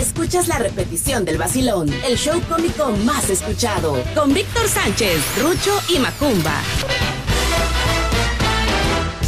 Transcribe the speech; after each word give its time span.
escuchas 0.00 0.48
la 0.48 0.58
repetición 0.58 1.26
del 1.26 1.36
vacilón, 1.36 1.92
el 2.06 2.16
show 2.16 2.40
cómico 2.48 2.90
más 3.04 3.28
escuchado, 3.28 4.02
con 4.14 4.32
Víctor 4.32 4.66
Sánchez, 4.66 5.20
Rucho 5.42 5.78
y 5.90 5.98
Macumba. 5.98 6.54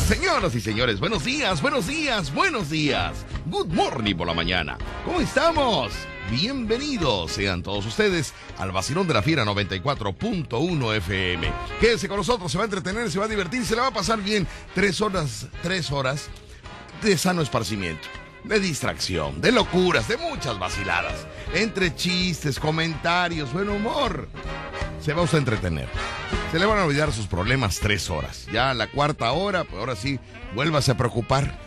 Señoras 0.09 0.55
y 0.55 0.61
señores, 0.61 0.99
buenos 0.99 1.25
días, 1.25 1.61
buenos 1.61 1.87
días, 1.87 2.33
buenos 2.33 2.71
días. 2.71 3.27
Good 3.47 3.69
morning 3.69 4.15
por 4.15 4.27
la 4.27 4.35
mañana. 4.35 4.79
¿Cómo 5.05 5.21
estamos? 5.21 5.93
Bienvenidos 6.31 7.33
sean 7.33 7.63
todos 7.63 7.85
ustedes 7.85 8.33
al 8.57 8.73
vacilón 8.73 9.07
de 9.07 9.15
la 9.15 9.23
Fiera 9.23 9.45
94.1 9.45 10.97
FM. 10.97 11.53
Quédese 11.81 12.09
con 12.09 12.17
nosotros, 12.17 12.51
se 12.51 12.57
va 12.57 12.65
a 12.65 12.67
entretener, 12.67 13.11
se 13.11 13.19
va 13.19 13.27
a 13.27 13.29
divertir, 13.29 13.67
se 13.67 13.75
le 13.75 13.83
va 13.83 13.89
a 13.89 13.93
pasar 13.93 14.23
bien. 14.23 14.47
Tres 14.75 15.03
horas, 15.03 15.49
tres 15.63 15.93
horas 15.93 16.31
de 17.03 17.19
sano 17.19 17.43
esparcimiento, 17.43 18.09
de 18.45 18.61
distracción, 18.61 19.41
de 19.41 19.53
locuras, 19.53 20.09
de 20.09 20.17
muchas 20.17 20.59
vaciladas. 20.59 21.27
Entre 21.55 21.95
chistes, 21.95 22.59
comentarios, 22.59 23.53
buen 23.53 23.69
humor. 23.69 24.29
Se 25.01 25.13
va 25.13 25.23
usted 25.23 25.39
a 25.39 25.41
entretener. 25.41 25.89
Se 26.51 26.59
le 26.59 26.67
van 26.67 26.79
a 26.79 26.85
olvidar 26.85 27.13
sus 27.13 27.27
problemas 27.27 27.79
tres 27.81 28.11
horas. 28.11 28.47
Ya 28.53 28.71
a 28.71 28.75
la 28.75 28.89
cuarta 28.89 29.33
hora, 29.33 29.65
pues 29.65 29.79
ahora 29.79 29.97
sí, 29.97 30.19
vuélvase 30.55 30.93
a 30.93 30.97
preocupar. 30.97 31.59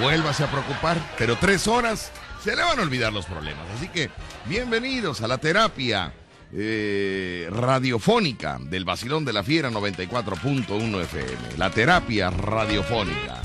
Vuélvase 0.00 0.44
a 0.44 0.50
preocupar. 0.50 0.98
Pero 1.18 1.36
tres 1.36 1.66
horas 1.68 2.10
se 2.42 2.56
le 2.56 2.62
van 2.62 2.78
a 2.78 2.82
olvidar 2.82 3.12
los 3.12 3.26
problemas. 3.26 3.64
Así 3.76 3.88
que 3.88 4.10
bienvenidos 4.46 5.22
a 5.22 5.28
la 5.28 5.38
terapia 5.38 6.12
eh, 6.52 7.48
radiofónica 7.50 8.58
del 8.60 8.84
Basilón 8.84 9.24
de 9.24 9.32
la 9.32 9.42
Fiera 9.42 9.70
94.1 9.70 11.00
FM. 11.02 11.56
La 11.58 11.70
terapia 11.70 12.30
radiofónica. 12.30 13.40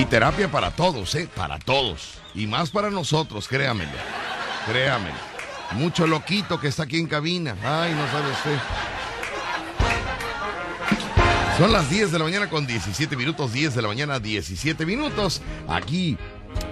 Y 0.00 0.06
terapia 0.06 0.50
para 0.50 0.70
todos, 0.70 1.14
¿eh? 1.14 1.28
Para 1.36 1.58
todos. 1.58 2.14
Y 2.34 2.46
más 2.46 2.70
para 2.70 2.88
nosotros, 2.88 3.46
créamelo. 3.46 3.90
Créamelo. 4.66 5.14
Mucho 5.72 6.06
loquito 6.06 6.58
que 6.58 6.68
está 6.68 6.84
aquí 6.84 6.98
en 6.98 7.06
cabina. 7.06 7.54
Ay, 7.62 7.92
no 7.92 8.06
sabe 8.10 8.30
usted. 8.30 8.58
Son 11.58 11.70
las 11.70 11.90
10 11.90 12.12
de 12.12 12.18
la 12.18 12.24
mañana 12.24 12.48
con 12.48 12.66
17 12.66 13.14
minutos, 13.14 13.52
10 13.52 13.74
de 13.74 13.82
la 13.82 13.88
mañana 13.88 14.18
17 14.18 14.86
minutos, 14.86 15.42
aquí 15.68 16.16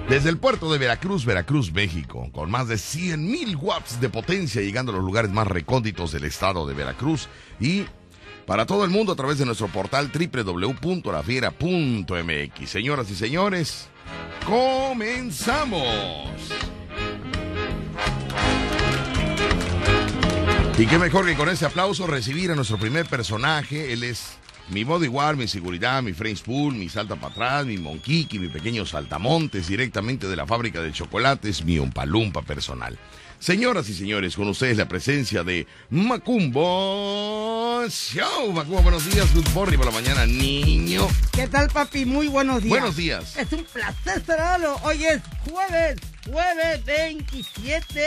desde 0.08 0.30
el 0.30 0.38
puerto 0.38 0.72
de 0.72 0.78
Veracruz, 0.78 1.26
Veracruz, 1.26 1.70
México, 1.70 2.30
con 2.32 2.50
más 2.50 2.66
de 2.66 2.78
100 2.78 3.30
mil 3.30 3.56
watts 3.56 4.00
de 4.00 4.08
potencia 4.08 4.62
llegando 4.62 4.90
a 4.90 4.94
los 4.94 5.04
lugares 5.04 5.30
más 5.30 5.46
recónditos 5.46 6.12
del 6.12 6.24
estado 6.24 6.66
de 6.66 6.72
Veracruz 6.72 7.28
y 7.60 7.84
para 8.48 8.64
todo 8.64 8.84
el 8.86 8.90
mundo 8.90 9.12
a 9.12 9.14
través 9.14 9.36
de 9.36 9.44
nuestro 9.44 9.68
portal 9.68 10.10
www.lafiera.mx. 10.10 12.70
Señoras 12.70 13.10
y 13.10 13.14
señores, 13.14 13.88
comenzamos. 14.46 15.84
Y 20.78 20.86
qué 20.86 20.98
mejor 20.98 21.26
que 21.26 21.34
con 21.34 21.50
ese 21.50 21.66
aplauso 21.66 22.06
recibir 22.06 22.50
a 22.50 22.54
nuestro 22.54 22.78
primer 22.78 23.04
personaje. 23.04 23.92
Él 23.92 24.02
es 24.02 24.38
mi 24.70 24.82
bodyguard, 24.82 25.36
mi 25.36 25.46
seguridad, 25.46 26.02
mi 26.02 26.14
French 26.14 26.42
Pool, 26.42 26.74
mi 26.74 26.88
salta 26.88 27.16
para 27.16 27.32
atrás, 27.32 27.66
mi 27.66 27.76
monquiqui, 27.76 28.38
mi 28.38 28.48
pequeño 28.48 28.86
saltamontes 28.86 29.68
directamente 29.68 30.26
de 30.26 30.36
la 30.36 30.46
fábrica 30.46 30.80
de 30.80 30.92
chocolates, 30.92 31.66
mi 31.66 31.78
umpalumpa 31.78 32.40
personal. 32.40 32.98
Señoras 33.40 33.88
y 33.88 33.94
señores, 33.94 34.34
con 34.34 34.48
ustedes 34.48 34.76
la 34.76 34.88
presencia 34.88 35.44
de 35.44 35.66
Macumbo 35.90 37.86
Show. 37.88 38.52
Macumbo, 38.52 38.82
buenos 38.82 39.08
días. 39.08 39.32
Good 39.32 39.48
morning 39.54 39.76
por 39.76 39.86
la 39.86 39.92
mañana, 39.92 40.26
niño. 40.26 41.06
¿Qué 41.32 41.46
tal, 41.46 41.68
papi? 41.70 42.04
Muy 42.04 42.26
buenos 42.26 42.62
días. 42.62 42.70
Buenos 42.70 42.96
días. 42.96 43.36
Es 43.36 43.52
un 43.52 43.64
placer 43.64 44.24
saludarlo. 44.26 44.74
Hoy 44.82 45.04
es 45.04 45.22
jueves, 45.48 46.00
jueves 46.28 46.84
27 46.84 48.00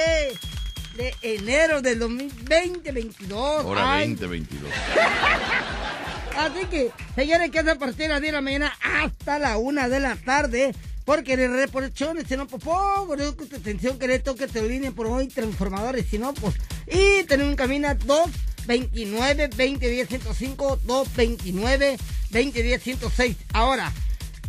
de 0.98 1.16
enero 1.22 1.82
del 1.82 2.00
2022. 2.00 3.66
Hora 3.66 3.94
Ay, 3.94 4.10
2022. 4.10 4.70
Así 6.38 6.66
que, 6.70 6.92
señores, 7.16 7.52
que 7.52 7.60
es 7.60 7.68
a 7.68 7.76
partir 7.76 8.08
de 8.08 8.08
las 8.10 8.22
10 8.22 8.32
de 8.34 8.38
la 8.38 8.42
mañana 8.42 8.74
hasta 8.82 9.40
la 9.40 9.58
1 9.58 9.88
de 9.88 10.00
la 10.02 10.18
tarde. 10.18 10.76
Porque 11.12 11.34
en 11.34 11.52
reportaciones, 11.52 12.24
si 12.26 12.38
no, 12.38 12.48
pues 12.48 12.64
poco, 12.64 13.18
que 13.18 13.56
atención, 13.58 14.00
que 14.00 14.08
le 14.08 14.20
toque 14.20 14.48
te 14.48 14.66
línea 14.66 14.94
por 14.94 15.08
hoy, 15.08 15.28
transformadores, 15.28 16.06
si 16.10 16.18
no, 16.18 16.34
pues. 16.34 16.56
Y 16.88 17.26
tenemos 17.26 17.50
un 17.50 17.58
camino 17.58 17.94
229 17.94 19.50
2010 19.50 20.08
105 20.08 20.80
229 20.86 21.98
2010 22.30 22.82
106. 22.82 23.36
Ahora, 23.52 23.92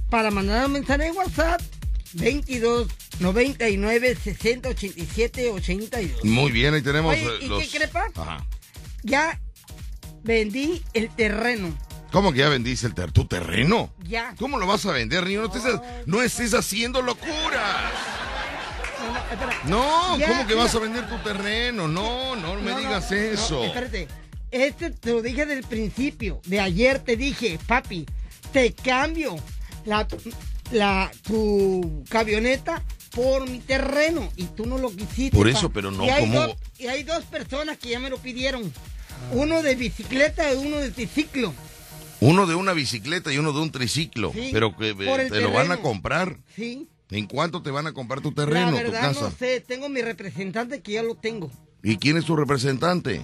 para 0.08 0.30
mandar 0.30 0.66
un 0.66 0.74
mensaje 0.74 1.08
en 1.08 1.16
WhatsApp, 1.16 1.60
22 2.12 2.86
99 3.18 4.16
60 4.22 4.68
87 4.68 5.50
82. 5.50 6.24
Muy 6.24 6.52
bien, 6.52 6.74
ahí 6.74 6.82
tenemos 6.82 7.12
Oye, 7.12 7.26
eh, 7.26 7.38
¿y 7.40 7.48
los... 7.48 7.64
qué 7.64 7.78
crepa? 7.78 8.06
Ajá. 8.14 8.46
Ya 9.02 9.40
vendí 10.22 10.80
el 10.94 11.10
terreno. 11.10 11.76
¿Cómo 12.12 12.32
que 12.32 12.40
ya 12.40 12.48
vendiste 12.50 12.86
el 12.86 12.94
ter 12.94 13.10
tu 13.10 13.24
terreno? 13.26 13.92
Ya. 14.06 14.34
¿Cómo 14.38 14.58
lo 14.58 14.66
vas 14.66 14.84
a 14.86 14.92
vender, 14.92 15.26
niño? 15.26 15.42
No 15.48 15.54
estés, 15.54 15.80
no 16.06 16.22
estés 16.22 16.54
haciendo 16.54 17.00
locuras. 17.02 17.90
No, 19.64 20.18
Ya, 20.18 20.28
¿cómo 20.28 20.40
que 20.46 20.52
mira. 20.54 20.64
vas 20.64 20.74
a 20.74 20.78
vender 20.78 21.08
tu 21.08 21.18
terreno? 21.18 21.88
No, 21.88 22.36
no 22.36 22.54
me 22.60 22.70
No, 22.72 22.78
digas 22.78 23.10
no, 23.10 23.16
eso. 23.16 23.64
espérate. 23.64 24.08
Este 24.50 24.90
te 24.90 25.10
lo 25.12 25.22
dije 25.22 25.46
del 25.46 25.64
principio. 25.64 26.40
De 26.44 26.60
ayer 26.60 26.98
te 26.98 27.16
dije, 27.16 27.58
papi, 27.66 28.06
te 28.52 28.72
cambio 28.74 29.36
la, 29.86 30.06
la, 30.70 31.10
tu 31.22 32.04
camioneta 32.10 32.82
por 33.14 33.48
mi 33.48 33.60
terreno. 33.60 34.30
Y 34.36 34.44
tú 34.44 34.66
no 34.66 34.76
lo 34.78 34.90
quisiste. 34.94 35.36
Por 35.36 35.50
pa. 35.50 35.58
eso, 35.58 35.70
pero 35.70 35.90
no, 35.90 36.04
y 36.04 36.10
hay 36.10 36.20
¿cómo? 36.24 36.40
dos- 36.40 36.56
y 36.78 36.88
hay 36.88 37.02
dos 37.04 37.24
personas 37.24 37.78
que 37.78 37.88
ya 37.90 37.98
me 38.00 38.10
lo 38.10 38.18
pidieron. 38.18 38.70
Uno 39.32 39.62
de 39.62 39.74
bicicleta 39.76 40.52
y 40.52 40.56
uno 40.58 40.76
de 40.76 40.90
triciclo. 40.90 41.54
Uno 42.22 42.46
de 42.46 42.54
una 42.54 42.72
bicicleta 42.72 43.32
y 43.32 43.38
uno 43.38 43.52
de 43.52 43.60
un 43.60 43.72
triciclo. 43.72 44.30
Sí, 44.32 44.50
pero 44.52 44.76
que 44.76 44.90
eh, 44.90 45.28
te 45.28 45.40
lo 45.40 45.50
van 45.50 45.72
a 45.72 45.78
comprar. 45.78 46.38
Sí. 46.54 46.88
¿En 47.10 47.26
cuánto 47.26 47.62
te 47.62 47.72
van 47.72 47.88
a 47.88 47.92
comprar 47.92 48.20
tu 48.20 48.32
terreno, 48.32 48.70
la 48.70 48.84
tu 48.84 48.92
verdad 48.92 49.00
casa? 49.00 49.20
no 49.22 49.30
sé. 49.32 49.60
Tengo 49.60 49.88
mi 49.88 50.02
representante 50.02 50.82
que 50.82 50.92
ya 50.92 51.02
lo 51.02 51.16
tengo. 51.16 51.50
¿Y 51.82 51.96
quién 51.96 52.16
es 52.16 52.24
tu 52.24 52.36
representante? 52.36 53.20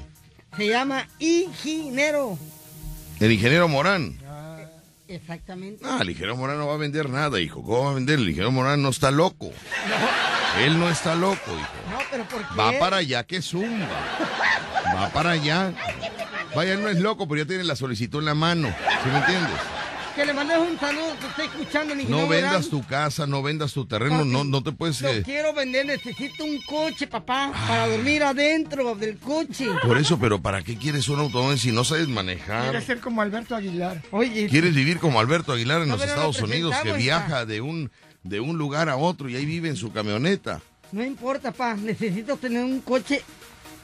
Se 0.57 0.67
llama 0.67 1.07
Ingeniero. 1.21 2.37
El 3.21 3.31
ingeniero 3.31 3.69
Morán. 3.69 4.19
Exactamente. 5.07 5.85
Ah, 5.87 5.99
el 6.03 6.11
ingeniero 6.11 6.37
Morán 6.37 6.59
no 6.59 6.67
va 6.67 6.75
a 6.75 6.79
vender 6.79 7.09
nada, 7.09 7.41
hijo. 7.41 7.63
¿Cómo 7.63 7.85
va 7.85 7.91
a 7.93 7.95
vender? 7.95 8.19
El 8.19 8.29
ingeniero 8.29 8.51
Morán 8.51 8.83
no 8.83 8.89
está 8.89 9.13
loco. 9.13 9.53
Él 10.59 10.77
no 10.77 10.91
está 10.91 11.15
loco, 11.15 11.37
hijo. 11.47 11.91
No, 11.91 11.99
pero 12.11 12.25
¿por 12.25 12.41
qué? 12.41 12.55
Va 12.57 12.73
para 12.81 12.97
allá 12.97 13.25
que 13.25 13.41
zumba. 13.43 13.89
Va 14.97 15.09
para 15.13 15.31
allá. 15.31 15.73
Vaya, 16.59 16.77
no 16.77 16.89
es 16.89 16.99
loco, 16.99 17.29
pero 17.29 17.43
ya 17.43 17.47
tiene 17.47 17.63
la 17.63 17.77
solicitud 17.77 18.19
en 18.19 18.25
la 18.25 18.35
mano. 18.35 18.75
¿Sí 19.05 19.09
me 19.09 19.19
entiendes? 19.19 19.53
Que 20.17 20.27
le 20.27 20.35
mandes 20.35 20.59
un 20.59 20.77
saludo, 20.77 21.15
te 21.21 21.27
estoy 21.29 21.45
escuchando, 21.47 21.95
mi 21.95 22.03
No 22.03 22.27
vendas 22.27 22.69
tu 22.69 22.85
casa, 22.85 23.29
no 23.29 23.45
vendas 23.45 23.73
tu 23.73 23.87
terreno, 23.87 24.17
Papi, 24.19 24.29
no, 24.31 24.43
no 24.43 24.61
te 24.65 24.73
puedes... 24.73 25.01
Lo 25.01 25.09
eh, 25.11 25.23
quiero 25.23 25.55
vender, 25.55 25.87
necesito 25.87 26.43
un 26.43 26.61
coche, 26.63 27.07
papá, 27.07 27.53
para 27.69 27.87
dormir 27.87 28.25
adentro 28.25 28.97
del 28.97 29.19
coche. 29.19 29.69
por 29.85 29.99
eso, 29.99 30.19
pero 30.19 30.43
¿para 30.43 30.63
qué 30.63 30.77
quieres 30.77 31.09
un 31.09 31.21
automóvil 31.21 31.61
si 31.61 31.71
no 31.71 31.85
sabes 31.85 32.09
manejar? 32.09 32.83
ser 32.83 32.99
como 32.99 33.23
Alberto 33.23 33.55
Aguilar. 33.55 34.03
Oye, 34.11 34.49
¿Quieres 34.49 34.75
vivir 34.75 34.99
como 34.99 35.21
Alberto 35.21 35.53
Aguilar 35.53 35.83
en 35.83 35.91
No, 35.91 35.97
los 35.97 36.05
Estados 36.05 36.41
lo 36.41 36.47
Unidos, 36.47 36.75
que 36.83 36.93
viaja 36.95 37.47
de 37.47 37.61
un, 37.61 37.93
de 38.25 38.41
un 38.41 38.59
lugar 38.59 38.89
a 38.89 38.97
otro 38.97 39.29
y 39.29 39.37
ahí 39.37 39.47
vive 39.47 39.69
en 39.69 39.77
su 39.77 39.93
camioneta? 39.93 40.61
no 40.91 41.05
importa, 41.05 41.53
papá, 41.53 41.75
necesito 41.75 42.37
tener 42.37 42.65
un 42.65 42.81
coche 42.81 43.23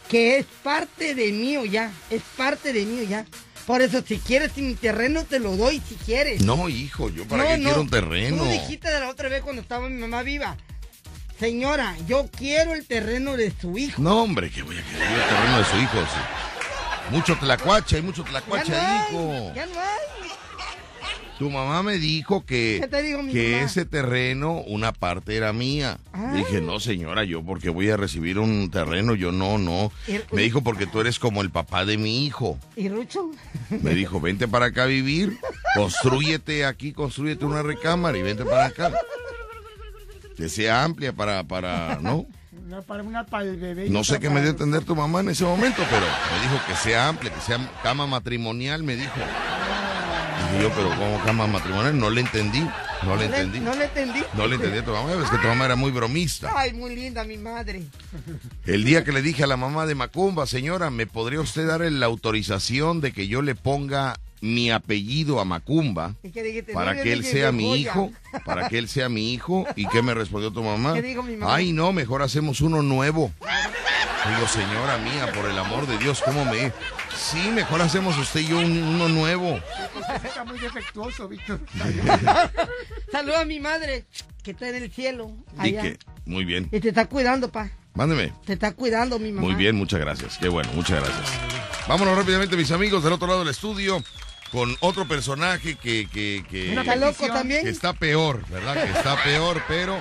que 0.09 0.38
es 0.38 0.47
parte 0.62 1.15
de 1.15 1.32
mío 1.32 1.65
ya, 1.65 1.92
es 2.10 2.22
parte 2.37 2.72
de 2.72 2.84
mío 2.84 3.04
ya. 3.04 3.25
Por 3.66 3.81
eso, 3.81 4.03
si 4.06 4.19
quieres 4.19 4.56
mi 4.59 4.75
terreno, 4.75 5.25
te 5.25 5.38
lo 5.38 5.56
doy 5.56 5.81
si 5.88 5.94
quieres. 5.94 6.42
No, 6.42 6.69
hijo, 6.69 7.09
yo 7.09 7.26
para 7.26 7.44
No, 7.44 7.48
qué 7.48 7.59
no, 7.59 7.65
quiero 7.65 7.81
un 7.81 7.91
terreno. 7.91 8.44
Tú 8.44 8.50
dijiste 8.50 8.91
de 8.91 9.00
la 9.00 9.09
otra 9.09 9.28
vez 9.31 9.42
cuando 9.42 9.62
estaba 9.62 9.88
mi 9.88 9.98
mamá 9.98 10.22
viva. 10.22 10.56
Señora, 11.41 11.97
yo 12.06 12.28
quiero 12.36 12.74
el 12.74 12.86
terreno 12.86 13.36
de 13.36 13.53
su 13.59 13.77
hijo. 13.78 14.01
No, 14.03 14.22
hombre, 14.22 14.51
que 14.51 14.62
voy 14.62 14.78
a 14.78 14.83
querer 14.83 15.09
el 15.12 15.28
terreno 15.28 15.59
de 15.59 15.65
su 15.65 15.77
hijo. 15.78 15.98
sí. 16.01 17.10
Mucho 17.10 17.36
tlacuache, 17.36 17.97
hay 17.97 18.03
mucho 18.03 18.24
tlacuache 18.24 18.72
ya 18.72 18.83
no 18.83 18.89
ahí, 18.89 18.97
hay, 18.97 19.15
hijo. 19.15 19.53
ya 19.54 19.66
no 19.66 19.80
hay. 19.80 20.04
Tu 21.39 21.51
mamá 21.51 21.83
me 21.83 21.98
dijo 21.98 22.45
que, 22.45 22.78
¿Qué 22.81 22.89
te 22.89 23.03
dijo 23.03 23.22
mi 23.22 23.33
que 23.33 23.63
ese 23.63 23.84
terreno, 23.84 24.60
una 24.66 24.92
parte 24.92 25.36
era 25.36 25.53
mía. 25.53 25.98
Ah. 26.13 26.33
Dije, 26.33 26.60
no, 26.60 26.78
señora, 26.78 27.25
yo 27.25 27.42
porque 27.42 27.71
voy 27.71 27.91
a 27.91 27.97
recibir 27.97 28.39
un 28.39 28.71
terreno, 28.71 29.16
yo 29.16 29.33
no, 29.33 29.59
no. 29.59 29.91
Me 30.31 30.42
dijo, 30.42 30.63
porque 30.63 30.86
tú 30.86 31.01
eres 31.01 31.19
como 31.19 31.42
el 31.42 31.51
papá 31.51 31.84
de 31.84 31.98
mi 31.98 32.25
hijo. 32.25 32.59
¿Y 32.77 32.89
Rucho? 32.89 33.31
Me 33.83 33.95
dijo, 33.95 34.21
vente 34.21 34.47
para 34.47 34.66
acá 34.66 34.84
a 34.84 34.86
vivir, 34.86 35.36
construyete 35.75 36.65
aquí, 36.65 36.92
construyete 36.92 37.45
una 37.45 37.63
recámara 37.63 38.16
y 38.16 38.22
vente 38.22 38.45
para 38.45 38.66
acá. 38.66 38.92
Que 40.36 40.48
sea 40.48 40.84
amplia 40.84 41.13
para, 41.13 41.42
para, 41.42 41.98
¿no? 42.01 42.27
Una 42.66 42.81
para 42.83 43.03
una 43.03 43.27
para 43.27 43.45
el 43.45 43.57
bebé. 43.57 43.91
No 43.91 44.04
sé 44.04 44.21
qué 44.21 44.31
me 44.31 44.41
dio 44.41 44.51
a 44.51 44.53
entender 44.53 44.84
tu 44.84 44.95
mamá 44.95 45.21
en 45.21 45.31
ese 45.31 45.45
momento, 45.45 45.83
pero 45.91 46.07
me 46.07 46.42
dijo 46.42 46.65
que 46.66 46.77
sea 46.77 47.09
amplia, 47.09 47.33
que 47.33 47.41
sea 47.41 47.59
cama 47.83 48.07
matrimonial, 48.07 48.84
me 48.84 48.97
dijo. 48.97 49.21
Dije 50.54 50.68
yo, 50.68 50.72
pero 50.77 50.89
¿cómo 50.91 51.21
cama 51.24 51.48
matrimonial? 51.48 51.98
No 51.98 52.10
le 52.10 52.21
entendí. 52.21 52.65
No 53.03 53.16
le 53.16 53.24
entendí. 53.24 53.59
No 53.59 53.74
le 53.74 53.84
entendí. 53.86 54.22
No 54.34 54.47
le 54.47 54.54
entendí 54.54 54.78
a 54.78 54.84
tu 54.84 54.92
mamá, 54.92 55.12
es 55.12 55.28
que 55.28 55.39
tu 55.39 55.48
mamá 55.48 55.65
era 55.65 55.74
muy 55.74 55.91
bromista. 55.91 56.48
Ay, 56.54 56.72
muy 56.72 56.95
linda 56.95 57.24
mi 57.24 57.36
madre. 57.36 57.83
El 58.65 58.84
día 58.84 59.03
que 59.03 59.10
le 59.10 59.21
dije 59.21 59.42
a 59.42 59.47
la 59.48 59.56
mamá 59.56 59.84
de 59.86 59.97
Macumba, 59.97 60.47
señora, 60.47 60.91
¿me 60.91 61.09
podría 61.09 61.41
usted 61.41 61.66
dar 61.66 61.80
la 61.80 62.06
autorización 62.06 63.01
de 63.01 63.12
que 63.12 63.27
yo 63.27 63.42
le 63.42 63.56
ponga 63.56 64.21
mi 64.45 64.71
apellido 64.71 65.41
a 65.41 65.45
Macumba 65.47 66.15
¿Y 66.23 66.31
qué 66.31 66.43
dijiste? 66.43 66.75
para 66.75 66.93
No, 66.93 67.03
que 67.03 67.13
él 67.15 67.23
dije 67.23 67.33
sea 67.33 67.53
mi 67.53 67.77
hijo? 67.77 68.13
Para 68.45 68.69
que 68.69 68.77
él 68.79 68.89
sea 68.89 69.09
mi 69.09 69.33
hijo. 69.33 69.67
¿Y 69.75 69.87
qué 69.89 70.03
me 70.03 70.13
respondió 70.13 70.51
tu 70.51 70.63
mamá? 70.63 70.93
¿Qué 70.95 71.01
dijo 71.03 71.23
mi 71.23 71.37
mamá? 71.37 71.55
Ay, 71.55 71.73
no, 71.73 71.93
mejor 71.93 72.21
hacemos 72.23 72.61
uno 72.61 72.83
nuevo. 72.83 73.33
Digo, 73.41 74.49
señora 74.49 74.99
mía, 74.99 75.33
por 75.35 75.49
el 75.51 75.59
amor 75.59 75.87
de 75.87 75.97
Dios, 75.99 76.23
¿cómo 76.25 76.45
me...? 76.45 76.73
Sí, 77.17 77.51
mejor 77.55 77.81
hacemos 77.81 78.19
usted 78.19 78.41
y 78.41 78.49
yo 78.49 78.59
un- 78.59 78.83
uno 78.83 79.09
nuevo. 79.09 79.59
Está 80.25 80.45
muy 80.45 80.59
defectuoso, 80.59 81.29
Víctor. 81.29 81.61
Saluda 83.13 83.41
a 83.41 83.45
mi 83.45 83.61
madre, 83.61 84.05
que 84.43 84.51
está 84.53 84.69
en 84.69 84.77
el 84.77 84.91
cielo. 84.91 85.31
Allá. 85.57 85.83
que, 85.83 85.99
muy 86.27 86.45
bien. 86.45 86.69
Y 86.73 86.81
te 86.81 86.89
está 86.89 87.07
cuidando, 87.07 87.51
pa. 87.51 87.71
Mándeme. 87.95 88.33
Te 88.45 88.55
está 88.55 88.73
cuidando 88.73 89.19
mi 89.19 89.31
mamá. 89.33 89.47
Muy 89.47 89.55
bien, 89.55 89.77
muchas 89.77 90.01
gracias. 90.01 90.37
Qué 90.39 90.49
bueno, 90.49 90.71
muchas 90.75 91.01
gracias. 91.03 91.31
Vámonos 91.87 92.17
rápidamente, 92.17 92.57
mis 92.57 92.71
amigos, 92.73 93.05
del 93.05 93.13
otro 93.13 93.27
lado 93.29 93.41
del 93.41 93.49
estudio, 93.51 94.03
con 94.53 94.77
otro 94.81 95.07
personaje 95.09 95.75
que, 95.77 96.09
que, 96.09 96.45
que, 96.49 96.75
¿Está 96.75 96.97
loco 96.97 97.27
también? 97.27 97.65
que 97.65 97.71
está 97.71 97.93
peor, 97.93 98.47
¿verdad? 98.49 98.75
Que 98.85 98.91
está 98.91 99.23
peor, 99.23 99.63
pero, 99.67 99.99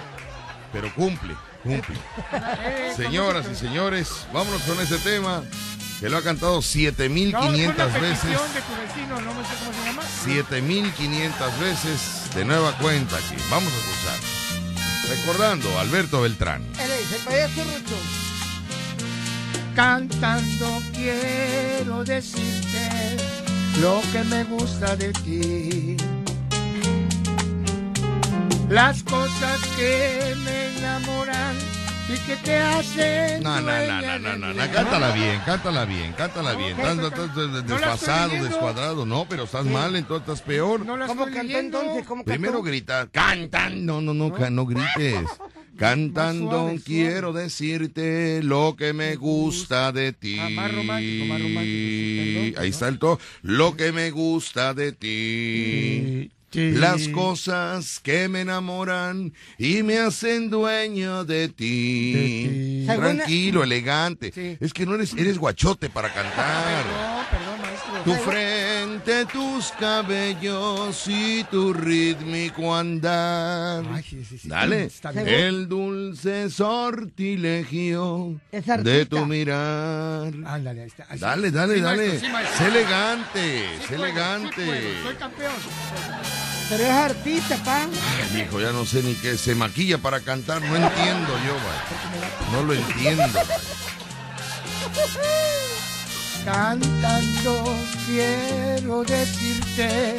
pero 0.72 0.94
cumple, 0.94 1.36
cumple. 1.63 1.95
Señoras 2.95 3.48
y 3.51 3.56
señores, 3.56 4.10
vámonos 4.31 4.62
con 4.63 4.80
ese 4.80 4.98
tema 5.00 5.44
que 6.00 6.10
lo 6.10 6.18
ha 6.18 6.22
cantado 6.22 6.56
No, 6.56 6.62
fue 6.62 6.69
7500 6.69 7.75
una 7.75 8.00
veces. 8.00 8.19
petición 8.19 8.54
de 8.54 8.62
tu 8.62 8.75
vecino, 8.81 9.22
no 9.22 9.34
me 9.34 9.44
sé 9.44 9.54
cómo 9.60 9.74
se 9.74 9.86
llama. 9.86 10.01
7500 10.25 11.60
veces 11.60 12.36
de 12.36 12.45
nueva 12.45 12.78
cuenta 12.78 13.16
aquí. 13.18 13.36
Vamos 13.50 13.72
a 13.74 13.78
escuchar. 13.78 15.18
Recordando, 15.18 15.80
Alberto 15.80 16.22
Beltrán. 16.22 16.63
Él 16.80 16.92
dice, 17.00 17.19
payaso 17.25 17.63
Rucho. 17.63 17.95
Cantando 19.75 20.81
quiero 20.94 22.04
decirte 22.04 23.18
lo 23.79 24.01
que 24.11 24.23
me 24.25 24.43
gusta 24.45 24.95
de 24.95 25.11
ti. 25.13 25.97
Las 28.69 29.03
cosas 29.03 29.59
que 29.77 30.33
me 30.45 30.77
enamoran 30.77 31.55
y 32.09 32.17
que 32.27 32.35
te 32.37 32.57
hacen. 32.57 33.43
No, 33.43 33.61
no, 33.61 33.71
no, 33.85 34.01
no, 34.01 34.19
no, 34.19 34.37
no, 34.37 34.53
no, 34.53 34.71
cántala 34.71 35.11
bien, 35.11 35.39
cántala 35.45 35.85
bien, 35.85 36.13
cántala 36.13 36.53
bien. 36.53 36.79
Estás, 36.79 36.95
no, 36.95 37.07
estás 37.07 37.35
no 37.35 37.43
la 37.43 37.59
estoy 37.59 37.77
desfasado, 37.77 38.43
descuadrado, 38.43 39.05
no, 39.05 39.25
pero 39.29 39.43
estás 39.43 39.65
mal, 39.65 39.95
entonces 39.95 40.27
estás 40.27 40.41
peor. 40.41 40.85
No 40.85 40.97
la 40.97 41.05
¿Cómo 41.07 41.27
estoy 41.27 41.37
cantó 41.37 41.57
entonces? 41.59 42.05
¿Cómo 42.07 42.23
cantó? 42.23 42.31
Primero 42.31 42.61
gritar, 42.63 43.09
cantan, 43.11 43.85
no, 43.85 44.01
no, 44.01 44.13
no, 44.13 44.33
ca- 44.33 44.49
no 44.49 44.65
grites. 44.65 45.25
Cantando 45.77 46.51
suave, 46.51 46.81
quiero 46.85 47.33
decirte 47.33 48.43
lo 48.43 48.75
que 48.77 48.93
me 48.93 49.15
gusta 49.15 49.91
de 49.91 50.13
ti. 50.13 50.37
Ah, 50.39 50.49
más 50.49 50.73
romántico, 50.73 51.25
más 51.25 51.41
romántico, 51.41 51.63
sí, 51.65 52.33
perdón, 52.33 52.63
Ahí 52.63 52.69
está 52.69 52.87
el 52.87 52.99
lo 53.41 53.75
que 53.75 53.91
me 53.91 54.11
gusta 54.11 54.73
de 54.73 54.91
ti. 54.91 56.31
Sí. 56.51 56.71
Las 56.73 57.07
cosas 57.07 57.99
que 57.99 58.27
me 58.27 58.41
enamoran 58.41 59.33
y 59.57 59.81
me 59.81 59.97
hacen 59.97 60.51
dueño 60.51 61.25
de 61.25 61.49
ti. 61.49 62.13
De 62.13 62.21
ti. 62.83 62.89
¿Alguna- 62.91 63.15
Tranquilo, 63.15 63.63
elegante. 63.63 64.31
Sí. 64.31 64.57
Es 64.59 64.71
que 64.71 64.85
no 64.85 64.93
eres, 64.93 65.15
eres 65.17 65.39
guachote 65.39 65.89
para 65.89 66.13
cantar. 66.13 66.83
Perdón, 66.85 67.25
perdón, 67.31 67.61
maestro. 67.61 68.03
Tu 68.03 68.23
frente, 69.01 69.25
tus 69.25 69.72
cabellos 69.72 71.07
y 71.07 71.44
tu 71.45 71.74
rítmico 71.74 72.75
andar. 72.75 73.84
Ay, 73.92 74.04
sí, 74.04 74.24
sí, 74.25 74.38
sí. 74.38 74.48
Dale. 74.48 74.90
El 75.25 75.68
dulce 75.68 76.50
sortilegio 76.50 78.40
Es 78.51 78.66
de 78.66 79.06
tu 79.06 79.25
mirar. 79.25 80.34
Ándale, 80.45 80.81
ahí 80.81 80.88
está. 80.88 81.07
Dale, 81.16 81.51
dale, 81.51 81.81
dale. 81.81 82.07
maestro, 82.07 82.30
maestro. 82.30 82.57
sé 82.57 82.68
elegante, 82.68 83.69
puedo, 83.88 84.06
elegante. 84.06 84.66
puedo, 84.66 85.04
soy 85.04 85.16
campeón. 85.16 85.54
Pero 86.69 86.84
es 86.84 86.90
artista, 86.90 87.57
pa. 87.63 87.84
Ay, 87.84 88.42
hijo, 88.42 88.60
ya 88.60 88.72
no 88.72 88.86
sé 88.86 89.04
ni 89.04 89.16
qué. 89.16 89.38
Se 89.38 89.56
maquilla 89.56 89.98
para 89.98 90.19
cantar. 90.19 90.62
No 90.62 90.75
entiendo 90.75 91.30
yo, 91.45 91.56
vaya. 91.56 92.51
No 92.51 92.63
lo 92.63 92.74
entiendo. 92.74 93.40
Cantando 96.45 97.63
quiero 98.06 99.04
decirte 99.06 100.18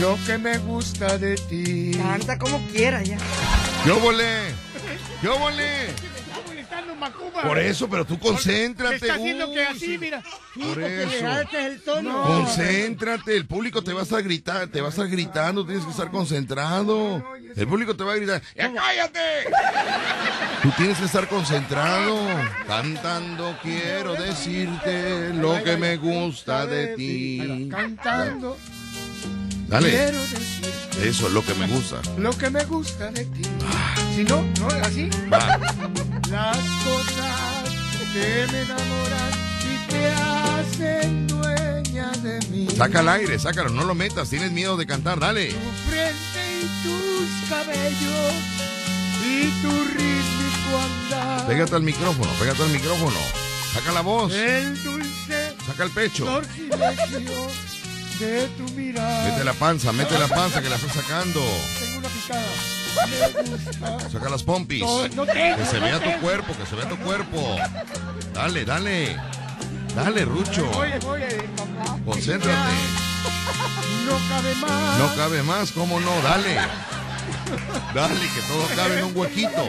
lo 0.00 0.16
que 0.24 0.38
me 0.38 0.58
gusta 0.58 1.18
de 1.18 1.34
ti. 1.34 1.92
Canta 1.96 2.38
como 2.38 2.60
quiera 2.68 3.02
ya. 3.02 3.18
¡Yo 3.84 3.98
volé! 3.98 4.54
¡Yo 5.22 5.38
volé! 5.38 6.05
Por 7.42 7.58
eso, 7.58 7.88
pero 7.88 8.04
tú 8.04 8.18
concéntrate. 8.18 8.96
Está 8.96 9.14
haciendo 9.14 9.52
que 9.52 9.62
así, 9.64 9.78
sí. 9.78 9.98
mira. 9.98 10.22
Por 10.54 10.82
eso. 10.82 11.58
el 11.58 11.82
tono. 11.82 12.12
No. 12.12 12.22
Concéntrate, 12.24 13.36
el 13.36 13.46
público 13.46 13.82
te 13.82 13.92
va 13.92 14.00
a 14.00 14.02
estar 14.04 14.22
gritando, 14.22 14.68
te 14.68 14.80
va 14.80 14.88
a 14.88 14.90
estar 14.90 15.08
gritando, 15.08 15.64
tienes 15.64 15.84
que 15.84 15.90
estar 15.90 16.10
concentrado. 16.10 17.22
El 17.54 17.66
público 17.66 17.96
te 17.96 18.04
va 18.04 18.12
a 18.12 18.16
gritar, 18.16 18.42
¡Ya 18.54 18.72
cállate! 18.72 19.20
Tú 20.62 20.70
tienes 20.76 20.98
que 20.98 21.04
estar 21.04 21.28
concentrado. 21.28 22.26
Cantando 22.66 23.56
quiero 23.62 24.14
decirte 24.14 25.32
lo 25.34 25.62
que 25.62 25.76
me 25.76 25.96
gusta 25.96 26.66
de 26.66 26.96
ti. 26.96 27.68
Cantando 27.70 28.56
Dale, 29.68 29.90
quiero 29.90 30.18
decirte 30.20 30.76
eso 31.02 31.26
es 31.26 31.32
lo 31.34 31.44
que 31.44 31.54
me 31.54 31.66
gusta. 31.66 32.00
lo 32.16 32.30
que 32.30 32.48
me 32.48 32.64
gusta 32.64 33.10
de 33.10 33.24
ti. 33.26 33.42
Si 34.14 34.24
no, 34.24 34.42
no, 34.60 34.68
así. 34.82 35.10
Va. 35.30 35.58
Las 36.30 36.56
cosas 36.56 37.70
que 38.12 38.46
me 38.52 38.60
enamoran 38.62 39.30
y 39.62 39.90
te 39.90 40.10
hacen 40.10 41.26
dueña 41.28 42.10
de 42.22 42.40
mí. 42.48 42.66
Saca 42.76 43.00
el 43.00 43.08
aire, 43.08 43.38
sácalo, 43.38 43.70
no 43.70 43.84
lo 43.84 43.94
metas, 43.94 44.28
tienes 44.30 44.50
miedo 44.50 44.76
de 44.76 44.86
cantar, 44.86 45.20
dale. 45.20 45.46
Tu 45.48 45.70
frente 45.88 46.42
y 46.62 46.66
tus 46.82 47.48
cabellos 47.48 48.34
y 49.24 49.62
tu 49.62 49.70
rítmico 49.70 50.78
andar. 50.84 51.46
Pégate 51.46 51.76
al 51.76 51.82
micrófono, 51.82 52.30
pégate 52.40 52.62
al 52.62 52.70
micrófono. 52.70 53.18
Saca 53.72 53.92
la 53.92 54.00
voz, 54.00 54.32
El 54.32 54.82
dulce 54.82 55.54
saca 55.66 55.84
el 55.84 55.90
pecho. 55.90 56.40
de 58.18 58.48
tu 58.56 58.72
mirada. 58.74 59.28
Mete 59.30 59.44
la 59.44 59.52
panza, 59.52 59.92
mete 59.92 60.18
la 60.18 60.26
panza 60.28 60.60
que 60.62 60.68
la 60.70 60.76
estás 60.76 60.92
sacando. 60.92 61.40
Tengo 61.78 61.98
una 61.98 62.08
picada. 62.08 62.46
Saca 64.12 64.28
las 64.28 64.42
pompis. 64.42 64.80
No, 64.82 65.08
no 65.08 65.26
tengo. 65.26 65.56
Que 65.56 65.64
se 65.66 65.78
no 65.80 65.86
vea 65.86 65.98
tu 65.98 66.04
tengo. 66.08 66.20
cuerpo, 66.20 66.54
que 66.56 66.66
se 66.66 66.76
vea 66.76 66.88
tu 66.88 66.96
cuerpo. 66.98 67.56
Dale, 68.34 68.64
dale. 68.64 69.16
Dale, 69.94 70.24
Rucho. 70.24 70.70
Oye, 70.72 70.98
oye, 71.06 71.48
papá. 71.56 71.98
Concéntrate. 72.04 72.72
No 74.06 74.18
cabe 74.28 74.54
más. 74.56 74.98
No 74.98 75.16
cabe 75.16 75.42
más, 75.42 75.72
¿cómo 75.72 76.00
no? 76.00 76.22
Dale. 76.22 76.56
Dale, 77.94 78.20
que 78.20 78.40
todo 78.42 78.66
cabe 78.76 78.98
en 78.98 79.04
un 79.06 79.16
huequito. 79.16 79.68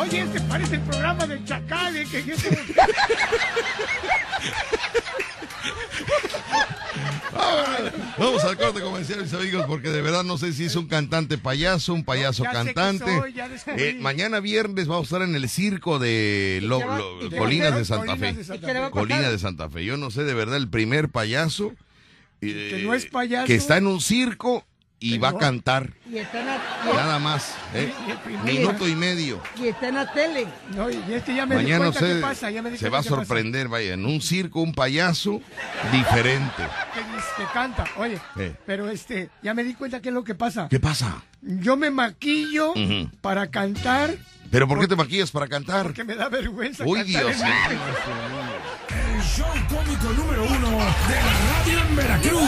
Oye, 0.00 0.20
este 0.22 0.40
parece 0.42 0.74
el 0.76 0.80
programa 0.82 1.26
del 1.26 1.44
Chacal, 1.44 1.96
¿eh? 1.96 2.06
que 2.10 2.24
Vamos 8.18 8.44
al 8.44 8.56
corte 8.56 8.80
comercial, 8.80 9.22
mis 9.22 9.32
amigos, 9.34 9.64
porque 9.66 9.90
de 9.90 10.00
verdad 10.02 10.24
no 10.24 10.38
sé 10.38 10.52
si 10.52 10.64
es 10.64 10.76
un 10.76 10.86
cantante 10.86 11.38
payaso, 11.38 11.92
un 11.94 12.04
payaso 12.04 12.44
Ya 12.44 12.52
sé 12.52 12.58
que 12.68 12.74
cantante. 12.74 13.18
soy, 13.18 13.32
ya 13.34 13.48
descubrí. 13.48 13.82
Eh, 13.82 13.96
mañana 14.00 14.40
viernes 14.40 14.86
vamos 14.86 15.04
a 15.12 15.16
estar 15.16 15.28
en 15.28 15.34
el 15.36 15.48
circo 15.48 15.98
de 15.98 16.60
lo- 16.62 16.80
lo- 16.80 17.30
Colinas 17.36 17.74
de? 17.76 17.84
Santa 17.84 18.06
Colinas 18.06 18.18
Fe. 18.32 18.36
de 18.38 18.44
Santa 18.44 18.56
¿Y 18.56 18.66
qué 18.66 18.74
le 18.74 18.80
va 18.80 18.86
a 18.86 18.88
Fe. 18.88 18.94
pasar? 18.94 19.08
Colina 19.08 19.30
de 19.30 19.38
Santa 19.38 19.70
Fe. 19.70 19.84
Yo 19.84 19.96
no 19.96 20.10
sé 20.10 20.24
de 20.24 20.34
verdad 20.34 20.56
el 20.56 20.68
primer 20.68 21.08
payaso. 21.10 21.72
eh, 22.42 22.68
Que 22.70 22.82
no 22.84 22.94
es 22.94 23.06
payaso. 23.06 23.46
Que 23.46 23.54
está 23.54 23.76
en 23.78 23.86
un 23.86 24.00
circo 24.00 24.64
y 24.98 25.18
va 25.18 25.28
a 25.30 25.36
cantar. 25.38 25.92
Y 26.10 26.18
está 26.18 26.40
en 26.40 26.46
la, 26.46 26.58
Nada 26.94 27.18
más. 27.18 27.54
¿eh? 27.74 27.92
Y 28.44 28.46
Minuto 28.46 28.88
y 28.88 28.94
medio. 28.94 29.40
y, 29.60 29.68
está 29.68 29.88
en 29.88 29.94
la 29.96 30.10
tele. 30.12 30.46
No, 30.74 30.90
y 30.90 31.02
este 31.10 31.34
ya 31.34 31.44
me 31.46 31.56
di 31.56 31.62
Mañana 31.64 31.88
usted 31.90 32.20
pasa, 32.20 32.50
ya 32.50 32.62
me 32.62 32.70
di 32.70 32.78
se 32.78 32.88
va 32.88 32.98
a 32.98 33.02
pasa. 33.02 33.10
sorprender, 33.16 33.68
vaya, 33.68 33.94
en 33.94 34.06
un 34.06 34.20
circo, 34.22 34.60
un 34.62 34.72
payaso 34.74 35.40
diferente. 35.92 36.62
Que, 37.36 37.44
canta, 37.52 37.84
oye, 37.98 38.18
Eh. 38.38 38.54
pero 38.64 38.88
este, 38.88 39.28
ya 39.42 39.52
me 39.54 39.64
di 39.64 39.74
cuenta 39.74 40.00
qué 40.00 40.08
es 40.08 40.14
lo 40.14 40.24
que 40.24 40.34
pasa. 40.34 40.68
¿Qué 40.70 40.80
pasa? 40.80 41.22
Yo 41.42 41.76
me 41.76 41.90
maquillo 41.90 42.72
para 43.20 43.48
cantar 43.50 44.16
¿Pero 44.50 44.66
por 44.68 44.80
qué 44.80 44.88
te 44.88 44.96
maquillas 44.96 45.30
para 45.30 45.46
cantar? 45.48 45.82
porque 45.84 46.04
me 46.04 46.14
da 46.14 46.28
vergüenza. 46.28 46.84
Uy, 46.86 47.00
cantar 47.04 47.22
Dios. 47.26 47.40
en- 47.42 48.55
show 49.26 49.46
cómico 49.68 50.12
número 50.12 50.44
uno 50.44 50.70
de 50.70 51.14
la 51.14 51.34
radio 51.64 51.80
en 51.88 51.96
Veracruz. 51.96 52.40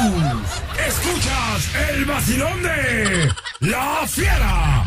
Escuchas 0.86 1.74
el 1.90 2.04
vacilón 2.04 2.62
de 2.62 3.28
La 3.60 4.06
Fiera. 4.06 4.84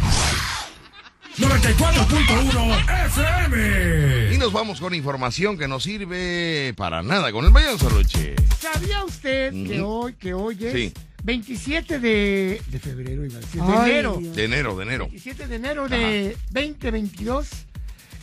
94.1 1.38 2.77
Y 2.77 3.05
FM. 3.07 4.38
nos 4.38 4.51
vamos 4.53 4.79
con 4.79 4.93
información 4.93 5.57
que 5.57 5.67
no 5.67 5.79
sirve 5.79 6.74
para 6.75 7.01
nada 7.01 7.31
con 7.31 7.45
el 7.45 7.51
payaso 7.51 7.89
Roche. 7.89 8.36
¿Sabía 8.60 9.03
usted 9.03 9.51
que 9.51 9.81
hoy, 9.81 10.13
que 10.13 10.33
hoy 10.33 10.57
es 10.62 10.74
Sí. 10.74 10.93
27 11.24 12.00
de, 12.00 12.62
de 12.67 12.79
febrero, 12.79 13.24
iba 13.25 13.38
a 13.38 13.41
decir, 13.41 13.62
de 13.62 13.74
Ay, 13.77 13.91
enero. 13.91 14.17
Dios. 14.19 14.36
De 14.36 14.43
enero, 14.45 14.75
de 14.75 14.83
enero. 14.83 15.05
27 15.05 15.48
de 15.48 15.55
enero 15.55 15.88
de 15.88 16.36
2022. 16.51 17.48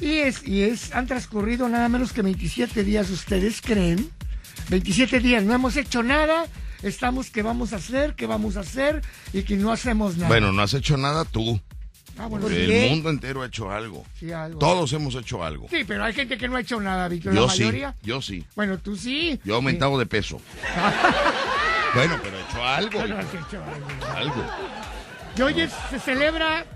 Y 0.00 0.18
es, 0.18 0.46
y 0.46 0.62
es, 0.62 0.94
han 0.94 1.06
transcurrido 1.06 1.68
nada 1.68 1.88
menos 1.88 2.12
que 2.12 2.22
27 2.22 2.84
días, 2.84 3.10
¿ustedes 3.10 3.60
creen? 3.60 4.10
27 4.70 5.20
días, 5.20 5.42
no 5.44 5.54
hemos 5.54 5.76
hecho 5.76 6.02
nada, 6.02 6.46
estamos 6.82 7.30
que 7.30 7.42
vamos 7.42 7.72
a 7.72 7.76
hacer, 7.76 8.14
que 8.14 8.26
vamos 8.26 8.56
a 8.56 8.60
hacer 8.60 9.02
y 9.32 9.42
que 9.42 9.56
no 9.56 9.72
hacemos 9.72 10.16
nada. 10.16 10.28
Bueno, 10.28 10.52
no 10.52 10.62
has 10.62 10.74
hecho 10.74 10.96
nada 10.96 11.24
tú. 11.24 11.60
Ah, 12.20 12.26
bueno, 12.26 12.46
¿Por 12.46 12.54
sí, 12.54 12.60
El 12.72 12.90
mundo 12.90 13.10
entero 13.10 13.42
ha 13.42 13.46
hecho 13.46 13.70
algo. 13.70 14.04
sí, 14.18 14.32
algo. 14.32 14.58
Todos 14.58 14.92
hemos 14.92 15.14
hecho 15.14 15.42
algo. 15.44 15.68
Sí, 15.70 15.84
pero 15.86 16.02
hay 16.04 16.12
gente 16.12 16.36
que 16.36 16.48
no 16.48 16.56
ha 16.56 16.60
hecho 16.60 16.80
nada, 16.80 17.06
Víctor. 17.08 17.32
Yo 17.32 17.46
la 17.46 17.52
sí, 17.52 17.60
mayoría. 17.60 17.94
yo 18.02 18.20
sí. 18.20 18.44
Bueno, 18.56 18.78
tú 18.78 18.96
sí. 18.96 19.38
Yo 19.44 19.52
he 19.54 19.56
aumentado 19.56 19.96
de 19.98 20.06
peso. 20.06 20.40
bueno, 21.94 22.18
pero 22.22 22.36
he 22.38 22.42
hecho 22.42 22.64
algo. 22.64 22.98
Bueno, 22.98 23.18
has 23.18 23.26
hecho 23.26 23.62
algo. 23.62 24.16
Algo. 24.16 24.44
Y 25.36 25.42
hoy 25.42 25.60
es- 25.60 25.72
se 25.90 26.00
celebra 26.00 26.66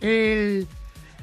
el, 0.00 0.66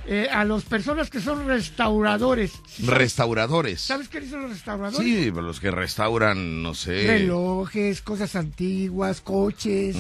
eh, 0.08 0.28
a 0.32 0.46
las 0.46 0.64
personas 0.64 1.10
que 1.10 1.20
son 1.22 1.48
restauradores. 1.48 2.52
¿Sí 2.68 2.84
sabes, 2.86 2.98
Restauradores. 3.00 3.82
¿Sabes 3.82 4.08
qué 4.08 4.22
dicen 4.22 4.42
los 4.42 4.52
restauradores? 4.52 5.06
Sí, 5.08 5.32
los 5.32 5.60
que 5.60 5.72
restauran, 5.72 6.62
no 6.62 6.74
sé. 6.76 7.08
Relojes, 7.08 8.02
cosas 8.02 8.36
antiguas, 8.36 9.22
coches, 9.22 9.96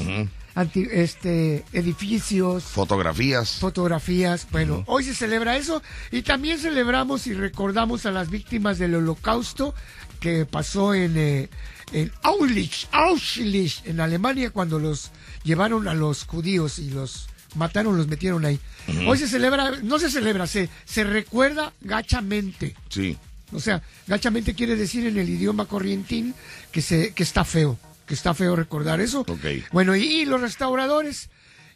anti- 0.53 0.87
este, 0.91 1.63
edificios, 1.73 2.63
Fotografías. 2.63 3.57
fotografías. 3.59 4.47
Bueno, 4.51 4.83
hoy 4.87 5.03
se 5.03 5.15
celebra 5.15 5.57
eso 5.57 5.81
y 6.11 6.21
también 6.21 6.59
celebramos 6.59 7.25
y 7.27 7.33
recordamos 7.33 8.05
a 8.05 8.11
las 8.11 8.29
víctimas 8.29 8.77
del 8.77 8.95
holocausto 8.95 9.73
que 10.19 10.45
pasó 10.45 10.93
en, 10.93 11.17
eh, 11.17 11.49
en 11.93 12.11
Auschwitz, 12.23 12.87
Auschwitz, 12.91 13.81
en 13.85 13.99
Alemania, 13.99 14.49
cuando 14.49 14.79
los 14.79 15.11
llevaron 15.43 15.87
a 15.87 15.93
los 15.93 16.25
judíos 16.25 16.79
y 16.79 16.89
los 16.89 17.27
mataron, 17.55 17.97
los 17.97 18.07
metieron 18.07 18.45
ahí. 18.45 18.59
Hoy 19.07 19.17
se 19.17 19.27
celebra, 19.27 19.71
no 19.81 19.99
se 19.99 20.09
celebra, 20.09 20.47
se, 20.47 20.69
se 20.85 21.03
recuerda 21.03 21.73
gachamente. 21.81 22.75
Sí. 22.89 23.17
O 23.51 23.59
sea, 23.59 23.81
gachamente 24.07 24.53
quiere 24.53 24.75
decir 24.75 25.05
en 25.05 25.17
el 25.17 25.29
idioma 25.29 25.65
corrientín 25.65 26.33
que, 26.71 26.81
se, 26.81 27.13
que 27.13 27.23
está 27.23 27.45
feo, 27.45 27.77
que 28.05 28.13
está 28.13 28.33
feo 28.33 28.55
recordar 28.55 29.01
eso. 29.01 29.21
Ok. 29.21 29.45
Bueno, 29.71 29.95
y, 29.95 30.03
y 30.03 30.25
los 30.25 30.41
restauradores, 30.41 31.29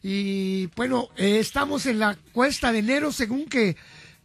y 0.04 0.68
bueno, 0.76 1.10
eh, 1.18 1.40
estamos 1.40 1.86
en 1.86 2.00
la 2.00 2.18
cuesta 2.32 2.72
de 2.72 2.80
enero, 2.80 3.12
según 3.12 3.46
que, 3.46 3.76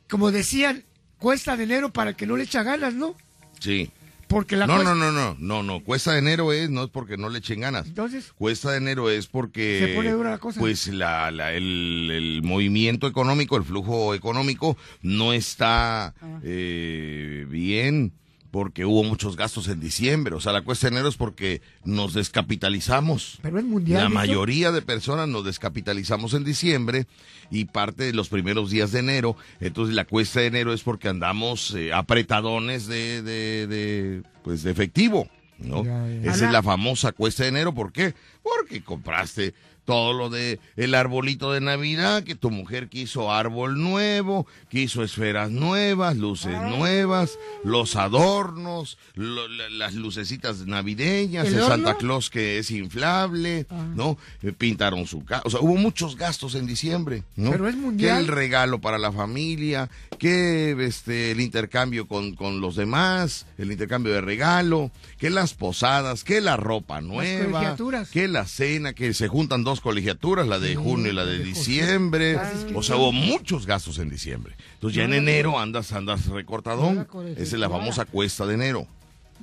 como 0.08 0.30
decían, 0.30 0.84
cuesta 1.18 1.56
de 1.56 1.64
enero 1.64 1.92
para 1.92 2.14
que 2.14 2.26
no 2.26 2.36
le 2.36 2.44
echa 2.44 2.62
ganas, 2.62 2.94
¿no? 2.94 3.14
Sí. 3.60 3.90
Porque 4.34 4.56
la 4.56 4.66
No, 4.66 4.74
cuesta- 4.74 4.94
no, 4.96 5.12
no, 5.12 5.12
no, 5.12 5.36
no, 5.38 5.62
no. 5.62 5.80
Cuesta 5.84 6.12
de 6.12 6.18
enero 6.18 6.52
es, 6.52 6.68
no 6.68 6.82
es 6.84 6.90
porque 6.90 7.16
no 7.16 7.28
le 7.28 7.38
echen 7.38 7.60
ganas. 7.60 7.86
Entonces, 7.86 8.32
Cuesta 8.36 8.72
de 8.72 8.78
enero 8.78 9.08
es 9.08 9.28
porque... 9.28 9.78
Se 9.86 9.94
pone 9.94 10.10
dura 10.10 10.30
la 10.30 10.38
cosa. 10.38 10.58
Pues 10.58 10.88
la, 10.88 11.30
la- 11.30 11.52
el, 11.52 12.10
el 12.12 12.42
movimiento 12.42 13.06
económico, 13.06 13.56
el 13.56 13.62
flujo 13.62 14.12
económico 14.12 14.76
no 15.02 15.32
está 15.32 16.06
Ah. 16.20 16.40
eh, 16.42 17.46
bien 17.48 18.12
porque 18.54 18.84
hubo 18.84 19.02
muchos 19.02 19.36
gastos 19.36 19.66
en 19.66 19.80
diciembre. 19.80 20.32
O 20.36 20.40
sea, 20.40 20.52
la 20.52 20.62
cuesta 20.62 20.86
de 20.88 20.94
enero 20.94 21.08
es 21.08 21.16
porque 21.16 21.60
nos 21.84 22.14
descapitalizamos. 22.14 23.38
pero 23.42 23.58
es 23.58 23.64
mundial. 23.64 24.04
La 24.04 24.08
mayoría 24.08 24.70
de 24.70 24.80
personas 24.80 25.26
nos 25.28 25.44
descapitalizamos 25.44 26.34
en 26.34 26.44
diciembre 26.44 27.06
y 27.50 27.64
parte 27.64 28.04
de 28.04 28.12
los 28.12 28.28
primeros 28.28 28.70
días 28.70 28.92
de 28.92 29.00
enero. 29.00 29.36
Entonces 29.58 29.96
la 29.96 30.04
cuesta 30.04 30.38
de 30.38 30.46
enero 30.46 30.72
es 30.72 30.82
porque 30.84 31.08
andamos 31.08 31.74
eh, 31.74 31.92
apretadones 31.92 32.86
de, 32.86 33.22
de, 33.22 33.66
de, 33.66 34.22
pues, 34.44 34.62
de 34.62 34.70
efectivo. 34.70 35.28
¿no? 35.58 35.84
Ya, 35.84 36.06
ya. 36.06 36.30
Esa 36.30 36.34
Ana- 36.34 36.46
es 36.46 36.52
la 36.52 36.62
famosa 36.62 37.10
cuesta 37.10 37.42
de 37.42 37.48
enero. 37.48 37.74
¿Por 37.74 37.90
qué? 37.92 38.14
Porque 38.40 38.82
compraste 38.84 39.52
todo 39.84 40.12
lo 40.12 40.30
de 40.30 40.60
el 40.76 40.94
arbolito 40.94 41.52
de 41.52 41.60
Navidad, 41.60 42.22
que 42.24 42.34
tu 42.34 42.50
mujer 42.50 42.88
quiso 42.88 43.32
árbol 43.32 43.80
nuevo, 43.82 44.46
quiso 44.70 45.02
esferas 45.02 45.50
nuevas, 45.50 46.16
luces 46.16 46.54
Ah. 46.54 46.68
nuevas, 46.68 47.38
los 47.64 47.96
adornos, 47.96 48.98
lo- 49.14 49.46
la- 49.48 49.68
las 49.70 49.94
lucecitas 49.94 50.66
navideñas, 50.66 51.48
¿El 51.48 51.54
el, 51.58 51.64
Santa? 51.64 51.96
Claus 51.96 52.30
que 52.30 52.58
es 52.58 52.70
inflable, 52.70 53.66
Ah. 53.70 53.84
¿no? 53.94 54.16
Eh, 54.42 54.52
Pintaron 54.52 55.06
su 55.06 55.24
casa, 55.24 55.42
o 55.44 55.50
sea, 55.50 55.60
hubo 55.60 55.76
muchos 55.76 56.16
gastos 56.16 56.54
en 56.54 56.66
diciembre, 56.66 57.22
¿no? 57.36 57.50
Pero 57.50 57.68
es 57.68 57.76
mundial. 57.76 58.16
Que 58.18 58.20
el 58.22 58.28
regalo 58.28 58.80
para 58.80 58.98
la 58.98 59.12
familia, 59.12 59.90
que 60.18 60.74
este 60.86 61.32
el 61.32 61.40
intercambio 61.40 62.06
con, 62.08 62.34
con 62.34 62.60
los 62.60 62.76
demás, 62.76 63.46
el 63.58 63.70
intercambio 63.70 64.12
de 64.12 64.20
regalo, 64.20 64.90
que 65.18 65.30
las 65.30 65.54
posadas, 65.54 66.24
que 66.24 66.40
la 66.40 66.56
ropa 66.56 67.00
nueva, 67.00 67.50
colegiaturas. 67.58 68.10
que 68.10 68.28
la 68.28 68.46
cena, 68.46 68.92
que 68.94 69.12
se 69.14 69.28
juntan 69.28 69.64
dos 69.64 69.73
colegiaturas, 69.80 70.46
la 70.46 70.58
de 70.58 70.74
junio 70.76 71.10
y 71.10 71.14
la 71.14 71.24
de 71.24 71.38
de 71.38 71.44
diciembre. 71.44 72.36
Ah, 72.36 72.52
o 72.74 72.82
sea, 72.82 72.96
hubo 72.96 73.12
muchos 73.12 73.66
gastos 73.66 73.98
en 73.98 74.08
diciembre. 74.08 74.54
Entonces 74.74 74.96
ya 74.96 75.04
en 75.04 75.14
enero 75.14 75.58
andas, 75.58 75.92
andas 75.92 76.26
recortadón. 76.26 77.06
Esa 77.36 77.42
es 77.42 77.52
la 77.54 77.68
famosa 77.70 78.04
cuesta 78.04 78.46
de 78.46 78.54
enero. 78.54 78.86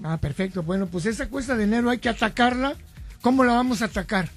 Ah, 0.04 0.18
perfecto. 0.18 0.64
Bueno, 0.64 0.88
pues 0.88 1.06
esa 1.06 1.28
cuesta 1.30 1.56
de 1.56 1.66
enero 1.66 1.90
hay 1.90 1.98
que 2.00 2.10
atacarla. 2.10 2.76
¿Cómo 3.22 3.44
la 3.44 3.54
vamos 3.54 3.82
a 3.82 3.86
atacar? 3.86 4.30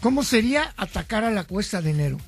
¿Cómo 0.00 0.22
sería 0.22 0.72
atacar 0.76 1.24
a 1.24 1.30
la 1.30 1.44
cuesta 1.44 1.82
de 1.82 1.90
enero? 1.90 2.18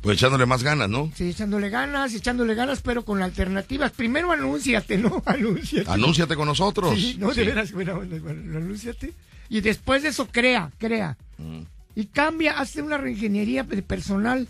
Pues 0.00 0.18
echándole 0.18 0.46
más 0.46 0.62
ganas, 0.62 0.88
¿no? 0.88 1.10
Sí, 1.16 1.30
echándole 1.30 1.68
ganas, 1.68 2.14
echándole 2.14 2.54
ganas, 2.54 2.80
pero 2.80 3.04
con 3.04 3.22
alternativas. 3.22 3.90
Primero 3.90 4.30
anúnciate, 4.30 4.98
¿no? 4.98 5.20
Anúnciate. 5.26 5.90
Anúnciate 5.90 6.36
con 6.36 6.46
nosotros. 6.46 6.94
Sí, 6.96 7.16
no, 7.18 7.28
de 7.28 7.34
Sí. 7.34 7.40
veras, 7.44 7.72
bueno, 7.72 7.96
bueno, 7.96 8.56
anúnciate. 8.58 9.12
Y 9.48 9.60
después 9.60 10.02
de 10.02 10.08
eso, 10.10 10.26
crea, 10.26 10.70
crea. 10.78 11.16
Mm. 11.38 11.60
Y 11.94 12.06
cambia, 12.06 12.58
hazte 12.58 12.82
una 12.82 12.98
reingeniería 12.98 13.64
personal. 13.64 14.48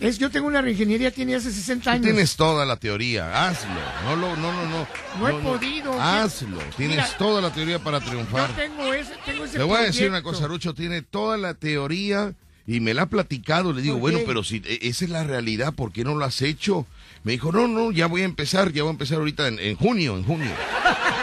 Es, 0.00 0.18
yo 0.18 0.28
tengo 0.30 0.46
una 0.48 0.60
reingeniería, 0.60 1.10
tiene 1.12 1.36
hace 1.36 1.52
60 1.52 1.84
Tú 1.84 1.90
años. 1.90 2.02
tienes 2.04 2.36
toda 2.36 2.66
la 2.66 2.76
teoría, 2.76 3.48
hazlo. 3.48 3.70
No, 4.04 4.16
lo, 4.16 4.36
no, 4.36 4.52
no, 4.52 4.68
no. 4.68 4.86
No 5.18 5.28
he 5.28 5.42
podido. 5.42 6.00
Hazlo. 6.00 6.58
Tienes 6.76 6.96
Mira, 6.96 7.08
toda 7.16 7.40
la 7.40 7.52
teoría 7.52 7.78
para 7.78 8.00
Yo 8.00 8.06
triunfar. 8.06 8.54
tengo 8.56 8.92
ese, 8.92 9.12
tengo 9.24 9.44
ese 9.44 9.58
Le 9.58 9.64
voy 9.64 9.78
a 9.78 9.82
decir 9.82 10.08
una 10.08 10.22
cosa, 10.22 10.46
Rucho, 10.48 10.74
tiene 10.74 11.02
toda 11.02 11.36
la 11.36 11.54
teoría 11.54 12.34
y 12.66 12.80
me 12.80 12.92
la 12.92 13.02
ha 13.02 13.06
platicado. 13.06 13.72
Le 13.72 13.82
digo, 13.82 13.94
¿Por 13.94 14.00
bueno, 14.12 14.18
pero 14.26 14.42
si 14.42 14.56
e- 14.66 14.80
esa 14.88 15.04
es 15.04 15.10
la 15.12 15.22
realidad, 15.24 15.72
¿por 15.74 15.92
qué 15.92 16.02
no 16.02 16.14
lo 16.16 16.24
has 16.24 16.42
hecho? 16.42 16.86
Me 17.24 17.32
dijo, 17.32 17.50
no, 17.52 17.66
no, 17.66 17.90
ya 17.90 18.06
voy 18.06 18.20
a 18.22 18.24
empezar, 18.26 18.70
ya 18.72 18.82
voy 18.82 18.90
a 18.90 18.92
empezar 18.92 19.18
ahorita 19.18 19.48
en, 19.48 19.58
en 19.58 19.76
junio, 19.76 20.16
en 20.16 20.24
junio. 20.24 20.50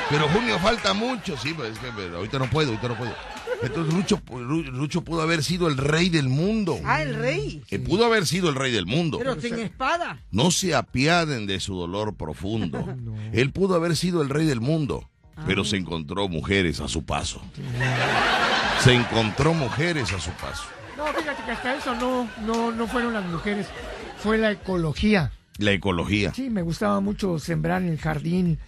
Pero 0.09 0.27
junio 0.29 0.57
falta 0.59 0.93
mucho, 0.93 1.37
sí, 1.37 1.53
pero 1.55 1.69
es 1.69 1.77
que 1.79 1.87
pero 1.95 2.17
ahorita 2.17 2.39
no 2.39 2.49
puedo, 2.49 2.69
ahorita 2.71 2.87
no 2.89 2.97
puedo. 2.97 3.13
Entonces 3.61 3.93
Rucho, 3.93 4.19
Ru- 4.25 4.65
Rucho 4.71 5.01
pudo 5.03 5.21
haber 5.21 5.43
sido 5.43 5.67
el 5.67 5.77
rey 5.77 6.09
del 6.09 6.27
mundo. 6.27 6.79
Ah, 6.83 7.03
el 7.03 7.13
rey. 7.15 7.61
Eh, 7.69 7.77
pudo 7.77 8.05
haber 8.07 8.25
sido 8.25 8.49
el 8.49 8.55
rey 8.55 8.71
del 8.71 8.87
mundo. 8.87 9.19
Pero 9.19 9.39
sin 9.39 9.59
espada. 9.59 10.17
No 10.31 10.49
se 10.49 10.73
apiaden 10.73 11.45
de 11.45 11.59
su 11.59 11.75
dolor 11.75 12.15
profundo. 12.15 12.83
Él 13.31 13.51
pudo 13.51 13.75
haber 13.75 13.95
sido 13.95 14.23
el 14.23 14.29
rey 14.29 14.47
del 14.47 14.59
mundo, 14.61 15.07
pero 15.45 15.63
se 15.63 15.77
encontró 15.77 16.27
mujeres 16.27 16.79
a 16.79 16.87
su 16.87 17.05
paso. 17.05 17.39
Se 18.83 18.93
encontró 18.93 19.53
mujeres 19.53 20.11
a 20.13 20.19
su 20.19 20.31
paso. 20.31 20.63
No, 20.97 21.05
fíjate 21.13 21.43
que 21.43 21.51
hasta 21.51 21.75
eso 21.75 21.93
no, 21.95 22.27
no, 22.45 22.71
no 22.71 22.87
fueron 22.87 23.13
las 23.13 23.25
mujeres, 23.25 23.67
fue 24.23 24.39
la 24.39 24.51
ecología. 24.51 25.31
La 25.57 25.71
ecología. 25.71 26.33
Sí, 26.33 26.49
me 26.49 26.61
gustaba 26.61 26.99
mucho 27.01 27.37
sembrar 27.39 27.81
en 27.81 27.89
el 27.89 27.97
jardín. 27.99 28.59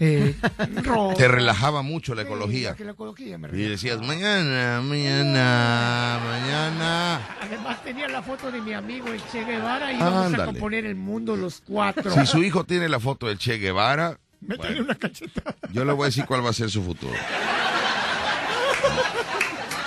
Eh. 0.00 0.34
Te 1.16 1.26
relajaba 1.28 1.82
mucho 1.82 2.14
la 2.14 2.22
Sí, 2.22 2.28
ecología. 2.28 2.74
que 2.76 2.84
la 2.84 2.92
ecología 2.92 3.36
me 3.36 3.48
Y 3.48 3.62
decías, 3.62 4.00
mañana, 4.00 4.80
mañana, 4.80 6.20
mañana. 6.24 7.20
Además 7.42 7.82
tenía 7.82 8.08
la 8.08 8.22
foto 8.22 8.50
de 8.52 8.60
mi 8.60 8.72
amigo 8.72 9.08
el 9.08 9.20
Che 9.32 9.44
Guevara 9.44 9.92
y 9.92 9.96
íbamos 9.96 10.14
a 10.22 10.26
Ándale. 10.26 10.44
componer 10.52 10.86
el 10.86 10.94
mundo 10.94 11.34
los 11.36 11.60
cuatro. 11.66 12.12
Si 12.12 12.26
su 12.26 12.42
hijo 12.44 12.62
tiene 12.64 12.88
la 12.88 13.00
foto 13.00 13.26
del 13.26 13.38
Che 13.38 13.58
Guevara, 13.58 14.18
Me 14.40 14.56
bueno, 14.56 14.82
una 14.82 14.94
cachetada. 14.94 15.56
yo 15.72 15.84
le 15.84 15.92
voy 15.92 16.04
a 16.04 16.06
decir 16.06 16.24
cuál 16.26 16.44
va 16.46 16.50
a 16.50 16.52
ser 16.52 16.70
su 16.70 16.80
futuro. 16.84 17.14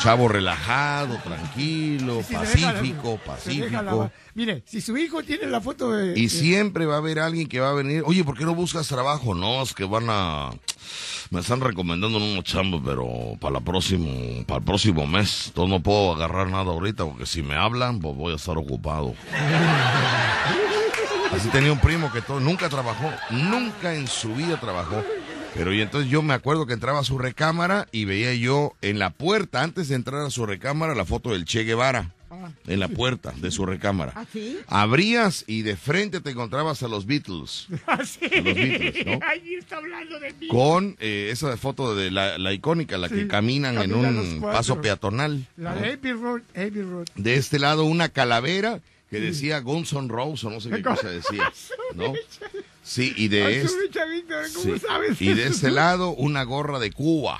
Chavo 0.02 0.28
relajado, 0.28 1.18
tranquilo, 1.18 2.24
Sí, 2.28 2.34
la- 2.34 2.40
pacífico, 2.40 3.20
la- 3.24 3.34
pacífico. 3.34 4.12
Mire, 4.34 4.64
si 4.66 4.82
su 4.82 4.98
hijo 4.98 5.22
tiene 5.22 5.46
la 5.46 5.62
foto 5.62 5.92
de... 5.92 6.18
Y 6.18 6.24
de- 6.24 6.30
siempre 6.30 6.86
va 6.88 6.96
a 6.96 6.98
haber 6.98 7.20
alguien 7.20 7.48
que 7.48 7.60
va 7.60 7.70
a 7.70 7.74
venir. 7.74 8.02
Oye, 8.08 8.24
¿por 8.24 8.36
qué 8.38 8.46
no 8.46 8.56
buscas 8.56 8.88
trabajo? 8.88 9.36
No, 9.36 9.62
es 9.62 9.74
que 9.74 9.84
van 9.84 10.06
a. 10.10 10.50
Me 11.30 11.40
están 11.42 11.62
recomendando 11.62 12.18
unos 12.18 12.44
chambos, 12.44 12.82
pero 12.84 13.08
para, 13.40 13.54
la 13.54 13.60
próximo, 13.62 14.44
para 14.48 14.58
el 14.60 14.66
próximo 14.66 15.06
mes. 15.06 15.48
Entonces 15.48 15.70
no 15.72 15.84
puedo 15.84 16.14
agarrar 16.16 16.48
nada 16.50 16.72
ahorita 16.72 17.06
porque 17.06 17.26
si 17.28 17.44
me 17.44 17.56
hablan, 17.56 18.00
pues 18.00 18.16
voy 18.16 18.34
a 18.34 18.38
estar 18.38 18.58
ocupado. 18.58 19.14
Así 21.32 21.48
tenía 21.50 21.72
un 21.72 21.80
primo 21.80 22.12
que 22.12 22.22
todo, 22.22 22.40
nunca 22.42 22.68
trabajó, 22.68 23.10
nunca 23.30 23.94
en 23.96 24.06
su 24.08 24.36
vida 24.36 24.60
trabajó. 24.60 25.02
Pero 25.54 25.74
y 25.74 25.82
entonces 25.82 26.10
yo 26.10 26.22
me 26.22 26.34
acuerdo 26.34 26.66
que 26.66 26.74
entraba 26.74 27.00
a 27.00 27.04
su 27.04 27.18
recámara 27.18 27.88
y 27.92 28.06
veía 28.06 28.34
yo 28.34 28.74
en 28.82 29.00
la 29.00 29.10
puerta, 29.10 29.64
antes 29.64 29.90
de 29.90 29.96
entrar 29.96 30.22
a 30.22 30.30
su 30.30 30.46
recámara, 30.46 30.96
la 30.96 31.06
foto 31.06 31.32
del 31.32 31.46
Che 31.46 31.64
Guevara. 31.64 32.12
Ah, 32.34 32.50
en 32.66 32.80
la 32.80 32.88
puerta 32.88 33.34
de 33.36 33.52
su 33.52 33.66
recámara. 33.66 34.14
¿Ah, 34.16 34.26
sí? 34.32 34.58
Abrías 34.68 35.44
y 35.48 35.64
de 35.64 35.76
frente 35.76 36.22
te 36.22 36.30
encontrabas 36.30 36.82
a 36.82 36.88
los 36.88 37.06
Beatles. 37.06 37.68
Así. 37.86 38.24
A 38.24 38.36
los 38.38 38.44
Beatles, 38.56 39.06
¿no? 39.06 39.20
Ahí 39.28 39.56
está 39.56 39.76
hablando 39.76 40.18
de 40.18 40.32
mí. 40.40 40.48
Con 40.48 40.96
eh, 41.02 41.28
esa 41.34 41.58
foto 41.58 41.94
de 41.94 42.10
la, 42.10 42.38
la 42.38 42.54
icónica, 42.54 42.98
la 42.98 43.10
que 43.10 43.24
Sí, 43.24 43.28
caminan 43.28 43.78
en 43.82 43.94
un 43.94 44.40
paso 44.42 44.80
peatonal. 44.80 45.46
La 45.58 45.76
¿no? 45.76 45.82
de 45.82 45.92
Abbey 45.92 46.14
Road, 46.14 46.42
Abbey 46.56 46.82
Road. 46.84 47.08
De 47.16 47.36
este 47.36 47.60
lado 47.60 47.84
una 47.84 48.08
calavera 48.08 48.80
que 49.10 49.20
decía 49.20 49.60
Guns 49.60 49.92
N' 49.92 50.08
Roses 50.08 50.46
o 50.46 50.50
no 50.50 50.62
sé 50.62 50.70
qué 50.70 50.82
cosa 50.84 51.10
decía, 51.10 51.52
¿no? 51.96 52.14
Sí, 52.84 53.14
y 53.16 53.28
de 53.28 53.44
Ay, 53.46 53.54
este, 53.58 53.90
chavito, 53.92 54.34
¿cómo 54.56 54.76
sí, 54.76 54.80
sabes 54.86 55.22
y 55.22 55.34
de 55.34 55.48
este 55.48 55.70
lado 55.70 56.10
una 56.10 56.44
gorra 56.44 56.80
de 56.80 56.92
Cuba. 56.92 57.40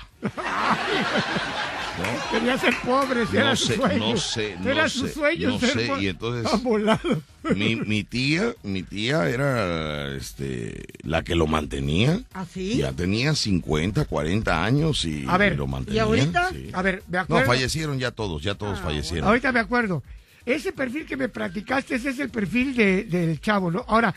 Quería 2.30 2.56
ser 2.56 2.74
pobre, 2.84 3.22
ese 3.22 3.34
No 3.34 3.40
era 3.40 3.56
su 3.56 3.66
sé, 3.66 3.76
sueño. 3.76 3.98
no 3.98 4.16
sé, 4.16 4.56
no 4.60 4.70
Era 4.70 4.88
su 4.88 5.06
sé, 5.08 5.14
sueño 5.14 5.48
no 5.50 5.58
ser 5.60 5.70
sé, 5.72 5.90
y 6.00 6.06
entonces-. 6.08 6.50
Mi, 7.56 7.76
mi 7.76 8.04
tía, 8.04 8.54
mi 8.62 8.82
tía 8.82 9.28
era 9.28 10.14
este 10.14 10.84
la 11.02 11.22
que 11.22 11.34
lo 11.34 11.46
mantenía. 11.46 12.20
¿Ah, 12.32 12.46
sí? 12.50 12.76
Ya 12.78 12.92
tenía 12.92 13.34
50, 13.34 14.04
40 14.06 14.64
años 14.64 15.04
y 15.04 15.26
A 15.28 15.36
ver, 15.36 15.56
lo 15.56 15.66
mantenía. 15.66 16.02
¿y 16.02 16.04
ahorita? 16.04 16.50
sí. 16.50 16.70
A 16.72 16.82
ver, 16.82 17.02
me 17.08 17.18
No, 17.18 17.22
acuerdo. 17.24 17.46
fallecieron 17.46 17.98
ya 17.98 18.10
todos, 18.12 18.42
ya 18.42 18.54
todos 18.54 18.80
fallecieron. 18.80 19.28
Ahorita 19.28 19.50
me 19.52 19.60
acuerdo. 19.60 20.02
Ese 20.46 20.72
perfil 20.72 21.04
que 21.04 21.16
me 21.16 21.28
platicaste, 21.28 21.96
ese 21.96 22.10
es 22.10 22.18
el 22.20 22.30
perfil 22.30 22.74
de- 22.74 23.04
del 23.04 23.40
chavo, 23.40 23.70
¿no? 23.70 23.84
Ahora, 23.86 24.14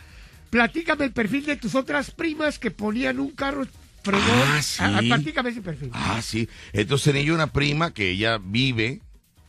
platícame 0.50 1.06
el 1.06 1.12
perfil 1.12 1.46
de 1.46 1.56
tus 1.58 1.76
otras 1.76 2.12
primas 2.12 2.60
que 2.60 2.72
ponían 2.72 3.20
un 3.20 3.32
carro 3.32 3.66
fregón. 4.04 4.24
Ah, 4.30 4.62
sí. 4.62 4.78
Ah, 4.84 5.02
platícame 5.06 5.50
ese 5.50 5.62
perfil. 5.62 5.90
Ah, 5.94 6.22
sí. 6.22 6.48
Entonces 6.74 7.12
tenía 7.12 7.28
yo 7.28 7.34
una 7.36 7.48
prima 7.52 7.94
que 7.94 8.10
ella 8.12 8.40
vive 8.44 9.02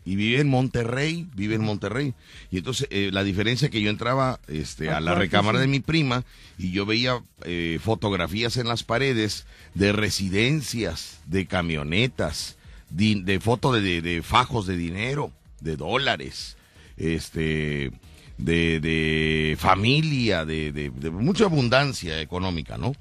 y 0.05 0.15
vive 0.17 0.41
en 0.41 0.49
Monterrey, 0.49 1.27
vive 1.35 1.57
en 1.57 1.63
Monterrey. 1.63 2.15
Y 2.51 2.59
entonces 2.59 2.87
eh, 2.91 3.11
la 3.13 3.25
diferencia 3.25 3.67
es 3.67 3.73
que 3.73 3.81
yo 3.83 3.91
entraba 3.91 4.39
este, 4.47 4.91
a 4.91 5.01
la 5.01 5.15
recámara 5.17 5.59
de 5.59 5.67
mi 5.67 5.81
prima 5.81 6.25
y 6.59 6.71
yo 6.71 6.87
veía 6.87 7.21
eh, 7.45 7.79
fotografías 7.83 8.57
en 8.57 8.69
las 8.69 8.83
paredes 8.85 9.47
de 9.75 9.93
residencias, 9.93 11.19
de 11.27 11.47
camionetas, 11.47 12.57
de 12.89 13.41
fotos 13.41 13.75
de, 13.75 13.81
de- 13.81 14.01
de 14.01 14.23
fajos 14.23 14.67
de 14.67 14.77
dinero, 14.77 15.33
de 15.61 15.77
dólares, 15.77 16.57
este, 16.97 17.91
de, 18.39 18.81
de 18.81 19.57
familia, 19.59 20.45
de, 20.45 20.73
de- 20.73 20.91
de 20.91 21.11
mucha 21.11 21.45
abundancia 21.45 22.21
económica, 22.21 22.77
¿no? 22.79 22.93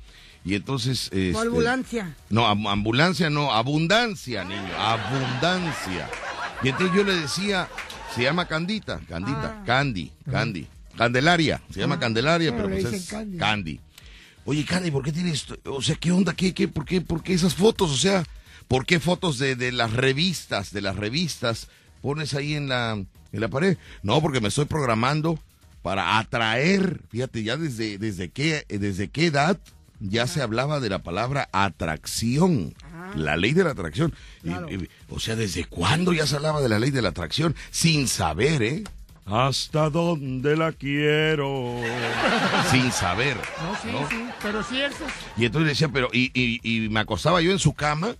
Y 0.43 0.53
entonces... 0.55 1.09
¿O 1.11 1.15
este, 1.17 1.37
ambulancia? 1.39 2.15
no, 2.29 2.45
am- 2.47 2.67
ambulancia 2.67 3.29
no, 3.29 3.51
abundancia, 3.51 4.43
niño, 4.43 4.73
abundancia. 4.77 6.09
Y 6.63 6.69
entonces 6.69 6.95
yo 6.95 7.03
le 7.03 7.15
decía, 7.15 7.67
se 8.15 8.23
llama 8.23 8.47
Candita, 8.47 8.99
Candita, 9.09 9.63
Candy, 9.65 10.11
Candy, 10.29 10.67
Candelaria, 10.97 11.61
se 11.71 11.79
llama 11.79 11.99
Candelaria, 11.99 12.51
Ah, 12.51 12.53
pero 12.55 12.69
le 12.69 12.81
pues 12.81 12.93
es 12.93 13.07
Candy. 13.09 13.37
Candy. 13.37 13.79
Oye, 14.45 14.63
Candy, 14.63 14.91
¿por 14.91 15.03
qué 15.03 15.11
tienes, 15.11 15.45
o 15.65 15.81
sea, 15.81 15.95
qué 15.95 16.11
onda, 16.11 16.33
qué, 16.33 16.53
qué, 16.53 16.67
por 16.67 16.85
qué, 16.85 17.01
por 17.01 17.23
qué 17.23 17.33
esas 17.33 17.55
fotos? 17.55 17.91
O 17.91 17.97
sea, 17.97 18.23
¿por 18.67 18.85
qué 18.85 18.99
fotos 18.99 19.39
de, 19.39 19.55
de 19.55 19.71
las 19.71 19.91
revistas, 19.93 20.71
de 20.71 20.81
las 20.81 20.95
revistas 20.95 21.67
pones 22.01 22.35
ahí 22.35 22.53
en 22.53 22.69
la, 22.69 23.03
en 23.35 23.41
la 23.41 23.47
pared? 23.49 23.77
No, 24.03 24.21
porque 24.21 24.41
me 24.41 24.47
estoy 24.47 24.65
programando 24.65 25.39
para 25.81 26.17
atraer, 26.17 27.01
fíjate, 27.11 27.43
ya 27.43 27.57
desde, 27.57 27.97
desde 27.99 28.29
qué, 28.29 28.65
desde 28.67 29.09
qué 29.09 29.27
edad 29.27 29.59
ya 29.99 30.25
se 30.27 30.41
hablaba 30.41 30.79
de 30.79 30.89
la 30.89 30.99
palabra 31.03 31.47
atracción, 31.51 32.73
la 33.15 33.37
ley 33.37 33.53
de 33.53 33.63
la 33.63 33.71
atracción. 33.71 34.13
Y- 34.43 34.49
y- 34.73 34.89
o 35.09 35.19
sea, 35.19 35.35
¿desde 35.35 35.65
cuándo 35.65 36.11
ya 36.13 36.25
se 36.27 36.35
hablaba 36.35 36.61
de 36.61 36.69
la 36.69 36.79
ley 36.79 36.91
de 36.91 37.01
la 37.01 37.09
atracción? 37.09 37.55
Sin 37.71 38.07
saber, 38.07 38.61
¿eh? 38.63 38.83
¿Hasta 39.25 39.89
dónde 39.89 40.55
la 40.55 40.71
quiero? 40.71 41.79
Sin 42.71 42.91
saber. 42.91 43.35
No, 43.61 43.75
sí, 43.81 43.87
¿no? 43.91 44.09
sí, 44.09 44.25
pero 44.41 44.63
sí 44.63 44.81
eso. 44.81 45.03
Y 45.37 45.45
entonces 45.45 45.69
decía, 45.69 45.89
pero, 45.89 46.09
y, 46.13 46.29
y, 46.33 46.59
y 46.63 46.89
me 46.89 46.99
acostaba 46.99 47.41
yo 47.41 47.51
en 47.51 47.59
su 47.59 47.73
cama 47.73 48.15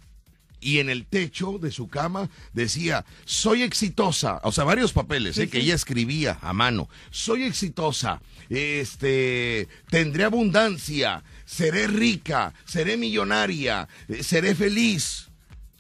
y 0.60 0.80
en 0.80 0.90
el 0.90 1.06
techo 1.06 1.58
de 1.60 1.72
su 1.72 1.88
cama 1.88 2.30
decía, 2.54 3.06
soy 3.26 3.64
exitosa. 3.64 4.40
O 4.44 4.52
sea, 4.52 4.64
varios 4.64 4.94
papeles 4.94 5.38
¿eh? 5.38 5.50
que 5.50 5.60
ella 5.60 5.76
escribía 5.76 6.38
a 6.42 6.54
mano. 6.54 6.90
Soy 7.12 7.44
exitosa, 7.44 8.22
este, 8.50 9.68
tendré 9.90 10.24
abundancia, 10.24 11.24
seré 11.46 11.88
rica, 11.88 12.54
seré 12.66 12.98
millonaria, 12.98 13.88
eh, 14.08 14.24
seré 14.24 14.56
feliz. 14.56 15.30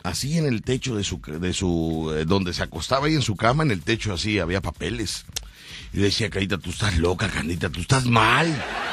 Así 0.03 0.37
en 0.37 0.45
el 0.45 0.61
techo 0.61 0.95
de 0.95 1.03
su, 1.03 1.19
de 1.19 1.51
su, 1.51 2.13
eh, 2.15 2.25
donde 2.25 2.53
se 2.53 2.61
acostaba 2.61 3.07
ahí 3.07 3.15
en 3.15 3.23
su 3.23 3.35
cama, 3.35 3.63
en 3.63 3.71
el 3.71 3.81
techo 3.81 4.13
así 4.13 4.37
había 4.37 4.61
papeles. 4.61 5.25
Y 5.93 5.97
le 5.97 6.03
decía, 6.03 6.29
Carita, 6.29 6.57
tú 6.59 6.69
estás 6.69 6.97
loca, 6.97 7.27
Candita, 7.27 7.69
tú 7.69 7.81
estás 7.81 8.05
mal, 8.05 8.47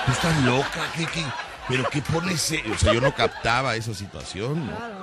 tú 0.07 0.13
estás 0.13 0.43
loca, 0.45 0.91
¿qué, 0.97 1.05
qué? 1.07 1.25
Pero 1.69 1.89
¿qué 1.91 2.01
pones? 2.03 2.51
eh? 2.53 2.63
O 2.73 2.79
sea, 2.79 2.95
yo 2.95 3.01
no 3.01 3.15
captaba 3.15 3.77
esa 3.77 3.95
situación. 3.95 4.67
¿no? 4.67 5.03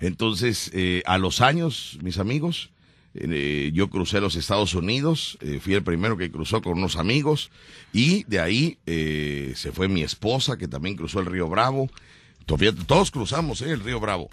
Entonces, 0.00 0.70
eh, 0.74 1.02
a 1.06 1.18
los 1.18 1.40
años, 1.40 1.98
mis 2.02 2.18
amigos, 2.18 2.70
eh, 3.18 3.70
yo 3.72 3.88
crucé 3.88 4.20
los 4.20 4.36
Estados 4.36 4.74
Unidos, 4.74 5.38
eh, 5.40 5.58
fui 5.62 5.74
el 5.74 5.82
primero 5.82 6.16
que 6.16 6.30
cruzó 6.30 6.60
con 6.60 6.74
unos 6.78 6.96
amigos, 6.96 7.50
y 7.92 8.24
de 8.24 8.40
ahí 8.40 8.78
eh, 8.86 9.54
se 9.56 9.72
fue 9.72 9.88
mi 9.88 10.02
esposa, 10.02 10.58
que 10.58 10.68
también 10.68 10.96
cruzó 10.96 11.20
el 11.20 11.26
río 11.26 11.48
Bravo. 11.48 11.88
Todos 12.86 13.10
cruzamos 13.10 13.62
el 13.62 13.80
río 13.80 14.00
Bravo. 14.00 14.28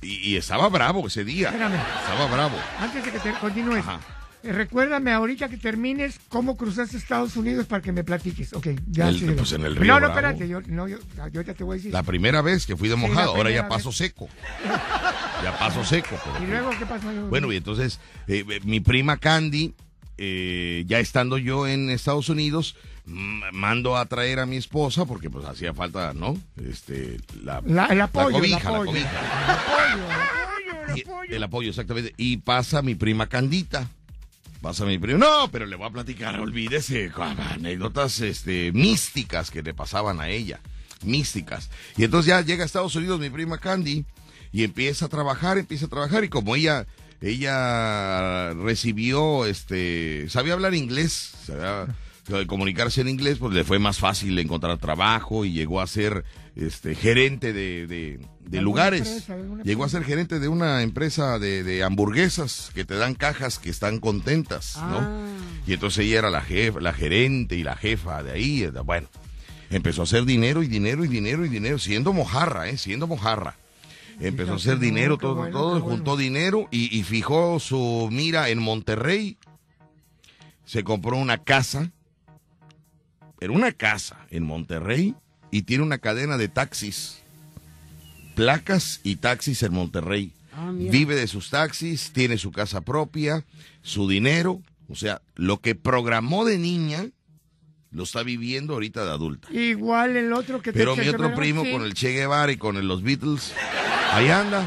Y, 0.00 0.30
y 0.30 0.36
estaba 0.36 0.68
bravo 0.70 1.06
ese 1.06 1.24
día. 1.24 1.48
Espérame. 1.48 1.74
Estaba 1.74 2.26
bravo. 2.26 2.56
Antes 2.80 3.04
de 3.04 3.12
que 3.12 3.18
te 3.18 3.32
continúes, 3.34 3.80
Ajá. 3.80 4.00
Eh, 4.44 4.52
recuérdame 4.52 5.12
ahorita 5.12 5.48
que 5.48 5.56
termines 5.56 6.20
cómo 6.28 6.56
cruzaste 6.56 6.96
Estados 6.96 7.36
Unidos 7.36 7.66
para 7.66 7.82
que 7.82 7.92
me 7.92 8.04
platiques. 8.04 8.52
Ok, 8.52 8.68
ya. 8.88 9.08
El- 9.08 9.34
pues 9.34 9.52
en 9.52 9.64
el 9.64 9.74
No, 9.74 9.80
Río 9.80 9.94
no, 9.94 9.98
Bravo. 10.00 10.12
espérate, 10.14 10.48
yo, 10.48 10.60
no, 10.66 10.86
yo, 10.88 10.98
yo 11.32 11.42
ya 11.42 11.54
te 11.54 11.64
voy 11.64 11.74
a 11.74 11.76
decir. 11.78 11.92
La 11.92 12.02
primera 12.02 12.42
vez 12.42 12.66
que 12.66 12.76
fui 12.76 12.88
de 12.88 12.94
Sí, 12.94 13.00
la 13.00 13.08
mojado, 13.08 13.34
ahora 13.34 13.50
ya 13.50 13.68
paso 13.68 13.88
vez. 13.90 13.96
seco. 13.98 14.28
Ya 15.42 15.58
paso 15.58 15.84
seco. 15.84 16.16
pero- 16.24 16.44
¿Y 16.44 16.46
luego 16.48 16.70
qué 16.78 16.86
pasó? 16.86 17.06
Bueno, 17.28 17.52
y 17.52 17.56
entonces 17.56 18.00
eh, 18.28 18.44
eh, 18.48 18.60
mi 18.64 18.80
prima 18.80 19.18
Candy, 19.18 19.74
eh, 20.16 20.84
ya 20.86 21.00
estando 21.00 21.36
yo 21.38 21.66
en 21.66 21.90
Estados 21.90 22.28
Unidos, 22.30 22.76
mando 23.04 23.98
a 23.98 24.06
traer 24.06 24.38
a 24.40 24.46
mi 24.46 24.56
esposa 24.56 25.04
porque 25.04 25.28
pues 25.28 25.44
hacía 25.44 25.74
falta, 25.74 26.14
¿no? 26.14 26.38
Este, 26.66 27.18
la, 27.42 27.60
La- 27.66 27.86
el 27.86 28.00
apoyo, 28.00 28.30
la 28.30 28.38
cobija, 28.38 28.56
el 28.58 28.64
la 28.64 28.70
apoyo. 28.70 28.90
cobija. 28.90 29.10
El 29.10 29.50
apoyo, 29.50 30.94
el 30.94 31.02
apoyo. 31.02 31.36
el 31.36 31.42
apoyo, 31.42 31.68
exactamente. 31.70 32.14
Y 32.16 32.38
pasa 32.38 32.80
mi 32.80 32.94
prima 32.94 33.26
Candita. 33.26 33.88
Pasa 34.64 34.86
mi 34.86 34.96
prima. 34.98 35.18
No, 35.18 35.50
pero 35.52 35.66
le 35.66 35.76
voy 35.76 35.86
a 35.86 35.90
platicar, 35.90 36.40
olvídese, 36.40 37.12
anécdotas 37.52 38.22
este, 38.22 38.72
místicas 38.72 39.50
que 39.50 39.62
le 39.62 39.74
pasaban 39.74 40.22
a 40.22 40.30
ella. 40.30 40.58
Místicas. 41.02 41.68
Y 41.98 42.04
entonces 42.04 42.30
ya 42.30 42.40
llega 42.40 42.62
a 42.62 42.66
Estados 42.66 42.96
Unidos 42.96 43.20
mi 43.20 43.28
prima 43.28 43.58
Candy 43.58 44.06
y 44.52 44.64
empieza 44.64 45.04
a 45.04 45.08
trabajar, 45.10 45.58
empieza 45.58 45.84
a 45.84 45.90
trabajar. 45.90 46.24
Y 46.24 46.30
como 46.30 46.56
ella, 46.56 46.86
ella 47.20 48.54
recibió, 48.54 49.44
este, 49.44 50.30
sabía 50.30 50.54
hablar 50.54 50.72
inglés, 50.72 51.32
sabía 51.44 51.94
comunicarse 52.46 53.00
en 53.02 53.08
inglés, 53.08 53.38
pues 53.38 53.52
le 53.54 53.64
fue 53.64 53.78
más 53.78 53.98
fácil 53.98 54.38
encontrar 54.38 54.78
trabajo 54.78 55.44
y 55.44 55.52
llegó 55.52 55.80
a 55.80 55.86
ser 55.86 56.24
este, 56.56 56.94
gerente 56.94 57.52
de, 57.52 57.86
de- 57.86 58.18
de 58.40 58.58
¿Alguna 58.58 58.62
lugares. 58.62 59.08
empresa, 59.28 59.36
Llegó 59.64 59.84
a 59.84 59.88
ser 59.88 60.04
gerente 60.04 60.38
de 60.38 60.48
una 60.48 60.82
empresa 60.82 61.38
de, 61.38 61.62
de 61.62 61.82
hamburguesas 61.82 62.70
que 62.74 62.84
te 62.84 62.94
dan 62.96 63.14
cajas 63.14 63.58
que 63.58 63.70
están 63.70 64.00
contentas, 64.00 64.76
¿no? 64.76 64.98
Ah. 65.00 65.26
Y 65.66 65.72
entonces 65.72 66.04
ella 66.06 66.18
era 66.18 66.30
la 66.30 66.42
jefa, 66.42 66.80
la 66.80 66.92
gerente 66.92 67.56
y 67.56 67.62
la 67.62 67.76
jefa 67.76 68.22
de 68.22 68.32
ahí. 68.32 68.62
eh, 68.64 68.70
Bueno, 68.84 69.08
empezó 69.70 70.02
a 70.02 70.04
hacer 70.04 70.24
dinero 70.26 70.62
y 70.62 70.66
dinero 70.68 71.04
y 71.04 71.08
dinero 71.08 71.44
y 71.46 71.48
dinero, 71.48 71.78
siendo 71.78 72.12
mojarra, 72.12 72.68
¿eh? 72.68 72.76
Siendo 72.76 73.06
mojarra. 73.06 73.56
Empezó 74.20 74.52
a 74.52 74.56
hacer 74.56 74.78
dinero, 74.78 75.16
todo, 75.18 75.34
bueno, 75.36 75.52
todo, 75.58 75.70
bueno. 75.80 75.84
juntó 75.86 76.16
dinero 76.16 76.68
y, 76.70 76.96
y 76.96 77.02
fijó 77.02 77.58
su 77.60 78.08
mira 78.12 78.48
en 78.50 78.60
Monterrey. 78.60 79.38
Se 80.66 80.84
compró 80.84 81.16
una 81.16 81.38
casa, 81.38 81.90
era 83.40 83.52
una 83.52 83.72
casa 83.72 84.16
en 84.30 84.44
Monterrey 84.44 85.14
y 85.50 85.62
tiene 85.62 85.82
una 85.84 85.98
cadena 85.98 86.36
de 86.36 86.48
taxis, 86.48 87.22
placas 88.34 89.00
y 89.04 89.16
taxis 89.16 89.62
en 89.62 89.72
Monterrey. 89.72 90.32
Ah. 90.56 90.70
Vive 90.72 91.14
de 91.16 91.26
sus 91.26 91.50
taxis, 91.50 92.12
tiene 92.12 92.38
su 92.38 92.52
casa 92.52 92.80
propia, 92.80 93.44
su 93.82 94.08
dinero, 94.08 94.62
o 94.88 94.94
sea, 94.94 95.20
lo 95.34 95.60
que 95.60 95.74
programó 95.74 96.44
de 96.44 96.58
niña 96.58 97.06
lo 97.90 98.02
está 98.02 98.22
viviendo 98.24 98.74
ahorita 98.74 99.04
de 99.04 99.10
adulta. 99.10 99.52
Igual 99.52 100.16
el 100.16 100.32
otro 100.32 100.60
que 100.60 100.72
te 100.72 100.78
Pero 100.78 100.96
mi 100.96 101.08
otro 101.08 101.32
primo 101.34 101.62
sí. 101.64 101.70
con 101.72 101.82
el 101.82 101.94
Che 101.94 102.10
Guevara 102.10 102.50
y 102.50 102.56
con 102.56 102.76
el- 102.76 102.88
los 102.88 103.02
Beatles, 103.02 103.52
ahí 104.12 104.28
anda, 104.30 104.60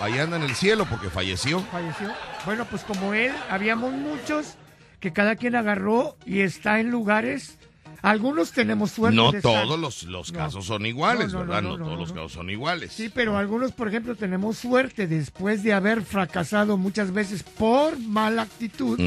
ahí, 0.00 0.12
ahí 0.12 0.18
anda 0.18 0.36
en 0.38 0.42
el 0.42 0.54
cielo 0.56 0.84
porque 0.90 1.08
falleció. 1.08 1.60
falleció. 1.70 2.12
Bueno, 2.44 2.64
pues 2.68 2.82
como 2.82 3.14
él, 3.14 3.32
habíamos 3.48 3.92
muchos 3.92 4.54
que 4.98 5.12
cada 5.12 5.36
quien 5.36 5.54
agarró 5.54 6.16
y 6.26 6.40
está 6.40 6.80
en 6.80 6.90
lugares 6.90 7.57
Algunos 8.02 8.52
tenemos 8.52 8.92
suerte. 8.92 9.16
No 9.16 9.32
de 9.32 9.38
estar- 9.38 9.64
todos 9.64 9.78
los, 9.78 10.02
los 10.04 10.32
No. 10.32 10.38
casos 10.38 10.66
son 10.66 10.86
iguales, 10.86 11.32
No, 11.32 11.40
¿verdad? 11.40 11.62
no, 11.62 11.76
todos 11.76 11.98
los 11.98 12.12
casos 12.12 12.32
son 12.32 12.48
iguales. 12.50 12.92
Sí, 12.92 13.10
pero 13.12 13.36
algunos, 13.36 13.72
por 13.72 13.88
ejemplo, 13.88 14.14
tenemos 14.14 14.58
suerte 14.58 15.06
después 15.06 15.62
de 15.62 15.72
haber 15.72 16.02
fracasado 16.02 16.76
muchas 16.76 17.12
veces 17.12 17.42
por 17.42 17.98
mala 17.98 18.42
actitud, 18.42 19.00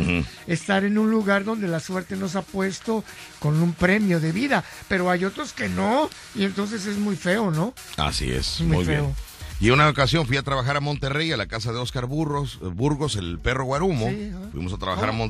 estar 0.47 0.83
en 0.83 0.97
un 0.97 1.09
lugar 1.09 1.45
donde 1.45 1.67
la 1.67 1.79
suerte 1.79 2.15
nos 2.17 2.35
ha 2.35 2.41
puesto 2.41 3.03
con 3.39 3.61
un 3.61 3.73
premio 3.73 4.19
de 4.19 4.31
vida. 4.31 4.63
Pero 4.87 5.09
hay 5.09 5.23
otros 5.25 5.53
que 5.53 5.69
no, 5.69 6.09
y 6.35 6.43
entonces 6.43 6.85
es 6.85 6.97
muy 6.97 7.15
feo, 7.15 7.51
¿no? 7.51 7.73
Así 7.97 8.29
es, 8.31 8.59
Muy 8.61 8.77
muy, 8.77 8.85
feo. 8.85 9.01
bien. 9.03 9.15
Y 9.61 9.69
una 9.69 9.87
ocasión 9.87 10.25
fui 10.25 10.37
a 10.37 10.41
trabajar 10.43 10.75
a 10.75 10.79
Monterrey, 10.79 11.31
a 11.31 11.37
la 11.37 11.45
casa 11.45 11.71
de 11.71 11.77
Oscar 11.77 12.07
Burgos, 12.07 12.57
eh, 12.63 12.65
Burgos, 12.65 13.15
el 13.15 13.37
perro 13.37 13.63
guarumo. 13.65 14.09
Sí. 14.09 14.31
Fuimos 14.51 14.73
a 14.73 14.77
trabajar 14.77 15.05
a 15.05 15.11
¿Cómo? 15.11 15.23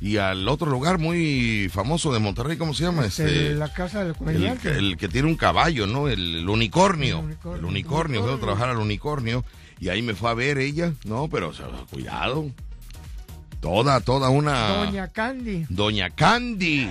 Y 0.00 0.18
al 0.18 0.46
otro 0.48 0.70
lugar 0.70 0.98
muy 0.98 1.70
famoso 1.72 2.12
de 2.12 2.18
Monterrey, 2.18 2.58
¿cómo 2.58 2.74
se 2.74 2.84
llama? 2.84 3.06
Este, 3.06 3.54
la 3.54 3.72
casa 3.72 4.00
del 4.00 4.08
el, 4.08 4.14
comediante. 4.14 4.70
el 4.70 4.96
que 4.98 5.08
tiene 5.08 5.26
un 5.26 5.36
caballo, 5.36 5.86
¿no? 5.86 6.08
El, 6.08 6.36
el 6.36 6.48
unicornio. 6.48 7.20
El 7.20 7.24
unicornio. 7.24 7.58
El 7.58 7.64
unicornio. 7.64 8.38
Trabajar 8.38 8.68
al 8.68 8.78
unicornio. 8.78 9.44
Y 9.80 9.88
ahí 9.88 10.02
me 10.02 10.14
fue 10.14 10.30
a 10.30 10.34
ver 10.34 10.58
ella, 10.58 10.92
¿no? 11.04 11.28
Pero, 11.28 11.48
o 11.48 11.54
sea, 11.54 11.66
cuidado. 11.90 12.50
Toda, 13.60 14.00
toda 14.00 14.28
una... 14.28 14.84
Doña 14.84 15.08
Candy. 15.08 15.66
Doña 15.68 16.10
Candy. 16.10 16.90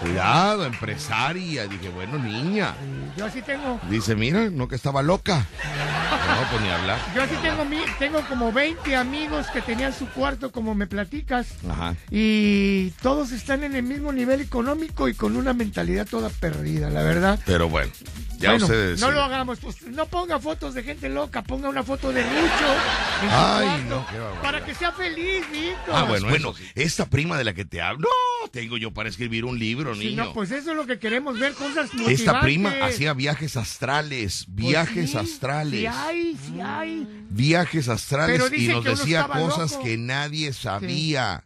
Cuidado, 0.00 0.66
empresaria. 0.66 1.66
Dije, 1.66 1.88
bueno, 1.88 2.18
niña. 2.18 2.74
Yo 3.16 3.26
así 3.26 3.42
tengo, 3.42 3.80
Dice, 3.88 4.14
mira, 4.14 4.50
no 4.50 4.68
que 4.68 4.76
estaba 4.76 5.02
loca. 5.02 5.38
No, 5.38 6.50
pues 6.50 6.62
ni 6.62 6.68
hablar. 6.68 6.98
yo 7.14 7.22
así 7.22 7.34
tengo, 7.42 7.64
tengo 7.98 8.20
como 8.28 8.52
20 8.52 8.96
amigos 8.96 9.46
que 9.48 9.62
tenían 9.62 9.92
su 9.92 10.08
cuarto 10.08 10.50
como 10.52 10.74
me 10.74 10.86
platicas. 10.86 11.48
Ajá. 11.68 11.94
Y 12.10 12.90
todos 13.02 13.32
están 13.32 13.64
en 13.64 13.74
el 13.76 13.82
mismo 13.82 14.12
nivel 14.12 14.40
económico 14.40 15.08
y 15.08 15.14
con 15.14 15.36
una 15.36 15.52
mentalidad 15.52 16.06
toda 16.06 16.28
perdida, 16.28 16.90
la 16.90 17.02
verdad. 17.02 17.38
Pero 17.46 17.68
bueno, 17.68 17.92
ya 18.44 18.50
bueno, 18.50 18.64
ustedes. 18.66 19.00
no 19.00 19.08
sí. 19.08 19.12
lo 19.14 19.22
hagamos, 19.22 19.58
pues 19.60 19.82
no 19.82 20.06
ponga 20.06 20.38
fotos 20.38 20.74
de 20.74 20.82
gente 20.82 21.08
loca, 21.08 21.42
ponga 21.42 21.68
una 21.68 21.82
foto 21.82 22.12
de 22.12 22.22
su 22.22 22.28
Ay, 23.30 23.66
cuarto, 23.66 23.84
no, 23.88 24.06
qué 24.10 24.18
barbaridad. 24.18 24.42
para 24.42 24.64
que 24.64 24.74
sea 24.74 24.92
feliz, 24.92 25.42
Víctor. 25.50 25.94
Ah, 25.94 26.04
bueno, 26.04 26.28
bueno, 26.28 26.54
esta 26.74 27.06
prima 27.06 27.36
de 27.38 27.44
la 27.44 27.54
que 27.54 27.64
te 27.64 27.80
hablo, 27.80 28.08
no, 28.42 28.48
tengo 28.50 28.76
yo 28.76 28.90
para 28.92 29.08
escribir 29.08 29.44
un 29.44 29.58
libro, 29.58 29.94
niño. 29.94 30.24
no, 30.24 30.32
pues 30.32 30.50
eso 30.50 30.70
es 30.70 30.76
lo 30.76 30.86
que 30.86 30.98
queremos 30.98 31.38
ver, 31.38 31.54
cosas 31.54 31.86
motivantes. 31.92 32.20
Esta 32.20 32.40
prima 32.40 32.72
hacía 32.82 33.12
viajes 33.14 33.56
astrales, 33.56 34.44
Pues 34.46 34.56
viajes 34.68 35.10
sí, 35.10 35.16
astrales, 35.16 35.80
Sí 35.80 35.86
hay, 35.86 36.36
sí 36.46 36.60
hay. 36.60 37.06
viajes 37.30 37.88
astrales 37.88 38.42
Pero 38.42 38.54
y 38.56 38.68
nos 38.68 38.84
decía 38.84 39.26
cosas 39.26 39.72
loco. 39.72 39.84
que 39.84 39.96
nadie 39.98 40.52
sabía. 40.52 41.44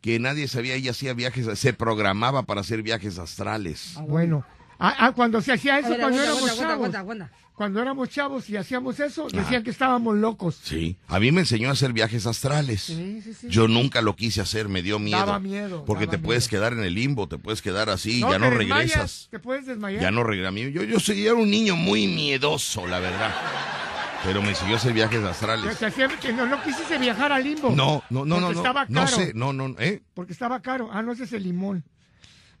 Que 0.00 0.18
nadie 0.18 0.48
sabía, 0.48 0.74
ella 0.74 0.90
hacía 0.90 1.14
viajes, 1.14 1.58
se 1.58 1.72
programaba 1.72 2.42
para 2.42 2.60
hacer 2.60 2.82
viajes 2.82 3.18
astrales. 3.18 3.94
Bueno, 4.06 4.44
ah, 4.78 4.94
ah, 4.98 5.12
cuando 5.12 5.40
se 5.40 5.52
hacía 5.52 5.78
eso, 5.78 5.90
ver, 5.90 6.00
cuando 6.00 6.18
aguanta, 6.18 6.24
éramos 6.24 6.42
aguanta, 6.50 6.56
chavos, 6.62 6.72
aguanta, 6.74 6.98
aguanta. 6.98 7.30
cuando 7.54 7.80
éramos 7.82 8.08
chavos 8.08 8.50
y 8.50 8.56
hacíamos 8.56 8.98
eso, 9.00 9.28
decían 9.32 9.62
que 9.62 9.70
estábamos 9.70 10.16
locos. 10.16 10.60
Sí, 10.62 10.96
a 11.08 11.18
mí 11.20 11.30
me 11.32 11.40
enseñó 11.42 11.68
a 11.68 11.72
hacer 11.72 11.92
viajes 11.92 12.26
astrales. 12.26 12.82
Sí, 12.82 13.20
sí, 13.22 13.34
sí. 13.34 13.46
Yo 13.48 13.68
nunca 13.68 14.02
lo 14.02 14.16
quise 14.16 14.40
hacer, 14.40 14.68
me 14.68 14.82
dio 14.82 14.98
miedo. 14.98 15.18
Daba 15.18 15.38
miedo, 15.38 15.84
Porque 15.84 16.06
daba 16.06 16.18
te 16.18 16.22
puedes 16.24 16.44
miedo. 16.50 16.60
quedar 16.62 16.72
en 16.74 16.84
el 16.84 16.94
limbo, 16.94 17.28
te 17.28 17.38
puedes 17.38 17.62
quedar 17.62 17.90
así, 17.90 18.20
No, 18.20 18.30
ya 18.32 18.38
no 18.38 18.48
te 18.50 18.58
desmayas, 18.58 18.90
regresas. 18.90 19.28
Te 19.30 19.38
puedes 19.38 19.66
desmayar. 19.66 20.02
Ya 20.02 20.10
no 20.10 20.24
regresas. 20.24 20.54
Yo, 20.72 20.82
yo 20.82 21.00
soy 21.00 21.24
era 21.24 21.34
un 21.34 21.50
niño 21.50 21.76
muy 21.76 22.06
miedoso, 22.06 22.86
la 22.86 22.98
verdad. 22.98 23.34
Pero 24.24 24.40
me 24.40 24.48
enseñó 24.48 24.72
a 24.72 24.76
hacer 24.76 24.94
viajes 24.94 25.22
O 25.22 25.28
astrales. 25.28 25.76
que 26.20 26.32
no, 26.32 26.46
no 26.46 26.62
quisiste 26.62 26.96
viajar 26.98 27.30
al 27.30 27.44
limbo. 27.44 27.70
No, 27.76 28.02
no, 28.08 28.24
no, 28.24 28.40
no, 28.40 28.46
Porque 28.46 28.54
no. 28.54 28.60
estaba 28.60 28.86
No 28.88 29.04
caro. 29.04 29.16
sé, 29.16 29.32
no, 29.34 29.52
no, 29.52 29.74
¿eh? 29.78 30.02
Porque 30.14 30.32
estaba 30.32 30.60
caro. 30.62 30.88
Ah, 30.90 31.02
no, 31.02 31.12
ese 31.12 31.24
es 31.24 31.32
el 31.34 31.42
limón. 31.42 31.84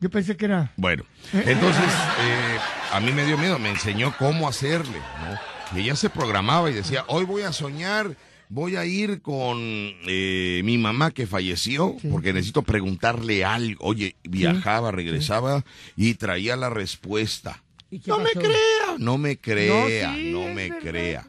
Yo 0.04 0.10
pensé 0.10 0.36
que 0.36 0.44
era. 0.44 0.70
Bueno, 0.76 1.02
entonces 1.32 1.82
eh, 2.20 2.58
a 2.92 3.00
mí 3.00 3.10
me 3.12 3.24
dio 3.24 3.38
miedo, 3.38 3.58
me 3.58 3.70
enseñó 3.70 4.14
cómo 4.18 4.46
hacerle, 4.46 4.98
¿no? 4.98 5.78
Y 5.78 5.84
ella 5.84 5.96
se 5.96 6.10
programaba 6.10 6.68
y 6.70 6.74
decía, 6.74 7.04
hoy 7.08 7.24
voy 7.24 7.40
a 7.40 7.52
soñar, 7.54 8.14
voy 8.50 8.76
a 8.76 8.84
ir 8.84 9.22
con 9.22 9.56
eh, 9.58 10.60
mi 10.62 10.76
mamá 10.76 11.10
que 11.10 11.26
falleció, 11.26 11.96
Sí. 12.02 12.08
porque 12.08 12.34
necesito 12.34 12.60
preguntarle 12.60 13.46
algo. 13.46 13.82
Oye, 13.82 14.16
viajaba, 14.24 14.90
regresaba 14.90 15.64
y 15.96 16.12
traía 16.16 16.54
la 16.56 16.68
respuesta. 16.68 17.62
¿Y 17.90 18.00
qué 18.00 18.10
No 18.10 18.18
me 18.18 18.30
crea, 18.32 18.96
no 18.98 19.16
me 19.16 19.38
crea, 19.38 20.08
No, 20.10 20.14
sí, 20.18 20.30
no, 20.34 20.48
es 20.48 20.54
me 20.54 20.68
verdad. 20.68 20.78
crea. 20.90 21.26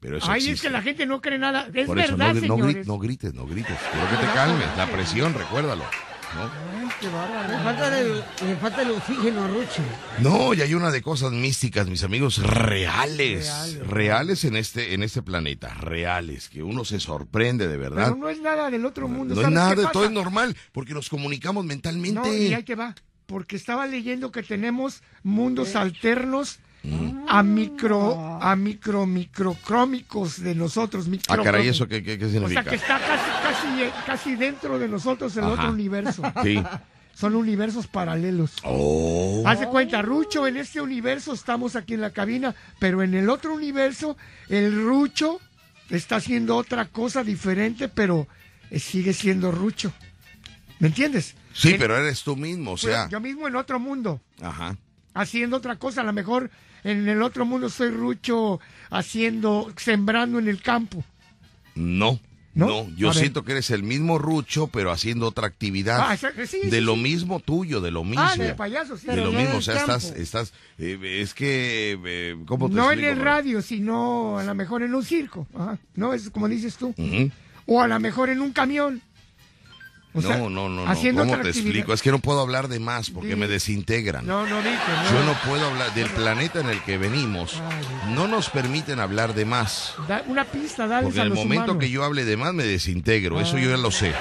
Pero 0.00 0.18
eso 0.18 0.30
Ay, 0.30 0.50
es 0.50 0.60
que 0.60 0.68
la 0.68 0.82
gente 0.82 1.06
no 1.06 1.22
cree 1.22 1.38
nada. 1.38 1.66
Es 1.72 1.86
Por 1.86 1.98
eso 1.98 2.14
verdad, 2.18 2.34
no, 2.34 2.40
no, 2.46 2.56
gri- 2.58 2.60
señores. 2.66 2.86
no 2.86 2.98
grites, 2.98 3.32
no 3.32 3.46
grites. 3.46 3.78
Quiero 3.90 4.10
que 4.10 4.16
te 4.26 4.32
calmes. 4.34 4.66
La 4.76 4.86
presión, 4.88 5.32
recuérdalo. 5.32 5.84
¿No? 6.34 6.42
Ay, 6.42 6.88
qué 7.00 7.08
bárbaro. 7.08 7.52
Le 7.52 7.58
falta 7.64 7.98
el, 8.00 8.24
le 8.48 8.56
falta 8.56 8.82
el 8.82 8.90
oxígeno, 8.92 9.48
Rucho. 9.48 9.82
No, 10.20 10.54
y 10.54 10.62
hay 10.62 10.74
una 10.74 10.90
de 10.90 11.02
cosas 11.02 11.32
místicas, 11.32 11.86
mis 11.88 12.02
amigos, 12.04 12.38
reales, 12.38 13.46
reales, 13.46 13.86
Reales. 13.86 14.44
en 14.44 14.56
este 14.56 14.94
en 14.94 15.02
este 15.02 15.22
planeta, 15.22 15.74
reales, 15.74 16.48
que 16.48 16.62
uno 16.62 16.84
se 16.84 17.00
sorprende 17.00 17.68
de 17.68 17.76
verdad. 17.76 18.04
Pero 18.06 18.16
no 18.16 18.28
es 18.28 18.40
nada 18.40 18.70
del 18.70 18.84
otro 18.86 19.08
mundo. 19.08 19.34
No 19.34 19.40
es 19.40 19.44
¿sabes 19.44 19.54
nada, 19.54 19.90
todo 19.92 20.04
es 20.04 20.10
normal, 20.10 20.56
porque 20.72 20.94
nos 20.94 21.08
comunicamos 21.08 21.64
mentalmente. 21.64 22.20
No, 22.20 22.32
y 22.32 22.54
ahí 22.54 22.62
te 22.62 22.74
va. 22.74 22.94
Porque 23.26 23.56
estaba 23.56 23.86
leyendo 23.86 24.30
que 24.32 24.42
tenemos 24.42 25.02
mundos 25.22 25.76
alternos 25.76 26.58
Mm. 26.84 27.26
a 27.28 27.44
micro, 27.44 28.38
a 28.42 28.56
micro, 28.56 29.06
microcrómicos 29.06 30.42
de 30.42 30.56
nosotros. 30.56 31.06
ah, 31.28 31.36
caray. 31.40 31.68
¿eso 31.68 31.86
qué, 31.86 32.02
qué, 32.02 32.18
qué 32.18 32.24
O 32.24 32.28
significa? 32.28 32.62
sea 32.64 32.70
que 32.70 32.76
está 32.76 32.98
casi, 32.98 33.30
casi, 33.62 33.90
casi 34.06 34.36
dentro 34.36 34.78
de 34.78 34.88
nosotros 34.88 35.36
el 35.36 35.44
Ajá. 35.44 35.52
otro 35.52 35.70
universo. 35.70 36.22
Sí. 36.42 36.62
Son 37.14 37.34
universos 37.36 37.86
paralelos. 37.86 38.52
Oh. 38.64 39.42
Hace 39.46 39.66
cuenta, 39.66 40.00
Rucho, 40.02 40.46
en 40.46 40.56
este 40.56 40.80
universo 40.80 41.34
estamos 41.34 41.76
aquí 41.76 41.94
en 41.94 42.00
la 42.00 42.10
cabina, 42.10 42.54
pero 42.78 43.02
en 43.02 43.14
el 43.14 43.28
otro 43.28 43.54
universo, 43.54 44.16
el 44.48 44.82
Rucho 44.82 45.38
está 45.90 46.16
haciendo 46.16 46.56
otra 46.56 46.86
cosa 46.86 47.22
diferente, 47.22 47.88
pero 47.88 48.26
eh, 48.70 48.78
sigue 48.78 49.12
siendo 49.12 49.52
Rucho. 49.52 49.92
¿Me 50.78 50.88
entiendes? 50.88 51.34
Sí, 51.52 51.72
En- 51.74 51.78
pero 51.78 51.96
eres 51.98 52.22
tú 52.22 52.34
mismo, 52.34 52.72
o 52.72 52.76
sea. 52.78 53.08
yo 53.10 53.20
mismo 53.20 53.46
en 53.46 53.56
otro 53.56 53.78
mundo, 53.78 54.20
Ajá. 54.40 54.76
haciendo 55.12 55.58
otra 55.58 55.76
cosa. 55.76 56.00
A 56.00 56.04
lo 56.04 56.14
mejor 56.14 56.50
en 56.82 57.06
el 57.08 57.20
otro 57.22 57.44
mundo 57.44 57.68
soy 57.68 57.90
Rucho 57.90 58.58
haciendo, 58.90 59.70
sembrando 59.76 60.38
en 60.38 60.48
el 60.48 60.62
campo. 60.62 61.04
No. 61.74 62.18
¿No? 62.54 62.66
No, 62.66 62.88
yo 62.96 63.08
A 63.08 63.12
ver. 63.12 63.20
siento 63.20 63.44
que 63.44 63.52
eres 63.52 63.70
el 63.70 63.82
mismo 63.82 64.18
Rucho, 64.18 64.66
pero 64.66 64.90
haciendo 64.90 65.26
otra 65.26 65.46
actividad. 65.46 65.98
Ah, 66.10 66.16
sí, 66.18 66.26
de 66.36 66.46
sí, 66.46 66.80
lo 66.82 66.94
sí. 66.94 67.00
mismo 67.00 67.40
tuyo, 67.40 67.80
de 67.80 67.90
lo 67.90 68.04
mismo. 68.04 68.22
Ah, 68.22 68.36
de 68.36 68.54
payaso, 68.54 68.96
sí. 68.98 69.06
de 69.06 69.12
Pero 69.14 69.26
lo 69.26 69.32
no 69.32 69.38
mismo, 69.40 69.56
o 69.56 69.62
sea, 69.62 69.76
estás, 69.76 70.04
campo. 70.06 70.20
estás, 70.20 70.52
eh, 70.78 71.20
es 71.22 71.32
que, 71.32 71.98
eh, 72.04 72.36
¿cómo 72.46 72.68
te 72.68 72.74
No 72.74 72.92
en 72.92 73.02
el 73.04 73.18
radio, 73.20 73.62
sino 73.62 74.38
a 74.38 74.44
lo 74.44 74.54
mejor 74.54 74.82
en 74.82 74.94
un 74.94 75.02
circo. 75.02 75.46
Ajá. 75.54 75.78
No, 75.94 76.12
es 76.12 76.28
como 76.30 76.46
dices 76.48 76.76
tú. 76.76 76.94
O 77.64 77.80
a 77.80 77.88
lo 77.88 77.98
mejor 78.00 78.28
en 78.28 78.40
un 78.40 78.52
camión. 78.52 79.00
O 80.14 80.20
sea, 80.20 80.36
no, 80.36 80.50
no, 80.50 80.68
no, 80.68 80.84
no, 80.84 80.94
¿cómo 81.24 81.38
te 81.38 81.48
explico? 81.48 81.94
Es 81.94 82.02
que 82.02 82.10
no 82.10 82.18
puedo 82.18 82.40
hablar 82.40 82.68
de 82.68 82.78
más 82.78 83.08
porque 83.10 83.30
Sí. 83.30 83.36
me 83.36 83.48
desintegran. 83.48 84.26
No, 84.26 84.46
no, 84.46 84.56
Víctor, 84.58 84.94
no. 85.04 85.10
Yo 85.10 85.24
no 85.24 85.32
puedo 85.48 85.66
hablar 85.66 85.94
del 85.94 86.10
planeta 86.10 86.60
en 86.60 86.68
el 86.68 86.82
que 86.82 86.98
venimos. 86.98 87.60
Ay. 87.66 88.12
No 88.14 88.28
nos 88.28 88.50
permiten 88.50 89.00
hablar 89.00 89.32
de 89.34 89.46
más. 89.46 89.94
Da 90.08 90.22
una 90.26 90.44
pista, 90.44 90.86
dale 90.86 91.04
Porque 91.04 91.20
en 91.20 91.28
el 91.28 91.32
momento 91.34 91.54
humanos. 91.64 91.76
que 91.78 91.88
yo 91.90 92.04
hable 92.04 92.24
de 92.26 92.36
más 92.36 92.52
me 92.52 92.64
desintegro. 92.64 93.40
Eso 93.40 93.56
yo 93.56 93.70
ya 93.70 93.76
lo 93.78 93.90
sé. 93.90 94.12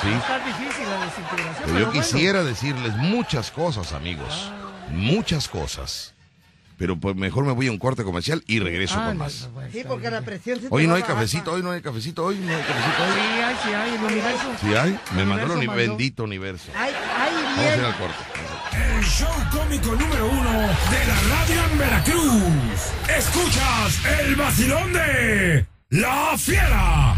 ¿Sí? 0.00 0.08
Está 0.08 0.38
difícil 0.46 0.84
la 0.88 1.04
desintegración. 1.04 1.62
Pero 1.66 1.78
yo 1.78 1.86
bueno. 1.86 2.00
quisiera 2.00 2.44
decirles 2.44 2.96
muchas 2.96 3.50
cosas, 3.50 3.92
amigos. 3.92 4.50
Muchas 4.92 5.48
cosas. 5.48 6.14
Pero 6.78 6.96
pues 6.98 7.16
mejor 7.16 7.44
me 7.44 7.52
voy 7.52 7.66
a 7.66 7.72
un 7.72 7.78
corte 7.78 8.04
comercial 8.04 8.42
y 8.46 8.60
regreso 8.60 8.94
Ah, 8.98 9.08
con 9.08 9.18
más. 9.18 9.48
no, 9.52 9.60
Sí, 9.72 9.82
porque 9.86 10.02
bien. 10.02 10.12
la 10.14 10.22
presión 10.22 10.60
se 10.60 10.68
Hoy 10.70 10.86
no 10.86 10.94
hay 10.94 11.02
baja. 11.02 11.14
cafecito, 11.14 11.52
hoy 11.52 11.62
no 11.62 11.72
hay 11.72 11.82
cafecito, 11.82 12.24
hoy 12.24 12.36
no 12.38 12.56
hay 12.56 12.62
cafecito. 12.62 13.02
Sí 13.14 13.20
hay, 13.42 13.56
sí 13.64 13.74
hay, 13.74 13.94
el 13.94 14.04
universo. 14.04 14.52
¿Sí 14.60 14.74
hay? 14.76 15.00
Me 15.14 15.22
El 15.22 15.26
mandó 15.28 15.44
el 15.46 15.50
universo 15.50 15.56
uni- 15.58 15.66
mandó. 15.66 15.76
bendito 15.82 16.24
universo. 16.24 16.70
Ay, 16.76 16.92
ay, 17.16 17.30
Vamos 17.34 17.58
a 17.58 17.62
ir 17.64 17.74
bien. 17.74 17.84
al 17.84 17.96
corte. 17.98 18.14
El 18.98 19.04
show 19.04 19.28
cómico 19.52 19.90
número 19.96 20.26
uno 20.28 20.50
de 20.52 21.06
la 21.06 21.36
radio 21.36 21.64
en 21.72 21.78
Veracruz. 21.78 22.42
Escuchas 23.16 24.04
el 24.20 24.36
vacilón 24.36 24.92
de 24.92 25.66
La 25.90 26.38
Fiera. 26.38 27.14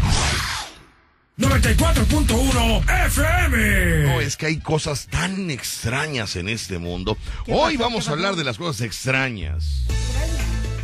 94.1 1.41 3.07
FM. 3.07 4.03
No, 4.03 4.21
es 4.21 4.37
que 4.37 4.45
hay 4.45 4.59
cosas 4.59 5.07
tan 5.07 5.49
extrañas 5.49 6.35
en 6.35 6.47
este 6.47 6.77
mundo. 6.77 7.17
Hoy 7.47 7.77
vamos 7.77 8.07
a 8.07 8.11
hablar 8.11 8.35
de 8.35 8.43
las 8.43 8.57
cosas 8.57 8.81
extrañas. 8.81 9.85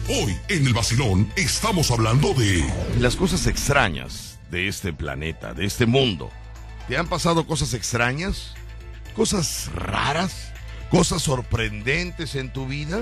Hoy 0.09 0.35
en 0.49 0.65
el 0.65 0.73
vacilón 0.73 1.31
estamos 1.35 1.91
hablando 1.91 2.33
de 2.33 2.65
Las 2.99 3.15
cosas 3.15 3.45
extrañas 3.45 4.39
de 4.49 4.67
este 4.67 4.93
planeta, 4.93 5.53
de 5.53 5.65
este 5.65 5.85
mundo. 5.85 6.31
¿Te 6.87 6.97
han 6.97 7.07
pasado 7.07 7.45
cosas 7.45 7.73
extrañas? 7.73 8.55
¿Cosas 9.15 9.69
raras? 9.75 10.53
¿Cosas 10.89 11.21
sorprendentes 11.21 12.35
en 12.35 12.51
tu 12.51 12.65
vida? 12.65 13.01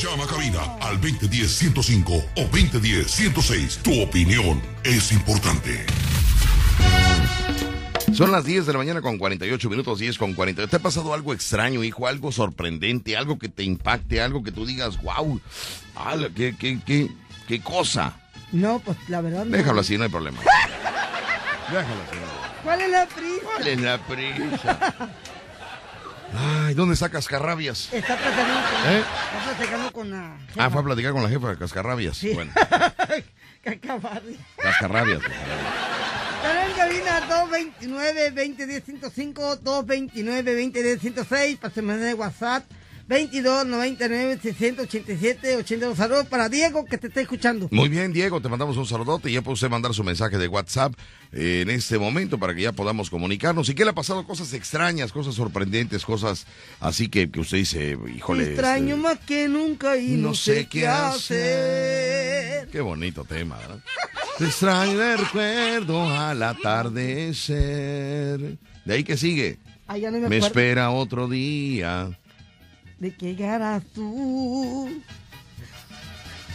Llama 0.00 0.24
a 0.24 0.26
cabina 0.28 0.60
al 0.80 1.00
2010-105 1.00 2.24
o 2.36 2.40
2010-106. 2.50 3.82
Tu 3.82 4.00
opinión 4.00 4.62
es 4.84 5.10
importante. 5.10 5.84
Son 8.14 8.32
las 8.32 8.44
10 8.44 8.64
de 8.64 8.72
la 8.72 8.78
mañana 8.78 9.02
con 9.02 9.18
48 9.18 9.68
minutos, 9.68 9.98
10 9.98 10.16
con 10.16 10.32
40. 10.32 10.66
¿Te 10.68 10.76
ha 10.76 10.78
pasado 10.78 11.12
algo 11.12 11.34
extraño, 11.34 11.84
hijo? 11.84 12.06
Algo 12.06 12.32
sorprendente, 12.32 13.14
algo 13.14 13.38
que 13.38 13.50
te 13.50 13.62
impacte, 13.62 14.22
algo 14.22 14.42
que 14.42 14.52
tú 14.52 14.64
digas, 14.64 15.02
wow, 15.02 15.38
qué, 16.34 16.56
qué, 16.58 16.78
qué, 16.86 17.10
qué 17.46 17.60
cosa. 17.60 18.14
No, 18.52 18.78
pues 18.78 18.96
la 19.08 19.20
verdad 19.20 19.44
no. 19.44 19.54
Déjalo 19.54 19.80
así, 19.80 19.98
no 19.98 20.04
hay 20.04 20.08
problema. 20.10 20.38
Déjalo 21.68 22.02
así. 22.08 22.18
¿Cuál 22.64 22.80
es 22.80 22.90
la 22.90 23.06
prisa? 23.06 23.40
¿Cuál 23.44 23.68
es 23.68 23.80
la 23.82 23.98
prisa? 23.98 25.10
Ay, 26.38 26.74
¿dónde 26.74 26.94
está 26.94 27.08
Cascarrabias? 27.10 27.92
Está 27.92 28.16
platicando 28.16 28.62
con, 28.62 28.92
¿Eh? 28.92 28.98
está 29.38 29.56
platicando 29.56 29.92
con 29.92 30.10
la 30.10 30.38
jefa. 30.48 30.64
Ah, 30.64 30.70
fue 30.70 30.80
a 30.80 30.84
platicar 30.84 31.12
con 31.12 31.22
la 31.22 31.28
jefa 31.28 31.50
de 31.50 31.58
Cascarrabias. 31.58 32.16
Sí. 32.16 32.32
Bueno, 32.32 32.52
Cacabarri. 33.62 34.38
Cascarrabias. 34.56 35.20
En 36.46 36.72
cabina 36.76 37.20
229-2010-105, 37.80 39.58
229-2010-106, 39.64 41.58
para 41.58 41.74
semana 41.74 42.04
de 42.04 42.14
WhatsApp, 42.14 42.64
22-99-687-82. 43.08 45.94
Saludos 45.94 46.26
para 46.26 46.48
Diego, 46.48 46.84
que 46.84 46.98
te 46.98 47.06
está 47.06 47.20
escuchando. 47.20 47.68
Muy 47.70 47.88
bien, 47.88 48.12
Diego, 48.12 48.40
te 48.40 48.48
mandamos 48.48 48.76
un 48.76 48.86
saludote. 48.86 49.30
Ya 49.30 49.42
puede 49.42 49.54
usted 49.54 49.70
mandar 49.70 49.94
su 49.94 50.02
mensaje 50.02 50.38
de 50.38 50.48
WhatsApp 50.48 50.92
en 51.32 51.70
este 51.70 51.98
momento 51.98 52.38
para 52.38 52.52
que 52.54 52.62
ya 52.62 52.72
podamos 52.72 53.08
comunicarnos. 53.08 53.68
¿Y 53.68 53.74
qué 53.74 53.84
le 53.84 53.90
ha 53.90 53.94
pasado? 53.94 54.26
Cosas 54.26 54.52
extrañas, 54.54 55.12
cosas 55.12 55.36
sorprendentes, 55.36 56.04
cosas 56.04 56.48
así 56.80 57.06
que, 57.08 57.30
que 57.30 57.38
usted 57.40 57.58
dice, 57.58 57.96
híjole. 58.14 58.46
Extraño 58.46 58.96
este, 58.96 59.08
más 59.08 59.18
que 59.20 59.46
nunca 59.48 59.96
y 59.96 60.16
no, 60.16 60.34
sé 60.34 60.66
qué 60.66 60.88
hacer. 60.88 62.68
Qué 62.70 62.80
bonito 62.80 63.24
tema, 63.24 63.56
¿verdad? 63.58 63.78
Te 64.38 64.46
extraño 64.46 64.98
de 64.98 65.16
recuerdo 65.16 66.10
al 66.10 66.42
atardecer. 66.42 67.60
De 68.84 68.94
ahí 68.94 69.04
que 69.04 69.16
sigue. 69.16 69.58
Ay, 69.86 70.02
no 70.02 70.28
me 70.28 70.38
espera 70.38 70.90
otro 70.90 71.28
día. 71.28 72.10
De 72.98 73.14
que 73.14 73.34
llegaras 73.34 73.82
tú. 73.94 75.02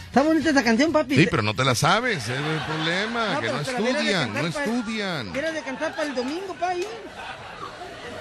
Está 0.06 0.22
bonita 0.22 0.50
esa 0.50 0.62
canción, 0.62 0.92
papi. 0.92 1.16
Sí, 1.16 1.26
pero 1.30 1.42
no 1.42 1.54
te 1.54 1.64
la 1.64 1.74
sabes, 1.74 2.18
ese 2.18 2.34
es 2.34 2.40
el 2.40 2.60
problema, 2.66 3.34
No, 3.34 3.40
que 3.40 3.48
no 3.48 3.60
estudian, 3.60 4.32
no 4.34 4.46
estudian. 4.46 5.32
Debes 5.32 5.54
de 5.54 5.62
cantar 5.62 5.96
para 5.96 6.08
el 6.08 6.14
domingo, 6.14 6.54
pa' 6.60 6.68
ahí. 6.70 6.84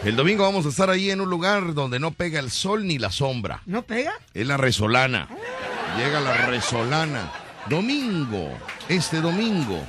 El 0.05 0.15
domingo 0.15 0.43
vamos 0.43 0.65
a 0.65 0.69
estar 0.69 0.89
ahí 0.89 1.11
en 1.11 1.19
un 1.21 1.29
lugar 1.29 1.73
donde 1.73 1.99
no 1.99 2.11
pega 2.11 2.39
el 2.39 2.49
sol 2.49 2.87
ni 2.87 2.97
la 2.97 3.11
sombra. 3.11 3.61
¿No 3.65 3.83
pega? 3.83 4.13
Es 4.33 4.47
la 4.47 4.57
Resolana. 4.57 5.27
Llega 5.97 6.21
la 6.21 6.47
Resolana. 6.47 7.29
Domingo, 7.69 8.57
este 8.87 9.19
domingo. 9.21 9.83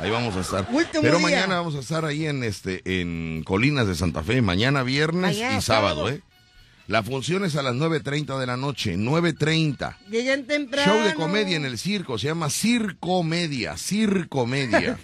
Ahí 0.00 0.10
vamos 0.10 0.34
a 0.36 0.40
estar. 0.40 0.66
Último 0.70 1.02
Pero 1.02 1.18
día. 1.18 1.26
mañana 1.28 1.56
vamos 1.56 1.74
a 1.76 1.80
estar 1.80 2.04
ahí 2.04 2.26
en 2.26 2.42
este 2.42 2.82
en 3.00 3.44
Colinas 3.44 3.86
de 3.86 3.94
Santa 3.94 4.22
Fe, 4.24 4.40
mañana 4.42 4.82
viernes 4.82 5.36
Mañana 5.36 5.58
y 5.58 5.62
sábado, 5.62 5.94
sábado. 6.00 6.08
¿eh? 6.08 6.20
La 6.86 7.02
función 7.02 7.44
es 7.44 7.56
a 7.56 7.62
las 7.62 7.74
9.30 7.74 8.38
de 8.38 8.46
la 8.46 8.56
noche, 8.58 8.96
9.30. 8.96 9.96
Lleguen 10.10 10.46
temprano. 10.46 10.92
Show 10.92 11.02
de 11.02 11.14
comedia 11.14 11.56
en 11.56 11.64
el 11.64 11.78
circo, 11.78 12.18
se 12.18 12.26
llama 12.26 12.50
Circo 12.50 13.22
Media, 13.22 13.76
Circo 13.78 14.46
Media. 14.46 14.98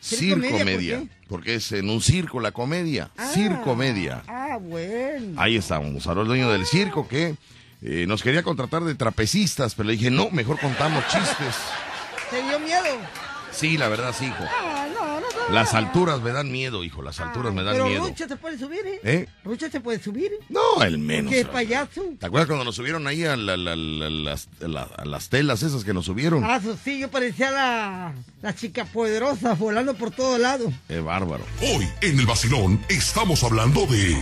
Circo 0.00 0.64
Media, 0.64 0.98
¿por 1.28 1.40
porque 1.40 1.56
es 1.56 1.72
en 1.72 1.90
un 1.90 2.00
circo 2.00 2.40
la 2.40 2.52
comedia, 2.52 3.10
Ah, 3.18 3.30
Circo 3.34 3.76
Media. 3.76 4.22
Ah, 4.28 4.56
bueno. 4.58 5.38
Ahí 5.38 5.56
estamos, 5.56 6.06
al 6.06 6.26
dueño 6.26 6.50
del 6.50 6.64
circo 6.64 7.06
que 7.06 7.34
eh, 7.82 8.06
nos 8.08 8.22
quería 8.22 8.42
contratar 8.42 8.82
de 8.84 8.94
trapecistas, 8.94 9.74
pero 9.74 9.88
le 9.88 9.96
dije, 9.96 10.10
no, 10.10 10.30
mejor 10.30 10.58
contamos 10.58 11.04
chistes. 11.08 11.54
¿Te 12.30 12.42
dio 12.42 12.58
miedo? 12.60 12.96
Sí, 13.60 13.76
la 13.76 13.88
verdad 13.88 14.14
sí, 14.18 14.24
hijo. 14.26 14.36
Ah, 14.58 14.86
no, 14.94 15.20
no, 15.20 15.20
no. 15.20 15.54
Las 15.54 15.74
alturas 15.74 16.20
me 16.22 16.30
dan 16.32 16.50
miedo, 16.50 16.82
hijo, 16.84 17.02
las 17.02 17.20
alturas 17.20 17.52
me 17.52 17.62
dan 17.62 17.74
Pero 17.74 17.86
miedo. 17.86 18.06
Rucho 18.06 18.26
se 18.28 18.36
puede 18.36 18.58
subir, 18.58 18.80
¿eh? 18.86 19.00
¿Eh? 19.02 19.28
Rucho 19.44 19.68
se 19.70 19.80
puede 19.80 20.00
subir. 20.02 20.30
No, 20.48 20.82
el 20.82 20.96
menos. 20.98 21.30
¿Qué 21.32 21.44
payaso? 21.44 22.02
¿Te 22.18 22.26
acuerdas 22.26 22.46
cuando 22.46 22.64
nos 22.64 22.74
subieron 22.76 23.06
ahí 23.06 23.24
a, 23.24 23.36
la- 23.36 23.56
la- 23.56 23.76
la- 23.76 24.08
las, 24.10 24.48
la- 24.60 24.88
a 24.96 25.04
las 25.04 25.28
telas 25.28 25.62
esas 25.62 25.84
que 25.84 25.92
nos 25.92 26.06
subieron? 26.06 26.42
Ah, 26.44 26.60
sí, 26.84 27.00
yo 27.00 27.10
parecía 27.10 27.50
la, 27.50 28.14
la 28.40 28.54
chica 28.54 28.84
poderosa 28.86 29.54
volando 29.54 29.94
por 29.94 30.10
todo 30.10 30.38
lado. 30.38 30.72
Qué 30.88 31.00
bárbaro. 31.00 31.44
Hoy 31.60 31.86
en 32.00 32.18
el 32.18 32.26
vacilón 32.26 32.82
estamos 32.88 33.44
hablando 33.44 33.86
de 33.86 34.16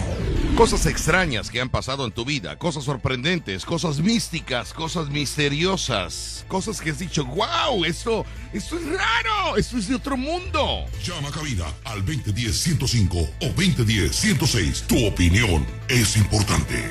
Cosas 0.57 0.87
extrañas 0.87 1.51
que 1.51 1.61
han 1.61 1.69
pasado 1.69 2.05
en 2.05 2.11
tu 2.11 2.25
vida, 2.25 2.59
cosas 2.59 2.83
sorprendentes, 2.83 3.65
cosas 3.65 4.01
místicas, 4.01 4.73
cosas 4.73 5.09
misteriosas, 5.09 6.45
cosas 6.49 6.81
que 6.81 6.91
has 6.91 6.99
dicho, 6.99 7.25
wow, 7.27 7.85
esto, 7.85 8.25
esto 8.53 8.77
es 8.77 8.85
raro, 8.87 9.28
esto 9.57 9.79
es 9.79 9.89
de 9.89 9.95
otro 9.97 10.17
mundo. 10.17 10.85
Llama 11.05 11.29
a 11.29 11.33
cabina 11.33 11.65
al 11.85 12.05
2010-105 12.05 13.31
o 13.41 13.47
2010-106. 13.55 14.87
Tu 14.87 15.07
opinión 15.07 15.67
es 15.89 16.17
importante. 16.17 16.91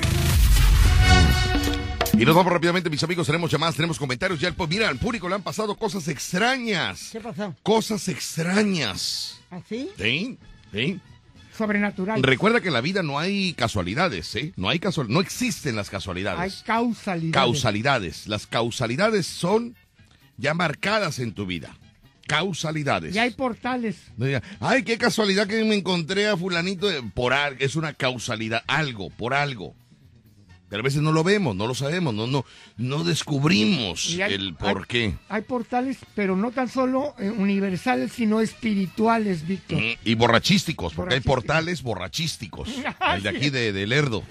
Y 2.14 2.24
nos 2.24 2.34
vamos 2.34 2.52
rápidamente, 2.52 2.90
mis 2.90 3.02
amigos, 3.04 3.26
tenemos 3.26 3.48
llamadas, 3.50 3.76
tenemos 3.76 3.96
comentarios, 3.98 4.40
ya 4.40 4.48
el, 4.48 4.54
mira, 4.68 4.88
al 4.88 4.98
público 4.98 5.28
le 5.28 5.36
han 5.36 5.42
pasado 5.42 5.76
cosas 5.76 6.08
extrañas, 6.08 7.10
¿Qué 7.12 7.20
pasó? 7.20 7.54
cosas 7.62 8.08
extrañas. 8.08 9.38
¿Así? 9.50 9.88
¿Sí? 9.96 10.36
¿Sí? 10.72 11.00
Sobrenatural. 11.56 12.20
Recuerda 12.22 12.60
que 12.60 12.68
en 12.68 12.74
la 12.74 12.80
vida 12.80 13.04
no 13.04 13.20
hay 13.20 13.52
casualidades, 13.52 14.34
¿eh? 14.34 14.52
No 14.56 14.68
hay 14.68 14.80
casual, 14.80 15.06
no 15.08 15.20
existen 15.20 15.76
las 15.76 15.88
Hay 15.88 15.92
casualidades. 15.92 16.62
causalidad. 16.66 17.32
Causalidades. 17.32 18.26
Las 18.26 18.48
causalidades 18.48 19.26
son 19.26 19.76
ya 20.38 20.54
marcadas 20.54 21.20
en 21.20 21.32
tu 21.34 21.46
vida. 21.46 21.76
Causalidades. 22.28 23.14
Y 23.14 23.18
hay 23.18 23.30
portales. 23.32 23.96
Ay, 24.60 24.84
qué 24.84 24.96
casualidad 24.98 25.48
que 25.48 25.64
me 25.64 25.74
encontré 25.74 26.28
a 26.28 26.36
fulanito 26.36 26.86
de- 26.86 27.02
por 27.02 27.32
algo. 27.32 27.56
Es 27.60 27.74
una 27.74 27.92
causalidad, 27.94 28.62
algo, 28.68 29.10
por 29.10 29.34
algo. 29.34 29.74
Pero 30.68 30.80
a 30.80 30.84
veces 30.84 31.00
no 31.00 31.12
lo 31.12 31.24
vemos, 31.24 31.56
no 31.56 31.66
lo 31.66 31.74
sabemos, 31.74 32.12
no, 32.12 32.26
no, 32.26 32.44
no 32.76 33.02
descubrimos 33.02 34.14
hay- 34.22 34.34
el 34.34 34.54
por 34.54 34.80
hay- 34.80 34.84
qué. 34.86 35.14
Hay 35.30 35.40
portales, 35.40 35.96
pero 36.14 36.36
no 36.36 36.50
tan 36.50 36.68
solo 36.68 37.14
eh, 37.18 37.30
universales, 37.30 38.12
sino 38.12 38.42
espirituales, 38.42 39.48
Víctor. 39.48 39.80
Mm, 39.80 39.94
Y 40.04 40.14
borrachísticos, 40.14 40.92
porque 40.92 41.14
hay 41.14 41.20
portales 41.22 41.82
borrachísticos. 41.82 42.68
El 43.16 43.22
de 43.22 43.28
aquí 43.30 43.48
de, 43.48 43.72
de 43.72 43.86
Lerdo. 43.86 44.22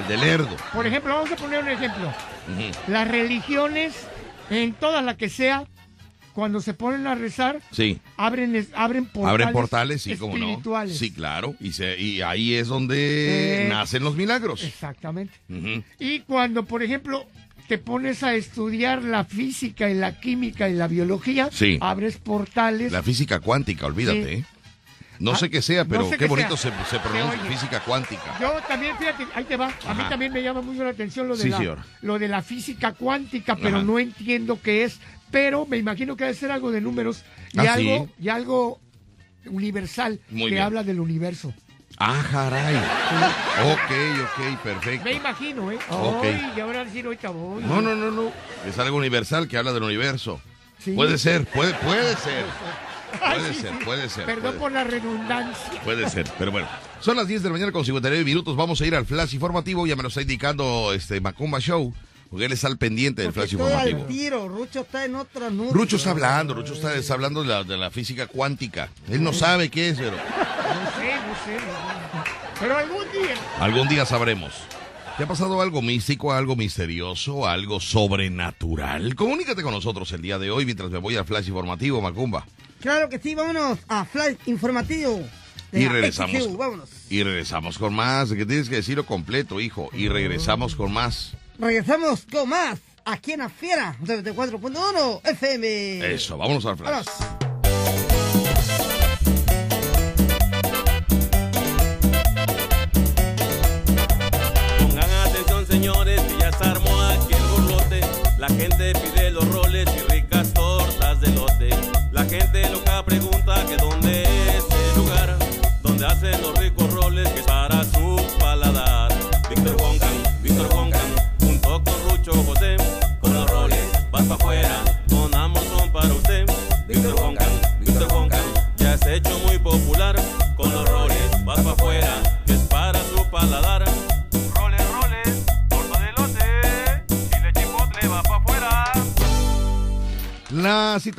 El 0.00 0.08
de 0.08 0.16
Lerdo. 0.16 0.56
Por 0.72 0.86
ejemplo, 0.86 1.14
vamos 1.14 1.30
a 1.30 1.36
poner 1.36 1.62
un 1.62 1.68
ejemplo. 1.68 2.10
Las 2.88 3.08
religiones, 3.08 3.94
en 4.48 4.72
todas 4.72 5.04
las 5.04 5.16
que 5.16 5.28
sea, 5.28 5.64
cuando 6.34 6.60
se 6.60 6.74
ponen 6.74 7.06
a 7.06 7.14
rezar, 7.14 7.60
Sí. 7.70 7.98
abren, 8.16 8.66
abren 8.74 9.04
portales. 9.06 9.30
Abren 9.30 9.52
portales, 9.52 10.02
sí, 10.02 10.16
como 10.16 10.38
no. 10.38 10.44
espirituales. 10.46 10.98
Sí, 10.98 11.10
claro. 11.12 11.54
Y, 11.60 11.72
se, 11.72 12.00
y 12.00 12.22
ahí 12.22 12.54
es 12.54 12.68
donde 12.68 13.66
Eh, 13.66 13.68
nacen 13.68 14.02
los 14.02 14.16
milagros. 14.16 14.64
Exactamente. 14.64 15.34
Y 15.98 16.20
cuando, 16.20 16.64
por 16.64 16.82
ejemplo, 16.82 17.26
te 17.68 17.78
pones 17.78 18.22
a 18.22 18.34
estudiar 18.34 19.02
la 19.02 19.24
física 19.24 19.88
y 19.90 19.94
la 19.94 20.18
química 20.20 20.68
y 20.68 20.74
la 20.74 20.88
biología, 20.88 21.48
Sí. 21.52 21.78
abres 21.80 22.16
portales. 22.18 22.92
La 22.92 23.02
física 23.02 23.40
cuántica, 23.40 23.86
olvídate. 23.86 24.24
Sí. 24.24 24.34
¿eh? 24.40 24.44
No 25.18 25.32
Ah, 25.32 25.36
sé 25.36 25.50
qué 25.50 25.62
sea, 25.62 25.84
no 25.84 25.90
pero 25.90 26.08
sé 26.10 26.18
qué 26.18 26.26
bonito 26.26 26.56
se, 26.56 26.70
sea. 26.70 26.84
se 26.86 26.98
pronuncia 26.98 27.40
oye. 27.40 27.48
física 27.54 27.78
cuántica. 27.84 28.38
Yo 28.40 28.54
también, 28.66 28.96
fíjate, 28.98 29.24
ahí 29.36 29.44
te 29.44 29.56
va. 29.56 29.70
A 29.86 29.94
mí 29.94 30.02
también 30.08 30.32
me 30.32 30.42
llama 30.42 30.62
mucho 30.62 30.82
la 30.82 30.90
atención 30.90 31.28
lo 31.28 31.36
de, 31.36 31.42
Sí, 31.44 31.48
la, 31.50 31.58
señor. 31.58 31.78
lo 32.00 32.18
de 32.18 32.26
la 32.26 32.42
física 32.42 32.92
cuántica, 32.92 33.54
pero 33.54 33.76
Ajá. 33.76 33.84
no 33.86 34.00
entiendo 34.00 34.58
qué 34.60 34.82
es. 34.82 34.98
Pero 35.32 35.66
me 35.66 35.78
imagino 35.78 36.16
que 36.16 36.24
debe 36.24 36.36
ser 36.36 36.52
algo 36.52 36.70
de 36.70 36.80
números 36.80 37.24
y, 37.52 37.58
Ah, 37.58 37.72
algo, 37.74 38.06
sí. 38.06 38.24
y 38.24 38.28
algo 38.28 38.80
universal 39.46 40.20
Muy 40.30 40.44
que 40.44 40.50
bien. 40.56 40.62
habla 40.62 40.84
del 40.84 41.00
universo. 41.00 41.52
Ah, 41.98 42.22
caray. 42.30 42.76
Ok, 43.72 44.24
ok, 44.24 44.62
perfecto. 44.62 45.04
Me 45.04 45.12
imagino, 45.14 45.70
¿eh? 45.70 45.78
Ay, 45.90 46.52
y 46.56 46.60
ahora 46.60 46.84
decir, 46.84 47.04
ahorita 47.04 47.30
voy. 47.30 47.62
No, 47.62 47.80
no, 47.82 47.94
no, 47.94 48.10
no. 48.10 48.32
Es 48.66 48.78
algo 48.78 48.96
universal 48.96 49.46
que 49.48 49.56
habla 49.58 49.72
del 49.72 49.82
universo. 49.82 50.40
Sí. 50.78 50.92
Puede 50.92 51.18
ser, 51.18 51.44
puede, 51.46 51.74
puede 51.74 52.16
ser. 52.16 52.44
Puede 53.20 53.52
sí, 53.54 53.60
ser, 53.60 53.70
sí. 53.78 53.84
puede 53.84 54.08
ser. 54.08 54.24
Perdón 54.24 54.42
puede- 54.42 54.58
por 54.58 54.72
la 54.72 54.84
redundancia. 54.84 55.80
Puede 55.84 56.08
ser, 56.08 56.26
pero 56.38 56.50
bueno. 56.50 56.66
Son 57.00 57.16
las 57.16 57.28
10 57.28 57.42
de 57.42 57.48
la 57.50 57.52
mañana 57.52 57.72
con 57.72 57.84
59 57.84 58.24
minutos. 58.24 58.56
Vamos 58.56 58.80
a 58.80 58.86
ir 58.86 58.94
al 58.94 59.04
flash 59.04 59.34
informativo. 59.34 59.86
Ya 59.86 59.94
me 59.96 60.02
lo 60.02 60.08
está 60.08 60.22
indicando 60.22 60.92
este 60.94 61.20
Macumba 61.20 61.58
Show. 61.60 61.92
Porque 62.32 62.46
él 62.46 62.52
está 62.52 62.66
al 62.68 62.78
pendiente 62.78 63.20
del 63.20 63.32
flash 63.34 63.52
estoy 63.52 63.70
al 63.70 63.90
informativo. 63.90 64.04
tiro, 64.06 64.48
Rucho 64.48 64.80
está 64.80 65.04
en 65.04 65.16
otra 65.16 65.50
nube. 65.50 65.68
Rucho 65.70 65.96
está 65.96 66.12
hablando, 66.12 66.54
Rucho 66.54 66.72
está, 66.72 66.94
está 66.94 67.12
hablando 67.12 67.42
de 67.42 67.48
la, 67.48 67.62
de 67.62 67.76
la 67.76 67.90
física 67.90 68.26
cuántica. 68.26 68.88
Él 69.10 69.22
no 69.22 69.34
sabe 69.34 69.68
qué 69.68 69.90
es, 69.90 69.98
pero 69.98 70.12
No 70.12 70.16
sé, 70.16 71.14
no 71.14 71.34
sé. 71.44 71.64
Pero 72.58 72.78
algún 72.78 73.04
día. 73.12 73.34
algún 73.60 73.86
día 73.88 74.06
sabremos. 74.06 74.50
¿Te 75.18 75.24
ha 75.24 75.26
pasado 75.26 75.60
algo 75.60 75.82
místico, 75.82 76.32
algo 76.32 76.56
misterioso, 76.56 77.46
algo 77.46 77.80
sobrenatural? 77.80 79.14
Comunícate 79.14 79.62
con 79.62 79.74
nosotros 79.74 80.10
el 80.12 80.22
día 80.22 80.38
de 80.38 80.50
hoy 80.50 80.64
mientras 80.64 80.90
me 80.90 80.96
voy 80.96 81.16
al 81.16 81.26
flash 81.26 81.48
informativo, 81.48 82.00
Macumba. 82.00 82.46
Claro 82.80 83.10
que 83.10 83.18
sí, 83.18 83.34
vámonos 83.34 83.78
a 83.88 84.06
Flash 84.06 84.36
Informativo. 84.46 85.22
Y 85.70 85.86
regresamos. 85.86 86.56
Vámonos. 86.56 86.88
Y 87.10 87.22
regresamos 87.22 87.76
con 87.76 87.94
más. 87.94 88.32
Que 88.32 88.46
tienes 88.46 88.70
que 88.70 88.76
decirlo 88.76 89.04
completo, 89.04 89.60
hijo. 89.60 89.90
Y 89.92 90.08
regresamos 90.08 90.74
con 90.74 90.92
más. 90.92 91.32
Regresamos 91.58 92.26
con 92.30 92.48
más 92.48 92.78
aquí 93.04 93.32
en 93.32 93.40
la 93.40 93.48
Fiera 93.48 93.96
94.1 94.02 95.20
FM. 95.24 96.14
Eso, 96.14 96.36
vámonos 96.36 96.64
al 96.66 96.76
flash. 96.76 97.06
Vámonos. 97.06 97.51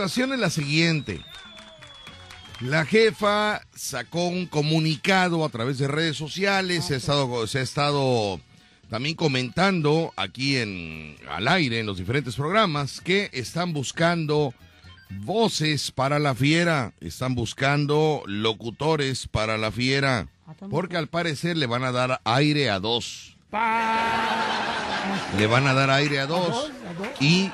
Situación 0.04 0.34
es 0.34 0.40
la 0.40 0.50
siguiente. 0.50 1.22
La 2.60 2.86
jefa 2.86 3.62
sacó 3.74 4.28
un 4.28 4.48
comunicado 4.48 5.46
a 5.46 5.50
través 5.50 5.78
de 5.78 5.88
redes 5.88 6.18
sociales, 6.18 6.86
se 6.86 6.96
ha 6.96 6.98
estado, 6.98 7.48
se 7.48 7.60
ha 7.60 7.62
estado 7.62 8.42
también 8.90 9.16
comentando 9.16 10.12
aquí 10.18 10.58
en 10.58 11.16
al 11.30 11.48
aire 11.48 11.80
en 11.80 11.86
los 11.86 11.98
diferentes 11.98 12.36
programas 12.36 13.00
que 13.00 13.30
están 13.32 13.72
buscando 13.72 14.54
voces 15.10 15.90
para 15.92 16.20
la 16.20 16.36
fiera, 16.36 16.92
están 17.00 17.34
buscando 17.34 18.24
locutores 18.26 19.28
para 19.28 19.58
la 19.58 19.72
fiera, 19.72 20.28
porque 20.70 20.98
al 20.98 21.08
parecer 21.08 21.56
le 21.56 21.66
van 21.66 21.86
a 21.86 21.94
dar 21.94 22.20
aire 22.26 22.70
a 22.70 22.80
dos. 22.80 23.38
Le 25.38 25.48
van 25.48 25.66
a 25.66 25.74
dar 25.74 25.90
aire 25.92 26.20
a 26.20 26.26
dos 26.26 26.72
y 27.22 27.52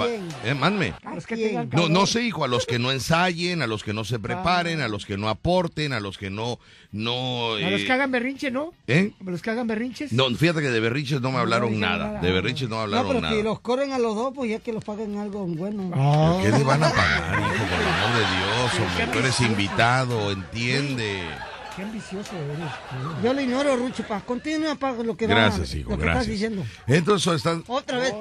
eh, 0.00 0.94
que 1.26 1.36
tengan 1.36 1.70
No, 1.72 1.88
no 1.88 2.06
sé, 2.06 2.22
hijo, 2.22 2.44
a 2.44 2.48
los 2.48 2.66
que 2.66 2.78
no 2.78 2.90
ensayen, 2.92 3.62
a 3.62 3.66
los 3.66 3.82
que 3.82 3.92
no 3.92 4.04
se 4.04 4.18
preparen, 4.18 4.80
a 4.80 4.88
los 4.88 5.06
que 5.06 5.16
no 5.16 5.28
aporten, 5.28 5.92
a 5.92 6.00
los 6.00 6.18
que 6.18 6.30
no, 6.30 6.58
no, 6.90 7.54
A 7.54 7.70
los 7.70 7.80
eh, 7.80 7.84
que 7.86 7.92
hagan 7.92 8.10
berrinche, 8.10 8.50
¿no? 8.50 8.72
¿eh? 8.86 9.12
A 9.26 9.30
los 9.30 9.42
que 9.42 9.50
hagan 9.50 9.66
berrinches. 9.66 10.12
No, 10.12 10.28
fíjate 10.30 10.60
que 10.60 10.70
de 10.70 10.80
berrinches 10.80 11.20
no 11.20 11.30
me 11.32 11.38
hablaron 11.38 11.78
nada, 11.80 12.06
nada. 12.06 12.20
de 12.20 12.32
berrinches 12.32 12.68
no 12.68 12.76
me 12.76 12.78
No, 12.78 12.82
hablaron 12.82 13.08
pero 13.08 13.20
nada. 13.20 13.34
si 13.36 13.42
los 13.42 13.60
corren 13.60 13.92
a 13.92 13.98
los 13.98 14.14
dos, 14.14 14.32
pues 14.34 14.50
ya 14.50 14.58
que 14.60 14.72
los 14.72 14.84
paguen 14.84 15.18
algo 15.18 15.46
bueno. 15.46 15.90
Ah. 15.94 16.38
¿Qué 16.42 16.50
le 16.50 16.64
van 16.64 16.82
a 16.84 16.90
pagar, 16.90 17.38
hijo? 17.40 17.64
Por 17.64 17.80
el 17.80 17.88
amor 17.88 18.12
de 18.14 18.36
Dios, 18.36 18.88
hombre, 18.90 19.06
tú 19.12 19.18
eres 19.18 19.40
invitado, 19.40 20.30
entiende. 20.32 21.22
Qué 21.76 21.82
ambicioso 21.82 22.30
eres. 22.36 22.58
Yo 23.22 23.32
lo 23.32 23.40
ignoro, 23.40 23.76
Rucho, 23.76 24.02
pa. 24.06 24.20
Continúa, 24.20 24.74
pa, 24.74 24.92
lo 24.92 25.16
que 25.16 25.26
va- 25.26 25.34
Gracias, 25.34 25.74
hijo, 25.74 25.90
lo 25.90 25.96
que 25.96 26.02
estás 26.02 26.14
gracias. 26.26 26.32
diciendo. 26.32 26.64
Entonces 26.86 27.32
están... 27.34 27.64
Otra 27.66 27.98
vez, 27.98 28.12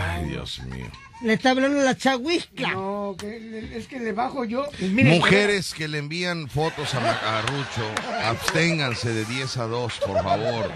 Ay, 0.00 0.30
Dios 0.30 0.60
mío. 0.70 0.86
le 1.22 1.34
está 1.34 1.50
hablando 1.50 1.82
la 1.82 1.94
chahuisca. 1.96 2.70
No, 2.72 3.14
que- 3.18 3.72
es 3.76 3.86
que 3.88 4.00
le 4.00 4.12
bajo 4.12 4.44
yo. 4.44 4.66
Mire, 4.80 5.10
Mujeres 5.10 5.74
que 5.74 5.86
le 5.86 5.98
envían 5.98 6.48
fotos 6.48 6.94
a, 6.94 7.38
a 7.38 7.42
Rucho, 7.42 7.84
absténganse 8.24 9.12
de 9.12 9.24
10 9.26 9.56
a 9.58 9.66
2, 9.66 9.98
por 10.06 10.22
favor. 10.22 10.70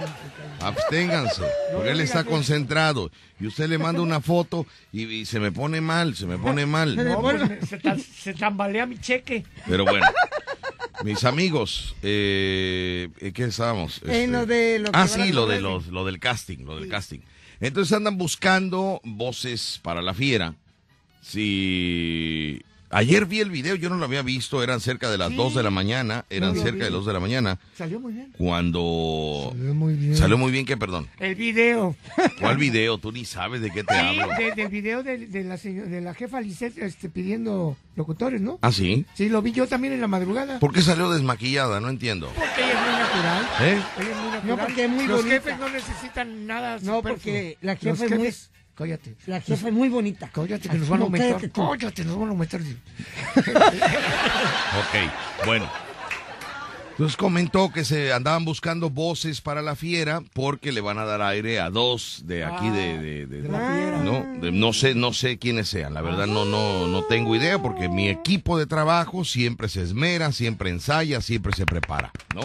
Absténganse, 0.61 1.43
porque 1.73 1.91
él 1.91 2.01
está 2.01 2.25
concentrado. 2.25 3.11
Y 3.41 3.47
usted 3.47 3.69
le 3.69 3.79
manda 3.79 4.01
una 4.03 4.21
foto 4.21 4.67
y, 4.93 5.05
y 5.05 5.27
se 5.27 5.39
me 5.41 5.53
pone 5.53 5.81
mal, 5.81 6.15
se 6.17 6.27
me 6.27 6.39
pone 6.39 6.65
mal. 6.67 6.97
No, 6.97 7.21
pues, 7.21 7.41
se 8.23 8.33
tambalea 8.35 8.87
mi 8.87 8.99
cheque. 8.99 9.45
Pero 9.67 9.85
bueno, 9.85 10.07
mis 11.05 11.25
amigos, 11.25 11.95
eh, 12.03 13.09
¿en 13.21 13.33
¿qué 13.33 13.45
estábamos? 13.45 14.01
En 14.05 14.33
lo 14.33 14.47
de 14.47 14.79
lo 14.79 14.93
que 14.93 14.99
ah, 14.99 15.09
sí, 15.09 15.33
lo, 15.33 15.47
de 15.47 15.61
los, 15.61 15.89
lo 15.89 16.05
del 16.05 16.19
casting, 16.19 16.65
lo 16.65 16.77
del 16.79 16.89
casting. 16.89 17.21
Entonces 17.61 17.97
andan 17.97 18.19
buscando 18.19 19.01
voces 19.05 19.81
para 19.83 20.03
la 20.03 20.15
fiera. 20.15 20.55
Si 21.23 22.63
ayer 22.97 23.27
vi 23.27 23.41
el 23.41 23.51
video, 23.51 23.75
yo 23.77 23.89
no 23.91 23.97
lo 23.97 24.05
había 24.05 24.23
visto, 24.23 24.63
eran 24.63 24.81
cerca 24.81 25.11
de 25.11 25.19
las 25.19 25.35
2 25.35 25.55
de 25.55 25.63
la 25.63 25.71
mañana, 25.71 26.25
eran 26.31 26.55
cerca 26.55 26.85
de 26.85 26.91
las 26.91 26.93
2 26.93 27.07
de 27.07 27.13
la 27.13 27.21
mañana, 27.21 27.59
Salió 27.77 28.01
muy 28.01 28.13
bien. 28.15 28.33
cuando 28.37 29.51
Salió 29.53 29.75
muy 29.75 29.95
bien. 29.95 30.17
salió 30.17 30.39
muy 30.39 30.53
bien 30.53 30.65
que, 30.67 30.77
perdón. 30.77 31.09
El 31.19 31.35
video. 31.35 31.95
¿Cuál 32.41 32.57
video? 32.57 32.99
Tú 32.99 33.13
ni 33.13 33.25
sabes 33.25 33.61
de 33.61 33.71
qué 33.71 33.85
te 33.85 33.95
Sí, 33.95 34.01
hablo. 34.01 34.29
de- 34.39 34.53
del 34.55 34.69
video 34.69 35.03
de, 35.03 35.19
de 35.27 35.45
la, 35.45 35.57
de 35.57 36.01
la 36.01 36.15
jefa 36.15 36.41
Lisette 36.41 36.79
este, 36.79 37.09
pidiendo 37.09 37.77
locutores, 37.97 38.41
¿no? 38.41 38.59
¿Ah, 38.63 38.73
sí? 38.73 39.05
Sí, 39.15 39.29
lo 39.29 39.43
vi 39.43 39.53
yo 39.53 39.67
también 39.67 39.93
en 39.95 40.01
la 40.01 40.09
madrugada. 40.09 40.59
¿Por 40.59 40.73
qué 40.73 40.83
salió 40.83 41.11
desmaquillada? 41.11 41.81
No 41.81 41.89
entiendo. 41.89 42.31
Porque 42.35 42.63
ella 42.63 42.73
es 42.73 42.81
muy 42.81 42.99
natural. 42.99 43.47
¿Eh? 43.61 43.83
Ella 43.99 44.11
es 44.11 44.17
muy 44.17 44.31
natural. 44.31 44.47
No, 44.47 44.57
porque 44.59 44.85
es 44.85 44.91
muy 44.91 45.07
Los 45.07 45.17
bonita. 45.23 45.35
jefes 45.43 45.59
no 45.59 45.69
necesitan 45.69 46.47
nada. 46.47 46.79
No, 46.83 47.03
porque 47.03 47.59
la 47.61 47.73
Los 47.75 47.81
jefa 47.83 48.05
es 48.05 48.11
muy- 48.11 48.27
Cállate. 48.77 49.17
La 49.27 49.41
jefa 49.41 49.69
es 49.69 49.75
muy 49.75 49.89
bonita. 49.89 50.29
Cállate, 50.33 50.69
que 50.69 50.77
nos 50.79 50.89
van 50.89 51.01
a 51.01 51.05
aumentar. 51.05 51.51
cállate 51.51 52.05
nos 52.05 52.19
van 52.19 52.29
a 52.29 52.31
aumentar. 52.33 52.61
Ok, 54.79 55.47
bueno. 55.47 55.69
Entonces 56.91 57.17
comentó 57.19 57.71
que 57.71 57.85
se 57.85 58.12
andaban 58.15 58.47
buscando 58.47 58.89
voces 58.89 59.43
para 59.43 59.61
la 59.61 59.77
fiera 59.77 60.23
porque 60.33 60.73
le 60.73 60.81
van 60.81 60.99
a 60.99 61.05
dar 61.05 61.21
aire 61.21 61.61
a 61.61 61.69
dos 61.69 62.23
de 62.25 62.43
aquí 62.43 62.71
de, 62.71 62.99
de- 62.99 63.27
de- 63.27 63.43
De 63.43 63.49
la 63.51 63.59
fiera. 63.59 63.99
no, 63.99 64.41
de- 64.41 64.51
no 64.51 64.73
sé, 64.73 64.95
no 64.95 65.12
sé 65.12 65.37
quiénes 65.39 65.69
sean. 65.69 65.93
La 65.93 66.01
verdad 66.01 66.27
no, 66.27 66.47
no, 66.47 66.87
no 66.87 67.05
tengo 67.05 67.37
idea 67.37 67.59
porque 67.61 67.91
mi 67.91 68.09
equipo 68.09 68.59
de 68.59 68.65
trabajo 68.67 69.27
siempre 69.27 69.69
se 69.69 69.83
esmera, 69.83 70.33
siempre 70.33 70.71
ensaya, 70.71 71.21
siempre 71.21 71.53
se 71.55 71.67
prepara, 71.67 72.12
¿no? 72.35 72.41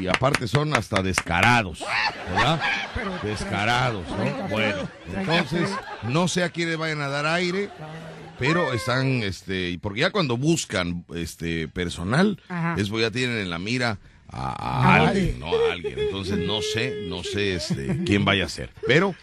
Y 0.00 0.08
aparte 0.08 0.48
son 0.48 0.74
hasta 0.74 1.02
descarados, 1.02 1.84
¿verdad? 2.28 2.60
Descarados, 3.22 4.06
¿no? 4.08 4.48
Bueno, 4.48 4.88
entonces 5.14 5.70
no 6.02 6.28
sé 6.28 6.44
a 6.44 6.50
quién 6.50 6.70
le 6.70 6.76
vayan 6.76 7.00
a 7.00 7.08
dar 7.08 7.26
aire, 7.26 7.70
pero 8.38 8.72
están, 8.72 9.22
este, 9.22 9.70
y 9.70 9.78
porque 9.78 10.00
ya 10.00 10.10
cuando 10.10 10.36
buscan, 10.36 11.04
este, 11.14 11.68
personal, 11.68 12.40
es 12.76 12.88
ya 12.88 13.10
tienen 13.10 13.38
en 13.38 13.50
la 13.50 13.58
mira 13.58 13.98
a, 14.28 14.94
alguien, 14.94 15.08
alguien. 15.08 15.40
¿no? 15.40 15.46
A 15.46 15.72
alguien. 15.72 15.98
Entonces 15.98 16.38
no 16.38 16.60
sé, 16.62 17.04
no 17.08 17.22
sé, 17.22 17.54
este, 17.54 18.00
quién 18.04 18.24
vaya 18.24 18.46
a 18.46 18.48
ser, 18.48 18.70
pero 18.86 19.14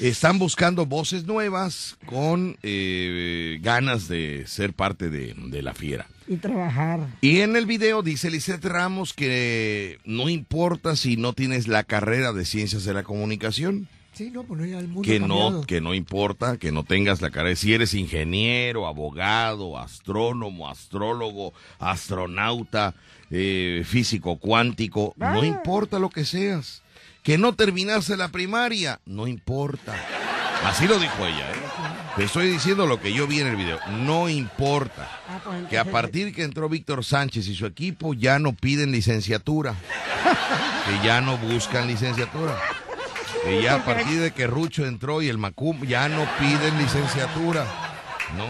están 0.00 0.38
buscando 0.38 0.84
voces 0.84 1.24
nuevas 1.24 1.96
con 2.06 2.58
eh, 2.62 3.58
ganas 3.62 4.08
de 4.08 4.44
ser 4.46 4.72
parte 4.74 5.08
de, 5.08 5.34
de 5.36 5.62
la 5.62 5.74
fiera. 5.74 6.06
Y 6.28 6.36
trabajar. 6.36 7.06
Y 7.20 7.40
en 7.40 7.56
el 7.56 7.66
video 7.66 8.02
dice 8.02 8.30
Lisette 8.30 8.64
Ramos 8.64 9.12
que 9.12 9.98
no 10.04 10.28
importa 10.28 10.96
si 10.96 11.16
no 11.16 11.32
tienes 11.32 11.68
la 11.68 11.84
carrera 11.84 12.32
de 12.32 12.44
ciencias 12.44 12.84
de 12.84 12.94
la 12.94 13.04
comunicación, 13.04 13.88
Sí, 14.16 14.30
no, 14.30 14.44
pues 14.44 14.58
no, 14.58 14.64
el 14.64 14.88
mundo 14.88 15.02
que 15.02 15.20
no, 15.20 15.60
que 15.66 15.82
no 15.82 15.92
importa, 15.92 16.56
que 16.56 16.72
no 16.72 16.84
tengas 16.84 17.20
la 17.20 17.30
carrera, 17.30 17.54
si 17.54 17.74
eres 17.74 17.92
ingeniero, 17.92 18.86
abogado, 18.86 19.76
astrónomo, 19.76 20.70
astrólogo, 20.70 21.52
astronauta, 21.78 22.94
eh, 23.30 23.82
físico 23.84 24.38
cuántico, 24.38 25.12
no 25.18 25.44
importa 25.44 25.98
lo 25.98 26.08
que 26.08 26.24
seas. 26.24 26.82
Que 27.22 27.36
no 27.36 27.54
terminaste 27.54 28.16
la 28.16 28.28
primaria, 28.28 29.00
no 29.04 29.26
importa. 29.26 29.94
Así 30.64 30.86
lo 30.86 30.98
dijo 30.98 31.26
ella, 31.26 31.50
¿eh? 31.50 31.54
Te 32.16 32.24
estoy 32.24 32.48
diciendo 32.48 32.86
lo 32.86 32.98
que 33.00 33.12
yo 33.12 33.26
vi 33.26 33.40
en 33.40 33.46
el 33.46 33.56
video, 33.56 33.78
no 33.98 34.28
importa 34.28 35.06
Ah, 35.28 35.38
pues, 35.44 35.66
que 35.68 35.78
a 35.78 35.84
partir 35.84 36.34
que 36.34 36.44
entró 36.44 36.68
Víctor 36.68 37.04
Sánchez 37.04 37.46
y 37.48 37.54
su 37.54 37.66
equipo 37.66 38.14
ya 38.14 38.38
no 38.38 38.54
piden 38.54 38.90
licenciatura, 38.90 39.74
que 40.86 41.06
ya 41.06 41.20
no 41.20 41.36
buscan 41.36 41.86
licenciatura, 41.86 42.56
que 43.44 43.62
ya 43.62 43.74
a 43.76 43.84
partir 43.84 44.18
de 44.20 44.30
que 44.30 44.46
Rucho 44.46 44.86
entró 44.86 45.20
y 45.20 45.28
el 45.28 45.36
Macum 45.36 45.84
ya 45.84 46.08
no 46.08 46.26
piden 46.38 46.78
licenciatura, 46.78 47.66
no, 48.36 48.46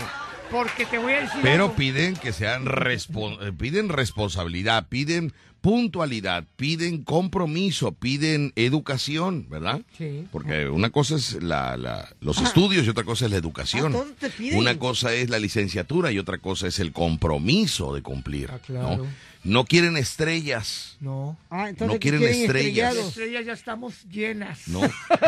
Porque 0.50 0.86
te 0.86 0.98
voy 0.98 1.12
a 1.12 1.20
decir. 1.22 1.40
pero 1.42 1.64
algo. 1.64 1.76
piden 1.76 2.14
que 2.14 2.32
sean 2.32 2.64
respon- 2.66 3.38
eh, 3.46 3.52
piden 3.52 3.88
responsabilidad, 3.88 4.86
piden 4.88 5.32
puntualidad, 5.60 6.44
piden 6.56 7.02
compromiso, 7.02 7.90
piden 7.92 8.52
educación, 8.54 9.48
¿verdad? 9.50 9.80
Sí. 9.98 10.24
Porque 10.30 10.68
una 10.68 10.90
cosa 10.90 11.16
es 11.16 11.42
la, 11.42 11.76
la- 11.76 12.08
los 12.20 12.40
estudios 12.40 12.86
y 12.86 12.90
otra 12.90 13.02
cosa 13.02 13.24
es 13.24 13.32
la 13.32 13.36
educación. 13.38 13.94
Ah, 13.96 14.04
te 14.20 14.30
piden. 14.30 14.58
Una 14.58 14.78
cosa 14.78 15.12
es 15.12 15.28
la 15.28 15.40
licenciatura 15.40 16.12
y 16.12 16.20
otra 16.20 16.38
cosa 16.38 16.68
es 16.68 16.78
el 16.78 16.92
compromiso 16.92 17.92
de 17.94 18.02
cumplir. 18.02 18.48
Ah, 18.52 18.60
claro. 18.64 18.96
¿no? 18.98 19.06
No 19.42 19.64
quieren 19.64 19.96
estrellas, 19.96 20.96
No. 21.00 21.36
Ah, 21.50 21.68
entonces 21.68 21.94
No 21.94 22.00
quieren 22.00 22.20
quieren 22.20 22.40
estrellas. 22.42 22.96
Estrellas 22.96 23.46
ya 23.46 23.52
estamos 23.52 24.04
llenas. 24.10 24.66
no, 24.68 24.80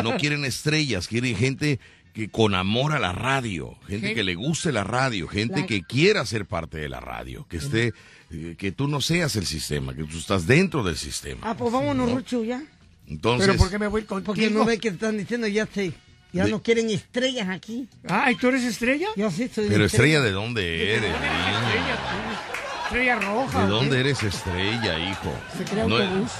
no 0.03 0.17
quieren 0.19 0.45
estrellas, 0.45 1.07
quieren 1.09 1.37
gente 1.37 1.79
que 2.19 2.29
con 2.31 2.55
amor 2.57 2.93
a 2.95 2.99
la 2.99 3.13
radio, 3.13 3.77
gente 3.87 4.13
que 4.13 4.25
le 4.25 4.35
guste 4.35 4.73
la 4.73 4.83
radio, 4.83 5.29
gente 5.29 5.61
La- 5.61 5.67
que 5.67 5.83
quiera 5.83 6.27
ser 6.27 6.47
parte 6.47 6.79
de 6.79 6.89
la 6.89 6.99
radio, 6.99 7.47
que 7.49 7.59
esté, 7.59 7.93
eh, 8.33 8.57
que 8.59 8.73
tú 8.73 8.89
no 8.89 9.01
seas 9.01 9.37
el 9.37 9.47
sistema, 9.47 9.95
que 9.95 10.03
tú 10.03 10.19
estás 10.19 10.45
dentro 10.47 10.83
del 10.83 10.97
sistema. 10.97 11.43
Ah, 11.45 11.55
pues 11.57 11.73
vámonos, 11.73 12.09
¿no? 12.09 12.17
Rucho, 12.17 12.43
ya. 12.43 12.61
Entonces, 13.07 13.47
Pero 13.47 13.59
¿por 13.59 13.71
qué 13.71 13.79
me 13.79 13.87
voy 13.87 14.03
contigo? 14.03 14.27
Porque 14.35 14.51
no 14.51 14.65
ve 14.65 14.79
que 14.79 14.89
están 14.89 15.17
diciendo 15.17 15.47
ya 15.47 15.67
se, 15.73 15.93
ya 16.33 16.45
De- 16.47 16.51
no 16.51 16.61
quieren 16.61 16.91
estrellas 16.91 17.49
aquí. 17.49 17.89
Ah, 18.09 18.33
¿y 18.33 18.35
tú 18.35 18.49
eres 18.49 18.65
estrella? 18.65 19.07
Yo 19.17 19.31
sí 19.31 19.49
soy 19.49 19.69
pero 19.69 19.85
estrella 19.85 20.21
de 20.21 20.33
dónde 20.33 20.95
eres, 20.97 21.13
¿Dónde 21.13 21.27
eres 21.29 21.31
niño? 21.47 21.59
estrella 21.69 21.97
tú? 21.97 22.83
Estrella 22.85 23.17
roja. 23.21 23.59
¿De 23.61 23.65
¿o 23.65 23.69
dónde 23.77 24.01
eres 24.01 24.23
estrella, 24.25 25.11
hijo? 25.11 25.33
Se 25.57 25.65
crea 25.65 25.87
No- 25.87 25.97
autobús. 25.97 26.33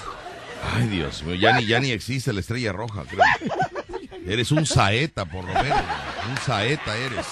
Ay, 0.75 0.89
Dios 0.89 1.23
mío, 1.23 1.37
ya 1.37 1.53
ni, 1.57 1.67
ya 1.67 1.79
ni 1.79 1.93
existe 1.93 2.33
la 2.33 2.41
estrella 2.41 2.73
roja, 2.73 3.05
creo. 3.09 3.21
Eres 4.27 4.53
un 4.53 4.67
saeta, 4.67 5.25
por 5.25 5.45
lo 5.45 5.53
menos. 5.63 5.81
Un 6.31 6.37
saeta 6.45 6.97
eres. 6.97 7.27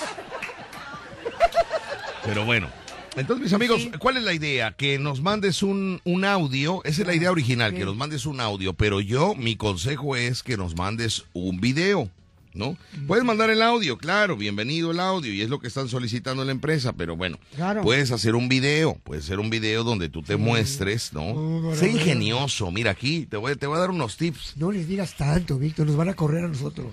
Pero 2.25 2.45
bueno. 2.45 2.69
Entonces, 3.17 3.45
mis 3.45 3.53
amigos, 3.55 3.89
¿cuál 3.99 4.19
es 4.19 4.25
la 4.25 4.35
idea? 4.35 4.73
Que 4.73 4.99
nos 4.99 5.23
mandes 5.23 5.63
un, 5.63 6.03
un 6.05 6.25
audio. 6.27 6.83
Esa 6.85 7.01
es 7.01 7.07
la 7.07 7.15
idea 7.15 7.31
original, 7.31 7.73
que 7.75 7.87
nos 7.87 7.97
mandes 7.97 8.27
un 8.27 8.41
audio. 8.41 8.75
Pero 8.75 9.01
yo, 9.01 9.35
mi 9.35 9.57
consejo 9.57 10.17
es 10.17 10.43
que 10.43 10.59
nos 10.59 10.77
mandes 10.77 11.25
un 11.33 11.61
video. 11.61 12.11
¿No? 12.57 12.77
Puedes 13.07 13.25
mandar 13.25 13.51
el 13.51 13.63
audio, 13.63 13.97
claro, 13.99 14.37
bienvenido 14.37 14.91
el 14.91 15.01
audio, 15.01 15.33
y 15.33 15.43
es 15.43 15.49
lo 15.51 15.59
que 15.61 15.69
están 15.69 15.89
solicitando 15.89 16.45
la 16.45 16.53
empresa, 16.53 16.93
pero 16.93 17.17
bueno, 17.17 17.39
Claro. 17.55 17.83
puedes 17.83 18.11
hacer 18.11 18.35
un 18.35 18.49
video, 18.49 18.99
puedes 19.05 19.25
hacer 19.25 19.39
un 19.39 19.51
video 19.51 19.85
donde 19.85 20.09
tú 20.09 20.23
te 20.23 20.37
muestres, 20.37 21.13
¿no? 21.13 21.23
Oh, 21.35 21.75
sé 21.75 21.91
ingenioso, 21.91 22.71
mira 22.71 22.91
aquí, 22.91 23.27
te 23.27 23.37
voy, 23.37 23.55
te 23.57 23.67
voy 23.67 23.77
a 23.77 23.81
dar 23.81 23.91
unos 23.91 24.17
tips. 24.17 24.55
No 24.57 24.73
les 24.73 24.89
digas 24.89 25.15
tanto, 25.17 25.59
Víctor, 25.59 25.87
nos 25.87 25.97
van 25.97 26.09
a 26.09 26.15
correr 26.15 26.45
a 26.45 26.49
nosotros. 26.49 26.87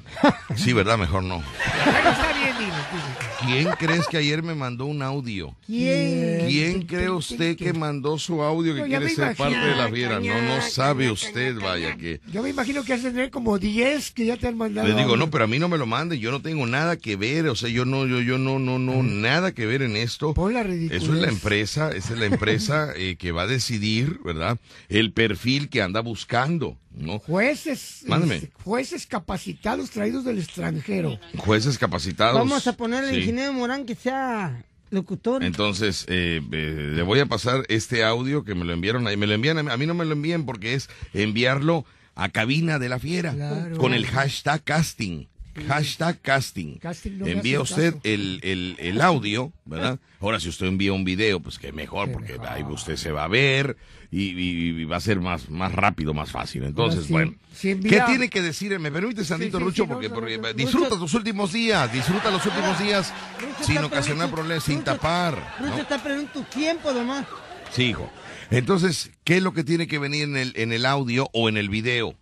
Sí, 0.55 0.73
¿verdad? 0.73 0.97
Mejor 0.97 1.23
no. 1.23 1.41
Bueno, 1.85 2.09
está 2.09 2.33
bien, 2.33 2.55
dile, 2.57 2.71
dile. 2.91 3.32
¿Quién 3.45 3.69
crees 3.77 4.07
que 4.07 4.17
ayer 4.17 4.43
me 4.43 4.55
mandó 4.55 4.85
un 4.85 5.01
audio? 5.01 5.55
¿Quién? 5.65 6.47
¿Quién 6.47 6.81
cree 6.83 7.09
usted 7.09 7.55
que 7.57 7.73
mandó 7.73 8.17
su 8.17 8.41
audio 8.41 8.73
que 8.73 8.81
No, 8.81 8.87
quiere 8.87 9.09
ser 9.09 9.35
parte 9.35 9.57
de 9.57 9.75
la 9.75 9.89
fiera? 9.89 10.19
No, 10.19 10.41
no 10.41 10.61
sabe 10.61 11.11
usted, 11.11 11.55
vaya 11.59 11.95
que... 11.97 12.21
Yo 12.31 12.43
me 12.43 12.49
imagino 12.49 12.83
que 12.83 12.93
has 12.93 13.03
de 13.03 13.11
tener 13.11 13.29
como 13.29 13.57
10 13.59 14.11
que 14.11 14.25
ya 14.25 14.37
te 14.37 14.47
han 14.47 14.57
mandado. 14.57 14.87
Le 14.87 14.95
digo, 14.95 15.17
no, 15.17 15.29
pero 15.29 15.45
a 15.45 15.47
mí 15.47 15.59
no 15.59 15.69
me 15.69 15.77
lo 15.77 15.85
mande, 15.85 16.19
yo 16.19 16.31
no 16.31 16.41
tengo 16.41 16.65
nada 16.65 16.97
que 16.97 17.15
ver, 17.15 17.47
o 17.47 17.55
sea, 17.55 17.69
yo 17.69 17.85
no, 17.85 18.05
yo, 18.05 18.21
yo 18.21 18.37
no, 18.37 18.59
no, 18.59 18.79
no, 18.79 19.03
nada 19.03 19.53
que 19.53 19.65
ver 19.65 19.81
en 19.81 19.95
esto. 19.95 20.33
Pon 20.33 20.53
la 20.53 20.63
ridiculez. 20.63 21.03
Eso 21.03 21.13
es 21.13 21.21
la 21.21 21.29
empresa, 21.29 21.91
esa 21.91 22.13
es 22.13 22.19
la 22.19 22.25
empresa 22.25 22.93
eh, 22.95 23.15
que 23.17 23.31
va 23.31 23.43
a 23.43 23.47
decidir, 23.47 24.19
¿verdad? 24.23 24.57
El 24.89 25.11
perfil 25.11 25.69
que 25.69 25.81
anda 25.81 26.01
buscando, 26.01 26.77
¿no? 26.95 27.19
Jueces, 27.19 28.03
Mándeme. 28.07 28.35
este, 28.35 28.51
jueces 28.63 29.05
capacitados 29.07 29.89
traídos 29.89 30.23
del 30.25 30.39
extranjero. 30.39 31.19
Jueces 31.37 31.77
capacitados. 31.77 32.35
Vamos 32.37 32.67
a 32.67 32.73
poner 32.73 33.03
al 33.05 33.09
Sí. 33.11 33.17
ingeniero 33.17 33.53
Morán 33.53 33.85
que 33.85 33.95
sea 33.95 34.63
locutor. 34.89 35.43
Entonces, 35.43 36.05
eh, 36.07 36.39
eh, 36.51 36.91
le 36.95 37.01
voy 37.01 37.19
a 37.19 37.25
pasar 37.25 37.63
este 37.67 38.03
audio 38.03 38.43
que 38.43 38.53
me 38.55 38.63
lo 38.63 38.73
enviaron 38.73 39.07
ahí. 39.07 39.17
Me 39.17 39.25
lo 39.27 39.33
envían, 39.33 39.57
a 39.67 39.77
mí- 39.77 39.85
no 39.87 39.93
me 39.95 40.05
lo 40.05 40.13
envíen 40.13 40.45
porque 40.45 40.75
es 40.75 40.87
enviarlo 41.13 41.85
a 42.15 42.29
cabina 42.29 42.77
de 42.77 42.89
la 42.89 42.99
fiera 42.99 43.33
Claro. 43.33 43.77
con 43.77 43.93
el 43.93 44.05
hashtag 44.05 44.63
casting. 44.63 45.25
Hashtag 45.67 46.19
casting. 46.21 46.77
Casting 46.79 47.17
no 47.19 47.27
Envía 47.27 47.61
usted 47.61 47.95
el, 48.03 48.39
el, 48.43 48.75
el 48.79 49.01
audio, 49.01 49.51
¿verdad? 49.65 49.99
Ahora, 50.19 50.39
si 50.39 50.49
usted 50.49 50.65
envía 50.65 50.93
un 50.93 51.03
video, 51.05 51.39
pues 51.39 51.59
que 51.59 51.71
mejor, 51.71 52.11
porque 52.11 52.37
ahí 52.47 52.63
usted 52.63 52.95
se 52.95 53.11
va 53.11 53.25
a 53.25 53.27
ver 53.27 53.77
y, 54.15 54.29
y- 54.39 54.81
y 54.81 54.85
va 54.85 54.97
a 54.97 54.99
ser 54.99 55.19
más, 55.19 55.49
más 55.49 55.71
rápido, 55.71 56.13
más 56.13 56.31
fácil. 56.31 56.63
Entonces, 56.63 56.97
Ahora 56.99 57.07
sí, 57.07 57.13
bueno. 57.13 57.33
si 57.55 57.69
envía- 57.71 57.89
¿Qué 58.05 58.11
tiene 58.11 58.29
que 58.29 58.41
decir? 58.43 58.77
¿Me 58.79 58.91
permite, 58.91 59.25
Sandito 59.25 59.57
sí, 59.57 59.63
Rucho? 59.63 59.83
sí, 59.83 59.87
no, 59.89 59.93
porque, 59.95 60.09
no, 60.09 60.13
porque 60.15 60.37
no, 60.37 60.43
no. 60.49 60.53
disfruta 60.53 60.89
tus 60.99 61.13
últimos 61.15 61.51
días, 61.51 61.91
disfruta 61.91 62.29
los 62.29 62.45
últimos 62.45 62.77
días 62.79 63.11
Rucho 63.41 63.63
sin 63.63 63.77
ocasionar 63.79 64.29
problemas, 64.29 64.63
sin 64.63 64.75
Rucho- 64.79 64.83
tapar. 64.85 65.55
¿no? 65.59 65.67
Rucho 65.67 65.81
está 65.81 66.01
perdiendo 66.01 66.31
tu 66.31 66.43
tiempo, 66.43 66.91
nomás. 66.93 67.25
Sí, 67.71 67.85
hijo. 67.85 68.09
Entonces, 68.51 69.09
¿qué 69.23 69.37
es 69.37 69.43
lo 69.43 69.53
que 69.53 69.63
tiene 69.63 69.87
que 69.87 69.97
venir 69.97 70.23
en 70.25 70.37
el, 70.37 70.53
en 70.57 70.71
el 70.73 70.85
audio 70.85 71.27
o 71.33 71.49
en 71.49 71.57
el 71.57 71.69
video? 71.69 72.15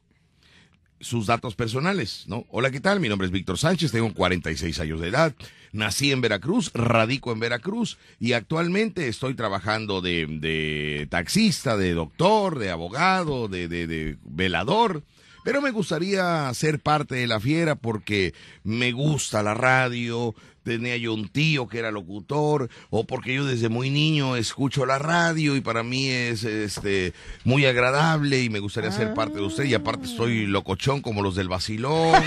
Sus 1.01 1.25
datos 1.25 1.55
personales, 1.55 2.25
¿no? 2.27 2.45
Hola, 2.49 2.71
¿qué 2.71 2.79
tal? 2.79 2.99
Mi 2.99 3.09
nombre 3.09 3.25
es 3.25 3.31
Víctor 3.31 3.57
Sánchez, 3.57 3.91
tengo 3.91 4.13
46 4.13 4.79
años 4.79 5.01
de 5.01 5.07
edad, 5.07 5.33
nací 5.71 6.11
en 6.11 6.21
Veracruz, 6.21 6.71
radico 6.73 7.31
en 7.31 7.39
Veracruz 7.39 7.97
y 8.19 8.33
actualmente 8.33 9.07
estoy 9.07 9.33
trabajando 9.33 10.01
de, 10.01 10.27
de 10.27 11.07
taxista, 11.09 11.75
de 11.75 11.93
doctor, 11.93 12.59
de 12.59 12.69
abogado, 12.69 13.47
de, 13.47 13.67
de, 13.67 13.87
de 13.87 14.17
velador. 14.23 15.03
Pero 15.43 15.59
me 15.59 15.71
gustaría 15.71 16.53
ser 16.53 16.79
parte 16.79 17.15
de 17.15 17.25
la 17.25 17.39
fiera 17.39 17.75
porque 17.75 18.35
me 18.63 18.91
gusta 18.91 19.41
la 19.41 19.55
radio, 19.55 20.35
tenía 20.63 20.97
yo 20.97 21.13
un 21.13 21.29
tío 21.29 21.67
que 21.67 21.79
era 21.79 21.91
locutor, 21.91 22.69
o 22.89 23.05
porque 23.05 23.35
yo 23.35 23.45
desde 23.45 23.69
muy 23.69 23.89
niño 23.89 24.35
escucho 24.35 24.85
la 24.85 24.99
radio 24.99 25.55
y 25.55 25.61
para 25.61 25.83
mí 25.83 26.07
es 26.09 26.43
este 26.43 27.13
muy 27.43 27.65
agradable 27.65 28.41
y 28.43 28.49
me 28.49 28.59
gustaría 28.59 28.91
ser 28.91 29.13
parte 29.13 29.37
de 29.37 29.43
usted 29.43 29.65
y 29.65 29.73
aparte 29.73 30.07
soy 30.07 30.45
locochón 30.45 31.01
como 31.01 31.21
los 31.21 31.35
del 31.35 31.49
vacilón. 31.49 32.23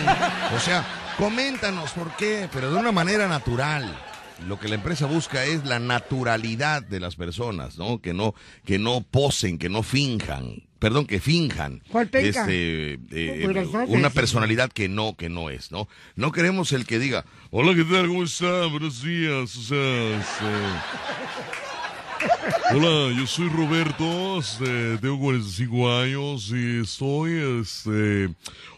O 0.54 0.60
sea, 0.60 0.86
coméntanos 1.18 1.90
por 1.92 2.14
qué, 2.16 2.48
pero 2.52 2.70
de 2.72 2.78
una 2.78 2.92
manera 2.92 3.28
natural. 3.28 3.96
Lo 4.48 4.58
que 4.58 4.68
la 4.68 4.74
empresa 4.74 5.06
busca 5.06 5.44
es 5.44 5.64
la 5.64 5.78
naturalidad 5.78 6.82
de 6.82 6.98
las 6.98 7.14
personas, 7.14 7.78
¿no? 7.78 8.00
Que 8.00 8.12
no, 8.12 8.34
que 8.64 8.80
no 8.80 9.00
posen, 9.00 9.58
que 9.58 9.68
no 9.68 9.84
finjan, 9.84 10.64
perdón, 10.84 11.06
que 11.06 11.18
finjan 11.18 11.82
este, 12.12 12.98
eh, 13.10 13.40
Pues 13.42 13.56
las 13.56 13.72
dos 13.72 13.88
una 13.88 14.10
personalidad 14.10 14.70
que 14.70 14.86
no, 14.86 15.16
que 15.16 15.30
no 15.30 15.48
es, 15.48 15.72
¿no? 15.72 15.88
No 16.14 16.30
queremos 16.30 16.72
el 16.72 16.84
que 16.84 16.98
diga, 16.98 17.24
hola, 17.50 17.74
¿qué 17.74 17.84
tal? 17.84 18.06
¿Cómo 18.06 18.22
está? 18.24 18.66
Buenos 18.66 19.02
días, 19.02 19.56
o 19.56 19.62
sea, 19.62 20.20
este, 20.20 20.44
Hola, 22.74 23.16
yo 23.18 23.26
soy 23.26 23.48
Roberto, 23.48 24.38
este, 24.40 24.98
tengo 24.98 25.18
45 25.20 25.90
años 25.90 26.50
y 26.50 26.82
estoy, 26.82 27.62
este, 27.62 28.28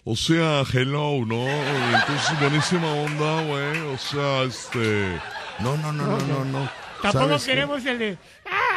o 0.05 0.15
sea, 0.15 0.63
hello, 0.73 1.27
¿no? 1.27 1.45
Entonces, 1.49 2.39
buenísima 2.39 2.87
onda, 2.87 3.43
güey, 3.43 3.81
o 3.81 3.99
sea, 3.99 4.45
este... 4.45 5.21
No, 5.59 5.77
no, 5.79 5.93
no, 5.93 6.07
no, 6.07 6.19
no, 6.21 6.45
no. 6.45 6.87
Tampoco 7.03 7.37
queremos 7.45 7.85
el 7.85 7.99
de. 7.99 8.19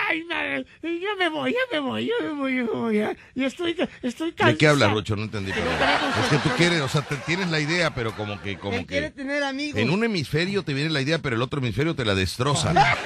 Ay, 0.10 0.24
madre, 0.24 0.66
yo 0.82 1.16
me 1.20 1.30
voy, 1.30 1.52
ya 1.52 1.60
me 1.72 1.80
voy, 1.80 2.08
yo 2.08 2.14
me 2.24 2.34
voy, 2.34 2.56
yo 2.56 2.66
me 2.66 2.80
voy. 2.80 2.98
Ya, 2.98 3.16
y 3.36 3.44
estoy, 3.44 3.76
estoy 4.02 4.32
cansado. 4.32 4.52
¿De 4.54 4.58
qué 4.58 4.68
hablas, 4.68 4.92
Rocho? 4.92 5.16
No 5.16 5.22
entendí. 5.22 5.52
queremos 5.52 5.76
Es 6.24 6.30
que 6.30 6.50
tú 6.50 6.56
quieres, 6.58 6.82
o 6.82 6.88
sea, 6.88 7.04
te 7.04 7.16
tienes 7.18 7.52
la 7.52 7.60
idea, 7.60 7.94
pero 7.94 8.16
como 8.16 8.42
que, 8.42 8.58
como 8.58 8.78
Él 8.78 8.88
quiere 8.88 9.12
que... 9.12 9.18
tener 9.18 9.44
amigos. 9.44 9.80
En 9.80 9.92
un 9.92 10.04
hemisferio 10.04 10.64
te 10.64 10.74
viene 10.74 10.90
la 10.90 11.02
idea, 11.02 11.20
pero 11.20 11.36
el 11.36 11.44
otro 11.44 11.60
hemisferio 11.60 11.96
te 11.96 12.06
la 12.06 12.16
destroza. 12.16 12.74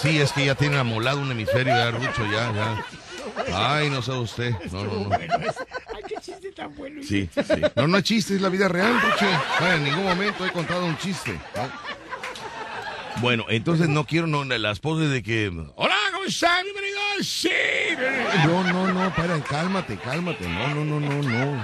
Sí, 0.00 0.16
es 0.20 0.30
que 0.30 0.46
ya 0.46 0.54
tiene 0.54 0.76
amolado 0.76 1.20
un 1.20 1.32
hemisferio, 1.32 1.74
ya, 1.74 1.90
Rucho, 1.90 2.24
ya, 2.30 2.52
ya. 2.52 2.84
Ay, 3.52 3.90
no 3.90 4.00
sabe 4.00 4.20
usted. 4.20 4.54
No, 4.70 4.84
no, 4.84 5.08
no. 5.08 5.10
Ay, 5.12 5.28
qué 6.06 6.14
chiste 6.20 6.52
tan 6.52 6.72
bueno. 6.76 7.02
Sí, 7.02 7.28
sí. 7.34 7.62
No, 7.74 7.88
no 7.88 7.98
es 7.98 8.04
chiste, 8.04 8.36
es 8.36 8.40
la 8.40 8.48
vida 8.48 8.68
real, 8.68 8.94
Rucho. 9.00 9.26
Bueno, 9.58 9.74
en 9.74 9.84
ningún 9.84 10.04
momento 10.04 10.46
he 10.46 10.52
contado 10.52 10.86
un 10.86 10.96
chiste. 10.98 11.32
¿no? 11.56 11.68
Bueno, 13.20 13.46
entonces 13.48 13.88
no 13.88 14.04
quiero 14.04 14.26
no, 14.26 14.44
las 14.44 14.78
poses 14.78 15.10
de 15.10 15.22
que... 15.22 15.48
Hola, 15.74 15.94
¿cómo 16.12 16.24
están? 16.24 16.64
Bienvenidos. 16.64 17.26
Sí. 17.26 17.48
No, 18.46 18.62
no, 18.62 18.92
no, 18.92 19.14
para, 19.14 19.40
cálmate, 19.40 19.96
cálmate. 19.96 20.48
No, 20.48 20.74
no, 20.74 20.84
no, 20.84 21.00
no, 21.00 21.22
no. 21.22 21.62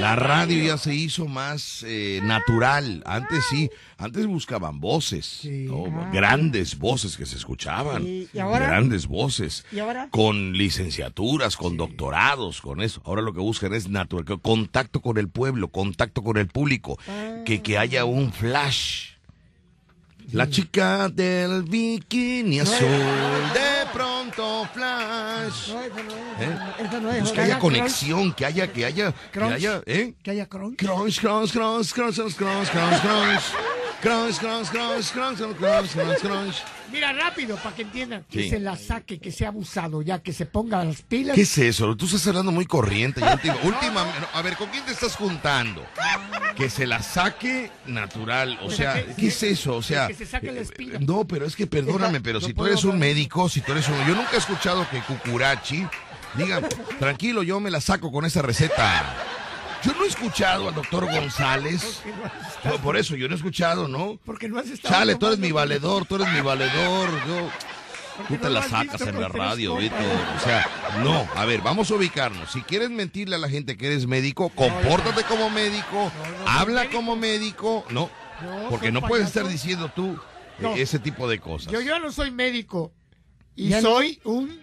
La 0.00 0.16
radio 0.16 0.64
ya 0.64 0.78
se 0.78 0.94
hizo 0.94 1.26
más 1.26 1.84
eh, 1.86 2.20
natural. 2.24 3.02
Antes 3.06 3.44
sí, 3.50 3.70
antes 3.98 4.26
buscaban 4.26 4.80
voces, 4.80 5.42
¿no? 5.44 5.84
grandes 6.12 6.78
voces 6.78 7.16
que 7.16 7.26
se 7.26 7.36
escuchaban, 7.36 8.02
Sí, 8.04 8.28
¿y 8.32 8.38
ahora? 8.38 8.66
grandes 8.66 9.06
voces, 9.06 9.66
¿Y 9.70 9.78
ahora? 9.80 10.08
con 10.10 10.54
licenciaturas, 10.54 11.56
con 11.56 11.76
doctorados, 11.76 12.62
con 12.62 12.80
eso. 12.80 13.02
Ahora 13.04 13.20
lo 13.20 13.34
que 13.34 13.40
buscan 13.40 13.74
es 13.74 13.88
natural, 13.88 14.40
contacto 14.40 15.02
con 15.02 15.18
el 15.18 15.28
pueblo, 15.28 15.68
contacto 15.68 16.22
con 16.22 16.38
el 16.38 16.46
público, 16.46 16.98
que, 17.44 17.60
que 17.62 17.76
haya 17.76 18.04
un 18.06 18.32
flash. 18.32 19.09
La 20.32 20.48
chica 20.48 21.08
del 21.08 21.62
bikini 21.64 22.60
azul, 22.60 22.86
de 22.88 23.86
pronto 23.92 24.66
flash. 24.72 25.70
No, 25.72 25.80
esa 25.80 26.02
no 26.02 26.10
es. 26.12 26.40
¿Eh? 26.40 26.58
Esa 26.84 27.00
no 27.00 27.10
es. 27.10 27.18
Pues 27.20 27.32
que 27.32 27.40
haya 27.40 27.58
conexión, 27.58 28.32
que 28.32 28.46
haya, 28.46 28.72
que 28.72 28.84
haya, 28.84 29.12
que 29.12 29.38
Crunch. 29.38 29.52
haya, 29.54 29.82
¿eh? 29.86 30.14
Que 30.22 30.30
haya 30.30 30.46
crunch. 30.46 30.76
Crunch, 30.76 31.20
crunch, 31.20 31.52
crunch, 31.52 31.92
crunch, 31.92 32.14
crunch, 32.36 32.36
crunch, 32.36 32.70
crunch, 32.70 33.42
crunch. 34.00 34.38
Crunch, 34.38 34.68
crunch, 34.70 35.12
crunch, 35.12 35.38
crunch, 35.56 35.90
crunch, 35.92 36.18
crunch. 36.20 36.56
Mira, 36.92 37.12
rápido, 37.12 37.56
para 37.56 37.76
que 37.76 37.82
entiendan. 37.82 38.24
Que 38.28 38.42
Sí. 38.44 38.50
se 38.50 38.58
la 38.58 38.76
saque, 38.76 39.18
que 39.20 39.30
sea 39.30 39.48
abusado, 39.48 40.02
ya 40.02 40.20
que 40.20 40.32
se 40.32 40.44
ponga 40.46 40.84
las 40.84 41.02
pilas. 41.02 41.36
¿Qué 41.36 41.42
es 41.42 41.58
eso? 41.58 41.96
Tú 41.96 42.06
estás 42.06 42.26
hablando 42.26 42.50
muy 42.50 42.66
corriente. 42.66 43.20
ya 43.20 43.32
última, 43.34 43.54
última- 43.62 44.06
a 44.34 44.42
ver, 44.42 44.56
¿con 44.56 44.68
quién 44.70 44.84
te 44.84 44.92
estás 44.92 45.14
juntando? 45.14 45.84
Que 46.56 46.68
se 46.68 46.86
la 46.86 47.00
saque 47.02 47.70
natural. 47.86 48.58
O 48.62 48.70
sea, 48.70 49.04
¿qué 49.16 49.28
es 49.28 49.42
eso? 49.42 49.76
O 49.76 49.82
sea, 49.82 50.08
Que 50.08 50.14
se 50.14 50.26
saque 50.26 50.50
la 50.50 50.60
espina. 50.60 50.96
eh, 50.96 51.00
no, 51.00 51.24
pero 51.26 51.46
es 51.46 51.54
que 51.54 51.66
perdóname, 51.66 52.20
pero 52.20 52.40
si 52.40 52.52
tú 52.52 52.66
eres 52.66 52.82
un 52.84 52.98
médico, 52.98 53.48
si 53.48 53.60
tú 53.60 53.72
eres 53.72 53.88
un, 53.88 53.94
yo 54.06 54.14
nunca 54.16 54.30
he 54.34 54.38
escuchado 54.38 54.86
que 54.90 55.00
Cucurachi 55.00 55.86
diga, 56.34 56.60
tranquilo, 56.98 57.42
yo 57.42 57.60
me 57.60 57.70
la 57.70 57.80
saco 57.80 58.10
con 58.10 58.24
esa 58.24 58.42
receta. 58.42 59.14
Yo 59.84 59.94
no 59.94 60.04
he 60.04 60.08
escuchado 60.08 60.68
al 60.68 60.74
doctor 60.74 61.06
González. 61.06 62.02
No 62.64 62.76
por 62.78 62.96
eso 62.96 63.16
yo 63.16 63.28
no 63.28 63.34
he 63.34 63.36
escuchado, 63.36 63.88
¿no? 63.88 64.18
Porque 64.24 64.48
no 64.48 64.58
has 64.58 64.68
estado. 64.68 64.94
Chale, 64.94 65.14
tú 65.16 65.26
eres 65.26 65.38
mi 65.38 65.52
valedor, 65.52 66.04
tú 66.04 66.16
eres 66.16 66.32
mi 66.32 66.40
valedor. 66.40 67.08
Yo, 67.26 67.50
porque 68.16 68.34
Tú 68.36 68.42
te 68.42 68.48
no 68.48 68.54
la 68.54 68.62
sacas 68.68 69.00
en 69.00 69.20
la 69.20 69.28
radio. 69.28 69.76
Víctor. 69.76 70.00
O 70.36 70.40
sea, 70.40 70.68
no. 71.02 71.26
A 71.34 71.44
ver, 71.44 71.62
vamos 71.62 71.90
a 71.90 71.94
ubicarnos. 71.94 72.50
Si 72.50 72.62
quieres 72.62 72.90
mentirle 72.90 73.36
a 73.36 73.38
la 73.38 73.48
gente 73.48 73.76
que 73.76 73.86
eres 73.86 74.06
médico, 74.06 74.50
compórtate 74.50 75.24
como 75.24 75.50
médico, 75.50 76.12
habla 76.46 76.90
como 76.90 77.16
médico. 77.16 77.84
No, 77.90 78.10
porque 78.68 78.92
no 78.92 79.00
puedes 79.02 79.28
estar 79.28 79.46
diciendo 79.46 79.90
tú 79.94 80.18
eh, 80.60 80.74
ese 80.76 80.98
tipo 80.98 81.28
de 81.28 81.38
cosas. 81.38 81.72
Yo, 81.72 81.80
yo 81.80 81.98
no 81.98 82.12
soy 82.12 82.30
médico. 82.30 82.92
Y 83.56 83.72
soy 83.80 84.20
un 84.24 84.60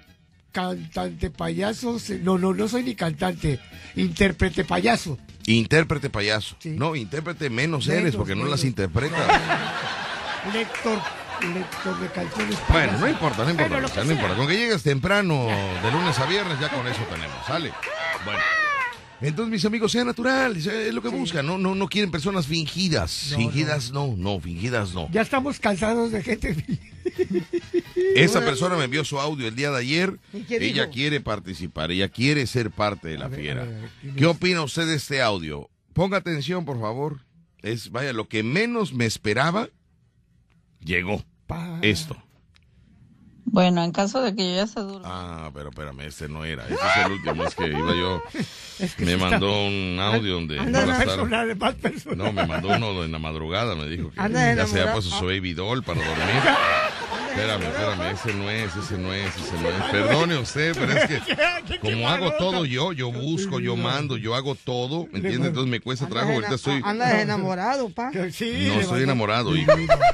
cantante 0.58 1.30
payaso. 1.30 1.97
No, 2.24 2.39
no, 2.39 2.51
no 2.51 2.68
soy 2.68 2.82
ni 2.82 2.95
cantante. 2.95 3.60
Intérprete 3.95 4.64
payaso. 4.66 5.20
Intérprete 5.45 6.10
payaso. 6.10 6.55
Sí. 6.58 6.70
No, 6.72 6.95
intérprete 6.95 7.51
menos 7.51 7.86
Menos, 7.86 8.01
eres 8.01 8.16
porque 8.16 8.36
no 8.36 8.45
las 8.45 8.64
interpretas. 8.64 9.20
Lector, 10.51 10.99
lector 11.53 11.99
de 11.99 12.08
canciones 12.08 12.58
Bueno, 12.70 12.88
payaso. 12.88 12.97
no 12.99 13.08
importa, 13.08 13.43
no 13.43 13.49
importa. 13.51 13.68
Bueno, 13.70 13.82
lo 13.82 13.86
o 13.88 13.89
sea, 13.89 14.01
que 14.01 14.08
no 14.10 14.14
sea. 14.16 14.16
importa. 14.16 14.36
Con 14.38 14.47
que 14.47 14.58
llegues 14.58 14.82
temprano, 14.82 15.45
de 15.84 15.91
lunes 15.91 16.18
a 16.18 16.26
viernes, 16.26 16.60
ya 16.60 16.70
con 16.70 16.88
eso 16.88 17.01
tenemos. 17.03 17.45
¿Sale? 17.45 17.72
Bueno. 18.26 18.39
Entonces, 19.20 19.51
mis 19.51 19.65
amigos, 19.65 19.91
sea 19.91 20.03
natural, 20.05 20.55
es 20.57 20.93
lo 20.93 21.01
que 21.01 21.09
buscan, 21.09 21.45
no, 21.45 21.57
no, 21.57 21.74
no 21.74 21.88
quieren 21.88 22.11
personas 22.11 22.45
fingidas. 22.45 23.30
No, 23.32 23.38
fingidas 23.38 23.91
no. 23.91 24.13
no, 24.15 24.39
fingidas 24.39 24.93
no. 24.93 25.09
Ya 25.11 25.22
estamos 25.22 25.59
cansados 25.59 26.11
de 26.11 26.22
gente. 26.22 26.55
Esa 28.15 28.41
persona 28.41 28.76
me 28.78 28.84
envió 28.86 29.03
su 29.03 29.20
audio 29.20 29.47
el 29.47 29.55
día 29.55 29.72
de 29.72 29.78
ayer. 29.80 30.20
¿Y 30.34 30.41
qué 30.41 30.57
Ella 30.57 30.84
dijo? 30.84 30.93
quiere 30.93 31.20
participar, 31.22 31.91
ella 31.91 32.09
quiere 32.09 32.45
ser 32.47 32.72
parte 32.72 33.07
de 33.09 33.18
la 33.18 33.28
ver, 33.28 33.39
fiera. 33.39 33.61
a 33.63 33.65
ver, 33.65 33.89
¿quién 34.01 34.15
¿Qué 34.15 34.24
es? 34.24 34.28
opina 34.30 34.61
usted 34.63 34.86
de 34.88 34.95
este 34.95 35.22
audio? 35.22 35.70
Ponga 35.93 36.18
atención, 36.18 36.63
por 36.65 36.80
favor. 36.80 37.22
Es, 37.63 37.91
vaya, 37.91 38.13
lo 38.13 38.28
que 38.28 38.43
menos 38.43 38.93
me 38.93 39.05
esperaba, 39.05 39.68
llegó. 40.80 41.24
Pa- 41.47 41.80
Esto. 41.82 42.22
Bueno, 43.50 43.82
en 43.84 43.91
caso 43.93 44.22
de 44.22 44.36
que 44.36 44.50
yo 44.50 44.56
ya 44.58 44.68
se 44.68 44.82
durma. 44.82 45.02
Ah, 45.06 45.52
pero 45.54 45.70
espérame, 45.70 46.02
este 46.02 46.28
no 46.28 46.43
era. 46.43 46.64
Este 46.64 46.76
es 46.76 47.06
el 47.06 47.12
último, 47.14 47.43
es 47.45 47.56
que 47.56 47.68
iba 47.68 47.95
yo. 47.95 48.22
Es 48.80 48.93
que 48.93 49.06
Me 49.06 49.14
está- 49.14 49.30
mandó 49.32 49.64
un 49.66 49.98
audio 50.00 50.36
donde. 50.36 50.60
anda 50.60 50.86
tardes. 50.86 51.06
personal, 51.08 51.56
más 51.56 51.74
personal. 51.76 52.18
No, 52.20 52.32
me 52.32 52.45
mandó 52.45 52.68
uno 52.68 53.04
en 53.04 53.12
la 53.12 53.18
madrugada, 53.18 53.74
me 53.76 53.88
dijo 53.88 54.12
que 54.12 54.20
Anda 54.20 54.54
ya 54.54 54.68
se 54.68 54.80
había 54.82 54.93
puesto 54.93 55.10
su 55.10 55.26
baby 55.26 55.54
doll 55.56 55.82
para 55.82 56.00
dormir. 56.00 56.43
Espérame, 57.32 57.64
espérame, 57.64 58.02
ese 58.14 58.34
no 58.36 58.50
es, 58.52 58.76
ese 58.76 58.98
no 59.00 59.14
es, 59.14 59.36
ese 59.36 59.60
no 59.62 59.70
es. 59.70 59.91
Perdone 59.91 60.38
usted, 60.38 60.76
pero 60.78 60.91
es 60.91 61.08
que 61.08 61.80
como 61.80 62.08
hago 62.08 62.34
todo 62.34 62.66
yo, 62.66 62.93
yo 62.93 63.12
busco, 63.12 63.60
yo 63.60 63.76
mando, 63.76 64.16
yo 64.18 64.36
hago 64.36 64.54
todo, 64.54 65.08
¿me 65.12 65.20
entiende? 65.20 65.48
Entonces 65.48 65.72
me 65.72 65.80
cuesta 65.80 66.08
trabajo, 66.08 66.34
ahorita 66.34 66.54
estoy... 66.56 66.80
Andas 66.84 67.14
enamorado, 67.20 67.89
pa. 67.89 68.12
Sí, 68.32 68.68
No 68.68 68.76
mandó- 68.76 68.98
enamorado, 69.00 69.56
hijo. 69.56 69.72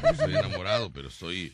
Estoy 0.10 0.36
enamorado, 0.36 0.90
pero 0.94 1.10
estoy... 1.10 1.52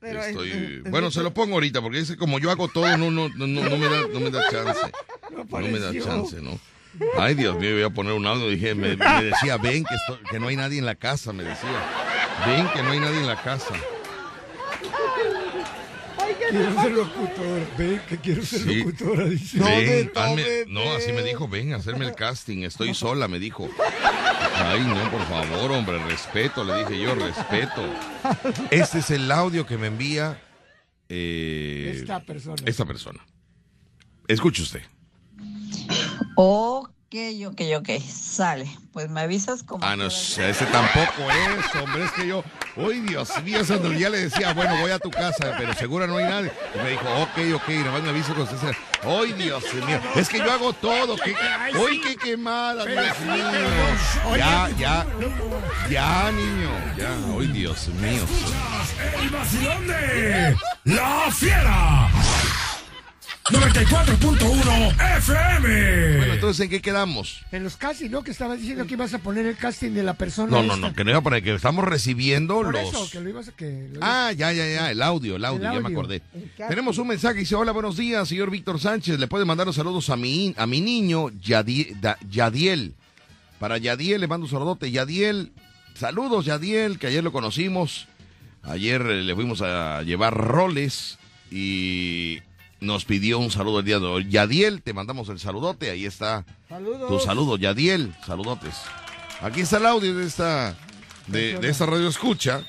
Pero 0.00 0.22
estoy 0.24 0.82
es- 0.84 0.90
bueno, 0.90 1.10
se 1.10 1.22
lo 1.22 1.32
pongo 1.34 1.54
ahorita, 1.54 1.80
porque 1.82 2.04
que 2.04 2.16
como 2.16 2.38
yo 2.38 2.50
hago 2.50 2.68
todo, 2.68 2.84
no, 2.96 3.10
no, 3.10 3.28
no, 3.28 3.46
no, 3.46 3.62
no 3.68 3.76
me 3.76 3.86
da, 3.88 4.00
no 4.12 4.20
me 4.20 4.30
da 4.30 4.42
chance. 4.50 4.80
No 5.30 5.58
me 5.60 5.78
da 5.78 5.92
chance, 5.92 6.40
¿no? 6.42 6.58
Ay, 7.16 7.34
Dios 7.34 7.56
mío, 7.56 7.72
voy 7.74 7.82
a 7.84 7.90
poner 7.90 8.12
un 8.14 8.26
audio. 8.26 8.48
Dije, 8.48 8.74
me, 8.74 8.96
me 8.96 9.24
decía, 9.24 9.56
ven 9.58 9.84
que, 9.84 9.94
estoy- 9.94 10.18
que 10.30 10.40
no 10.40 10.48
hay 10.48 10.56
nadie 10.56 10.78
en 10.78 10.86
la 10.86 10.96
casa, 10.96 11.32
me 11.32 11.44
decía. 11.44 11.70
Ven 12.46 12.68
que 12.74 12.82
no 12.82 12.90
hay 12.90 12.98
nadie 13.00 13.18
en 13.20 13.26
la 13.28 13.40
casa. 13.40 13.74
Quiero 16.50 16.82
ser 16.82 16.92
locutora. 16.92 17.64
Ven 17.78 18.02
que 18.08 18.16
quiero 18.18 18.44
ser 18.44 18.60
Sí. 18.60 18.74
locutora, 18.82 19.24
dice. 19.26 19.58
No, 19.58 19.66
ven, 19.66 20.12
hazme- 20.14 20.66
no, 20.66 20.92
así 20.94 21.12
me 21.12 21.22
dijo, 21.22 21.46
ven, 21.48 21.72
hacerme 21.74 22.06
el 22.06 22.14
casting. 22.14 22.64
Estoy 22.64 22.92
sola, 22.94 23.28
me 23.28 23.38
dijo. 23.38 23.68
Ay, 24.54 24.80
no, 24.86 25.10
por 25.10 25.22
favor, 25.26 25.72
hombre, 25.72 25.98
respeto, 26.04 26.64
le 26.64 26.78
dije 26.84 27.00
yo, 27.00 27.14
respeto. 27.14 27.82
Este 28.70 28.98
es 28.98 29.10
el 29.10 29.30
audio 29.30 29.66
que 29.66 29.76
me 29.78 29.88
envía 29.88 30.40
eh, 31.08 31.92
Esta 31.94 32.20
persona. 32.20 32.56
esta 32.66 32.84
persona. 32.84 33.20
Escuche 34.28 34.62
usted. 34.62 34.82
Ok, 37.12 37.16
ok, 37.48 37.60
ok. 37.78 37.88
Sale. 38.08 38.70
Pues 38.92 39.10
me 39.10 39.22
avisas 39.22 39.64
como. 39.64 39.84
Ah, 39.84 39.96
no, 39.96 40.06
ese 40.06 40.52
tampoco 40.66 41.28
es, 41.28 41.82
hombre, 41.82 42.04
es 42.04 42.12
que 42.12 42.28
yo, 42.28 42.44
uy, 42.76 43.00
Dios 43.00 43.30
mío, 43.42 43.60
ese 43.60 43.74
otro 43.74 43.90
día 43.90 44.10
le 44.10 44.18
decía, 44.18 44.52
bueno, 44.52 44.76
voy 44.80 44.92
a 44.92 45.00
tu 45.00 45.10
casa, 45.10 45.54
pero 45.58 45.74
seguro 45.74 46.06
no 46.06 46.18
hay 46.18 46.24
nadie. 46.26 46.52
Y 46.72 46.78
me 46.78 46.90
dijo, 46.90 47.08
ok, 47.22 47.38
ok, 47.56 47.68
nomás 47.84 48.02
me 48.02 48.10
aviso 48.10 48.32
con 48.32 48.44
usted. 48.44 48.76
Uy, 49.02 49.32
Dios 49.32 49.64
mío, 49.74 50.00
es 50.14 50.28
que 50.28 50.38
yo 50.38 50.52
hago 50.52 50.72
todo, 50.72 51.16
que, 51.16 51.34
uy, 51.76 52.00
qué 52.00 52.16
quemada, 52.16 52.84
Dios 52.84 53.18
mío. 53.20 54.36
Ya, 54.36 54.70
ya, 54.78 55.06
ya, 55.90 56.30
niño, 56.30 56.70
ya, 56.96 57.12
uy, 57.34 57.48
Dios 57.48 57.88
mío. 57.88 58.22
El 59.20 59.30
vacilón 59.30 59.86
de 59.88 60.56
La 60.84 61.28
Fiera. 61.32 62.08
94.1 63.50 65.16
FM. 65.18 66.16
Bueno, 66.18 66.34
entonces, 66.34 66.64
¿en 66.64 66.70
qué 66.70 66.80
quedamos? 66.80 67.42
En 67.50 67.64
los 67.64 67.76
castings, 67.76 68.10
¿no? 68.10 68.22
Que 68.22 68.30
estabas 68.30 68.58
diciendo 68.60 68.86
que 68.86 68.94
ibas 68.94 69.12
a 69.14 69.18
poner 69.18 69.44
el 69.46 69.56
casting 69.56 69.90
de 69.90 70.02
la 70.02 70.14
persona. 70.14 70.50
No, 70.50 70.62
no, 70.62 70.74
esta. 70.74 70.88
no, 70.88 70.94
que 70.94 71.04
no 71.04 71.10
iba 71.10 71.20
para 71.20 71.40
que 71.40 71.54
estamos 71.54 71.84
recibiendo 71.84 72.54
Por 72.54 72.72
los... 72.72 72.88
eso, 72.88 73.10
que 73.10 73.20
lo 73.20 73.28
ibas 73.28 73.48
a... 73.48 73.52
Que 73.52 73.88
lo- 73.92 74.00
Ah, 74.02 74.32
ya, 74.36 74.52
ya, 74.52 74.66
ya, 74.68 74.90
el 74.92 75.02
audio, 75.02 75.36
el 75.36 75.44
audio, 75.44 75.68
El 75.68 75.74
ya 75.74 75.80
me 75.80 75.88
acordé. 75.92 76.22
Tenemos 76.68 76.98
un 76.98 77.08
mensaje, 77.08 77.40
dice, 77.40 77.54
hola, 77.56 77.72
buenos 77.72 77.96
días, 77.96 78.28
señor 78.28 78.50
Víctor 78.50 78.78
Sánchez, 78.80 79.18
le 79.18 79.26
puede 79.26 79.44
mandar 79.44 79.66
los 79.66 79.76
saludos 79.76 80.10
a 80.10 80.16
mi, 80.16 80.54
a 80.56 80.66
mi 80.66 80.80
niño, 80.80 81.28
Yadi- 81.30 81.98
Da- 82.00 82.18
Yadiel. 82.30 82.94
Para 83.58 83.78
Yadiel 83.78 84.20
le 84.20 84.26
mando 84.28 84.46
un 84.46 84.50
saludote, 84.50 84.90
Yadiel, 84.90 85.52
saludos 85.94 86.44
Yadiel, 86.46 86.98
que 86.98 87.08
ayer 87.08 87.22
lo 87.24 87.32
conocimos, 87.32 88.06
ayer 88.62 89.02
eh, 89.02 89.22
le 89.22 89.34
fuimos 89.34 89.60
a 89.60 90.02
llevar 90.02 90.34
roles 90.34 91.18
y 91.50 92.38
nos 92.80 93.04
pidió 93.04 93.38
un 93.38 93.50
saludo 93.50 93.80
el 93.80 93.84
día 93.84 93.98
de 93.98 94.06
hoy. 94.06 94.28
Yadiel, 94.28 94.82
te 94.82 94.92
mandamos 94.92 95.28
el 95.28 95.38
saludote, 95.38 95.90
ahí 95.90 96.06
está 96.06 96.44
Saludos. 96.68 97.08
tu 97.08 97.18
saludo, 97.20 97.56
Yadiel, 97.56 98.14
saludotes. 98.26 98.74
Aquí 99.40 99.60
está 99.60 99.78
el 99.78 99.86
audio 99.86 100.14
de 100.14 100.26
esta, 100.26 100.76
de, 101.26 101.58
de 101.58 101.68
esta 101.68 101.86
radio 101.86 102.08
escucha 102.08 102.62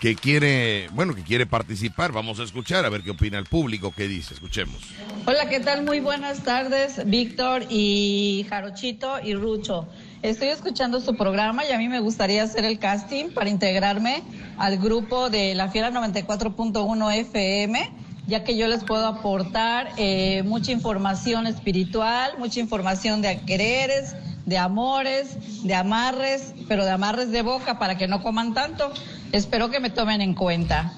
que 0.00 0.14
quiere, 0.14 0.88
bueno, 0.92 1.14
que 1.14 1.22
quiere 1.22 1.46
participar. 1.46 2.12
Vamos 2.12 2.38
a 2.38 2.42
escuchar 2.44 2.84
a 2.84 2.88
ver 2.90 3.02
qué 3.02 3.10
opina 3.10 3.38
el 3.38 3.46
público, 3.46 3.92
qué 3.96 4.06
dice. 4.08 4.34
Escuchemos. 4.34 4.82
Hola, 5.26 5.48
¿qué 5.48 5.60
tal? 5.60 5.84
Muy 5.84 6.00
buenas 6.00 6.44
tardes, 6.44 7.00
Víctor 7.06 7.64
y 7.70 8.46
Jarochito 8.48 9.20
y 9.22 9.34
Rucho. 9.34 9.88
Estoy 10.22 10.48
escuchando 10.48 11.00
su 11.00 11.16
programa 11.16 11.64
y 11.64 11.72
a 11.72 11.78
mí 11.78 11.88
me 11.88 12.00
gustaría 12.00 12.42
hacer 12.42 12.64
el 12.64 12.78
casting 12.78 13.30
para 13.30 13.48
integrarme 13.48 14.22
al 14.58 14.78
grupo 14.78 15.30
de 15.30 15.54
La 15.54 15.68
Fiera 15.70 15.90
94.1 15.90 17.14
FM, 17.20 17.90
ya 18.26 18.44
que 18.44 18.56
yo 18.56 18.66
les 18.68 18.82
puedo 18.84 19.06
aportar 19.06 19.90
eh, 19.96 20.42
mucha 20.44 20.72
información 20.72 21.46
espiritual, 21.46 22.32
mucha 22.38 22.60
información 22.60 23.22
de 23.22 23.40
quereres, 23.42 24.14
de 24.46 24.58
amores, 24.58 25.36
de 25.64 25.74
amarres, 25.74 26.54
pero 26.68 26.84
de 26.84 26.90
amarres 26.90 27.30
de 27.30 27.42
boca 27.42 27.78
para 27.78 27.96
que 27.98 28.06
no 28.08 28.22
coman 28.22 28.54
tanto. 28.54 28.92
Espero 29.32 29.70
que 29.70 29.80
me 29.80 29.90
tomen 29.90 30.20
en 30.20 30.34
cuenta. 30.34 30.92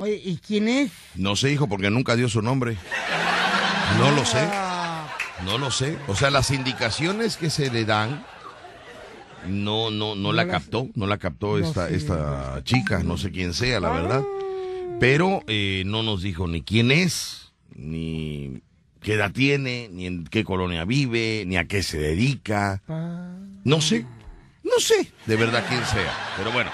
Oye, 0.00 0.20
¿y 0.24 0.36
quién 0.38 0.68
es? 0.68 0.90
No 1.16 1.34
sé, 1.36 1.50
hijo, 1.52 1.66
porque 1.68 1.90
nunca 1.90 2.14
dio 2.14 2.28
su 2.28 2.40
nombre. 2.42 2.76
No 3.98 4.10
lo 4.12 4.24
sé, 4.24 4.38
no 5.44 5.58
lo 5.58 5.70
sé. 5.72 5.98
O 6.06 6.14
sea, 6.14 6.30
las 6.30 6.50
indicaciones 6.52 7.36
que 7.36 7.50
se 7.50 7.70
le 7.70 7.84
dan, 7.84 8.24
no, 9.46 9.90
no, 9.90 10.14
no, 10.14 10.32
la 10.32 10.44
las- 10.44 10.52
captó, 10.62 10.88
no 10.94 11.06
la 11.06 11.18
captó 11.18 11.58
No, 11.58 11.66
esta, 11.66 11.88
esta 11.88 12.60
chica, 12.64 13.02
no 13.02 13.16
sé 13.16 13.30
quién 13.30 13.54
sea, 13.54 13.80
la 13.80 13.90
verdad. 13.90 14.22
Pero 15.00 15.42
eh, 15.46 15.84
no 15.86 16.02
nos 16.02 16.22
dijo 16.22 16.48
ni 16.48 16.62
quién 16.62 16.90
es, 16.90 17.52
ni 17.74 18.60
qué 19.00 19.14
edad 19.14 19.30
tiene, 19.32 19.88
ni 19.92 20.06
en 20.06 20.24
qué 20.24 20.42
colonia 20.44 20.84
vive, 20.84 21.44
ni 21.46 21.56
a 21.56 21.66
qué 21.66 21.82
se 21.82 21.98
dedica. 21.98 22.82
Pa- 22.86 23.36
No 23.64 23.80
sé, 23.80 24.04
no 24.64 24.78
sé 24.80 25.12
de 25.26 25.36
verdad 25.36 25.64
quién 25.68 25.84
sea. 25.84 26.12
Pero 26.36 26.50
bueno, 26.50 26.70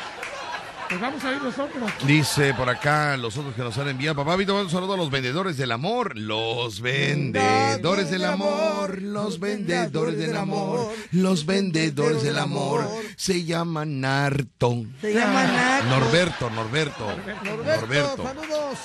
Pues 0.94 1.02
vamos 1.02 1.24
a 1.24 1.32
ir 1.32 1.42
nosotros. 1.42 1.92
dice 2.06 2.54
por 2.54 2.70
acá 2.70 3.16
los 3.16 3.36
otros 3.36 3.52
que 3.56 3.62
nos 3.62 3.76
han 3.78 3.88
enviado. 3.88 4.14
Papá 4.14 4.36
Vito, 4.36 4.54
un 4.54 4.70
saludo 4.70 4.94
a 4.94 4.96
los 4.96 5.10
vendedores 5.10 5.56
del 5.56 5.72
amor. 5.72 6.16
Los 6.16 6.80
vendedores 6.80 8.12
del 8.12 8.24
amor, 8.24 9.02
los 9.02 9.40
vendedores 9.40 10.16
del 10.16 10.36
amor, 10.36 10.92
los 11.10 11.46
vendedores 11.46 12.22
del 12.22 12.38
amor. 12.38 12.86
Se 13.16 13.44
llaman 13.44 14.02
Narto. 14.02 14.84
Se 15.00 15.12
llama 15.12 15.44
Naco. 15.44 15.86
Norberto, 15.86 16.50
Norberto, 16.50 17.06
Norberto, 17.44 17.80
Norberto. 17.80 18.22
saludos. 18.22 18.78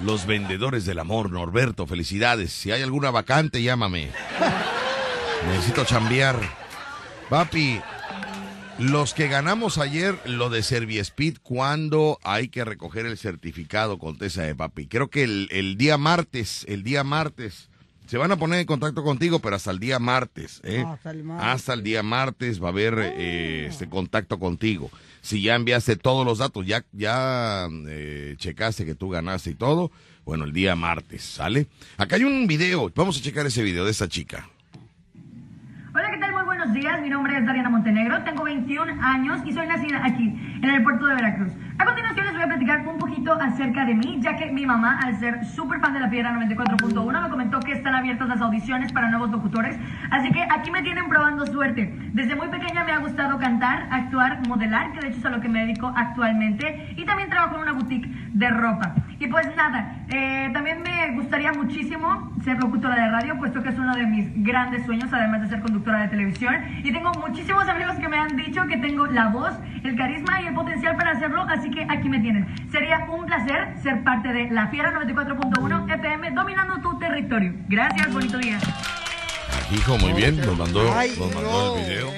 Los 0.00 0.24
vendedores 0.24 0.86
del 0.86 0.98
amor, 0.98 1.30
Norberto, 1.30 1.86
felicidades. 1.86 2.54
Si 2.54 2.72
hay 2.72 2.80
alguna 2.80 3.10
vacante, 3.10 3.62
llámame. 3.62 4.08
Necesito 5.46 5.84
chambear. 5.84 6.36
Papi, 7.28 7.82
los 8.78 9.14
que 9.14 9.28
ganamos 9.28 9.78
ayer 9.78 10.18
lo 10.24 10.50
de 10.50 10.62
Serviespeed, 10.62 11.38
¿cuándo 11.42 12.18
hay 12.22 12.48
que 12.48 12.64
recoger 12.64 13.06
el 13.06 13.18
certificado? 13.18 13.98
Contesta 13.98 14.42
de 14.42 14.54
papi. 14.54 14.86
Creo 14.86 15.08
que 15.08 15.24
el, 15.24 15.48
el 15.50 15.76
día 15.76 15.98
martes, 15.98 16.64
el 16.68 16.82
día 16.82 17.04
martes, 17.04 17.68
se 18.06 18.18
van 18.18 18.32
a 18.32 18.36
poner 18.36 18.60
en 18.60 18.66
contacto 18.66 19.02
contigo, 19.02 19.38
pero 19.38 19.56
hasta 19.56 19.70
el 19.70 19.78
día 19.78 19.98
martes, 19.98 20.60
¿eh? 20.64 20.84
Ah, 20.86 20.92
hasta 20.92 21.10
el 21.12 21.24
martes. 21.24 21.46
Hasta 21.48 21.72
el 21.74 21.82
día 21.82 22.02
martes 22.02 22.62
va 22.62 22.66
a 22.66 22.70
haber 22.70 22.98
eh, 22.98 23.66
este 23.66 23.88
contacto 23.88 24.38
contigo. 24.38 24.90
Si 25.22 25.40
ya 25.40 25.54
enviaste 25.54 25.96
todos 25.96 26.26
los 26.26 26.38
datos, 26.38 26.66
ya, 26.66 26.84
ya 26.92 27.68
eh, 27.88 28.34
checaste 28.38 28.84
que 28.84 28.94
tú 28.94 29.08
ganaste 29.08 29.50
y 29.50 29.54
todo, 29.54 29.92
bueno, 30.24 30.44
el 30.44 30.52
día 30.52 30.74
martes, 30.76 31.22
¿sale? 31.22 31.68
Acá 31.96 32.16
hay 32.16 32.24
un 32.24 32.46
video, 32.46 32.90
vamos 32.94 33.18
a 33.18 33.22
checar 33.22 33.46
ese 33.46 33.62
video 33.62 33.84
de 33.84 33.92
esta 33.92 34.08
chica. 34.08 34.48
Hola, 35.94 36.10
¿qué 36.10 36.18
tal? 36.18 36.32
Muy 36.32 36.42
buenos 36.42 36.71
Mi 36.82 37.10
nombre 37.10 37.38
es 37.38 37.46
Dariana 37.46 37.70
Montenegro, 37.70 38.24
tengo 38.24 38.42
21 38.42 39.00
años 39.00 39.40
y 39.46 39.52
soy 39.52 39.68
nacida 39.68 40.04
aquí, 40.04 40.36
en 40.62 40.68
el 40.68 40.82
puerto 40.82 41.06
de 41.06 41.14
Veracruz. 41.14 41.52
A 41.78 41.84
continuación 41.84 42.26
les 42.26 42.34
voy 42.34 42.42
a 42.42 42.46
platicar 42.48 42.88
un 42.88 42.98
poquito 43.12 43.34
acerca 43.34 43.84
de 43.84 43.94
mí, 43.94 44.18
ya 44.20 44.36
que 44.36 44.50
mi 44.50 44.64
mamá, 44.64 44.98
al 45.04 45.18
ser 45.18 45.44
súper 45.44 45.80
fan 45.80 45.92
de 45.92 46.00
la 46.00 46.08
Piedra 46.08 46.32
94.1, 46.32 47.22
me 47.22 47.28
comentó 47.28 47.60
que 47.60 47.72
están 47.72 47.94
abiertas 47.94 48.26
las 48.26 48.40
audiciones 48.40 48.90
para 48.90 49.10
nuevos 49.10 49.30
locutores. 49.30 49.76
Así 50.10 50.30
que 50.30 50.42
aquí 50.50 50.70
me 50.70 50.82
tienen 50.82 51.10
probando 51.10 51.46
suerte. 51.46 51.94
Desde 52.14 52.34
muy 52.36 52.48
pequeña 52.48 52.84
me 52.84 52.92
ha 52.92 52.98
gustado 53.00 53.38
cantar, 53.38 53.86
actuar, 53.90 54.46
modelar, 54.48 54.92
que 54.92 55.00
de 55.00 55.08
hecho 55.08 55.18
es 55.18 55.26
a 55.26 55.28
lo 55.28 55.42
que 55.42 55.50
me 55.50 55.60
dedico 55.60 55.92
actualmente, 55.94 56.94
y 56.96 57.04
también 57.04 57.28
trabajo 57.28 57.56
en 57.56 57.62
una 57.62 57.72
boutique 57.72 58.08
de 58.32 58.48
ropa. 58.48 58.94
Y 59.18 59.26
pues 59.26 59.46
nada, 59.56 60.04
eh, 60.08 60.50
también 60.52 60.82
me 60.82 61.14
gustaría 61.14 61.52
muchísimo 61.52 62.32
ser 62.42 62.58
locutora 62.60 62.96
de 62.96 63.10
radio, 63.10 63.38
puesto 63.38 63.62
que 63.62 63.68
es 63.68 63.78
uno 63.78 63.94
de 63.94 64.06
mis 64.06 64.42
grandes 64.42 64.84
sueños, 64.86 65.12
además 65.12 65.42
de 65.42 65.48
ser 65.48 65.60
conductora 65.60 66.00
de 66.00 66.08
televisión. 66.08 66.56
Y 66.82 66.92
tengo 66.92 67.12
muchísimos 67.20 67.68
amigos 67.68 67.96
que 67.96 68.08
me 68.08 68.16
han 68.16 68.36
dicho 68.36 68.66
que 68.66 68.78
tengo 68.78 69.06
la 69.06 69.28
voz, 69.28 69.52
el 69.84 69.96
carisma 69.96 70.40
y 70.40 70.46
el 70.46 70.54
potencial 70.54 70.96
para 70.96 71.12
hacerlo, 71.12 71.42
así 71.48 71.70
que 71.70 71.86
aquí 71.88 72.08
me 72.08 72.18
tienen. 72.20 72.46
Sería 72.70 73.01
un 73.10 73.26
placer 73.26 73.74
ser 73.82 74.02
parte 74.04 74.32
de 74.32 74.50
La 74.50 74.68
Fiera 74.68 74.92
94.1 74.92 75.94
FM, 75.94 76.30
dominando 76.32 76.80
tu 76.80 76.98
territorio. 76.98 77.52
Gracias, 77.68 78.12
bonito 78.12 78.38
día. 78.38 78.58
Hijo, 79.74 79.98
muy 79.98 80.12
bien, 80.12 80.36
nos 80.38 80.56
mandó, 80.58 80.92
Ay, 80.94 81.14
nos 81.18 81.34
mandó 81.34 81.50
no. 81.50 81.78
el 81.78 81.84
video. 81.86 82.12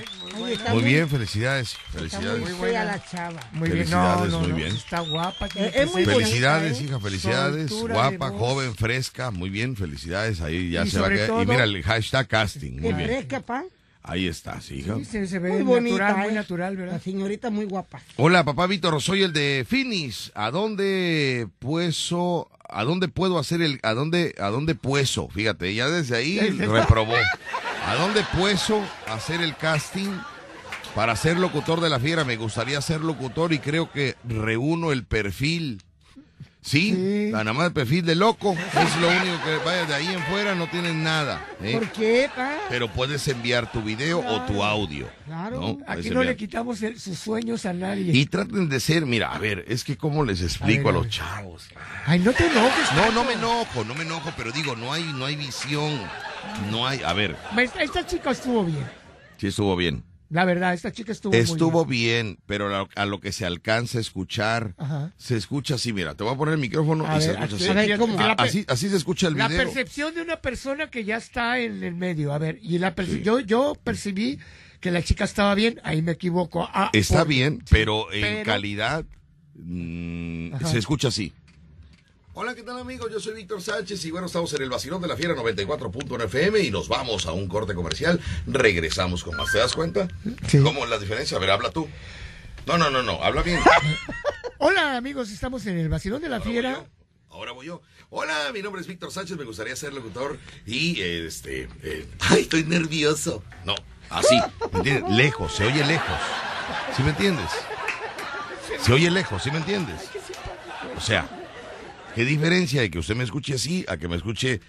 Muy 0.73 0.83
bien, 0.83 1.09
felicidades, 1.09 1.77
felicidades. 1.93 2.41
Muy 2.41 2.53
fea 2.69 2.85
la 2.85 3.05
chava. 3.05 3.39
Muy 3.53 3.71
bien, 3.71 3.89
no, 3.89 4.03
Felicidades, 4.27 4.33
no, 4.33 4.39
muy 4.41 4.49
no, 4.49 4.55
bien. 4.57 4.75
Está 4.75 5.01
guapa. 5.01 5.49
tiene 5.49 5.71
que 5.71 5.83
es 5.83 5.93
muy 5.93 6.05
ser. 6.05 6.13
bonita, 6.15 6.27
Felicidades, 6.29 6.81
¿eh? 6.81 6.85
hija, 6.85 7.01
felicidades. 7.01 7.71
Soltura 7.71 7.95
Guapa, 7.95 8.31
joven, 8.31 8.75
fresca, 8.75 9.31
muy 9.31 9.51
bien, 9.51 9.77
felicidades. 9.77 10.41
Ahí 10.41 10.71
ya 10.71 10.85
Y 10.85 10.91
se 10.91 10.99
va 10.99 11.07
a 11.07 11.11
quedar. 11.11 11.29
todo- 11.29 11.43
Y 11.43 11.47
mira 11.47 11.63
el 11.65 11.83
hashtag 11.85 12.27
casting, 12.27 12.81
muy 12.81 12.93
bien. 12.95 13.09
fresca, 13.09 13.41
pa. 13.41 13.63
Ahí 14.07 14.27
está, 14.27 14.61
sí, 14.61 14.81
hija. 14.81 14.97
Sí, 14.97 15.05
se, 15.07 15.27
se 15.27 15.39
ve 15.39 15.49
Muy 15.51 15.63
bonita, 15.63 15.97
natural, 15.97 16.19
muy 16.21 16.29
¿eh? 16.29 16.35
natural, 16.35 16.75
La 16.75 16.81
¿verdad? 16.83 17.03
señorita 17.03 17.49
muy 17.49 17.65
guapa. 17.65 18.03
Hola, 18.17 18.45
papá 18.45 18.67
Víctor, 18.67 19.01
soy 19.01 19.23
el 19.23 19.33
de 19.33 19.65
Finis. 19.67 20.31
¿A 20.35 20.51
dónde 20.51 21.49
puedo, 21.59 22.51
a 22.69 22.85
dónde 22.85 23.09
puedo 23.09 23.39
hacer 23.39 23.63
el, 23.63 23.81
a 23.83 23.95
dónde, 23.95 24.35
a 24.39 24.49
dónde 24.49 24.75
puedo? 24.75 25.29
Fíjate, 25.31 25.75
ya 25.75 25.89
desde 25.89 26.17
ahí 26.17 26.39
reprobó. 26.39 27.15
¿A 27.87 27.95
dónde 27.95 28.23
puedo 28.37 28.83
hacer 29.09 29.41
el 29.41 29.57
casting 29.57 30.11
para 30.95 31.17
ser 31.17 31.39
locutor 31.39 31.81
de 31.81 31.89
la 31.89 31.99
fiera? 31.99 32.25
Me 32.25 32.37
gustaría 32.37 32.83
ser 32.83 33.01
locutor 33.01 33.55
y 33.55 33.59
creo 33.59 33.91
que 33.91 34.17
reúno 34.29 34.93
el 34.93 35.05
perfil. 35.07 35.81
Sí, 36.67 36.93
Sí. 36.95 37.29
nada 37.31 37.53
más 37.53 37.67
el 37.67 37.73
perfil 37.75 38.07
de 38.07 38.15
loco. 38.15 38.53
Es 38.55 38.97
lo 38.97 39.09
único 39.09 39.45
que 39.45 39.57
vaya 39.67 39.85
de 39.85 39.95
ahí 39.95 40.07
en 40.07 40.21
fuera, 40.23 40.55
no 40.55 40.67
tienes 40.71 40.95
nada. 40.95 41.45
¿eh? 41.63 41.73
¿Por 41.75 41.91
qué, 41.93 42.31
pa? 42.35 42.57
Pero 42.71 42.89
puedes 42.91 43.29
enviar 43.29 43.71
tu 43.71 43.83
video 43.83 44.21
o 44.27 44.41
tu 44.47 44.63
audio. 44.65 45.07
Claro. 45.27 45.61
¿no? 45.61 45.79
Aquí 45.87 46.09
no 46.09 46.23
le 46.25 46.35
quitamos 46.37 46.83
el- 46.83 46.99
sus 46.99 47.19
sueños 47.19 47.67
a 47.67 47.75
nadie. 47.75 48.13
Y 48.15 48.25
traten 48.25 48.71
de 48.71 48.81
ser, 48.81 49.05
mira, 49.05 49.31
a 49.35 49.39
ver, 49.39 49.67
es 49.69 49.85
que 49.85 49.99
cómo 49.99 50.25
les 50.25 50.41
explico 50.41 50.89
a, 50.89 50.91
A 50.91 50.95
ver, 50.95 51.01
a 51.01 51.05
los 51.05 51.09
chavos. 51.15 51.69
Ay, 52.07 52.21
no 52.21 52.33
te 52.33 52.47
enojes. 52.47 52.93
No, 52.97 53.13
no 53.13 53.25
me 53.25 53.35
enojo, 53.35 53.85
no 53.85 53.95
me 53.95 54.03
enojo, 54.05 54.33
pero 54.35 54.51
digo, 54.51 54.75
no 54.75 54.91
hay, 54.91 55.03
no 55.15 55.27
hay 55.27 55.37
visión. 55.37 56.01
No 56.71 56.87
hay, 56.87 57.03
a 57.03 57.13
ver, 57.13 57.37
esta 57.79 58.07
chica 58.07 58.31
estuvo 58.31 58.65
bien. 58.65 58.85
sí 59.37 59.49
estuvo 59.49 59.77
bien. 59.77 60.03
La 60.35 60.45
verdad, 60.45 60.75
esta 60.75 60.91
chica 60.91 61.13
estuvo, 61.13 61.31
muy 61.33 61.41
Estuvo 61.41 61.87
bien. 61.87 62.27
bien, 62.27 62.39
pero 62.47 62.89
a 62.97 63.07
lo, 63.07 63.21
que 63.21 63.31
se 63.31 63.47
alcanza 63.47 63.99
a 63.99 64.01
escuchar, 64.01 64.75
Ajá. 64.79 65.13
se 65.17 65.37
escucha 65.37 65.77
así, 65.77 65.93
mira, 65.93 66.17
te 66.17 66.25
voy 66.25 66.35
a 66.35 66.37
poner 66.37 66.55
el 66.55 66.61
micrófono 66.61 67.07
A 67.07 67.19
y 67.19 67.23
se 67.23 67.31
escucha 67.31 67.55
así. 67.55 67.65
La 68.17 68.25
A- 68.27 68.33
así. 68.43 68.65
Así 68.67 68.89
se 68.89 68.97
escucha 68.97 69.29
el 69.29 69.39
La 69.39 69.47
video. 69.47 69.63
percepción 69.63 70.13
de 70.13 70.23
una 70.23 70.41
persona 70.41 70.91
que 70.91 71.05
ya 71.05 71.19
está 71.19 71.61
en 71.61 71.85
el 71.85 71.95
medio. 71.95 72.33
A 72.33 72.39
ver, 72.39 72.59
y 72.61 72.79
la 72.81 72.97
perce- 72.97 73.23
yo, 73.23 73.39
yo 73.39 73.77
percibí 73.85 74.41
que 74.81 74.91
la 74.91 75.03
chica 75.05 75.23
estaba 75.23 75.55
bien, 75.55 75.81
ahí 75.85 76.03
me 76.03 76.11
equivoco. 76.11 76.69
Ah, 76.75 76.91
Está 76.93 77.19
por- 77.21 77.29
bien, 77.29 77.59
sí, 77.61 77.67
pero 77.71 78.13
en 78.13 78.21
pero- 78.23 78.45
calidad 78.45 79.05
mm, 79.55 80.57
se 80.67 80.79
escucha 80.79 81.09
así. 81.09 81.33
Hola, 82.37 82.57
¿qué 82.57 82.65
tal 82.65 82.77
amigos? 82.81 83.13
Yo 83.13 83.21
soy 83.21 83.35
Víctor 83.35 83.63
Sánchez 83.63 84.05
y 84.07 84.11
bueno, 84.11 84.27
estamos 84.27 84.53
en 84.55 84.63
el 84.63 84.69
vacilón 84.69 85.01
de 85.01 85.07
la 85.07 85.17
fiera 85.17 85.37
94.1 85.37 86.25
FM 86.25 86.59
y 86.59 86.71
nos 86.73 86.89
vamos 86.89 87.27
a 87.27 87.33
un 87.33 87.47
corte 87.47 87.75
comercial. 87.75 88.21
Regresamos 88.49 89.23
con 89.23 89.37
más. 89.37 89.53
¿Te 89.53 89.59
das 89.59 89.73
cuenta? 89.73 90.09
Sí. 90.49 90.59
¿Cómo 90.59 90.83
es 90.83 90.91
la 90.91 90.99
diferencia? 90.99 91.37
A 91.37 91.41
ver, 91.41 91.51
habla 91.53 91.71
tú. 91.71 91.89
No, 92.67 92.77
no, 92.77 92.91
no, 92.91 93.05
no, 93.05 93.23
habla 93.23 93.43
bien. 93.43 93.61
Hola 94.59 94.97
amigos, 94.97 95.31
estamos 95.31 95.65
en 95.67 95.79
el 95.79 95.89
vacilón 95.89 96.23
de 96.23 96.29
la 96.29 96.39
Ahora 96.39 96.51
fiera. 96.51 96.85
Ahora 97.31 97.53
voy 97.53 97.67
yo. 97.67 97.83
Hola, 98.11 98.51
mi 98.53 98.63
nombre 98.63 98.81
es 98.81 98.89
Víctor 98.89 99.13
Sánchez, 99.13 99.37
me 99.37 99.45
gustaría 99.45 99.77
ser 99.77 99.93
locutor 99.95 100.37
y 100.67 101.01
este... 101.01 101.69
eh, 101.85 102.09
ay, 102.19 102.41
estoy 102.43 102.65
nervioso. 102.65 103.45
No, 103.65 103.77
así, 104.11 104.37
¿me 104.73 104.79
entiendes? 104.79 105.13
Lejos, 105.15 105.55
se 105.55 105.67
oye 105.67 105.87
lejos. 105.87 106.19
¿Sí 106.97 107.03
me 107.05 107.11
entiendes? 107.11 107.51
Se 108.81 108.93
oye 108.93 109.09
lejos, 109.09 109.41
¿sí 109.41 109.53
me 109.53 109.59
entiendes? 109.59 110.11
O 110.97 111.01
sea, 111.01 111.29
¿qué 112.15 112.25
diferencia 112.25 112.81
de 112.83 112.91
que 112.91 112.99
usted 112.99 113.15
me 113.17 113.25
escuche 113.25 113.55
así 113.55 113.85
a 113.89 113.97
que 113.97 114.09
me 114.09 114.17
escuche... 114.17 114.61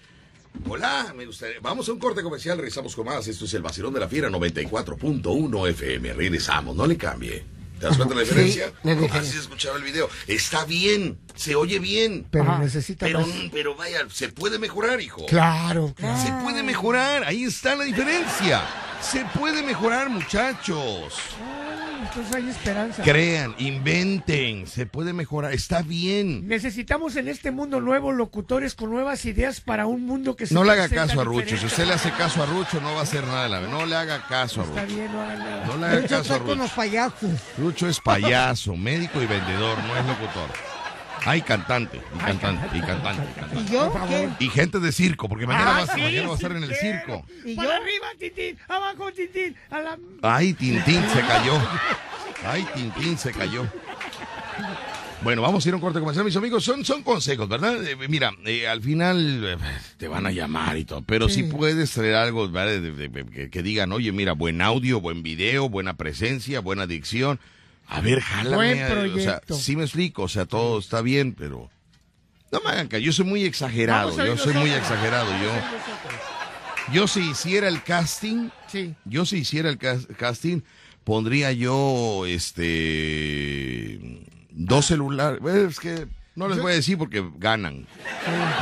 Hola, 0.68 1.14
me 1.16 1.26
gustaría... 1.26 1.60
Vamos 1.62 1.88
a 1.90 1.94
un 1.94 2.00
corte 2.00 2.24
comercial, 2.24 2.58
regresamos 2.58 2.96
con 2.96 3.06
más. 3.06 3.28
Esto 3.28 3.46
es 3.46 3.54
el 3.54 3.62
vacilón 3.62 3.94
de 3.94 4.00
la 4.00 4.08
fiera 4.08 4.30
94.1 4.30 5.70
FM. 5.70 6.14
Regresamos, 6.14 6.76
no 6.76 6.86
le 6.88 6.96
cambie. 6.98 7.44
¿Te 7.80 7.88
das 7.88 7.98
cuenta 7.98 8.16
de 8.16 8.22
la 8.22 8.26
Sí, 8.26 8.30
diferencia? 8.36 8.68
diferencia. 8.84 9.20
Así 9.20 9.32
se 9.34 9.40
escuchaba 9.40 9.78
el 9.78 9.84
video. 9.84 10.10
Está 10.28 10.64
bien, 10.64 11.18
se 11.36 11.56
oye 11.56 11.80
bien. 11.80 12.26
Pero 12.32 12.46
Ajá. 12.46 12.60
necesita 12.60 13.06
Pero, 13.06 13.20
más. 13.20 13.30
pero 13.52 13.76
vaya, 13.76 14.00
se 14.10 14.30
puede 14.30 14.58
mejorar, 14.60 15.02
hijo. 15.02 15.26
Claro, 15.26 15.94
claro. 15.98 16.22
Se 16.24 16.32
puede 16.42 16.64
mejorar, 16.64 17.26
ahí 17.26 17.44
está 17.44 17.76
la 17.76 17.84
diferencia. 17.84 18.64
Se 19.02 19.26
puede 19.38 19.62
mejorar, 19.62 20.10
muchachos. 20.10 21.16
Entonces 22.02 22.36
hay 22.36 22.50
esperanza. 22.50 23.04
Crean, 23.04 23.56
inventen, 23.58 24.68
se 24.68 24.86
puede 24.86 25.14
mejorar, 25.14 25.54
está 25.54 25.82
bien. 25.82 26.48
Necesitamos 26.48 27.16
en 27.16 27.28
este 27.28 27.52
mundo 27.52 27.80
nuevos 27.82 28.14
locutores 28.16 28.76
con 28.76 28.90
nuevas 28.92 29.26
ideas 29.26 29.62
para 29.62 29.86
un 29.88 30.06
mundo 30.06 30.36
que 30.36 30.46
se 30.46 30.54
No 30.54 30.64
le 30.64 30.72
haga 30.72 30.90
caso 30.90 31.22
a 31.22 31.24
Rucho, 31.24 31.40
diferente. 31.42 31.60
si 31.62 31.66
usted 31.68 31.86
le 31.88 31.94
hace 31.94 32.12
caso 32.12 32.44
a 32.44 32.46
Rucho 32.46 32.80
no 32.82 32.94
va 32.94 33.00
a 33.02 33.04
hacer 33.04 33.24
nada 33.26 33.44
de 33.44 33.50
la. 33.50 33.62
No 33.62 33.86
le 33.86 33.96
haga 33.96 34.26
caso 34.28 34.62
a 34.62 34.64
Está 34.66 34.82
Rucho. 34.84 34.96
bien, 34.96 35.12
no 35.12 35.22
hagan 35.22 35.40
nada. 35.40 35.66
No 35.66 35.78
le 35.78 35.86
haga 35.86 35.96
Lucho 35.96 36.08
caso 36.10 36.34
a 36.34 36.36
está 36.38 36.40
con 36.48 36.58
los 36.58 36.68
Rucho. 36.70 36.76
payasos. 36.76 37.32
Rucho 37.58 37.88
es 37.88 38.00
payaso, 38.00 38.76
médico 38.76 39.22
y 39.22 39.26
vendedor, 39.26 39.78
no 39.84 39.98
es 39.98 40.06
locutor. 40.06 40.50
Hay 41.26 41.42
cantante, 41.42 42.00
y 42.16 42.20
cantante, 42.20 42.78
y 42.78 42.82
cantante, 42.82 43.24
y 43.30 43.40
cantante. 43.40 43.62
¿Y 43.72 43.74
yo? 43.74 43.94
¿Qué? 44.08 44.30
Y 44.46 44.50
gente 44.50 44.80
de 44.80 44.92
circo, 44.92 45.28
porque 45.28 45.48
mañana, 45.48 45.78
Ah, 45.78 45.86
va, 45.88 45.96
sí, 45.96 46.02
mañana 46.02 46.28
va 46.28 46.34
a 46.34 46.36
estar 46.38 46.52
en 46.52 46.64
el 46.64 46.76
circo. 46.76 47.26
¿Y 47.44 47.56
Para 47.56 47.68
yo? 47.70 47.74
arriba, 47.76 48.08
Tintín, 48.20 48.58
abajo, 48.68 49.12
Tintín, 49.12 49.56
a 49.72 49.80
la... 49.80 49.98
Ay, 50.22 50.54
Tintín 50.54 51.02
se 51.12 51.22
cayó. 51.28 51.54
Ay, 52.46 52.68
Tintín 52.76 53.18
se 53.18 53.32
cayó. 53.32 53.66
Bueno, 55.24 55.42
vamos 55.42 55.66
a 55.66 55.70
ir 55.70 55.74
a 55.74 55.78
un 55.78 55.82
corte 55.82 56.00
comercial, 56.00 56.26
mis 56.26 56.36
amigos. 56.36 56.64
Son, 56.64 56.86
son 56.86 57.02
consejos, 57.02 57.50
¿verdad? 57.50 57.84
Eh, 57.88 57.96
mira, 58.08 58.32
eh, 58.46 58.68
al 58.68 58.82
final 58.82 59.44
eh, 59.44 59.58
te 59.98 60.08
van 60.08 60.28
a 60.28 60.32
llamar 60.32 60.78
y 60.78 60.86
todo, 60.86 61.02
pero 61.02 61.28
si 61.30 61.42
Sí. 61.42 61.44
puedes 61.44 61.90
traer 61.92 62.14
algo 62.16 62.48
¿verdad? 62.50 62.80
De- 62.80 62.92
de- 62.92 63.08
de- 63.10 63.26
que, 63.26 63.50
que 63.50 63.64
digan, 63.64 63.92
oye, 63.92 64.12
mira, 64.12 64.34
buen 64.34 64.62
audio, 64.62 65.02
buen 65.02 65.24
video, 65.24 65.70
buena 65.70 65.96
presencia, 65.98 66.60
buena 66.60 66.86
dicción. 66.86 67.40
A 67.88 68.02
ver, 68.02 68.20
jálame. 68.22 68.56
Buen 68.56 68.78
eh, 68.80 69.14
O 69.16 69.20
sea, 69.20 69.42
sí 69.58 69.76
me 69.76 69.84
explico, 69.84 70.24
o 70.24 70.28
sea, 70.28 70.46
todo 70.46 70.80
está 70.80 71.02
bien, 71.02 71.34
pero 71.34 71.70
no 72.52 72.60
me 72.62 72.70
hagan. 72.72 72.90
Yo 72.90 73.12
soy 73.14 73.26
muy 73.26 73.44
exagerado, 73.46 74.16
yo 74.26 74.38
soy 74.38 74.54
muy 74.54 74.72
exagerado. 74.72 75.30
Yo, 75.42 75.52
yo 76.94 77.08
si 77.08 77.22
hiciera 77.32 77.68
el 77.68 77.84
casting, 77.84 78.50
Sí. 78.68 78.96
yo 79.06 79.26
si 79.26 79.38
hiciera 79.38 79.70
el 79.70 79.78
cas- 79.78 80.08
casting, 80.18 80.62
pondría 81.04 81.52
yo 81.52 82.26
este 82.26 84.22
dos 84.52 84.86
celulares. 84.88 85.40
Bueno, 85.40 85.68
es 85.70 85.80
que 85.80 86.08
no 86.36 86.48
les 86.48 86.60
voy 86.60 86.74
a 86.74 86.76
decir 86.76 86.98
porque 86.98 87.24
ganan. 87.38 87.88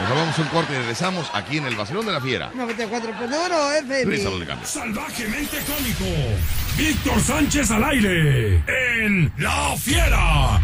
Nos 0.02 0.10
vamos 0.10 0.38
a 0.38 0.42
un 0.42 0.48
corte 0.50 0.74
y 0.74 0.78
regresamos 0.78 1.30
aquí 1.34 1.58
en 1.58 1.66
el 1.66 1.76
Vacilón 1.76 2.06
de 2.06 2.12
la 2.12 2.22
Fiera. 2.22 2.52
94.1 2.54 3.78
FM. 3.80 4.06
Regresamos 4.06 4.40
de 4.40 4.46
cambio. 4.46 4.68
Salvajemente 4.68 5.58
cómico. 5.66 6.06
Víctor 6.78 7.20
Sánchez 7.22 7.72
al 7.72 7.84
aire. 7.84 8.64
En 9.06 9.32
La 9.38 9.76
Fiera. 9.78 10.60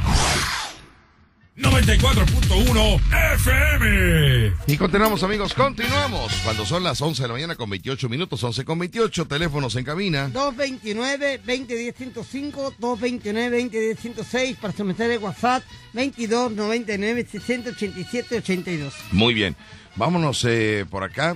94.1 1.60 3.02
FM. 3.36 4.54
Y 4.68 4.78
continuamos 4.78 5.24
amigos, 5.24 5.54
continuamos. 5.54 6.32
Cuando 6.44 6.66
son 6.66 6.84
las 6.84 7.02
11 7.02 7.22
de 7.22 7.28
la 7.28 7.34
mañana 7.34 7.56
con 7.56 7.70
28 7.70 8.08
minutos, 8.08 8.42
11 8.44 8.64
con 8.64 8.80
28, 8.80 9.26
teléfonos 9.26 9.76
en 9.76 9.84
cabina. 9.84 10.30
229-2010-105, 10.30 12.78
229-2010-106 12.80 14.56
para 14.56 14.74
su 14.74 14.86
mensaje 14.86 15.10
de 15.10 15.18
WhatsApp, 15.18 15.62
2299-687-82. 15.94 18.94
Muy 19.12 19.34
bien, 19.34 19.58
vámonos 19.98 20.46
eh, 20.46 20.86
por 20.90 21.04
acá. 21.04 21.36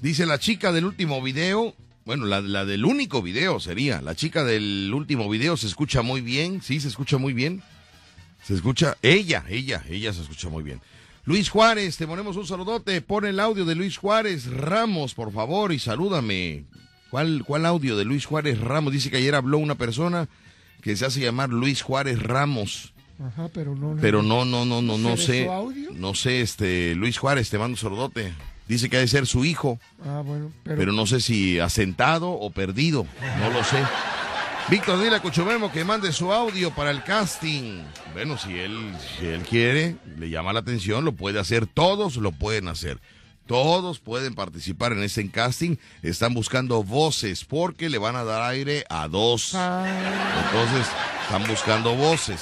Dice 0.00 0.26
la 0.26 0.40
chica 0.40 0.72
del 0.72 0.84
último 0.84 1.22
video, 1.22 1.76
bueno, 2.04 2.26
la, 2.26 2.40
la 2.40 2.64
del 2.64 2.84
único 2.84 3.22
video 3.22 3.60
sería, 3.60 4.02
la 4.02 4.16
chica 4.16 4.42
del 4.42 4.92
último 4.92 5.30
video 5.30 5.56
se 5.56 5.68
escucha 5.68 6.02
muy 6.02 6.22
bien, 6.22 6.60
sí, 6.60 6.80
se 6.80 6.88
escucha 6.88 7.18
muy 7.18 7.32
bien. 7.32 7.62
Se 8.46 8.54
escucha, 8.54 8.96
ella, 9.02 9.44
ella, 9.48 9.82
ella 9.88 10.12
se 10.12 10.22
escucha 10.22 10.48
muy 10.48 10.62
bien. 10.62 10.80
Luis 11.24 11.48
Juárez, 11.48 11.96
te 11.96 12.06
ponemos 12.06 12.36
un 12.36 12.46
saludote, 12.46 13.00
pon 13.00 13.24
el 13.24 13.40
audio 13.40 13.64
de 13.64 13.74
Luis 13.74 13.96
Juárez 13.96 14.46
Ramos, 14.46 15.14
por 15.14 15.32
favor, 15.32 15.72
y 15.72 15.78
salúdame. 15.78 16.64
¿Cuál, 17.10 17.44
¿Cuál 17.46 17.64
audio 17.64 17.96
de 17.96 18.04
Luis 18.04 18.26
Juárez 18.26 18.60
Ramos? 18.60 18.92
Dice 18.92 19.10
que 19.10 19.16
ayer 19.16 19.34
habló 19.34 19.56
una 19.58 19.76
persona 19.76 20.28
que 20.82 20.94
se 20.96 21.06
hace 21.06 21.20
llamar 21.20 21.48
Luis 21.48 21.80
Juárez 21.80 22.22
Ramos. 22.22 22.92
Ajá, 23.24 23.48
pero 23.54 23.74
no. 23.74 23.96
Pero 24.00 24.22
no, 24.22 24.44
no, 24.44 24.66
no, 24.66 24.82
no, 24.82 24.98
no 24.98 25.16
¿Será 25.16 25.26
sé. 25.26 25.44
su 25.46 25.50
audio? 25.52 25.90
No 25.94 26.14
sé, 26.14 26.40
este, 26.42 26.94
Luis 26.94 27.16
Juárez, 27.16 27.48
te 27.48 27.56
mando 27.56 27.74
un 27.74 27.78
saludote. 27.78 28.34
Dice 28.68 28.90
que 28.90 28.96
ha 28.96 29.00
de 29.00 29.08
ser 29.08 29.26
su 29.26 29.44
hijo, 29.44 29.78
Ah, 30.04 30.22
bueno, 30.24 30.50
pero, 30.64 30.76
pero 30.76 30.92
no 30.92 31.06
sé 31.06 31.20
si 31.20 31.58
asentado 31.60 32.30
o 32.30 32.50
perdido. 32.50 33.06
No 33.40 33.50
lo 33.50 33.62
sé. 33.64 33.78
Víctor, 34.70 34.98
dile 34.98 35.16
a 35.16 35.20
Cuchumemo 35.20 35.70
que 35.70 35.84
mande 35.84 36.10
su 36.10 36.32
audio 36.32 36.70
para 36.70 36.90
el 36.90 37.04
casting. 37.04 37.82
Bueno, 38.14 38.38
si 38.38 38.58
él, 38.58 38.94
si 39.18 39.26
él 39.26 39.42
quiere, 39.42 39.96
le 40.18 40.30
llama 40.30 40.54
la 40.54 40.60
atención, 40.60 41.04
lo 41.04 41.12
puede 41.12 41.38
hacer. 41.38 41.66
Todos 41.66 42.16
lo 42.16 42.32
pueden 42.32 42.68
hacer. 42.68 42.98
Todos 43.46 43.98
pueden 43.98 44.34
participar 44.34 44.92
en 44.92 45.02
ese 45.02 45.30
casting. 45.30 45.76
Están 46.02 46.32
buscando 46.32 46.82
voces 46.82 47.44
porque 47.44 47.90
le 47.90 47.98
van 47.98 48.16
a 48.16 48.24
dar 48.24 48.40
aire 48.42 48.86
a 48.88 49.06
dos. 49.06 49.54
Entonces, 49.54 50.86
están 51.24 51.46
buscando 51.46 51.94
voces. 51.94 52.40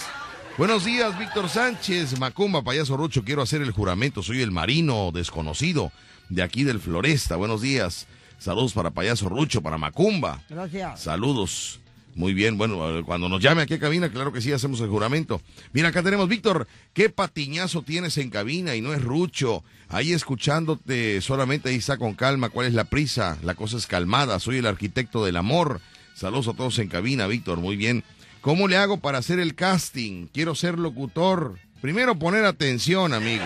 Buenos 0.57 0.85
días, 0.85 1.19
Víctor 1.19 1.49
Sánchez, 1.49 2.21
Macumba, 2.21 2.63
payaso 2.63 2.97
Rucho. 2.97 3.25
Quiero 3.25 3.43
hacer 3.43 3.63
el 3.63 3.73
juramento. 3.73 4.23
Soy 4.23 4.43
el 4.43 4.53
marino 4.53 5.11
desconocido 5.13 5.91
de 6.29 6.45
aquí 6.45 6.63
del 6.63 6.79
Floresta. 6.79 7.35
Buenos 7.35 7.63
días. 7.63 8.07
Saludos 8.39 8.75
para 8.75 8.91
payaso 8.91 9.29
Rucho, 9.29 9.61
para 9.61 9.77
Macumba. 9.77 10.41
Gracias. 10.49 11.01
Saludos. 11.01 11.82
Muy 12.15 12.35
bien, 12.35 12.59
bueno, 12.59 12.79
cuando 13.07 13.29
nos 13.29 13.41
llame 13.41 13.63
aquí 13.63 13.75
a 13.75 13.79
cabina, 13.79 14.11
claro 14.11 14.33
que 14.33 14.43
sí, 14.43 14.53
hacemos 14.53 14.81
el 14.81 14.91
juramento. 14.91 15.41
Mira, 15.73 15.89
acá 15.89 16.03
tenemos, 16.03 16.29
Víctor, 16.29 16.67
qué 16.93 17.09
patiñazo 17.09 17.83
tienes 17.83 18.19
en 18.19 18.29
cabina 18.29 18.77
y 18.77 18.83
no 18.83 18.93
es 18.93 19.03
rucho. 19.03 19.65
Ahí 19.89 20.13
escuchándote, 20.13 21.23
solamente 21.23 21.71
ahí 21.71 21.77
está 21.77 21.97
con 21.97 22.15
calma, 22.15 22.51
cuál 22.51 22.67
es 22.67 22.75
la 22.75 22.85
prisa, 22.85 23.39
la 23.43 23.55
cosa 23.55 23.79
es 23.79 23.87
calmada, 23.87 24.39
soy 24.41 24.59
el 24.59 24.67
arquitecto 24.67 25.25
del 25.25 25.37
amor. 25.37 25.81
Saludos 26.15 26.49
a 26.49 26.53
todos 26.53 26.79
en 26.79 26.89
cabina, 26.89 27.27
Víctor, 27.27 27.59
muy 27.59 27.77
bien. 27.77 28.05
¿Cómo 28.43 28.69
le 28.69 28.77
hago 28.77 28.99
para 28.99 29.19
hacer 29.19 29.39
el 29.39 29.55
casting? 29.55 30.27
Quiero 30.27 30.55
ser 30.55 30.79
locutor. 30.79 31.59
Primero 31.81 32.19
poner 32.19 32.45
atención, 32.45 33.15
amigo. 33.15 33.45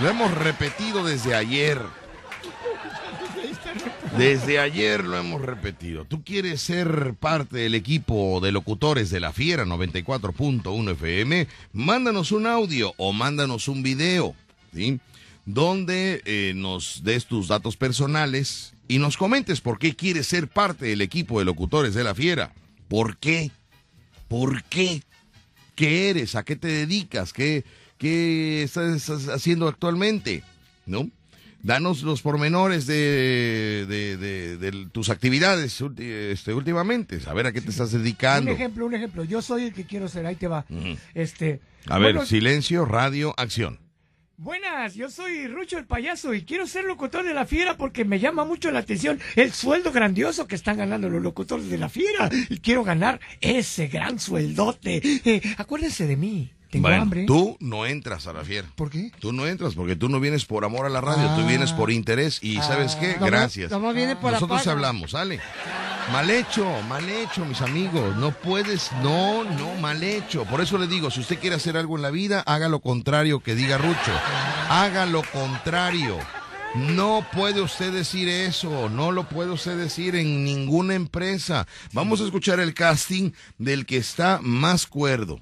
Lo 0.00 0.08
hemos 0.08 0.32
repetido 0.32 1.04
desde 1.04 1.34
ayer. 1.34 1.80
Desde 4.18 4.58
ayer 4.58 5.04
lo 5.04 5.16
hemos 5.16 5.40
repetido. 5.40 6.04
Tú 6.04 6.24
quieres 6.24 6.60
ser 6.60 7.14
parte 7.14 7.58
del 7.58 7.76
equipo 7.76 8.40
de 8.40 8.50
locutores 8.50 9.10
de 9.10 9.20
la 9.20 9.32
Fiera 9.32 9.64
94.1 9.64 10.90
FM, 10.90 11.46
mándanos 11.72 12.32
un 12.32 12.48
audio 12.48 12.94
o 12.96 13.12
mándanos 13.12 13.68
un 13.68 13.84
video, 13.84 14.34
¿sí? 14.74 14.98
Donde 15.46 16.20
eh, 16.24 16.52
nos 16.56 17.04
des 17.04 17.26
tus 17.26 17.46
datos 17.46 17.76
personales 17.76 18.74
y 18.88 18.98
nos 18.98 19.16
comentes 19.16 19.60
por 19.60 19.78
qué 19.78 19.94
quieres 19.94 20.26
ser 20.26 20.48
parte 20.48 20.86
del 20.86 21.00
equipo 21.00 21.38
de 21.38 21.44
locutores 21.44 21.94
de 21.94 22.02
la 22.02 22.16
Fiera. 22.16 22.52
¿Por 22.88 23.18
qué? 23.18 23.52
¿Por 24.26 24.64
qué? 24.64 25.04
¿Qué 25.76 26.10
eres? 26.10 26.34
¿A 26.34 26.42
qué 26.42 26.56
te 26.56 26.66
dedicas? 26.66 27.32
¿Qué, 27.32 27.62
qué 27.98 28.64
estás 28.64 29.28
haciendo 29.28 29.68
actualmente? 29.68 30.42
¿No? 30.86 31.08
Danos 31.68 32.02
los 32.02 32.22
pormenores 32.22 32.86
de, 32.86 33.84
de, 33.86 34.16
de- 34.16 34.56
de 34.56 34.86
tus 34.90 35.10
actividades 35.10 35.82
este, 35.98 36.54
últimamente. 36.54 37.20
A 37.26 37.34
ver 37.34 37.46
a 37.46 37.52
qué 37.52 37.60
te 37.60 37.68
estás 37.68 37.92
Un 37.92 38.02
dedicando. 38.02 38.50
ejemplo, 38.50 38.86
un 38.86 38.94
ejemplo. 38.94 39.22
Yo 39.22 39.42
soy 39.42 39.64
el 39.64 39.74
que 39.74 39.84
quiero 39.84 40.08
ser, 40.08 40.24
ahí 40.24 40.34
te 40.36 40.48
va. 40.48 40.64
Este. 41.12 41.60
A 41.86 41.98
ver, 41.98 42.24
silencio, 42.26 42.86
radio, 42.86 43.34
acción. 43.36 43.78
Buenas, 44.38 44.94
yo 44.94 45.10
soy 45.10 45.46
Rucho 45.48 45.78
el 45.78 45.84
payaso 45.84 46.32
y 46.32 46.42
quiero 46.44 46.66
ser 46.66 46.84
locutor 46.84 47.24
de 47.24 47.34
la 47.34 47.44
fiera 47.44 47.76
porque 47.76 48.04
me 48.04 48.20
llama 48.20 48.44
mucho 48.44 48.70
la 48.70 48.78
atención 48.78 49.18
el 49.36 49.52
sueldo 49.52 49.90
grandioso 49.90 50.46
que 50.46 50.54
están 50.54 50.76
ganando 50.78 51.10
los 51.10 51.20
locutores 51.20 51.68
de 51.68 51.76
la 51.76 51.88
fiera 51.88 52.30
y 52.48 52.58
quiero 52.60 52.84
ganar 52.84 53.18
ese 53.40 53.88
gran 53.88 54.20
sueldote. 54.20 55.02
Eh, 55.04 55.42
acuérdense 55.58 56.06
de 56.06 56.16
mí, 56.16 56.52
tengo 56.70 56.88
Bueno, 56.88 57.02
hambre. 57.02 57.24
tú 57.24 57.56
no 57.60 57.86
entras 57.86 58.26
a 58.26 58.32
la 58.32 58.44
fiera. 58.44 58.68
¿Por 58.74 58.90
qué? 58.90 59.10
Tú 59.18 59.32
no 59.32 59.46
entras 59.46 59.74
porque 59.74 59.96
tú 59.96 60.08
no 60.08 60.20
vienes 60.20 60.44
por 60.44 60.64
amor 60.64 60.86
a 60.86 60.88
la 60.88 61.00
radio, 61.00 61.26
tú 61.34 61.42
Ah. 61.42 61.46
vienes 61.46 61.72
por 61.72 61.90
interés. 61.90 62.38
Y 62.42 62.56
¿sabes 62.56 62.94
qué? 62.96 63.16
Gracias. 63.20 63.70
viene 63.94 64.16
por 64.16 64.32
Nosotros 64.32 64.66
hablamos, 64.66 65.12
¿sale? 65.12 65.40
Mal 66.12 66.30
hecho, 66.30 66.66
mal 66.88 67.06
hecho, 67.08 67.44
mis 67.44 67.60
amigos. 67.60 68.16
No 68.16 68.30
puedes, 68.32 68.90
no, 69.02 69.44
no, 69.44 69.74
mal 69.80 70.02
hecho. 70.02 70.44
Por 70.46 70.60
eso 70.62 70.78
le 70.78 70.86
digo, 70.86 71.10
si 71.10 71.20
usted 71.20 71.38
quiere 71.38 71.56
hacer 71.56 71.76
algo 71.76 71.96
en 71.96 72.02
la 72.02 72.10
vida, 72.10 72.40
haga 72.46 72.68
lo 72.68 72.80
contrario 72.80 73.40
que 73.40 73.54
diga 73.54 73.76
Rucho. 73.76 74.12
Haga 74.70 75.04
lo 75.06 75.22
contrario. 75.22 76.18
No 76.74 77.26
puede 77.32 77.60
usted 77.62 77.92
decir 77.92 78.28
eso, 78.28 78.88
no 78.90 79.10
lo 79.10 79.24
puede 79.28 79.50
usted 79.50 79.76
decir 79.78 80.14
en 80.16 80.44
ninguna 80.44 80.94
empresa. 80.94 81.66
Vamos 81.92 82.20
a 82.20 82.24
escuchar 82.24 82.60
el 82.60 82.74
casting 82.74 83.32
del 83.56 83.86
que 83.86 83.96
está 83.96 84.38
más 84.42 84.86
cuerdo, 84.86 85.40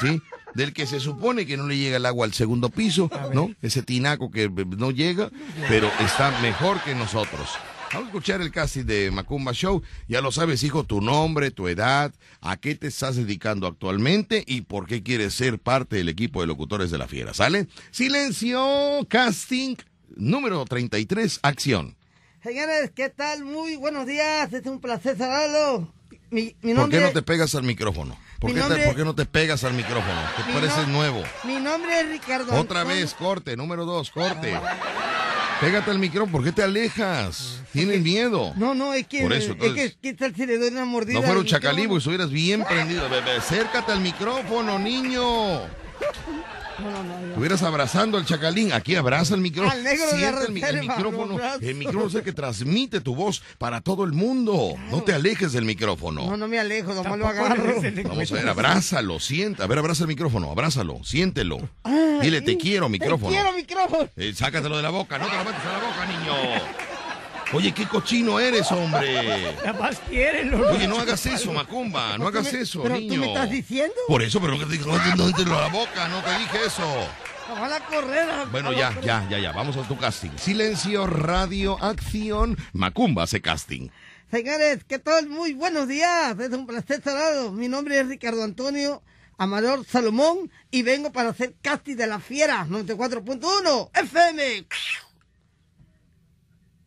¿sí? 0.00 0.20
Del 0.56 0.72
que 0.72 0.86
se 0.86 1.00
supone 1.00 1.44
que 1.44 1.58
no 1.58 1.66
le 1.66 1.76
llega 1.76 1.98
el 1.98 2.06
agua 2.06 2.24
al 2.24 2.32
segundo 2.32 2.70
piso, 2.70 3.10
¿no? 3.34 3.54
Ese 3.60 3.82
tinaco 3.82 4.30
que 4.30 4.44
eh, 4.44 4.50
no 4.78 4.90
llega, 4.90 5.30
pero 5.68 5.90
está 6.00 6.30
mejor 6.40 6.82
que 6.82 6.94
nosotros. 6.94 7.50
Vamos 7.92 8.06
a 8.06 8.08
escuchar 8.08 8.40
el 8.40 8.50
casting 8.50 8.84
de 8.84 9.10
Macumba 9.10 9.52
Show. 9.52 9.82
Ya 10.08 10.22
lo 10.22 10.32
sabes, 10.32 10.62
hijo, 10.62 10.84
tu 10.84 11.02
nombre, 11.02 11.50
tu 11.50 11.68
edad, 11.68 12.12
a 12.40 12.56
qué 12.56 12.74
te 12.74 12.86
estás 12.86 13.16
dedicando 13.16 13.66
actualmente 13.66 14.42
y 14.46 14.62
por 14.62 14.86
qué 14.86 15.02
quieres 15.02 15.34
ser 15.34 15.58
parte 15.58 15.96
del 15.96 16.08
equipo 16.08 16.40
de 16.40 16.46
locutores 16.46 16.90
de 16.90 16.98
la 16.98 17.06
fiera. 17.06 17.34
¿Sale? 17.34 17.68
Silencio, 17.90 19.06
casting 19.08 19.76
número 20.16 20.64
33, 20.64 21.40
acción. 21.42 21.96
Señores, 22.42 22.92
¿qué 22.94 23.10
tal? 23.10 23.44
Muy 23.44 23.76
buenos 23.76 24.06
días. 24.06 24.50
Es 24.52 24.64
un 24.64 24.80
placer 24.80 25.18
saludarlo. 25.18 25.95
Mi, 26.30 26.56
mi 26.62 26.74
¿Por 26.74 26.88
qué 26.90 27.00
no 27.00 27.10
te 27.12 27.22
pegas 27.22 27.54
al 27.54 27.62
micrófono? 27.62 28.16
¿Por, 28.40 28.50
qué, 28.50 28.54
te- 28.54 28.60
nombre- 28.68 28.84
por 28.86 28.96
qué 28.96 29.04
no 29.04 29.14
te 29.14 29.26
pegas 29.26 29.62
al 29.64 29.74
micrófono? 29.74 30.20
Te 30.36 30.52
pareces 30.52 30.86
no- 30.88 30.94
nuevo. 30.94 31.22
mi 31.44 31.56
nombre 31.56 32.00
es 32.00 32.08
Ricardo. 32.08 32.52
Otra 32.54 32.84
vez, 32.84 33.14
corte, 33.14 33.56
número 33.56 33.84
dos, 33.84 34.10
corte. 34.10 34.58
Pégate 35.60 35.90
al 35.90 35.98
micrófono, 35.98 36.32
¿por 36.32 36.44
qué 36.44 36.52
te 36.52 36.62
alejas? 36.62 37.60
Tienes 37.72 38.02
miedo. 38.02 38.52
No, 38.56 38.74
no, 38.74 38.92
es 38.92 39.06
que, 39.06 39.22
Por 39.22 39.32
eso, 39.32 39.52
es 39.52 39.52
entonces- 39.52 39.92
que, 39.94 39.98
¿qué 40.10 40.14
tal 40.14 40.34
si 40.34 40.44
le 40.46 40.58
doy 40.58 40.68
una 40.68 40.84
mordida? 40.84 41.14
No 41.14 41.22
fuera 41.22 41.38
un 41.40 41.44
micrófono? 41.46 41.88
pues 41.88 41.98
estuvieras 42.02 42.30
bien 42.30 42.64
prendido. 42.64 43.08
Bebé, 43.08 43.36
acércate 43.36 43.92
al 43.92 44.00
micrófono, 44.00 44.78
niño. 44.78 45.60
No, 46.78 46.90
no, 46.90 47.02
no, 47.02 47.18
no. 47.20 47.26
Estuvieras 47.28 47.62
abrazando 47.62 48.18
al 48.18 48.24
chacalín. 48.26 48.72
Aquí 48.72 48.94
abraza 48.96 49.34
el 49.34 49.40
micrófono. 49.40 49.72
Al 49.72 49.82
negro 49.84 50.06
de 50.12 50.20
la 50.20 50.44
el, 50.46 50.52
mi- 50.52 50.62
el 50.62 50.80
micrófono. 50.80 51.34
abrazo. 51.34 51.58
El 51.62 51.74
micrófono 51.74 52.06
es 52.08 52.14
el 52.16 52.22
que 52.22 52.32
transmite 52.32 53.00
tu 53.00 53.14
voz 53.14 53.42
para 53.58 53.80
todo 53.80 54.04
el 54.04 54.12
mundo. 54.12 54.74
No 54.90 55.02
te 55.02 55.12
alejes 55.14 55.52
del 55.52 55.64
micrófono. 55.64 56.26
No, 56.26 56.36
no 56.36 56.48
me 56.48 56.58
alejo, 56.58 56.94
nomás 56.94 57.18
lo 57.18 57.26
agarro. 57.26 57.64
Vamos 58.04 58.32
a 58.32 58.34
ver, 58.34 58.48
abrázalo, 58.48 59.20
siente. 59.20 59.62
A 59.62 59.66
ver, 59.66 59.78
abraza 59.78 60.04
el 60.04 60.08
micrófono, 60.08 60.50
abrázalo, 60.50 61.00
siéntelo. 61.04 61.58
Dile, 62.20 62.40
te 62.42 62.56
quiero, 62.56 62.88
micrófono. 62.88 63.30
Te 63.30 63.34
quiero, 63.34 63.52
micrófono. 63.56 64.08
Eh, 64.16 64.32
sácatelo 64.34 64.76
de 64.76 64.82
la 64.82 64.90
boca, 64.90 65.18
no 65.18 65.26
te 65.26 65.36
lo 65.36 65.44
metas 65.44 65.64
a 65.64 65.72
la 65.72 65.78
boca, 65.78 66.06
niño. 66.06 66.85
Oye, 67.52 67.72
qué 67.72 67.86
cochino 67.86 68.40
eres, 68.40 68.70
hombre. 68.72 69.56
Más 69.80 69.98
quieren 70.08 70.50
los 70.50 70.60
Oye, 70.72 70.88
no 70.88 70.98
hagas 70.98 71.24
eso, 71.26 71.52
Macumba, 71.52 72.18
no 72.18 72.26
hagas 72.26 72.52
eso, 72.52 72.82
¿Pero 72.82 72.96
niño. 72.96 73.14
tú 73.14 73.20
me 73.20 73.26
estás 73.28 73.50
diciendo? 73.50 73.94
Por 74.08 74.22
eso, 74.22 74.40
pero 74.40 74.56
no 74.58 74.66
te 74.66 74.78
no, 74.78 74.98
te- 74.98 75.16
no 75.16 75.32
te 75.32 75.44
lo 75.44 75.58
a 75.58 75.62
la 75.62 75.68
boca, 75.68 76.08
no 76.08 76.22
te 76.22 76.38
dije 76.38 76.58
eso. 76.66 76.82
Ojalá 77.52 77.78
correr. 77.86 78.28
a- 78.28 78.44
Bueno, 78.46 78.70
a 78.70 78.74
ya, 78.74 79.00
ya, 79.00 79.26
ya, 79.30 79.38
ya, 79.38 79.52
vamos 79.52 79.76
a 79.76 79.82
tu 79.86 79.96
casting. 79.96 80.30
Silencio, 80.36 81.06
radio, 81.06 81.82
acción. 81.82 82.56
Macumba 82.72 83.22
hace 83.22 83.40
casting. 83.40 83.88
Señores, 84.30 84.82
¿qué 84.88 84.98
tal? 84.98 85.28
Muy 85.28 85.54
buenos 85.54 85.86
días. 85.86 86.36
Es 86.40 86.50
un 86.50 86.66
placer 86.66 87.00
saludarlos. 87.02 87.52
Mi 87.52 87.68
nombre 87.68 88.00
es 88.00 88.08
Ricardo 88.08 88.42
Antonio 88.42 89.02
Amador 89.38 89.84
Salomón 89.86 90.50
y 90.72 90.82
vengo 90.82 91.12
para 91.12 91.28
hacer 91.28 91.54
casting 91.62 91.94
de 91.94 92.08
la 92.08 92.18
Fiera 92.18 92.66
94.1 92.68 93.90
FM. 93.94 94.66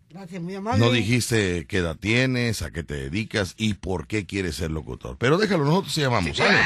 Gracias, 0.09 0.41
muy 0.41 0.55
amable. 0.55 0.83
No 0.83 0.91
dijiste 0.91 1.65
qué 1.67 1.77
edad 1.77 1.95
tienes, 1.95 2.61
a 2.63 2.71
qué 2.71 2.83
te 2.83 2.95
dedicas 2.95 3.53
y 3.57 3.75
por 3.75 4.07
qué 4.07 4.25
quieres 4.25 4.55
ser 4.55 4.71
locutor. 4.71 5.17
Pero 5.19 5.37
déjalo, 5.37 5.65
nosotros 5.65 5.93
te 5.93 6.01
llamamos, 6.01 6.35
¿sale? 6.35 6.57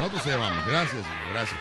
Nosotros 0.00 0.22
te 0.22 0.30
llamamos. 0.30 0.66
Gracias, 0.66 1.02
gracias. 1.32 1.60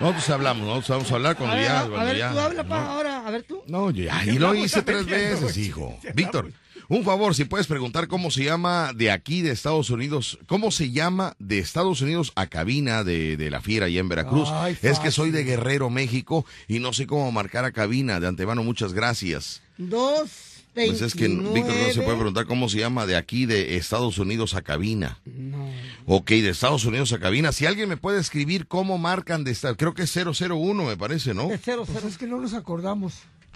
Nosotros 0.00 0.28
hablamos, 0.30 0.66
nosotros 0.66 0.88
vamos 0.88 1.12
a 1.12 1.14
hablar 1.14 1.32
A 1.32 1.34
cuando 1.36 1.56
ver, 1.56 1.64
ya. 1.66 1.78
a, 1.80 1.82
a 1.84 1.88
cuando 1.88 2.06
ver, 2.06 2.16
ya, 2.16 2.32
tú 2.32 2.38
habla, 2.40 2.62
¿no? 2.64 2.74
ahora. 2.74 3.26
A 3.26 3.30
ver, 3.30 3.42
tú. 3.44 3.62
No, 3.66 3.90
ya, 3.90 4.24
y 4.24 4.32
lo 4.38 4.54
hice 4.54 4.82
tres 4.82 5.06
veces, 5.06 5.56
hijo. 5.56 5.96
Víctor, 6.14 6.52
un 6.98 7.04
favor, 7.04 7.34
si 7.34 7.44
puedes 7.44 7.66
preguntar 7.66 8.06
cómo 8.08 8.30
se 8.30 8.44
llama 8.44 8.92
de 8.94 9.10
aquí 9.10 9.42
de 9.42 9.50
Estados 9.50 9.90
Unidos, 9.90 10.38
cómo 10.46 10.70
se 10.70 10.90
llama 10.90 11.34
de 11.38 11.58
Estados 11.58 12.00
Unidos 12.02 12.32
a 12.36 12.46
cabina 12.46 13.02
de, 13.04 13.36
de 13.36 13.50
la 13.50 13.60
fiera 13.60 13.86
allá 13.86 14.00
en 14.00 14.08
Veracruz. 14.08 14.48
Ay, 14.52 14.76
es 14.82 14.98
que 14.98 15.10
soy 15.10 15.30
de. 15.30 15.42
Guerrero, 15.44 15.90
México, 15.90 16.44
y 16.68 16.78
no 16.78 16.92
sé 16.92 17.06
cómo 17.06 17.30
marcar 17.32 17.64
a 17.64 17.72
cabina. 17.72 18.20
De 18.20 18.28
antemano, 18.28 18.62
muchas 18.62 18.92
gracias. 18.92 19.60
Dos, 19.78 20.30
Pues 20.74 21.02
es 21.02 21.14
que 21.14 21.28
Víctor 21.28 21.74
no 21.76 21.92
se 21.92 22.00
puede 22.02 22.16
preguntar 22.16 22.46
cómo 22.46 22.68
se 22.68 22.78
llama 22.78 23.06
de 23.06 23.16
aquí 23.16 23.44
de 23.46 23.76
Estados 23.76 24.18
Unidos 24.18 24.54
a 24.54 24.62
cabina. 24.62 25.18
No. 25.24 25.68
Ok, 26.06 26.30
de 26.30 26.48
Estados 26.50 26.84
Unidos 26.84 27.12
a 27.12 27.18
cabina. 27.18 27.52
Si 27.52 27.66
alguien 27.66 27.88
me 27.88 27.96
puede 27.96 28.20
escribir 28.20 28.66
cómo 28.66 28.98
marcan 28.98 29.44
de 29.44 29.50
esta, 29.50 29.74
creo 29.74 29.94
que 29.94 30.02
es 30.02 30.14
001, 30.14 30.84
me 30.84 30.96
parece, 30.96 31.34
¿no? 31.34 31.50
Es 31.50 31.60
cero, 31.64 31.82
Pues 31.86 31.96
cero. 31.98 32.08
es 32.08 32.18
que 32.18 32.26
no 32.26 32.38
nos 32.40 32.54
acordamos. 32.54 33.14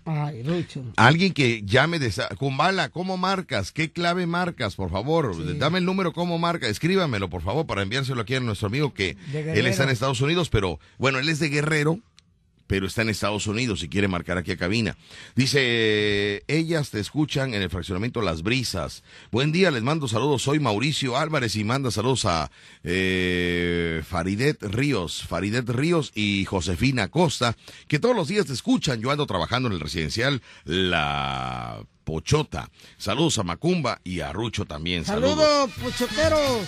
Ay, 0.09 0.45
Rucho. 0.45 0.85
Alguien 0.97 1.33
que 1.33 1.63
llame 1.65 1.99
de 1.99 2.13
Kumbala, 2.39 2.91
¿cómo 2.91 3.17
marcas? 3.17 3.73
¿Qué 3.73 3.91
clave 3.91 4.27
marcas, 4.27 4.77
por 4.77 4.89
favor? 4.89 5.35
Dame 5.59 5.79
el 5.79 5.85
número, 5.85 6.13
¿cómo 6.13 6.39
marca? 6.39 6.69
Escríbamelo, 6.69 7.29
por 7.29 7.43
favor, 7.43 7.67
para 7.67 7.83
enviárselo 7.83 8.21
aquí 8.23 8.37
a 8.37 8.41
nuestro 8.41 8.69
amigo 8.69 8.95
que 8.95 9.17
él 9.33 9.67
está 9.67 9.83
en. 9.83 9.97
Estados 9.97 10.21
Unidos, 10.21 10.49
pero 10.49 10.79
bueno, 10.99 11.19
él 11.19 11.29
es 11.29 11.41
de 11.41 11.49
Guerrero, 11.49 11.99
pero 12.67 12.87
está 12.87 13.03
en 13.03 13.11
Estados 13.11 13.47
Unidos 13.47 13.83
y 13.83 13.89
quiere 13.89 14.09
marcar 14.09 14.39
aquí 14.39 14.53
a 14.53 14.57
cabina. 14.57 14.97
Dice, 15.35 16.45
ellas 16.49 16.91
te 16.91 17.01
escuchan 17.01 17.55
en 17.55 17.63
el 17.63 17.71
fraccionamiento 17.71 18.23
Las 18.23 18.43
Brisas. 18.43 19.03
Buen 19.31 19.53
día, 19.53 19.71
les 19.71 19.83
mando 19.83 20.09
saludos. 20.09 20.43
Soy 20.43 20.61
Mauricio 20.61 21.17
Álvarez 21.17 21.57
y 21.57 21.65
manda 21.65 21.91
saludos 21.91 22.25
a 22.25 22.51
eh, 22.83 24.03
Faridet 24.07 24.63
Ríos, 24.63 25.23
Faridet 25.23 25.69
Ríos 25.69 26.13
y 26.15 26.45
Josefina 26.45 27.09
Costa, 27.09 27.57
que 27.89 27.99
todos 27.99 28.17
los 28.17 28.29
días 28.29 28.47
te 28.47 28.53
escuchan. 28.53 29.01
Yo 29.01 29.11
ando 29.11 29.27
trabajando 29.27 29.69
en 29.69 29.75
el 29.75 29.81
residencial 29.81 30.43
La 30.65 31.83
Pochota. 32.05 32.71
Saludos 32.99 33.39
a 33.39 33.43
Macumba 33.43 34.01
y 34.05 34.21
a 34.21 34.33
Rucho 34.33 34.65
también. 34.65 35.05
Saludos, 35.05 35.71
pochoteros. 35.83 36.67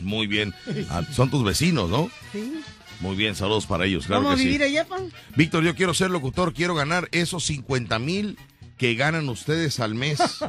Muy 0.00 0.26
bien. 0.26 0.54
Ah, 0.90 1.02
son 1.12 1.30
tus 1.30 1.44
vecinos, 1.44 1.90
¿no? 1.90 2.10
Sí. 2.32 2.62
Muy 3.00 3.14
bien, 3.16 3.34
saludos 3.34 3.66
para 3.66 3.84
ellos, 3.84 4.06
claro 4.06 4.22
Vamos 4.22 4.36
que 4.36 4.42
a 4.42 4.44
vivir 4.44 4.60
sí. 4.60 4.66
allá, 4.66 4.84
pan. 4.86 5.12
Víctor, 5.36 5.62
yo 5.64 5.74
quiero 5.74 5.94
ser 5.94 6.10
locutor, 6.10 6.52
quiero 6.52 6.74
ganar 6.74 7.08
esos 7.12 7.44
50 7.46 7.98
mil 7.98 8.38
que 8.76 8.94
ganan 8.94 9.28
ustedes 9.28 9.80
al 9.80 9.94
mes. 9.94 10.18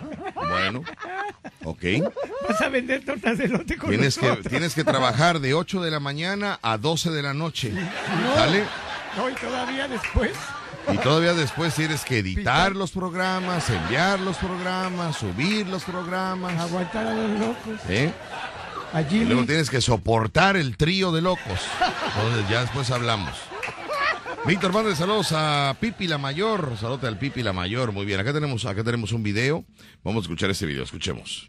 Bueno, 0.50 0.84
ok. 1.64 1.84
Vas 2.50 2.60
a 2.62 2.70
vender 2.70 3.06
tortas 3.06 3.38
de 3.38 3.48
lote 3.50 3.78
con 3.78 3.90
Tienes 3.92 4.18
que, 4.18 4.36
tienes 4.50 4.74
que 4.74 4.84
trabajar 4.84 5.40
de 5.40 5.54
8 5.54 5.80
de 5.84 5.92
la 5.92 6.00
mañana 6.00 6.58
a 6.64 6.80
12 6.80 7.12
de 7.12 7.22
la 7.22 7.36
noche. 7.36 7.72
¿Sale? 8.34 8.64
No, 9.16 9.30
y 9.30 9.34
todavía 9.36 9.88
después. 9.88 10.32
Y 10.92 10.98
todavía 10.98 11.36
después 11.36 11.76
tienes 11.76 12.04
que 12.04 12.18
editar 12.18 12.76
los 12.76 12.90
programas, 12.90 13.70
enviar 13.70 14.20
los 14.22 14.38
programas, 14.38 15.18
subir 15.18 15.68
los 15.68 15.84
programas. 15.84 16.60
Aguantar 16.60 17.06
a 17.06 17.14
los 17.14 17.40
locos. 17.40 17.80
¿eh? 17.88 18.12
Y 19.12 19.26
luego 19.26 19.46
tienes 19.46 19.70
que 19.70 19.82
soportar 19.82 20.58
el 20.58 20.76
trío 20.76 21.12
de 21.12 21.22
locos. 21.22 21.60
Entonces 22.16 22.50
ya 22.50 22.62
después 22.62 22.90
hablamos. 22.92 23.38
Víctor, 24.46 24.74
mande 24.74 24.96
saludos 24.96 25.32
a 25.32 25.76
Pipi 25.80 26.08
la 26.08 26.18
Mayor. 26.18 26.76
Saludos 26.80 27.04
al 27.04 27.20
Pipi 27.20 27.44
la 27.44 27.54
Mayor. 27.54 27.92
Muy 27.92 28.06
bien, 28.06 28.20
acá 28.20 28.34
tenemos, 28.34 28.66
acá 28.66 28.84
tenemos 28.84 29.12
un 29.12 29.22
video. 29.22 29.64
Vamos 30.04 30.22
a 30.22 30.24
escuchar 30.24 30.50
este 30.50 30.66
video, 30.66 30.84
escuchemos. 30.84 31.48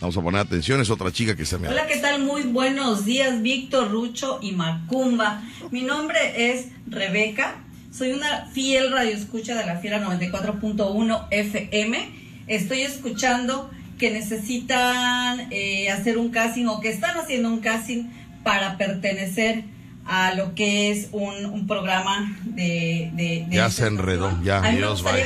Vamos 0.00 0.16
a 0.16 0.22
poner 0.22 0.40
atención, 0.40 0.80
es 0.80 0.90
otra 0.90 1.12
chica 1.12 1.36
que 1.36 1.46
se 1.46 1.58
me... 1.58 1.68
Hola, 1.68 1.86
¿qué 1.86 1.96
tal? 1.98 2.22
Muy 2.22 2.42
buenos 2.42 3.04
días, 3.04 3.40
Víctor, 3.40 3.90
Rucho 3.90 4.40
y 4.42 4.52
Macumba. 4.52 5.42
Mi 5.70 5.82
nombre 5.82 6.50
es 6.50 6.66
Rebeca. 6.88 7.62
Soy 7.92 8.12
una 8.12 8.46
fiel 8.46 8.90
radioescucha 8.90 9.54
de 9.54 9.64
la 9.64 9.76
Fiera 9.76 10.02
94.1 10.04 11.28
FM. 11.30 12.10
Estoy 12.48 12.82
escuchando 12.82 13.70
que 14.02 14.10
necesitan 14.10 15.46
eh, 15.52 15.88
hacer 15.88 16.18
un 16.18 16.30
casting 16.30 16.66
o 16.66 16.80
que 16.80 16.88
están 16.88 17.16
haciendo 17.18 17.48
un 17.48 17.60
casting 17.60 18.06
para 18.42 18.76
pertenecer 18.76 19.62
a 20.04 20.34
lo 20.34 20.56
que 20.56 20.90
es 20.90 21.10
un, 21.12 21.46
un 21.46 21.68
programa 21.68 22.36
de... 22.42 23.12
de, 23.12 23.46
de 23.48 23.56
Ya 23.56 23.70
se 23.70 23.86
enredó, 23.86 24.36
ya, 24.42 24.60
Dios 24.60 25.04
vaya. 25.04 25.24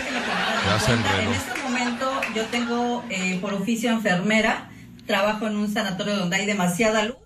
Ya 0.67 0.79
se 0.79 0.93
enredó. 0.93 1.23
En 1.23 1.33
este 1.33 1.63
momento 1.63 2.21
yo 2.35 2.45
tengo 2.45 3.03
eh, 3.09 3.39
por 3.41 3.55
oficio 3.55 3.91
enfermera, 3.91 4.69
trabajo 5.07 5.47
en 5.47 5.57
un 5.57 5.73
sanatorio 5.73 6.15
donde 6.15 6.37
hay 6.37 6.45
demasiada 6.45 7.07
luz. 7.07 7.17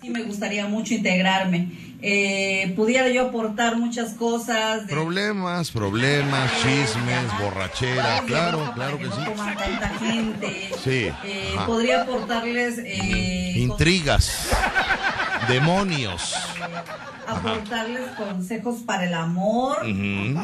Sí 0.00 0.10
me 0.10 0.22
gustaría 0.22 0.66
mucho 0.66 0.94
integrarme. 0.94 1.68
Eh, 2.02 2.72
pudiera 2.76 3.08
yo 3.08 3.28
aportar 3.28 3.76
muchas 3.76 4.12
cosas. 4.14 4.86
De, 4.86 4.92
Problemas, 4.92 5.70
problemas, 5.70 6.50
chismes, 6.62 7.38
borrachera, 7.40 8.22
claro, 8.26 8.72
claro 8.74 8.98
que 8.98 9.06
sí. 9.06 9.10
coman 9.26 9.56
tanta 9.56 9.88
gente. 9.98 10.70
Sí, 10.82 11.10
Eh, 11.24 11.54
ajá. 11.56 11.66
podría 11.66 12.02
aportarles 12.02 12.78
eh, 12.78 13.54
Intrigas, 13.56 14.50
demonios. 15.48 16.34
aportarles 17.26 18.02
consejos 18.16 18.82
para 18.84 19.04
el 19.06 19.14
amor 19.14 19.78
y 19.88 20.36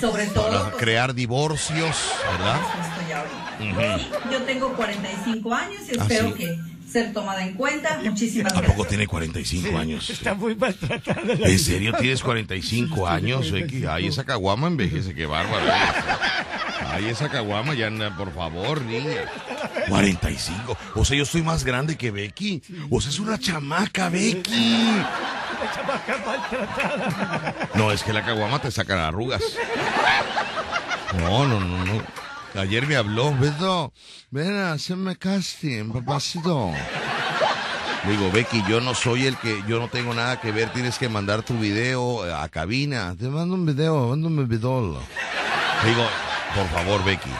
sobre 0.00 0.26
todo 0.26 0.50
Para 0.64 0.76
crear 0.76 1.14
divorcios, 1.14 1.96
¿verdad? 2.32 2.60
estoy 2.82 3.12
ahorita. 3.12 3.94
Ujú. 3.96 3.98
Sí, 3.98 4.08
yo 4.32 4.42
tengo 4.42 4.72
45 4.74 5.54
años 5.54 5.80
y 5.90 5.98
Ah, 5.98 6.02
espero 6.02 6.28
sí. 6.28 6.34
que 6.34 6.58
ser 6.90 7.12
tomada 7.12 7.42
en 7.44 7.54
cuenta. 7.54 8.00
Muchísimas 8.02 8.52
¿A 8.52 8.56
gracias. 8.56 8.76
poco 8.76 8.88
tiene 8.88 9.06
45 9.06 9.78
años? 9.78 10.10
Está 10.10 10.34
muy 10.34 10.54
maltratada 10.54 11.22
la 11.38 11.48
¿En 11.48 11.58
serio 11.58 11.92
tienes 11.98 12.22
45 12.22 13.06
años, 13.06 13.50
Becky? 13.52 13.84
Ay, 13.86 14.06
esa 14.06 14.24
caguama 14.24 14.66
envejece, 14.68 15.14
qué 15.14 15.26
bárbaro. 15.26 15.66
Ay, 16.90 17.06
esa 17.06 17.28
caguama 17.28 17.74
ya, 17.74 17.88
anda, 17.88 18.16
por 18.16 18.32
favor, 18.34 18.82
niña. 18.82 19.24
45. 19.88 20.76
O 20.94 21.04
sea, 21.04 21.16
yo 21.16 21.22
estoy 21.24 21.42
más 21.42 21.64
grande 21.64 21.96
que 21.96 22.10
Becky. 22.10 22.62
O 22.90 23.00
sea, 23.00 23.10
es 23.10 23.18
una 23.18 23.38
chamaca, 23.38 24.08
Becky. 24.08 24.76
La 25.60 25.72
chamaca 25.74 26.16
maltratada. 26.26 27.54
No, 27.74 27.92
es 27.92 28.02
que 28.02 28.12
la 28.12 28.24
caguama 28.24 28.60
te 28.60 28.70
saca 28.70 28.96
las 28.96 29.08
arrugas. 29.08 29.42
No, 31.18 31.46
no, 31.46 31.60
no, 31.60 31.84
no. 31.84 32.02
Ayer 32.58 32.88
me 32.88 32.96
habló, 32.96 33.32
Beto, 33.38 33.92
ven 34.32 34.56
a 34.56 34.72
hacerme 34.72 35.16
casting, 35.16 35.92
papacito. 35.92 36.72
Le 38.04 38.10
digo, 38.10 38.32
Becky, 38.32 38.64
yo 38.68 38.80
no 38.80 38.94
soy 38.94 39.26
el 39.26 39.36
que, 39.36 39.62
yo 39.68 39.78
no 39.78 39.88
tengo 39.88 40.12
nada 40.12 40.40
que 40.40 40.50
ver, 40.50 40.72
tienes 40.72 40.98
que 40.98 41.08
mandar 41.08 41.42
tu 41.44 41.56
video 41.56 42.24
a 42.34 42.48
cabina. 42.48 43.14
Te 43.16 43.28
mando 43.28 43.54
un 43.54 43.64
video, 43.64 44.08
mándame 44.08 44.42
un 44.42 44.48
video. 44.48 45.00
Le 45.82 45.88
digo, 45.88 46.04
por 46.54 46.66
favor, 46.70 47.04
Becky, 47.04 47.30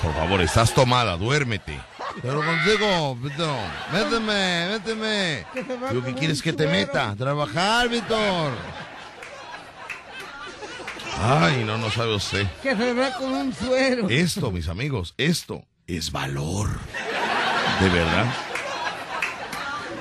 por 0.00 0.14
favor, 0.14 0.40
estás 0.40 0.72
tomada, 0.72 1.18
duérmete. 1.18 1.78
Pero 2.22 2.42
contigo, 2.42 3.16
Beto, 3.16 3.54
méteme, 3.92 4.68
méteme. 4.70 5.46
Digo, 5.90 6.04
¿qué 6.04 6.14
quieres 6.14 6.40
que 6.40 6.54
te 6.54 6.66
meta? 6.66 7.14
Trabajar, 7.18 7.88
Víctor. 7.90 8.52
Ay, 11.22 11.64
no, 11.64 11.76
no 11.78 11.90
sabe 11.90 12.14
usted. 12.14 12.46
Que 12.62 12.74
se 12.74 12.92
va 12.94 13.12
con 13.12 13.32
un 13.32 13.54
suero. 13.54 14.08
Esto, 14.08 14.50
mis 14.50 14.68
amigos, 14.68 15.14
esto 15.18 15.64
es 15.86 16.10
valor. 16.12 16.70
De 17.80 17.88
verdad. 17.90 18.26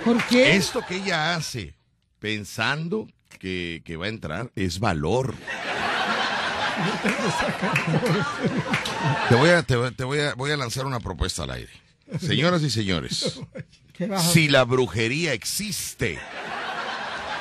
¿Por 0.06 0.24
qué? 0.26 0.56
Esto 0.56 0.82
que 0.88 0.96
ella 0.98 1.36
hace 1.36 1.76
pensando 2.20 3.08
que, 3.38 3.82
que 3.86 3.98
va 3.98 4.06
a 4.06 4.10
entrar 4.10 4.52
es 4.56 4.80
valor. 4.80 5.36
Te 9.28 9.36
voy 9.36 9.50
a, 9.50 9.64
te, 9.64 9.76
voy- 9.76 9.92
te 9.94 10.04
voy 10.06 10.20
a, 10.20 10.34
voy 10.36 10.52
a 10.52 10.58
lanzar 10.58 10.86
una 10.86 11.00
propuesta 11.00 11.44
al 11.44 11.52
aire. 11.52 11.72
Señoras 12.20 12.62
y 12.64 12.70
señores, 12.70 13.40
¿Qué 13.94 14.08
vas 14.08 14.26
a- 14.26 14.32
si 14.32 14.48
la 14.48 14.64
brujería 14.64 15.34
existe, 15.34 16.18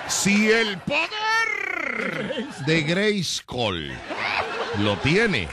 si 0.08 0.50
el 0.50 0.78
poder 0.78 2.46
de 2.66 2.82
Grayskull 2.82 3.92
lo 4.78 4.96
tiene, 4.98 5.48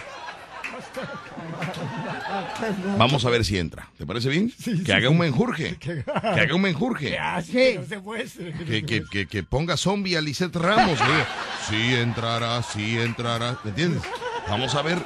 vamos 2.98 3.26
a 3.26 3.30
ver 3.30 3.44
si 3.46 3.58
entra. 3.58 3.90
¿Te 3.98 4.06
parece 4.06 4.30
bien? 4.30 4.52
que 4.86 4.94
haga 4.94 5.10
un 5.10 5.18
menjurje. 5.18 5.78
Que 5.78 6.04
haga 6.08 6.56
un 6.56 6.62
menjurje. 6.62 7.10
¿Qué 7.12 7.20
hace? 7.20 7.74
Que 7.74 7.80
no 7.80 7.86
se 7.86 7.98
muestre. 8.00 8.54
Que, 8.54 8.86
que, 8.86 9.04
que, 9.10 9.28
que 9.28 9.44
ponga 9.44 9.78
zombie 9.78 10.18
a 10.18 10.22
Lisette 10.22 10.56
Ramos. 10.56 11.00
diga, 11.00 11.28
Sí 11.70 11.96
entrará, 11.96 12.62
sí 12.64 12.98
entrará. 13.00 13.58
¿Me 13.64 13.72
entiendes? 13.72 14.04
Vamos 14.48 14.76
a 14.76 14.82
ver, 14.82 15.00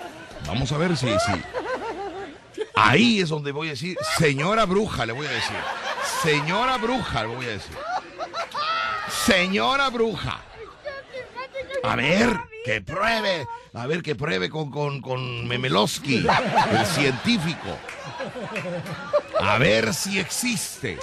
vamos 0.46 0.72
a 0.72 0.78
ver 0.78 0.98
si, 0.98 1.08
si. 1.08 2.62
Ahí 2.76 3.20
es 3.20 3.30
donde 3.30 3.52
voy 3.52 3.68
a 3.68 3.72
decir, 3.72 3.98
señora 4.18 4.66
bruja, 4.66 5.06
le 5.06 5.14
voy 5.14 5.28
a 5.28 5.32
decir. 5.32 5.56
Señora 6.24 6.78
bruja, 6.78 7.22
le 7.24 7.36
voy 7.36 7.46
a 7.46 7.50
decir. 7.50 7.76
Señora 9.30 9.92
bruja. 9.92 10.42
A 11.84 11.96
ver, 11.96 12.36
que 12.66 12.82
pruebe. 12.82 13.46
A 13.76 13.86
ver, 13.86 14.02
que 14.02 14.16
pruebe 14.16 14.50
con, 14.50 14.72
con, 14.72 15.02
con 15.02 15.48
Memelowski, 15.48 16.26
el 16.26 16.86
científico. 16.88 17.78
A 19.40 19.60
ver 19.60 19.94
si 19.94 20.18
existe. 20.18 20.98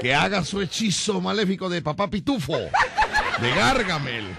Que 0.00 0.14
haga 0.14 0.42
su 0.42 0.62
hechizo 0.62 1.20
maléfico 1.20 1.68
de 1.68 1.82
papá 1.82 2.08
pitufo. 2.08 2.56
De 2.56 3.50
Gargamel. 3.54 4.34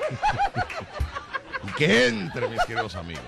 Y 1.68 1.72
que 1.74 2.08
entre, 2.08 2.48
mis 2.48 2.62
queridos 2.66 2.96
amigos. 2.96 3.24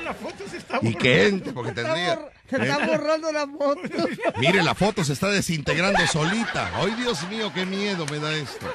Hasta 0.00 0.10
la 0.10 0.14
foto 0.14 0.44
se 0.50 0.56
está 0.56 0.78
Y 0.82 0.94
que 0.94 1.26
entre, 1.28 1.52
porque 1.52 1.72
Se 1.74 1.80
está 1.80 1.94
tendría. 1.94 2.14
bor- 2.18 2.30
Se 2.48 2.56
está 2.56 2.78
borrando 2.86 3.32
la 3.32 3.46
foto. 3.46 4.08
Mire, 4.38 4.62
la 4.62 4.74
foto 4.74 5.04
se 5.04 5.12
está 5.12 5.28
desintegrando 5.28 6.06
solita. 6.06 6.70
Ay, 6.74 6.92
Dios 6.98 7.22
mío, 7.28 7.52
qué 7.54 7.64
miedo 7.66 8.06
me 8.10 8.18
da 8.18 8.32
esto. 8.32 8.66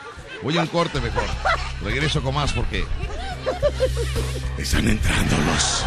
Voy 0.42 0.58
a 0.58 0.62
un 0.62 0.68
corte 0.68 1.00
mejor. 1.02 1.24
Regreso 1.84 2.22
con 2.22 2.36
más 2.36 2.54
porque 2.54 2.86
están 4.58 4.88
entrando 4.88 5.36
los 5.38 5.84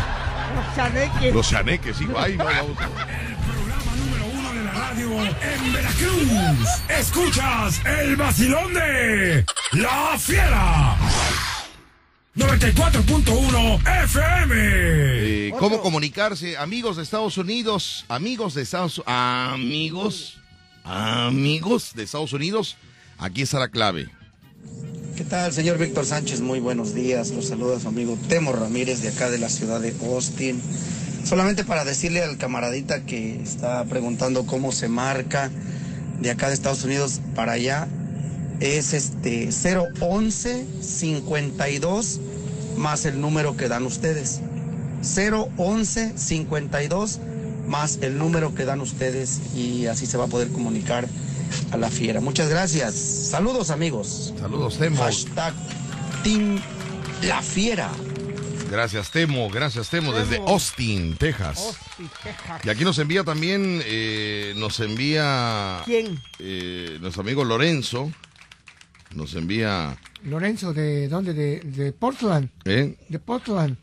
Los 0.55 0.75
chaneques. 0.77 1.35
los 1.35 1.49
chaneques. 1.51 2.01
Número 2.01 2.23
uno 4.33 4.53
de 4.53 4.65
la 4.65 4.73
radio 4.73 5.23
en 5.23 5.73
Veracruz. 5.73 6.69
Escuchas 6.89 7.81
el 7.87 8.17
vacilón 8.17 8.75
de 8.75 9.45
La 9.73 10.17
Fiera. 10.19 10.97
94.1 12.39 14.05
FM. 14.05 14.55
Eh, 14.55 15.53
¿Cómo 15.59 15.81
comunicarse? 15.81 16.57
Amigos 16.57 16.97
de 16.97 17.03
Estados 17.03 17.37
Unidos, 17.37 18.05
amigos 18.09 18.55
de 18.55 18.63
Estados 18.63 19.03
amigos, 19.07 20.39
amigos 20.85 21.95
de 21.95 22.05
Estados 22.05 22.33
Unidos, 22.33 22.77
aquí 23.19 23.43
está 23.43 23.59
la 23.59 23.69
clave. 23.69 24.09
¿Qué 25.17 25.25
tal, 25.25 25.53
señor 25.53 25.79
Víctor 25.79 26.07
Sánchez? 26.07 26.41
Muy 26.41 26.61
buenos 26.61 26.95
días. 26.95 27.31
Los 27.31 27.49
saluda 27.49 27.81
su 27.81 27.89
amigo 27.89 28.17
Temo 28.29 28.53
Ramírez 28.53 29.03
de 29.03 29.09
acá 29.09 29.31
de 29.31 29.39
la 29.39 29.49
ciudad 29.49 29.81
de 29.81 29.93
Austin. 30.01 30.63
Solamente 31.25 31.65
para 31.65 31.85
decirle 31.85 32.23
al 32.23 32.39
camaradita 32.39 33.05
que 33.05 33.43
está 33.43 33.85
preguntando 33.87 34.47
cómo 34.47 34.71
se 34.71 34.87
marca 34.87 35.51
de 36.21 36.31
acá 36.31 36.47
de 36.47 36.55
Estados 36.55 36.85
Unidos 36.85 37.21
para 37.35 37.53
allá, 37.53 37.89
es 38.61 38.93
este 38.93 39.51
011 40.01 40.67
52 40.81 42.21
más 42.79 43.05
el 43.05 43.21
número 43.21 43.57
que 43.57 43.69
dan 43.69 43.85
ustedes. 43.85 44.41
011 45.57 46.15
52 46.17 47.21
más 47.67 47.99
el 48.03 48.19
número 48.19 48.55
que 48.55 48.65
dan 48.65 48.81
ustedes 48.81 49.55
y 49.55 49.87
así 49.87 50.07
se 50.07 50.17
va 50.17 50.25
a 50.25 50.29
poder 50.29 50.49
comunicar 50.49 51.07
a 51.71 51.77
la 51.77 51.91
fiera. 51.91 52.21
Muchas 52.21 52.49
gracias. 52.49 52.95
Saludos 52.95 53.71
amigos. 53.71 54.33
Saludos, 54.41 54.79
Temo. 54.79 54.97
Hashtag 55.03 55.55
Team 56.25 56.59
La 57.23 57.43
Fiera. 57.43 57.91
Gracias, 58.71 59.11
Temo. 59.11 59.49
Gracias, 59.51 59.89
Temo, 59.89 60.13
desde. 60.13 60.39
Austin, 60.47 61.17
Texas. 61.17 61.59
Austin, 61.59 62.11
Texas. 62.23 62.61
Y 62.65 62.69
aquí 62.71 62.85
nos 62.85 62.99
envía 62.99 63.25
también, 63.25 63.81
eh, 63.85 64.53
nos 64.57 64.81
envía 64.81 65.81
¿Quién? 65.87 66.21
eh, 66.39 66.99
nuestro 67.01 67.23
amigo 67.23 67.45
Lorenzo. 67.45 68.11
Nos 69.15 69.35
envía, 69.35 69.97
Lorenzo, 70.25 70.73
¿de 70.73 71.09
dónde? 71.09 71.33
De, 71.35 71.61
de 71.61 71.93
Portland. 71.93 72.51
¿eh? 72.65 72.97
De 73.09 73.19
Portland. 73.19 73.77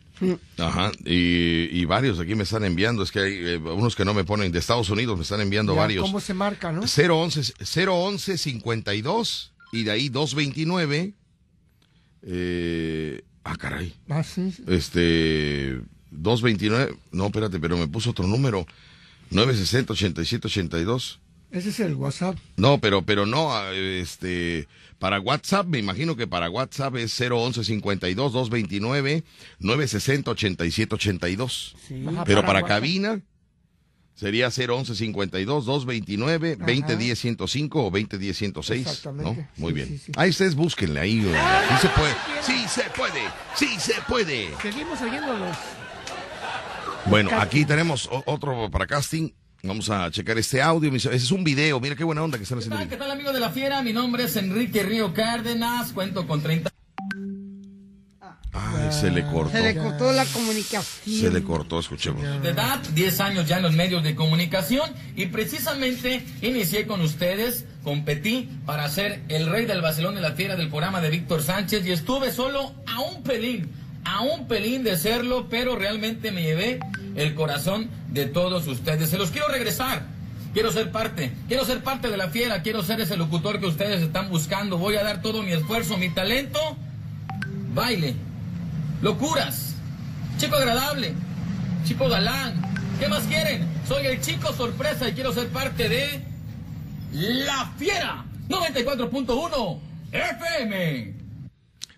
Ajá, 0.57 0.91
y, 1.03 1.77
y 1.77 1.85
varios 1.85 2.19
aquí 2.19 2.35
me 2.35 2.43
están 2.43 2.63
enviando, 2.63 3.03
es 3.03 3.11
que 3.11 3.19
hay 3.19 3.33
eh, 3.33 3.57
unos 3.57 3.95
que 3.95 4.05
no 4.05 4.13
me 4.13 4.23
ponen, 4.23 4.51
de 4.51 4.59
Estados 4.59 4.89
Unidos 4.89 5.17
me 5.17 5.23
están 5.23 5.41
enviando 5.41 5.73
Ya, 5.73 5.81
varios. 5.81 6.05
¿Cómo 6.05 6.21
se 6.21 6.33
marca, 6.33 6.71
no? 6.71 6.83
011, 6.83 7.53
011 7.89 8.37
52 8.37 9.53
y 9.73 9.83
de 9.83 9.91
ahí 9.91 10.09
229. 10.09 11.13
Eh, 12.27 13.21
ah, 13.43 13.57
caray. 13.57 13.93
Ah, 14.09 14.23
sí. 14.23 14.53
Este 14.67 15.81
229, 16.11 16.95
no, 17.11 17.25
espérate, 17.25 17.59
pero 17.59 17.77
me 17.77 17.87
puso 17.87 18.11
otro 18.11 18.25
número. 18.25 18.65
960 19.31 19.93
87 19.93 20.47
82. 20.47 21.19
Ese 21.51 21.69
es 21.69 21.79
el 21.79 21.95
WhatsApp. 21.95 22.37
No, 22.57 22.79
pero 22.79 23.01
pero 23.03 23.25
no, 23.25 23.51
este 23.71 24.67
para 24.99 25.19
WhatsApp, 25.19 25.67
me 25.67 25.79
imagino 25.79 26.15
que 26.15 26.25
para 26.27 26.49
WhatsApp 26.49 26.95
es 26.95 27.19
011 27.19 27.63
52 27.63 28.31
229 28.33 29.23
960 29.59 30.31
87 30.31 30.95
82. 30.95 31.75
Ajá, 32.07 32.23
Pero 32.25 32.41
para 32.41 32.61
para 32.61 32.67
cabina 32.67 33.21
sería 34.15 34.47
011 34.49 34.95
52 34.95 35.65
229 35.65 36.53
Ajá. 36.59 36.65
2010 36.65 37.19
105 37.19 37.79
o 37.81 37.83
2010 37.91 38.37
106, 38.37 38.81
Exactamente. 38.87 39.41
¿no? 39.41 39.47
Muy 39.57 39.71
Sí, 39.71 39.75
bien. 39.75 39.87
sí, 39.89 39.97
sí. 39.97 40.11
Ahí 40.15 40.29
ustedes 40.29 40.55
búsquenle 40.55 40.99
ahí. 41.01 41.21
Sí 41.21 41.81
se 41.81 41.89
puede. 41.89 42.13
Sí 42.41 42.67
se 42.69 42.83
puede. 42.95 43.21
Sí 43.55 43.79
se 43.79 44.01
puede. 44.07 44.49
Seguimos 44.61 45.01
oyéndolos. 45.01 45.57
Bueno, 47.07 47.29
aquí 47.39 47.65
tenemos 47.65 48.09
otro 48.25 48.69
para 48.71 48.87
casting. 48.87 49.29
Vamos 49.65 49.89
a 49.89 50.11
checar 50.11 50.37
este 50.37 50.61
audio. 50.61 50.93
Ese 50.93 51.13
es 51.15 51.31
un 51.31 51.43
video. 51.43 51.79
Mira 51.79 51.95
qué 51.95 52.03
buena 52.03 52.21
onda 52.21 52.37
que 52.37 52.43
están 52.43 52.59
haciendo. 52.59 52.87
¿Qué 52.87 52.97
tal 52.97 53.09
amigos 53.09 53.33
de 53.33 53.39
la 53.39 53.49
fiera? 53.49 53.81
Mi 53.81 53.93
nombre 53.93 54.25
es 54.25 54.35
Enrique 54.35 54.83
Río 54.83 55.13
Cárdenas, 55.13 55.91
cuento 55.91 56.27
con 56.27 56.41
30 56.41 56.69
Ay, 58.53 58.91
se 58.91 59.09
le 59.09 59.25
cortó. 59.25 59.51
Se 59.51 59.61
le 59.61 59.75
cortó 59.75 60.11
la 60.13 60.25
comunicación. 60.25 61.19
Se 61.19 61.29
le 61.31 61.43
cortó, 61.43 61.79
escuchemos. 61.79 62.21
de 62.41 62.49
edad, 62.49 62.79
10 62.93 63.19
años 63.19 63.47
ya 63.47 63.57
en 63.57 63.63
los 63.63 63.73
medios 63.73 64.03
de 64.03 64.15
comunicación 64.15 64.91
y 65.15 65.25
precisamente 65.25 66.23
inicié 66.41 66.85
con 66.85 67.01
ustedes, 67.01 67.65
competí 67.83 68.47
para 68.65 68.87
ser 68.87 69.23
el 69.27 69.47
rey 69.47 69.65
del 69.65 69.81
vacilón 69.81 70.15
de 70.15 70.21
la 70.21 70.33
fiera 70.33 70.55
del 70.55 70.69
programa 70.69 71.01
de 71.01 71.09
Víctor 71.09 71.41
Sánchez 71.41 71.85
y 71.85 71.91
estuve 71.91 72.31
solo 72.31 72.73
a 72.87 73.01
un 73.01 73.23
pelín, 73.23 73.69
a 74.05 74.21
un 74.21 74.47
pelín 74.47 74.83
de 74.83 74.95
serlo, 74.95 75.47
pero 75.49 75.75
realmente 75.75 76.31
me 76.31 76.43
llevé 76.43 76.79
el 77.15 77.35
corazón 77.35 77.89
de 78.09 78.25
todos 78.25 78.67
ustedes. 78.67 79.09
Se 79.09 79.17
los 79.17 79.31
quiero 79.31 79.47
regresar. 79.47 80.15
Quiero 80.53 80.71
ser 80.71 80.89
parte, 80.89 81.33
quiero 81.49 81.65
ser 81.65 81.83
parte 81.83 82.09
de 82.09 82.15
la 82.15 82.29
fiera, 82.29 82.61
quiero 82.61 82.81
ser 82.81 83.01
ese 83.01 83.17
locutor 83.17 83.59
que 83.59 83.65
ustedes 83.65 84.01
están 84.01 84.29
buscando. 84.29 84.77
Voy 84.77 84.95
a 84.95 85.03
dar 85.03 85.21
todo 85.21 85.43
mi 85.43 85.51
esfuerzo, 85.51 85.97
mi 85.97 86.07
talento. 86.07 86.59
Baile, 87.73 88.15
locuras, 89.01 89.75
chico 90.37 90.55
agradable, 90.55 91.13
chico 91.83 92.07
galán. 92.07 92.61
¿Qué 92.97 93.09
más 93.09 93.23
quieren? 93.23 93.67
Soy 93.85 94.05
el 94.05 94.21
chico 94.21 94.53
sorpresa 94.53 95.09
y 95.09 95.11
quiero 95.11 95.33
ser 95.33 95.49
parte 95.49 95.89
de 95.89 96.23
La 97.11 97.73
Fiera 97.77 98.23
94.1 98.47 99.79
FM. 100.13 101.14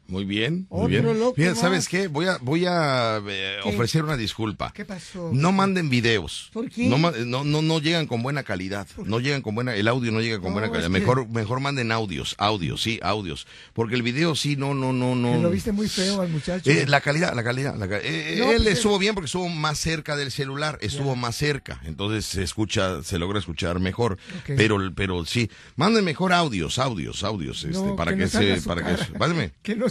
Muy 0.08 0.26
bien, 0.26 0.68
muy 0.70 0.95
Otro 0.95 1.14
bien. 1.14 1.34
Mira. 1.36 1.55
¿sabes 1.55 1.88
qué? 1.89 2.08
Voy 2.08 2.26
a, 2.28 2.38
voy 2.41 2.66
a 2.66 3.22
eh, 3.28 3.58
¿Qué? 3.64 3.70
ofrecer 3.70 4.03
una 4.03 4.16
disculpa. 4.18 4.72
¿Qué 4.74 4.86
pasó? 4.86 5.30
No 5.34 5.51
manden 5.51 5.89
videos. 5.89 6.49
¿Por 6.53 6.70
qué? 6.70 6.88
No, 6.88 6.97
no, 6.97 7.43
no, 7.43 7.62
no 7.62 7.80
llegan 7.80 8.08
con 8.08 8.24
buena 8.24 8.43
calidad. 8.43 8.88
No 9.05 9.20
llegan 9.20 9.41
con 9.41 9.55
buena, 9.55 9.76
el 9.76 9.88
audio 9.88 10.12
no 10.12 10.22
llega 10.22 10.39
con 10.39 10.53
buena 10.53 10.70
calidad. 10.72 10.88
que- 10.89 10.99
Mejor, 10.99 11.28
mejor 11.30 11.60
manden 11.60 11.91
audios, 11.91 12.36
audios, 12.38 12.82
sí, 12.82 12.99
audios. 13.03 13.47
Porque 13.74 13.95
el 13.95 14.01
video 14.01 14.36
sí, 14.36 14.55
no, 14.55 14.74
no, 14.74 14.93
no, 14.93 15.16
no. 15.16 15.41
Lo 15.41 15.49
viste 15.49 15.72
muy 15.72 15.89
feo 15.89 16.22
al 16.22 16.30
muchacho. 16.30 16.70
Eh, 16.70 16.86
la 16.88 17.01
calidad, 17.01 17.34
la 17.36 17.43
calidad. 17.43 17.76
la 17.76 17.88
ca- 17.88 17.99
eh, 18.01 18.36
No, 18.39 18.51
él 18.51 18.64
pues, 18.64 18.78
estuvo 18.78 18.97
bien 18.99 19.14
porque 19.14 19.26
estuvo 19.26 19.49
más 19.49 19.78
cerca 19.78 20.16
del 20.16 20.32
celular, 20.32 20.78
estuvo 20.82 21.16
más 21.16 21.36
cerca, 21.36 21.82
entonces 21.86 22.26
se 22.26 22.43
escucha, 22.43 23.03
se 23.03 23.20
logra 23.20 23.39
escuchar 23.39 23.80
mejor. 23.80 24.14
Ok. 24.39 24.51
Pero, 24.58 24.78
pero 24.95 25.26
sí, 25.26 25.49
manden 25.76 26.05
mejor 26.05 26.32
audios, 26.34 26.80
audios, 26.80 27.24
audios, 27.24 27.64
este, 27.64 27.93
para 27.93 28.16
que 28.16 28.28
se, 28.28 28.62
para 28.62 28.82
cara. 28.84 29.08
que, 29.64 29.76
no 29.76 29.89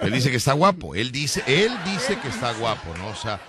Él 0.00 0.12
dice 0.12 0.30
que 0.30 0.36
está 0.36 0.52
guapo, 0.52 0.94
él 0.94 1.12
dice, 1.12 1.42
él 1.46 1.72
dice 1.84 2.18
que 2.18 2.28
está 2.28 2.52
guapo, 2.52 2.94
¿no? 2.98 3.08
O 3.08 3.16
sea, 3.16 3.40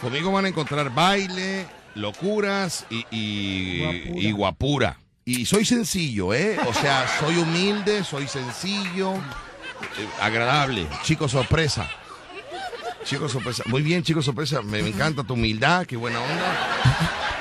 conmigo 0.00 0.32
van 0.32 0.44
a 0.44 0.48
encontrar 0.48 0.92
baile, 0.94 1.66
locuras 1.94 2.86
y, 2.90 3.06
y, 3.10 4.32
Guapura. 4.32 4.98
y 5.24 5.46
soy 5.46 5.64
sencillo, 5.64 6.34
¿eh? 6.34 6.58
O 6.66 6.74
sea, 6.74 7.06
soy 7.20 7.36
humilde, 7.36 8.04
soy 8.04 8.26
sencillo, 8.28 9.14
eh, 9.14 10.08
agradable, 10.20 10.86
chico 11.02 11.28
sorpresa. 11.28 11.88
Chico 13.04 13.28
sorpresa. 13.28 13.62
Muy 13.66 13.82
bien, 13.82 14.02
chico 14.02 14.22
sorpresa. 14.22 14.62
Me 14.62 14.78
encanta 14.78 15.22
tu 15.24 15.34
humildad, 15.34 15.84
qué 15.84 15.94
buena 15.94 16.20
onda. 16.20 17.33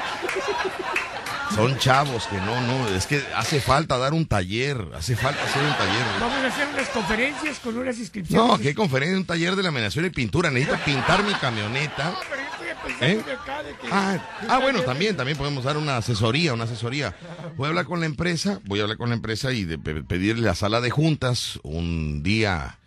Son 1.56 1.78
chavos 1.78 2.26
que 2.28 2.38
no, 2.38 2.62
no, 2.62 2.88
es 2.90 3.06
que 3.06 3.22
hace 3.36 3.62
falta 3.62 3.98
dar 3.98 4.14
un 4.14 4.26
taller, 4.26 4.78
hace 4.96 5.16
falta 5.16 5.44
hacer 5.44 5.62
un 5.64 5.74
taller. 5.78 6.04
Vamos 6.20 6.38
a 6.44 6.48
hacer 6.48 6.68
unas 6.74 6.90
conferencias 6.90 7.60
con 7.60 7.78
unas 7.78 7.98
inscripciones. 8.00 8.48
No, 8.48 8.58
qué 8.58 8.74
conferencia, 8.74 9.18
un 9.18 9.26
taller 9.26 9.56
de 9.56 9.64
laminación 9.64 10.06
y 10.06 10.10
pintura. 10.10 10.50
Necesito 10.50 10.84
pintar 10.84 11.24
mi 11.24 11.34
camioneta. 11.36 12.16
Pero 12.30 12.42
yo 12.42 12.50
estoy 12.50 12.68
pensando 13.00 13.22
¿Eh? 13.22 13.24
de 13.24 13.32
acá 13.34 13.64
de 13.64 13.72
que... 13.76 13.88
Ah, 13.92 14.18
ah, 14.50 14.60
bueno, 14.60 14.82
también, 14.82 15.16
también 15.16 15.38
podemos 15.38 15.64
dar 15.64 15.78
una 15.78 15.98
asesoría, 15.98 16.54
una 16.54 16.64
asesoría. 16.64 17.16
Voy 17.56 17.68
a 17.68 17.70
hablar 17.70 17.86
con 17.86 18.00
la 18.00 18.08
empresa, 18.08 18.60
voy 18.66 18.80
a 18.80 18.84
hablar 18.84 18.98
con 18.98 19.10
la 19.10 19.16
empresa 19.16 19.52
y 19.52 19.64
de 19.64 19.78
pe- 19.78 20.04
pedirle 20.04 20.46
la 20.48 20.56
sala 20.56 20.82
de 20.82 20.90
juntas 20.90 21.60
un 21.64 22.24
día 22.24 22.80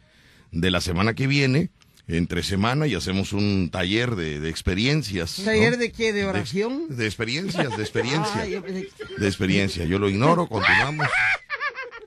de 0.50 0.70
la 0.70 0.80
semana 0.80 1.14
que 1.14 1.26
viene, 1.26 1.70
entre 2.08 2.42
semana, 2.42 2.86
y 2.86 2.94
hacemos 2.94 3.32
un 3.32 3.68
taller 3.70 4.14
de, 4.14 4.38
de 4.40 4.48
experiencias. 4.48 5.38
¿no? 5.40 5.46
¿Taller 5.46 5.76
de 5.76 5.90
qué? 5.90 6.12
¿De 6.12 6.24
oración? 6.24 6.84
de 6.88 7.06
experiencias, 7.06 7.76
de 7.76 7.82
experiencia. 7.82 8.32
Ah, 8.36 8.46
yo 8.46 8.62
De 8.62 9.26
experiencia. 9.26 9.84
Yo 9.84 9.98
lo 9.98 10.08
ignoro, 10.08 10.46
continuamos. 10.46 11.06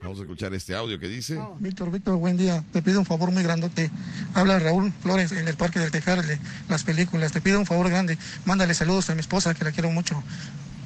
Vamos 0.02 0.18
a 0.18 0.22
escuchar 0.22 0.54
este 0.54 0.74
audio 0.74 0.98
que 0.98 1.08
dice. 1.08 1.38
Víctor, 1.58 1.90
Víctor, 1.90 2.16
buen 2.16 2.38
día. 2.38 2.64
Te 2.72 2.80
pido 2.80 3.00
un 3.00 3.06
favor 3.06 3.30
muy 3.30 3.42
grandote. 3.42 3.90
Habla 4.32 4.58
Raúl 4.58 4.92
Flores 5.02 5.32
en 5.32 5.46
el 5.46 5.56
Parque 5.56 5.78
del 5.78 5.90
Tejar 5.90 6.24
de 6.24 6.38
las 6.70 6.84
películas. 6.84 7.32
Te 7.32 7.42
pido 7.42 7.58
un 7.58 7.66
favor 7.66 7.90
grande. 7.90 8.16
Mándale 8.46 8.72
saludos 8.72 9.10
a 9.10 9.14
mi 9.14 9.20
esposa, 9.20 9.52
que 9.52 9.64
la 9.64 9.72
quiero 9.72 9.90
mucho. 9.90 10.22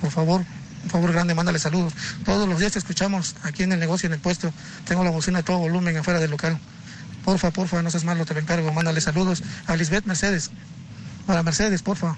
Por 0.01 0.11
favor, 0.11 0.45
un 0.83 0.91
favor 0.91 1.13
grande, 1.13 1.35
mándale 1.35 1.61
saludos. 1.61 1.93
Todos 2.25 2.49
los 2.49 2.59
días 2.59 2.73
te 2.73 2.81
escuchamos 2.81 3.37
aquí 3.43 3.63
en 3.63 3.73
el 3.73 3.79
negocio, 3.79 4.09
en 4.09 4.15
el 4.15 4.21
puesto. 4.21 4.53
Tengo 4.85 5.05
la 5.05 5.11
bocina 5.11 5.39
a 5.39 5.43
todo 5.45 5.59
volumen 5.59 5.97
afuera 5.97 6.19
del 6.19 6.33
local. 6.33 6.59
Porfa, 7.25 7.51
porfa, 7.51 7.83
no 7.83 7.91
seas 7.91 8.05
malo, 8.05 8.25
te 8.25 8.35
lo 8.35 8.41
encargo. 8.41 8.73
Mándale 8.73 9.01
saludos 9.01 9.43
a 9.67 9.77
Lisbeth 9.77 10.05
Mercedes. 10.05 10.51
Para 11.27 11.43
Mercedes, 11.43 11.83
porfa. 11.83 12.17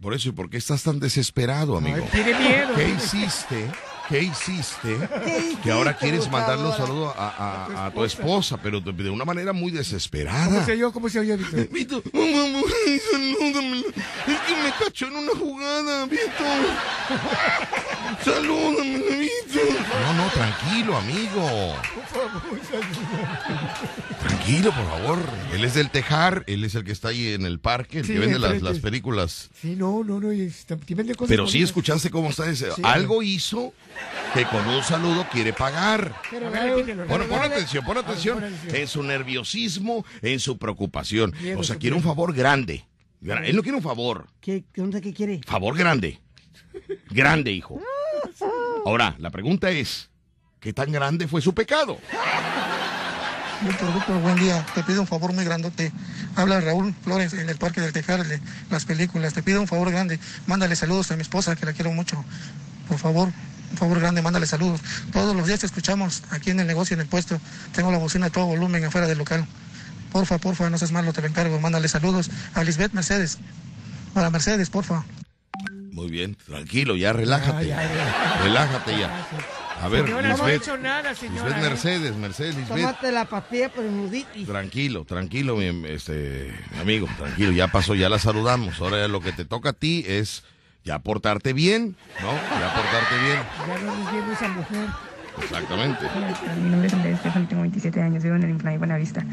Por 0.00 0.14
eso, 0.14 0.28
¿y 0.28 0.32
por 0.32 0.50
qué 0.50 0.58
estás 0.58 0.82
tan 0.82 1.00
desesperado, 1.00 1.76
amigo? 1.76 2.06
tiene 2.12 2.38
miedo. 2.38 2.74
¿Qué 2.74 2.90
hiciste? 2.90 3.70
¿Qué 4.08 4.22
hiciste? 4.22 4.98
¿Qué 5.24 5.56
Que 5.62 5.70
ahora 5.72 5.96
quieres 5.96 6.30
mandarle 6.30 6.66
un 6.66 6.76
saludo 6.76 7.14
a, 7.16 7.28
a- 7.28 7.86
a 7.86 7.90
tu 7.90 8.04
esposa, 8.04 8.58
pero 8.62 8.80
de, 8.80 9.10
una 9.10 9.24
manera 9.24 9.52
muy 9.52 9.70
¿Cómo 9.70 9.78
desesperada. 9.78 10.64
se 10.64 10.72
oyó? 10.72 10.92
¿Cómo 10.92 11.08
se 11.08 11.20
oyó, 11.20 11.36
Víctor? 11.38 11.68
Vito, 11.70 12.02
vamos, 12.12 12.64
salúdame. 13.10 13.78
Es 13.80 14.40
que 14.46 14.56
me 14.62 14.72
cachó 14.84 15.06
en 15.06 15.16
una 15.16 15.32
jugada, 15.32 16.06
Vito. 16.06 16.44
Salúdame, 18.24 18.98
Vito. 18.98 19.60
No, 20.02 20.12
no, 20.14 20.30
tranquilo, 20.32 20.96
amigo. 20.96 21.74
Tranquilo, 24.20 24.72
por 24.72 24.84
favor. 24.86 25.18
Él 25.52 25.64
es 25.64 25.74
del 25.74 25.90
Tejar, 25.90 26.44
él 26.46 26.64
es 26.64 26.74
el 26.74 26.84
que 26.84 26.92
está 26.92 27.08
ahí 27.08 27.28
en 27.32 27.46
el 27.46 27.58
parque, 27.58 28.00
el 28.00 28.06
Sí, 28.06 28.12
que 28.12 28.18
vende 28.18 28.38
las, 28.38 28.78
películas. 28.80 29.50
Sí, 29.60 29.74
no, 29.76 30.02
no, 30.04 30.20
no. 30.20 30.32
y 30.32 30.52
y 30.86 30.94
vende 30.94 31.14
cosas 31.14 31.28
Pero 31.30 31.46
sí 31.46 31.62
escuchaste 31.62 32.10
cómo 32.10 32.30
está 32.30 32.48
ese. 32.50 32.70
Sí. 32.72 32.82
Algo 32.84 33.22
hizo 33.22 33.72
que 34.34 34.44
con 34.46 34.66
un 34.66 34.82
saludo 34.82 35.26
quiere 35.30 35.52
pagar. 35.52 36.12
Pero, 36.30 36.48
A 36.48 36.50
ver, 36.50 36.60
Raúl, 36.62 36.76
repítelo, 36.80 37.06
Bueno, 37.06 37.24
pon 37.26 37.38
atención, 37.42 37.84
pon 37.84 37.94
ver, 37.96 38.04
atención 38.04 38.44
en 38.72 38.88
su 38.88 39.02
nerviosismo, 39.02 40.04
en 40.22 40.40
su 40.40 40.58
preocupación. 40.58 41.32
O 41.56 41.62
sea, 41.62 41.76
quiere 41.76 41.94
un 41.96 42.02
favor 42.02 42.34
grande. 42.34 42.84
Gra- 43.22 43.42
Él 43.46 43.56
no 43.56 43.62
quiere 43.62 43.76
un 43.78 43.82
favor, 43.82 44.26
¿Qué, 44.40 44.64
qué 44.72 44.82
onda 44.82 45.00
que 45.00 45.12
quiere? 45.14 45.40
favor 45.46 45.76
grande. 45.76 46.20
Grande, 47.10 47.52
hijo. 47.52 47.80
Ahora, 48.84 49.14
la 49.18 49.30
pregunta 49.30 49.70
es, 49.70 50.10
¿qué 50.60 50.72
tan 50.72 50.90
grande 50.92 51.26
fue 51.28 51.40
su 51.40 51.54
pecado? 51.54 51.98
Víctor, 53.66 53.94
Víctor, 53.94 54.20
buen 54.20 54.36
día. 54.36 54.66
Te 54.74 54.82
pido 54.82 55.00
un 55.00 55.06
favor 55.06 55.32
muy 55.32 55.44
grandote. 55.44 55.90
Habla 56.36 56.60
Raúl 56.60 56.92
Flores 57.02 57.32
en 57.32 57.48
el 57.48 57.56
Parque 57.56 57.80
del 57.80 57.92
Tejar 57.92 58.26
de 58.26 58.40
las 58.70 58.84
películas. 58.84 59.32
Te 59.32 59.42
pido 59.42 59.60
un 59.60 59.68
favor 59.68 59.90
grande. 59.90 60.18
Mándale 60.46 60.76
saludos 60.76 61.10
a 61.12 61.16
mi 61.16 61.22
esposa, 61.22 61.56
que 61.56 61.64
la 61.64 61.72
quiero 61.72 61.92
mucho. 61.92 62.22
Por 62.88 62.98
favor, 62.98 63.30
un 63.74 63.78
favor 63.78 63.98
grande, 63.98 64.22
mándale 64.22 64.46
saludos. 64.46 64.80
Todos 65.12 65.34
los 65.34 65.46
días 65.46 65.60
te 65.60 65.66
escuchamos 65.66 66.22
aquí 66.30 66.50
en 66.50 66.60
el 66.60 66.66
negocio, 66.66 66.94
en 66.94 67.00
el 67.00 67.08
puesto. 67.08 67.40
Tengo 67.74 67.90
la 67.90 67.98
bocina 67.98 68.26
a 68.26 68.30
todo 68.30 68.46
volumen 68.46 68.84
afuera 68.84 69.08
del 69.08 69.18
local. 69.18 69.44
Porfa, 70.12 70.38
porfa, 70.38 70.70
no 70.70 70.78
seas 70.78 70.92
malo, 70.92 71.12
te 71.12 71.20
lo 71.20 71.26
encargo. 71.26 71.58
Mándale 71.60 71.88
saludos 71.88 72.30
a 72.54 72.62
Lisbeth 72.62 72.92
Mercedes. 72.92 73.38
Para 74.14 74.30
Mercedes, 74.30 74.70
porfa. 74.70 75.04
Muy 75.90 76.08
bien, 76.08 76.36
tranquilo, 76.36 76.94
ya 76.94 77.12
relájate. 77.12 77.66
Ya, 77.66 77.82
ya, 77.82 78.42
Relájate 78.44 78.98
ya. 78.98 79.26
A 79.80 79.88
ver, 79.88 80.04
Señora, 80.04 80.28
no 80.28 80.34
Lisbeth, 80.36 80.62
hecho 80.62 80.76
nada, 80.78 81.14
señora. 81.16 81.48
Lisbeth 81.48 81.64
¿eh? 81.64 81.68
Mercedes, 81.68 82.16
Mercedes, 82.16 82.56
Lisbeth. 82.56 82.76
Tómate 82.76 83.12
la 83.12 83.24
pastilla 83.24 83.68
por 83.70 83.84
enuditis. 83.84 84.46
Tranquilo, 84.46 85.04
tranquilo, 85.04 85.56
mi, 85.56 85.88
este, 85.88 86.54
mi 86.74 86.80
amigo, 86.80 87.08
tranquilo, 87.16 87.50
ya 87.50 87.66
pasó, 87.68 87.96
ya 87.96 88.08
la 88.08 88.20
saludamos. 88.20 88.80
Ahora 88.80 89.08
lo 89.08 89.20
que 89.20 89.32
te 89.32 89.44
toca 89.44 89.70
a 89.70 89.72
ti 89.72 90.04
es 90.06 90.44
ya 90.84 90.98
portarte 90.98 91.52
bien, 91.52 91.96
¿no? 92.20 92.32
Ya 92.32 92.74
portarte 92.74 93.18
bien. 93.24 93.38
Ya 93.66 94.26
no 94.26 94.32
esa 94.32 94.48
mujer. 94.48 94.86
Exactamente. 95.42 96.06
Mi 96.62 96.70
nombre 96.70 96.86
es 96.86 96.94
Andrés 96.94 97.14
Estefan, 97.16 97.48
tengo 97.48 97.62
27 97.62 98.00
años, 98.02 98.22
vivo 98.22 98.36
en 98.36 98.44
el 98.44 98.50
Inflay 98.50 98.76
Buenavista. 98.78 99.24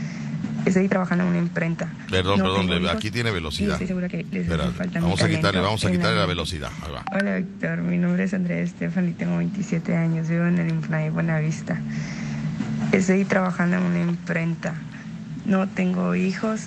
Estoy 0.66 0.88
trabajando 0.88 1.24
en 1.26 1.30
una 1.32 1.40
imprenta. 1.40 1.92
Perdón, 2.10 2.40
No 2.40 2.46
perdón, 2.46 2.84
le- 2.84 2.90
aquí 2.90 3.12
tiene 3.12 3.30
velocidad. 3.32 3.74
estoy 3.74 3.88
segura 3.88 4.08
que 4.08 4.24
les 4.32 4.44
Espera, 4.44 4.72
falta 4.72 5.00
vamos 5.00 5.22
a 5.22 5.30
quitarle, 5.30 5.60
vamos 5.62 5.86
a 5.86 5.92
quitarle 5.92 6.16
la 6.16 6.22
la- 6.22 6.26
velocidad. 6.28 6.70
Ahí 6.84 6.92
va. 6.92 7.04
Hola 7.12 7.36
Víctor, 7.36 7.78
mi 7.80 7.98
nombre 7.98 8.24
es 8.24 8.34
Andrés 8.34 8.70
Estefan 8.70 9.10
y 9.10 9.12
tengo 9.14 9.38
27 9.38 9.96
años, 9.96 10.28
vivo 10.30 10.46
en 10.46 10.58
el 10.58 10.70
Inflay 10.70 11.10
Buenavista. 11.10 11.80
Estoy 12.92 13.26
trabajando 13.26 13.78
en 13.78 13.84
una 13.84 14.00
imprenta. 14.02 14.74
No 15.46 15.68
tengo 15.68 16.16
hijos 16.16 16.62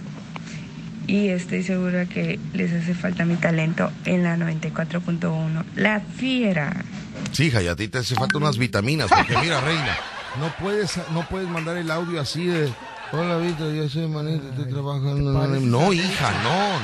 y 1.06 1.28
estoy 1.28 1.62
segura 1.62 2.06
que 2.06 2.38
les 2.52 2.72
hace 2.72 2.94
falta 2.94 3.24
mi 3.24 3.36
talento 3.36 3.90
en 4.04 4.22
la 4.22 4.36
94.1. 4.36 5.64
La 5.76 6.00
fiera. 6.00 6.84
Sí, 7.32 7.44
hija, 7.46 7.62
y 7.62 7.68
a 7.68 7.76
ti 7.76 7.88
te 7.88 7.98
hace 7.98 8.14
falta 8.14 8.38
unas 8.38 8.58
vitaminas, 8.58 9.08
porque 9.10 9.36
mira, 9.38 9.60
reina, 9.60 9.96
no 10.40 10.52
puedes, 10.60 10.98
no 11.12 11.26
puedes 11.28 11.48
mandar 11.48 11.76
el 11.76 11.90
audio 11.90 12.20
así 12.20 12.46
de. 12.46 12.72
Hola, 13.12 13.36
Víctor, 13.38 13.72
yo 13.72 13.88
soy 13.88 14.08
manito, 14.08 14.48
estoy 14.48 14.72
trabajando. 14.72 15.44
en 15.44 15.50
una-". 15.50 15.60
No, 15.60 15.92
hija, 15.92 16.32
no, 16.42 16.80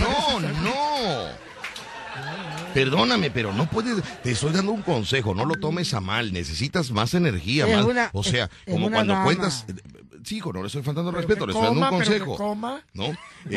no, 0.00 0.40
no, 0.40 0.62
no. 0.62 1.44
Perdóname, 2.74 3.30
pero 3.30 3.52
no 3.52 3.66
puedes. 3.66 4.02
Te 4.22 4.32
estoy 4.32 4.52
dando 4.52 4.72
un 4.72 4.82
consejo, 4.82 5.32
no 5.34 5.44
lo 5.44 5.54
tomes 5.54 5.94
a 5.94 6.00
mal. 6.00 6.32
Necesitas 6.32 6.90
más 6.90 7.14
energía, 7.14 7.66
más. 7.66 8.10
o 8.12 8.24
sea, 8.24 8.50
como 8.68 8.90
cuando 8.90 9.22
cuentas. 9.22 9.64
Sí, 10.24 10.36
hijo, 10.36 10.52
no 10.52 10.60
le 10.62 10.66
estoy 10.68 10.82
faltando 10.82 11.10
respeto, 11.10 11.46
le 11.46 11.52
estoy 11.52 11.66
dando 11.66 11.80
un 11.82 11.88
consejo. 11.88 12.36
coma. 12.36 12.82
¿No? 12.94 13.06
Eh, 13.06 13.16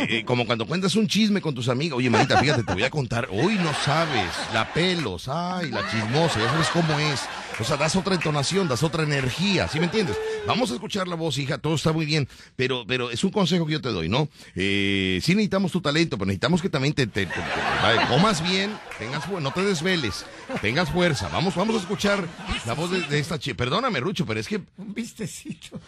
eh, 0.09 0.25
como 0.25 0.45
cuando 0.45 0.65
cuentas 0.67 0.95
un 0.95 1.07
chisme 1.07 1.39
con 1.41 1.55
tus 1.55 1.69
amigos. 1.69 1.97
Oye, 1.99 2.09
manita, 2.09 2.37
fíjate, 2.39 2.63
te 2.63 2.73
voy 2.73 2.83
a 2.83 2.89
contar. 2.89 3.27
Hoy 3.31 3.55
no 3.55 3.71
sabes. 3.85 4.31
La 4.53 4.71
pelos, 4.73 5.27
ay, 5.29 5.71
la 5.71 5.89
chismosa, 5.89 6.39
ya 6.39 6.49
sabes 6.49 6.67
cómo 6.69 6.99
es. 6.99 7.21
O 7.59 7.63
sea, 7.63 7.75
das 7.77 7.95
otra 7.95 8.13
entonación, 8.13 8.67
das 8.67 8.83
otra 8.83 9.03
energía. 9.03 9.67
¿Sí 9.67 9.79
me 9.79 9.85
entiendes? 9.85 10.15
Vamos 10.45 10.69
a 10.71 10.75
escuchar 10.75 11.07
la 11.07 11.15
voz, 11.15 11.37
hija, 11.39 11.57
todo 11.57 11.75
está 11.75 11.91
muy 11.91 12.05
bien. 12.05 12.27
Pero, 12.55 12.85
pero 12.87 13.09
es 13.09 13.23
un 13.23 13.31
consejo 13.31 13.65
que 13.65 13.73
yo 13.73 13.81
te 13.81 13.89
doy, 13.89 14.09
¿no? 14.09 14.27
Eh, 14.55 15.19
sí 15.23 15.33
necesitamos 15.33 15.71
tu 15.71 15.81
talento, 15.81 16.17
pero 16.17 16.27
necesitamos 16.27 16.61
que 16.61 16.69
también 16.69 16.93
te, 16.93 17.07
te- 17.07 17.25
te- 17.25 17.33
comas 18.09 18.43
bien, 18.43 18.77
tengas 18.99 19.27
no 19.29 19.51
te 19.51 19.61
desveles, 19.63 20.25
tengas 20.61 20.89
fuerza. 20.91 21.29
Vamos, 21.29 21.55
vamos 21.55 21.75
a 21.75 21.79
escuchar 21.79 22.23
la 22.65 22.73
voz 22.73 22.91
de, 22.91 23.01
de 23.01 23.19
esta 23.19 23.39
chica. 23.39 23.57
Perdóname, 23.57 23.99
Rucho, 23.99 24.25
pero 24.25 24.39
es 24.39 24.47
que 24.47 24.57
Un 24.77 24.93
vistecito. 24.93 25.79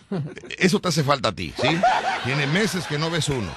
Eso 0.69 0.79
te 0.79 0.87
hace 0.89 1.03
falta 1.03 1.29
a 1.29 1.31
ti, 1.33 1.53
¿sí? 1.61 1.67
Tiene 2.23 2.45
meses 2.47 2.85
que 2.85 2.97
no 2.97 3.09
ves 3.09 3.27
uno. 3.29 3.49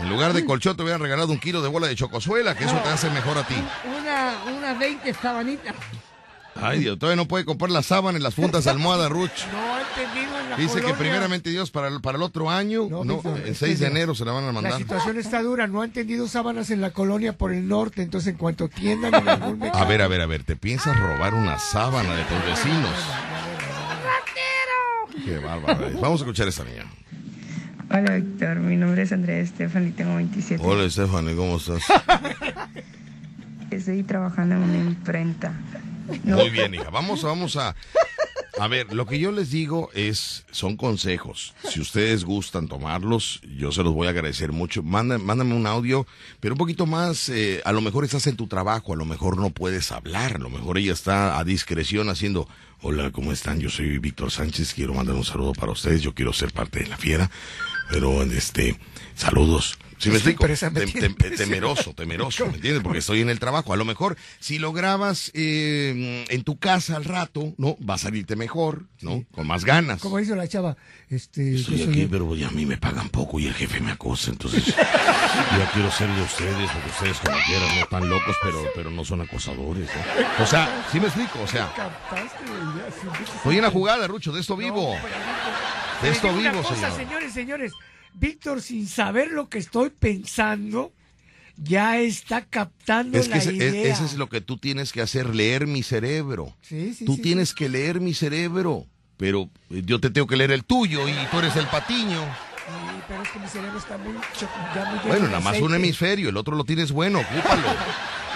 En 0.00 0.08
lugar 0.08 0.32
de 0.32 0.44
colchón 0.44 0.76
te 0.76 0.82
hubieran 0.82 1.00
regalado 1.00 1.32
un 1.32 1.38
kilo 1.38 1.62
de 1.62 1.68
bola 1.68 1.86
de 1.86 1.94
chocosuela, 1.96 2.54
que 2.56 2.64
eso 2.64 2.76
te 2.84 2.88
hace 2.90 3.08
mejor 3.10 3.38
a 3.38 3.46
ti. 3.46 3.54
Una, 3.84 4.34
una 4.56 4.74
20 4.74 5.14
sabanitas. 5.14 5.74
Ay, 6.54 6.80
Dios, 6.80 6.98
todavía 6.98 7.16
no 7.16 7.26
puede 7.26 7.46
comprar 7.46 7.70
las 7.70 7.86
sábanas, 7.86 8.20
las 8.20 8.34
fundas, 8.34 8.66
almohada, 8.66 9.08
Ruch. 9.08 9.30
No 9.52 9.74
ha 9.74 9.80
entendido 9.80 10.38
en 10.38 10.50
la 10.50 10.56
Dice 10.56 10.80
que 10.82 10.92
primeramente 10.94 11.48
Dios 11.50 11.70
para 11.70 11.88
el, 11.88 12.00
para 12.02 12.16
el 12.18 12.22
otro 12.22 12.50
año, 12.50 12.88
No, 12.90 13.04
no, 13.04 13.22
el 13.36 13.48
es 13.52 13.58
6 13.58 13.78
que 13.78 13.84
de 13.84 13.90
enero 13.90 14.14
se 14.14 14.24
la 14.26 14.32
van 14.32 14.44
a 14.44 14.46
La 14.48 14.52
mandar. 14.52 14.76
situación 14.78 15.18
está 15.18 15.42
dura, 15.42 15.66
no 15.66 15.80
han 15.82 15.92
tendido 15.92 16.28
sábanas 16.28 16.70
en 16.70 16.80
la 16.82 16.90
colonia 16.90 17.32
por 17.38 17.52
el 17.52 17.66
norte, 17.68 18.02
entonces 18.02 18.32
en 18.32 18.38
cuanto 18.38 18.68
tiendan 18.68 19.14
en 19.14 19.28
algún 19.28 19.58
mercado- 19.60 19.82
A 19.82 19.86
ver, 19.86 20.02
a 20.02 20.08
ver, 20.08 20.20
a 20.20 20.26
ver, 20.26 20.44
¿te 20.44 20.56
piensas 20.56 20.94
robar 20.98 21.32
una 21.34 21.58
sábana 21.58 22.14
de 22.14 22.24
tus 22.24 22.44
vecinos? 22.44 22.90
Qué 25.24 25.38
bárbaro. 25.38 25.90
Vamos 26.00 26.20
a 26.20 26.24
escuchar 26.24 26.46
a 26.46 26.50
esta 26.50 26.64
niña. 26.64 26.84
Hola 27.90 28.14
Víctor, 28.16 28.56
mi 28.60 28.76
nombre 28.76 29.02
es 29.02 29.12
Andrés 29.12 29.50
Estefan 29.50 29.88
y 29.88 29.90
tengo 29.90 30.16
27 30.16 30.62
Hola, 30.64 30.88
Stephanie, 30.88 31.36
¿cómo 31.36 31.56
estás? 31.58 31.82
Estoy 33.70 34.02
trabajando 34.02 34.54
en 34.56 34.62
una 34.62 34.78
imprenta. 34.78 35.52
No- 36.24 36.36
Muy 36.38 36.50
bien, 36.50 36.74
hija. 36.74 36.90
Vamos, 36.90 37.22
vamos 37.22 37.56
a. 37.56 37.74
A 38.58 38.68
ver, 38.68 38.92
lo 38.92 39.06
que 39.06 39.18
yo 39.18 39.32
les 39.32 39.50
digo 39.50 39.90
es, 39.94 40.44
son 40.50 40.76
consejos. 40.76 41.54
Si 41.70 41.80
ustedes 41.80 42.24
gustan 42.24 42.68
tomarlos, 42.68 43.40
yo 43.56 43.72
se 43.72 43.82
los 43.82 43.94
voy 43.94 44.06
a 44.06 44.10
agradecer 44.10 44.52
mucho. 44.52 44.82
Manda- 44.82 45.16
mándame 45.18 45.54
un 45.54 45.66
audio, 45.66 46.06
pero 46.38 46.54
un 46.54 46.58
poquito 46.58 46.84
más, 46.84 47.30
eh, 47.30 47.62
a 47.64 47.72
lo 47.72 47.80
mejor 47.80 48.04
estás 48.04 48.26
en 48.26 48.36
tu 48.36 48.46
trabajo, 48.48 48.92
a 48.92 48.96
lo 48.96 49.06
mejor 49.06 49.38
no 49.38 49.50
puedes 49.50 49.90
hablar, 49.90 50.36
a 50.36 50.38
lo 50.38 50.50
mejor 50.50 50.76
ella 50.76 50.92
está 50.92 51.38
a 51.38 51.44
discreción 51.44 52.10
haciendo, 52.10 52.46
hola, 52.82 53.10
¿cómo 53.10 53.32
están? 53.32 53.58
Yo 53.58 53.70
soy 53.70 53.96
Víctor 53.98 54.30
Sánchez, 54.30 54.74
quiero 54.74 54.92
mandar 54.92 55.14
un 55.16 55.24
saludo 55.24 55.54
para 55.54 55.72
ustedes, 55.72 56.02
yo 56.02 56.14
quiero 56.14 56.34
ser 56.34 56.52
parte 56.52 56.80
de 56.80 56.88
la 56.88 56.98
fiera, 56.98 57.30
pero 57.90 58.22
este, 58.22 58.78
saludos. 59.14 59.78
¿Sí 60.02 60.08
me 60.10 60.16
explico? 60.16 60.44
Tem- 60.46 61.14
tem- 61.16 61.36
temeroso, 61.36 61.94
temeroso, 61.96 62.46
¿me 62.46 62.54
entiendes? 62.56 62.82
Porque 62.82 62.98
estoy 62.98 63.20
en 63.20 63.30
el 63.30 63.38
trabajo. 63.38 63.72
A 63.72 63.76
lo 63.76 63.84
mejor, 63.84 64.16
si 64.40 64.58
lo 64.58 64.72
grabas 64.72 65.30
eh, 65.34 66.24
en 66.28 66.42
tu 66.42 66.58
casa 66.58 66.96
al 66.96 67.04
rato, 67.04 67.54
¿no? 67.56 67.76
Va 67.88 67.94
a 67.94 67.98
salirte 67.98 68.34
mejor, 68.36 68.86
¿no? 69.00 69.24
Con 69.30 69.46
más 69.46 69.64
ganas. 69.64 70.00
Como 70.00 70.18
dice 70.18 70.34
la 70.34 70.48
chava, 70.48 70.76
este, 71.08 71.54
Estoy 71.54 71.76
yo 71.78 71.84
soy 71.84 71.90
aquí, 71.92 72.00
el- 72.02 72.08
pero 72.08 72.34
ya 72.34 72.48
a 72.48 72.50
mí 72.50 72.66
me 72.66 72.78
pagan 72.78 73.08
poco 73.10 73.38
y 73.38 73.46
el 73.46 73.54
jefe 73.54 73.80
me 73.80 73.92
acosa, 73.92 74.30
entonces 74.32 74.64
ya 74.66 75.70
quiero 75.72 75.90
ser 75.92 76.08
de 76.10 76.22
ustedes, 76.22 76.70
porque 76.70 76.90
ustedes 76.90 77.18
como 77.18 77.36
quieran, 77.46 77.78
no 77.80 77.86
tan 77.86 78.08
locos, 78.08 78.36
pero, 78.42 78.64
pero 78.74 78.90
no 78.90 79.04
son 79.04 79.20
acosadores, 79.20 79.88
¿no? 80.38 80.42
O 80.44 80.46
sea, 80.46 80.84
¿sí 80.90 80.98
me 80.98 81.06
explico? 81.06 81.40
O 81.42 81.46
sea, 81.46 81.72
estoy 83.36 83.56
en 83.56 83.62
la 83.62 83.70
jugada, 83.70 84.06
Rucho, 84.06 84.32
de 84.32 84.40
esto 84.40 84.56
vivo. 84.56 84.96
De 86.02 86.10
esto 86.10 86.34
vivo, 86.34 86.62
señor. 86.64 86.96
señores, 86.96 87.32
señores. 87.32 87.72
Víctor, 88.14 88.62
sin 88.62 88.86
saber 88.88 89.30
lo 89.32 89.48
que 89.48 89.58
estoy 89.58 89.90
pensando, 89.90 90.92
ya 91.56 91.98
está 91.98 92.44
captando 92.44 93.18
Es 93.18 93.24
que 93.28 93.30
la 93.30 93.36
es- 93.38 93.46
idea. 93.52 93.92
ese 93.92 94.04
es 94.04 94.14
lo 94.14 94.28
que 94.28 94.40
tú 94.40 94.56
tienes 94.58 94.92
que 94.92 95.00
hacer, 95.02 95.34
leer 95.34 95.66
mi 95.66 95.82
cerebro. 95.82 96.54
Sí, 96.62 96.94
sí, 96.94 97.04
tú 97.04 97.16
sí, 97.16 97.22
tienes 97.22 97.54
que 97.54 97.68
leer 97.68 98.00
mi 98.00 98.14
cerebro, 98.14 98.86
pero 99.16 99.50
eh, 99.70 99.82
yo 99.84 100.00
te 100.00 100.10
tengo 100.10 100.26
que 100.26 100.36
leer 100.36 100.52
el 100.52 100.64
tuyo 100.64 101.08
y 101.08 101.12
tú 101.30 101.38
eres 101.38 101.56
el 101.56 101.66
patiño. 101.66 102.20
Sí, 102.64 103.02
pero 103.08 103.22
es 103.22 103.28
que 103.30 103.38
mi 103.40 103.48
cerebro 103.48 103.78
está 103.78 103.98
muy, 103.98 104.14
ya 104.74 104.84
muy 104.90 104.98
Bueno, 105.08 105.26
nada 105.26 105.40
más 105.40 105.60
un 105.60 105.74
hemisferio, 105.74 106.28
el 106.28 106.36
otro 106.36 106.54
lo 106.56 106.64
tienes 106.64 106.92
bueno, 106.92 107.20
ocúpalo. 107.20 107.62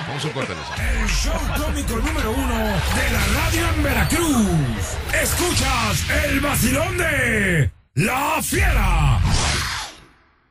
Vamos 0.08 0.24
a 0.26 0.32
cortar 0.32 0.56
eso. 0.56 1.02
El 1.02 1.08
show 1.08 1.64
cómico 1.64 1.96
número 1.96 2.32
uno 2.32 2.58
de 2.58 3.10
la 3.12 3.26
radio 3.34 3.68
en 3.76 3.82
Veracruz. 3.82 4.96
Escuchas 5.22 6.04
el 6.26 6.40
vacilón 6.40 6.98
de 6.98 7.70
La 7.94 8.42
Fiera. 8.42 9.20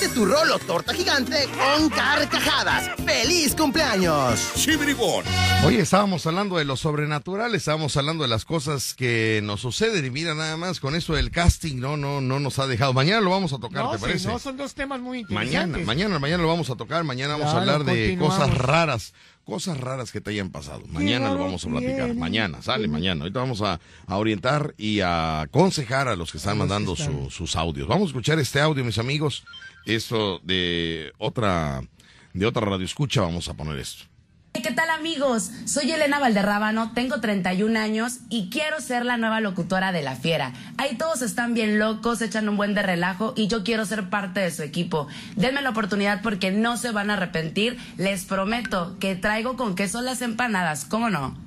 Llévate 0.00 0.14
tu 0.14 0.24
rolo 0.24 0.58
torta 0.60 0.94
gigante 0.94 1.46
con 1.58 1.90
carcajadas. 1.90 2.90
¡Feliz 3.04 3.54
cumpleaños! 3.54 4.40
Chibribón. 4.54 5.24
Hoy 5.64 5.76
estábamos 5.76 6.24
hablando 6.26 6.56
de 6.56 6.64
lo 6.64 6.76
sobrenatural, 6.76 7.54
estábamos 7.54 7.94
hablando 7.98 8.22
de 8.22 8.28
las 8.28 8.46
cosas 8.46 8.94
que 8.94 9.40
nos 9.42 9.60
suceden 9.60 10.04
y 10.06 10.10
mira 10.10 10.34
nada 10.34 10.56
más 10.56 10.80
con 10.80 10.94
eso 10.96 11.12
del 11.14 11.30
casting, 11.30 11.76
no, 11.80 11.98
no, 11.98 12.22
no 12.22 12.40
nos 12.40 12.58
ha 12.58 12.66
dejado. 12.66 12.94
Mañana 12.94 13.20
lo 13.20 13.30
vamos 13.30 13.52
a 13.52 13.58
tocar, 13.58 13.84
No, 13.84 13.90
¿te 13.90 13.98
sí, 13.98 14.02
parece? 14.02 14.28
no, 14.28 14.38
son 14.38 14.56
dos 14.56 14.72
temas 14.74 15.00
muy 15.00 15.18
interesantes. 15.18 15.54
Mañana, 15.66 15.84
mañana, 15.84 16.18
mañana 16.18 16.42
lo 16.44 16.48
vamos 16.48 16.70
a 16.70 16.76
tocar, 16.76 17.04
mañana 17.04 17.36
vamos 17.36 17.52
a 17.54 17.58
hablar 17.58 17.84
de 17.84 18.16
cosas 18.18 18.54
raras, 18.56 19.12
cosas 19.44 19.76
raras 19.78 20.12
que 20.12 20.22
te 20.22 20.30
hayan 20.30 20.48
pasado. 20.50 20.82
Mañana 20.88 21.28
lo 21.34 21.40
vamos 21.40 21.64
a 21.66 21.68
platicar, 21.68 22.14
mañana, 22.14 22.62
sale 22.62 22.88
mañana. 22.88 23.22
Ahorita 23.22 23.40
vamos 23.40 23.60
a, 23.60 23.80
a 24.06 24.16
orientar 24.16 24.74
y 24.78 25.00
a 25.00 25.42
aconsejar 25.42 26.08
a 26.08 26.16
los 26.16 26.32
que 26.32 26.38
están 26.38 26.56
mandando 26.56 26.94
están. 26.94 27.24
su- 27.24 27.30
sus 27.30 27.56
audios. 27.56 27.86
Vamos 27.86 28.04
a 28.04 28.10
escuchar 28.10 28.38
este 28.38 28.60
audio, 28.60 28.82
mis 28.84 28.96
amigos. 28.98 29.44
Esto 29.84 30.40
de 30.44 31.12
otra, 31.18 31.82
de 32.32 32.46
otra 32.46 32.66
radio 32.66 32.84
escucha, 32.84 33.22
vamos 33.22 33.48
a 33.48 33.54
poner 33.54 33.78
esto. 33.78 34.04
¿Qué 34.52 34.72
tal 34.72 34.90
amigos? 34.90 35.50
Soy 35.64 35.90
Elena 35.90 36.18
Valderrábano, 36.18 36.92
tengo 36.92 37.20
31 37.20 37.78
años 37.78 38.18
y 38.28 38.50
quiero 38.50 38.80
ser 38.80 39.06
la 39.06 39.16
nueva 39.16 39.40
locutora 39.40 39.92
de 39.92 40.02
La 40.02 40.16
Fiera. 40.16 40.52
Ahí 40.76 40.96
todos 40.96 41.22
están 41.22 41.54
bien 41.54 41.78
locos, 41.78 42.20
echan 42.20 42.48
un 42.48 42.56
buen 42.56 42.74
de 42.74 42.82
relajo 42.82 43.32
y 43.36 43.46
yo 43.46 43.62
quiero 43.62 43.86
ser 43.86 44.10
parte 44.10 44.40
de 44.40 44.50
su 44.50 44.62
equipo. 44.62 45.06
Denme 45.36 45.62
la 45.62 45.70
oportunidad 45.70 46.20
porque 46.20 46.50
no 46.50 46.76
se 46.76 46.90
van 46.90 47.10
a 47.10 47.14
arrepentir. 47.14 47.78
Les 47.96 48.24
prometo 48.24 48.98
que 48.98 49.14
traigo 49.14 49.56
con 49.56 49.76
queso 49.76 50.02
las 50.02 50.20
empanadas, 50.20 50.84
¿cómo 50.84 51.10
no? 51.10 51.38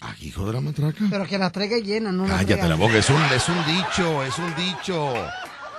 Ah, 0.00 0.14
hijo 0.20 0.46
de 0.46 0.52
la 0.52 0.60
matraca. 0.60 1.04
Pero 1.10 1.26
que 1.26 1.38
la 1.38 1.50
traiga 1.50 1.76
llena, 1.78 2.12
no 2.12 2.26
la 2.26 2.36
Cállate 2.36 2.68
la 2.68 2.76
boca, 2.76 2.96
es 2.98 3.10
un, 3.10 3.20
es 3.24 3.48
un 3.48 3.66
dicho, 3.66 4.22
es 4.22 4.38
un 4.38 4.54
dicho. 4.54 5.12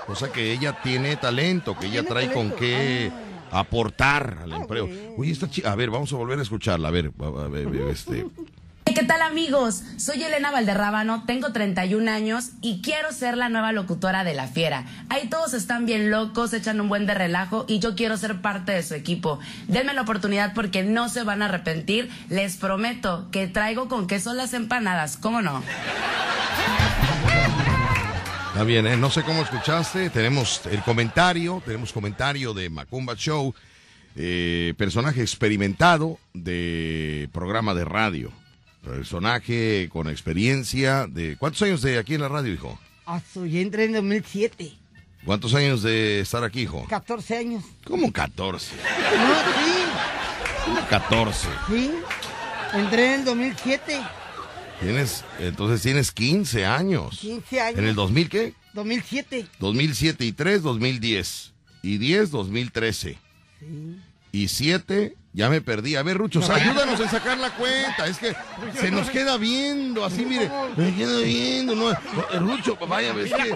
O 0.10 0.16
sea 0.16 0.30
que 0.32 0.52
ella 0.52 0.82
tiene 0.82 1.16
talento, 1.16 1.78
que 1.78 1.88
ella 1.88 2.04
trae 2.04 2.32
con 2.32 2.52
qué 2.52 3.12
aportar 3.52 4.40
al 4.44 4.54
empleo. 4.54 4.90
Uy, 5.18 5.32
esta 5.32 5.50
chica, 5.50 5.72
a 5.72 5.76
ver, 5.76 5.90
vamos 5.90 6.12
a 6.14 6.16
volver 6.16 6.40
a 6.40 6.42
escucharla, 6.42 6.88
a 6.88 6.92
ver, 6.92 7.12
a 7.20 7.48
ver, 7.48 7.68
a 7.68 7.70
ver, 7.70 7.82
este. 7.90 8.26
¿Qué 8.86 9.04
tal 9.06 9.22
amigos? 9.22 9.84
Soy 9.98 10.22
Elena 10.24 10.52
Valderrábano, 10.52 11.24
tengo 11.26 11.54
31 11.54 12.10
años 12.10 12.50
y 12.62 12.82
quiero 12.82 13.12
ser 13.12 13.38
la 13.38 13.48
nueva 13.48 13.72
locutora 13.72 14.24
de 14.24 14.34
La 14.34 14.48
Fiera. 14.48 14.86
Ahí 15.10 15.30
todos 15.30 15.54
están 15.54 15.86
bien 15.86 16.10
locos, 16.10 16.54
echan 16.54 16.82
un 16.82 16.90
buen 16.90 17.06
de 17.06 17.14
relajo 17.14 17.66
y 17.68 17.80
yo 17.80 17.96
quiero 17.96 18.18
ser 18.18 18.42
parte 18.42 18.72
de 18.72 18.82
su 18.82 18.96
equipo. 18.96 19.40
Denme 19.68 19.94
la 19.94 20.02
oportunidad 20.02 20.54
porque 20.54 20.84
no 20.84 21.08
se 21.08 21.24
van 21.24 21.44
a 21.44 21.46
arrepentir. 21.46 22.10
Les 22.30 22.58
prometo 22.58 23.28
que 23.32 23.48
traigo 23.48 23.88
con 23.88 24.08
queso 24.08 24.34
las 24.34 24.54
empanadas, 24.54 25.18
¿cómo 25.18 25.42
no? 25.42 25.64
Está 28.60 28.68
bien, 28.68 28.88
¿eh? 28.88 28.98
No 28.98 29.10
sé 29.10 29.24
cómo 29.24 29.42
escuchaste. 29.42 30.10
Tenemos 30.10 30.64
el 30.66 30.82
comentario, 30.82 31.62
tenemos 31.64 31.94
comentario 31.94 32.54
de 32.54 32.70
Macumba 32.70 33.16
Show, 33.16 33.56
eh, 34.18 34.74
personaje 34.78 35.22
experimentado 35.22 36.20
de 36.34 37.30
programa 37.32 37.74
de 37.74 37.86
radio. 37.86 38.34
Personaje 38.84 39.88
con 39.90 40.10
experiencia 40.10 41.08
de... 41.08 41.38
¿Cuántos 41.38 41.62
años 41.62 41.82
de 41.82 42.00
aquí 42.00 42.16
en 42.16 42.22
la 42.22 42.28
radio, 42.28 42.52
hijo? 42.54 42.78
Ah, 43.06 43.22
su, 43.34 43.46
yo 43.46 43.62
entré 43.62 43.86
en 43.86 43.94
2007, 43.94 44.74
¿Cuántos 45.24 45.54
años 45.54 45.82
de 45.82 46.20
estar 46.20 46.44
aquí, 46.44 46.64
hijo? 46.64 46.86
14 46.90 47.38
años. 47.38 47.64
¿Cómo 47.86 48.12
14? 48.12 48.76
No, 48.76 48.82
sí, 48.82 49.84
¿Cómo 50.66 50.88
14? 50.90 51.48
sí. 51.70 51.92
Entré 52.74 53.14
en 53.14 53.20
el 53.22 53.26
2007, 53.26 54.02
Tienes, 54.82 55.26
entonces 55.40 55.82
tienes 55.82 56.12
15 56.12 56.66
años. 56.66 57.20
15 57.20 57.60
años. 57.62 57.80
¿En 57.80 57.86
el 57.86 57.96
2000 57.96 58.30
qué? 58.30 58.54
2007. 58.74 59.46
2007 59.60 60.26
y 60.26 60.32
3, 60.32 60.62
2010. 60.62 61.54
Y 61.84 61.98
10, 61.98 62.32
2013. 62.32 63.18
Y 64.32 64.48
7, 64.48 65.16
ya 65.34 65.50
me 65.50 65.62
perdí. 65.62 65.96
A 65.96 66.04
ver, 66.04 66.18
Ruchos, 66.18 66.50
ayúdanos 66.50 67.00
a 67.00 67.10
sacar 67.10 67.38
la 67.38 67.52
cuenta. 67.56 68.08
Es 68.08 68.18
que 68.18 68.36
se 68.80 68.92
nos 68.92 69.10
queda 69.10 69.38
viendo, 69.38 70.04
así, 70.04 70.26
mire. 70.26 70.50
Me 70.76 70.94
queda 70.96 71.20
viendo. 71.20 71.76
No, 71.76 71.92
no, 71.92 72.40
Rucho, 72.40 72.76
vaya, 72.88 73.14
ves 73.14 73.32
que. 73.32 73.56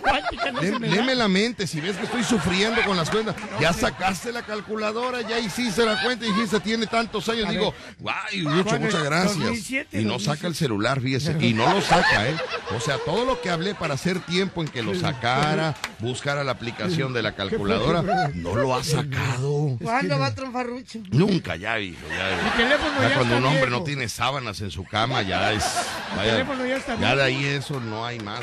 lé- 0.61 0.79
Léeme 0.79 1.15
la 1.15 1.27
mente. 1.27 1.65
Si 1.67 1.81
ves 1.81 1.97
que 1.97 2.03
estoy 2.05 2.23
sufriendo 2.23 2.81
con 2.83 2.95
las 2.95 3.09
cuentas, 3.09 3.35
ya 3.59 3.73
sacaste 3.73 4.31
la 4.31 4.43
calculadora, 4.43 5.21
ya 5.21 5.39
hiciste 5.39 5.85
la 5.85 6.01
cuenta 6.03 6.25
y 6.25 6.31
dijiste, 6.31 6.59
tiene 6.59 6.85
tantos 6.87 7.27
años. 7.29 7.49
Digo, 7.49 7.73
ay, 8.05 8.43
Rucho, 8.43 8.63
¿cuándo 8.65 8.85
muchas 8.87 9.03
gracias. 9.03 9.37
2007, 9.39 10.01
Y 10.01 10.05
no 10.05 10.19
saca 10.19 10.47
el 10.47 10.55
celular, 10.55 11.01
fíjese. 11.01 11.35
Y 11.39 11.53
no 11.53 11.71
lo 11.73 11.81
saca, 11.81 12.29
¿eh? 12.29 12.35
O 12.75 12.79
sea, 12.79 12.97
todo 12.99 13.25
lo 13.25 13.41
que 13.41 13.49
hablé 13.49 13.75
para 13.75 13.95
hacer 13.95 14.19
tiempo 14.19 14.61
en 14.61 14.67
que 14.67 14.81
lo 14.83 14.93
sacara, 14.95 15.75
buscara 15.99 16.43
la 16.43 16.51
aplicación 16.53 17.13
de 17.13 17.21
la 17.23 17.33
calculadora, 17.35 18.31
no 18.35 18.55
lo 18.55 18.75
ha 18.75 18.83
sacado. 18.83 19.77
¿Cuándo 19.81 20.19
va 20.19 20.27
a 20.27 20.35
triunfar 20.35 20.67
Rucho? 20.67 20.99
Nunca, 21.11 21.55
ya, 21.55 21.72
hijo. 21.79 22.01
Ya, 22.09 22.41
Mi 22.43 22.49
teléfono 22.63 23.01
ya 23.01 23.09
ya 23.09 23.15
cuando 23.15 23.35
un 23.37 23.43
está 23.43 23.47
hombre 23.49 23.65
viejo. 23.67 23.79
no 23.79 23.83
tiene 23.83 24.09
sábanas 24.09 24.61
en 24.61 24.71
su 24.71 24.83
cama, 24.83 25.21
ya 25.21 25.51
es. 25.53 25.63
vaya, 26.15 26.31
teléfono 26.33 26.65
ya 26.65 26.77
está 26.77 26.99
ya 26.99 27.15
de 27.15 27.23
ahí 27.23 27.45
eso 27.45 27.79
no 27.79 28.05
hay 28.05 28.19
más. 28.19 28.41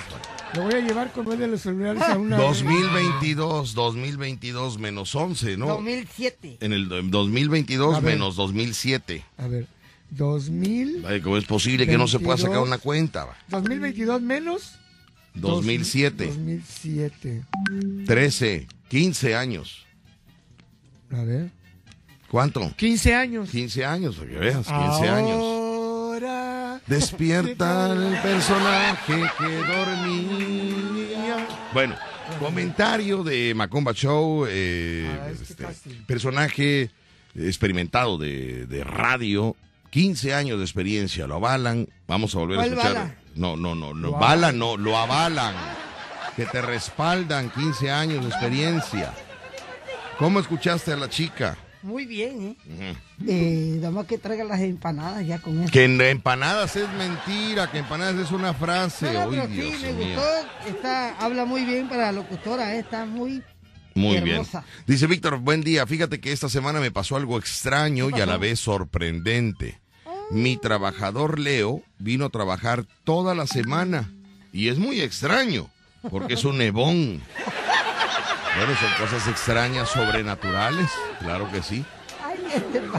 Lo 0.54 0.62
voy 0.62 0.74
a 0.74 0.80
llevar 0.80 1.12
es 1.32 1.38
de 1.38 1.46
los 1.46 1.60
celulares 1.60 2.02
a 2.02 2.18
una... 2.18 2.36
2022, 2.36 3.72
2022 3.74 4.78
menos 4.78 5.14
11, 5.14 5.56
¿no? 5.56 5.66
2007. 5.68 6.56
En 6.60 6.72
el 6.72 6.88
do- 6.88 7.02
2022 7.02 7.96
A 7.96 8.00
ver. 8.00 8.14
menos 8.14 8.34
2007. 8.34 9.24
A 9.38 9.46
ver, 9.46 9.66
2000... 10.10 11.02
Vaya, 11.02 11.22
¿Cómo 11.22 11.36
es 11.36 11.44
posible 11.44 11.86
que 11.86 11.96
no 11.96 12.08
se 12.08 12.18
pueda 12.18 12.36
sacar 12.36 12.58
una 12.58 12.78
cuenta? 12.78 13.26
va? 13.26 13.36
2022 13.48 14.22
menos... 14.22 14.74
2007, 15.34 16.26
2007. 16.26 17.44
13, 18.06 18.66
15 18.88 19.36
años. 19.36 19.86
A 21.12 21.22
ver. 21.22 21.50
¿Cuánto? 22.30 22.72
15 22.76 23.14
años. 23.14 23.50
15 23.50 23.84
años, 23.84 24.14
para 24.16 24.30
que 24.30 24.36
veas, 24.38 24.66
15 24.66 25.08
años. 25.08 25.36
Ahora... 25.42 26.80
Despierta 26.86 27.92
el 27.92 28.16
personaje 28.20 29.22
que 29.38 29.56
dormía. 29.64 31.46
Bueno, 31.72 31.96
comentario 32.38 33.24
de 33.24 33.52
Macomba 33.54 33.92
Show, 33.92 34.46
eh, 34.48 35.08
este, 35.42 35.66
personaje 36.06 36.90
experimentado 37.34 38.16
de, 38.18 38.66
de 38.66 38.84
radio, 38.84 39.56
15 39.90 40.34
años 40.34 40.58
de 40.58 40.64
experiencia, 40.64 41.26
lo 41.26 41.36
avalan. 41.36 41.88
Vamos 42.06 42.34
a 42.34 42.38
volver 42.38 42.58
a 42.58 42.62
¿Cuál 42.62 42.72
escuchar. 42.72 42.94
bala? 42.94 43.14
No, 43.34 43.56
no, 43.56 43.74
no, 43.74 43.92
no, 43.92 44.10
Lo 44.10 44.12
bala 44.12 44.52
no, 44.52 44.76
lo 44.76 44.96
avalan. 44.96 45.54
Que 46.36 46.46
te 46.46 46.62
respaldan 46.62 47.50
15 47.50 47.90
años 47.90 48.22
de 48.24 48.30
experiencia. 48.30 49.12
¿Cómo 50.18 50.38
escuchaste 50.38 50.92
a 50.92 50.96
la 50.96 51.08
chica? 51.08 51.56
Muy 51.82 52.04
bien, 52.04 52.42
¿eh? 52.42 52.56
Ujú. 52.66 53.30
Eh, 53.30 53.72
nada 53.76 53.90
más 53.90 54.06
que 54.06 54.18
traiga 54.18 54.44
las 54.44 54.60
empanadas 54.60 55.26
ya 55.26 55.38
con 55.38 55.62
eso. 55.62 55.72
Que 55.72 55.84
empanadas 56.10 56.76
es 56.76 56.88
mentira, 56.92 57.70
que 57.70 57.78
empanadas 57.78 58.16
es 58.16 58.30
una 58.32 58.52
frase. 58.52 59.12
No, 59.12 59.24
no, 59.24 59.28
Uy, 59.30 59.36
pero 59.36 59.46
sí, 59.48 59.54
Dios 59.60 59.82
me 59.82 59.92
mío. 59.92 60.06
gustó. 60.16 60.68
Está, 60.68 61.16
habla 61.18 61.44
muy 61.46 61.64
bien 61.64 61.88
para 61.88 62.02
la 62.06 62.12
locutora, 62.12 62.74
¿eh? 62.76 62.80
está 62.80 63.06
muy 63.06 63.42
Muy 63.94 64.16
hermosa. 64.18 64.60
bien. 64.60 64.84
Dice 64.86 65.06
Víctor, 65.06 65.38
buen 65.38 65.62
día. 65.62 65.86
Fíjate 65.86 66.20
que 66.20 66.32
esta 66.32 66.48
semana 66.50 66.80
me 66.80 66.90
pasó 66.90 67.16
algo 67.16 67.38
extraño 67.38 68.10
y 68.10 68.20
a 68.20 68.26
la 68.26 68.36
vez 68.36 68.60
sorprendente. 68.60 69.80
Mi 70.30 70.56
trabajador 70.58 71.38
Leo 71.38 71.82
vino 71.98 72.26
a 72.26 72.30
trabajar 72.30 72.84
toda 73.04 73.34
la 73.34 73.46
semana 73.46 74.10
y 74.52 74.68
es 74.68 74.78
muy 74.78 75.00
extraño 75.00 75.68
porque 76.10 76.34
es 76.34 76.44
un 76.44 76.58
nevón. 76.58 77.20
Bueno, 78.60 78.74
son 78.78 79.06
cosas 79.06 79.26
extrañas, 79.26 79.88
sobrenaturales, 79.88 80.90
claro 81.18 81.50
que 81.50 81.62
sí. 81.62 81.82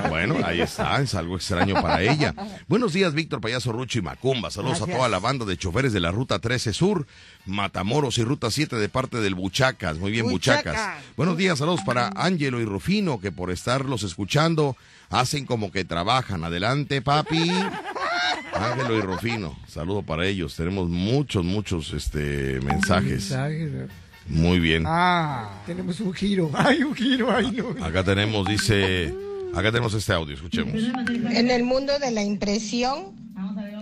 Bueno, 0.09 0.37
ahí 0.43 0.59
está, 0.59 0.99
es 0.99 1.13
algo 1.13 1.35
extraño 1.35 1.75
para 1.75 2.01
ella. 2.01 2.33
Buenos 2.67 2.93
días, 2.93 3.13
Víctor 3.13 3.41
Payaso 3.41 3.71
Rucho 3.71 3.99
y 3.99 4.01
Macumba. 4.01 4.49
Saludos 4.49 4.81
a 4.81 4.87
toda 4.87 5.07
la 5.07 5.19
banda 5.19 5.45
de 5.45 5.57
choferes 5.57 5.93
de 5.93 5.99
la 5.99 6.09
Ruta 6.09 6.39
13 6.39 6.73
Sur, 6.73 7.05
Matamoros 7.45 8.17
y 8.17 8.23
Ruta 8.23 8.49
7 8.49 8.75
de 8.77 8.89
parte 8.89 9.17
del 9.21 9.35
Buchacas. 9.35 9.99
Muy 9.99 10.09
bien, 10.09 10.27
Buchacas. 10.27 10.73
Buchacas. 10.73 11.03
Buenos 11.15 11.37
días, 11.37 11.59
saludos 11.59 11.81
para 11.85 12.11
Ángelo 12.15 12.59
y 12.59 12.65
Rufino, 12.65 13.19
que 13.19 13.31
por 13.31 13.51
estarlos 13.51 14.01
escuchando 14.01 14.75
hacen 15.11 15.45
como 15.45 15.71
que 15.71 15.85
trabajan. 15.85 16.43
Adelante, 16.43 17.03
papi. 17.03 17.51
Ángelo 18.51 18.97
y 18.97 19.01
Rufino, 19.01 19.55
saludo 19.67 20.01
para 20.01 20.25
ellos. 20.25 20.55
Tenemos 20.55 20.89
muchos, 20.89 21.45
muchos 21.45 21.93
este, 21.93 22.59
mensajes. 22.61 23.31
Muy 24.27 24.59
bien. 24.59 24.83
Ah, 24.87 25.49
tenemos 25.65 25.99
un 25.99 26.13
giro. 26.13 26.51
Hay 26.55 26.83
un 26.83 26.95
giro, 26.95 27.31
ay 27.31 27.51
no. 27.51 27.83
Acá 27.83 28.03
tenemos, 28.03 28.47
dice, 28.47 29.13
acá 29.53 29.71
tenemos 29.71 29.93
este 29.93 30.13
audio, 30.13 30.35
escuchemos. 30.35 30.75
En 31.31 31.51
el 31.51 31.63
mundo 31.63 31.97
de 31.99 32.11
la 32.11 32.23
impresión 32.23 33.15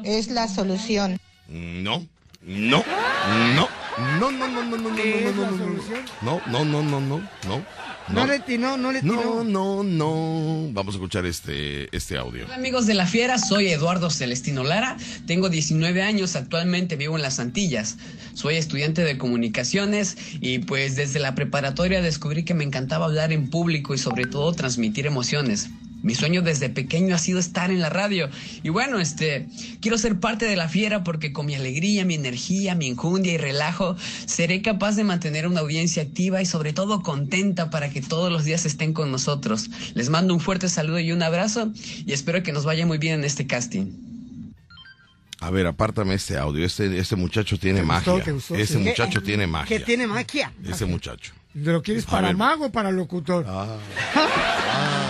es 0.03 0.29
la 0.29 0.47
solución. 0.47 1.19
No, 1.47 2.05
no, 2.41 2.83
no, 3.55 3.67
No, 3.99 4.31
no, 4.31 4.47
no, 4.47 4.63
no, 4.63 4.77
no, 4.77 4.89
no, 4.89 4.95
¿Qué 4.95 5.31
no, 5.35 5.43
no, 5.43 5.51
no, 5.51 5.65
no, 6.21 6.41
no, 6.51 6.63
no, 6.63 6.63
no, 6.63 6.83
no, 6.83 7.01
no, 7.01 7.29
no, 7.47 7.65
No 8.09 8.27
le 8.27 8.35
atinó, 8.35 8.77
no 8.77 8.91
le 8.93 8.99
atinó. 8.99 9.43
no, 9.43 9.43
no, 9.43 9.83
no. 9.83 10.69
Vamos 10.71 10.95
a 10.95 10.97
escuchar 10.97 11.25
este, 11.25 11.93
este 11.95 12.17
audio. 12.17 12.45
Hola 12.45 12.55
amigos 12.55 12.85
de 12.85 12.93
la 12.93 13.05
Fiera, 13.05 13.37
soy 13.37 13.67
Eduardo 13.67 14.09
Celestino 14.09 14.63
Lara, 14.63 14.95
tengo 15.27 15.49
19 15.49 16.01
años, 16.01 16.35
actualmente 16.35 16.95
vivo 16.95 17.17
en 17.17 17.21
las 17.21 17.39
Antillas, 17.39 17.97
soy 18.33 18.55
estudiante 18.55 19.03
de 19.03 19.17
comunicaciones 19.17 20.17
y 20.39 20.59
pues 20.59 20.95
desde 20.95 21.19
la 21.19 21.35
preparatoria 21.35 22.01
descubrí 22.01 22.43
que 22.43 22.53
me 22.53 22.63
encantaba 22.63 23.05
hablar 23.05 23.33
en 23.33 23.49
público 23.49 23.93
y 23.93 23.97
sobre 23.97 24.25
todo 24.25 24.53
transmitir 24.53 25.07
emociones. 25.07 25.69
Mi 26.01 26.15
sueño 26.15 26.41
desde 26.41 26.69
pequeño 26.69 27.13
ha 27.13 27.17
sido 27.17 27.39
estar 27.39 27.71
en 27.71 27.81
la 27.81 27.89
radio 27.89 28.29
y 28.63 28.69
bueno, 28.69 28.99
este, 28.99 29.47
quiero 29.81 29.97
ser 29.97 30.19
parte 30.19 30.45
de 30.45 30.55
la 30.55 30.69
Fiera 30.69 31.03
porque 31.03 31.33
con 31.33 31.45
mi 31.45 31.55
alegría, 31.55 32.05
mi 32.05 32.15
energía, 32.15 32.73
mi 32.73 32.87
enjundia 32.87 33.33
y 33.33 33.37
relajo 33.37 33.97
seré 34.25 34.61
capaz 34.61 34.95
de 34.95 35.03
mantener 35.03 35.45
una 35.45 35.59
audiencia 35.59 36.01
activa 36.03 36.41
y 36.41 36.45
sobre 36.45 36.71
todo 36.71 37.01
contenta 37.03 37.69
para 37.69 37.89
que 37.89 38.01
todos 38.01 38.31
los 38.31 38.45
días 38.45 38.65
estén 38.65 38.93
con 38.93 39.11
nosotros. 39.11 39.69
Les 39.93 40.09
mando 40.09 40.33
un 40.33 40.39
fuerte 40.39 40.69
saludo 40.69 40.99
y 40.99 41.11
un 41.11 41.21
abrazo 41.21 41.71
y 42.05 42.13
espero 42.13 42.43
que 42.43 42.53
nos 42.53 42.63
vaya 42.63 42.85
muy 42.85 42.97
bien 42.97 43.15
en 43.15 43.23
este 43.25 43.45
casting. 43.45 43.87
A 45.41 45.49
ver, 45.51 45.67
apártame 45.67 46.15
este 46.15 46.37
audio. 46.37 46.65
Este, 46.65 46.97
este 46.97 47.15
muchacho 47.15 47.57
tiene 47.57 47.79
¿Te 47.81 47.85
gustó? 47.85 48.11
magia. 48.11 48.23
¿Te 48.25 48.31
gustó? 48.31 48.55
Sí. 48.65 48.77
muchacho 48.77 49.19
¿Qué- 49.21 49.25
tiene 49.25 49.43
Que 49.43 49.47
magia. 49.47 49.85
tiene 49.85 50.07
magia. 50.07 50.53
Ese 50.65 50.85
muchacho. 50.85 51.33
¿Lo 51.53 51.81
quieres 51.81 52.05
para 52.05 52.31
mago 52.33 52.65
o 52.67 52.71
para 52.71 52.91
locutor? 52.91 53.45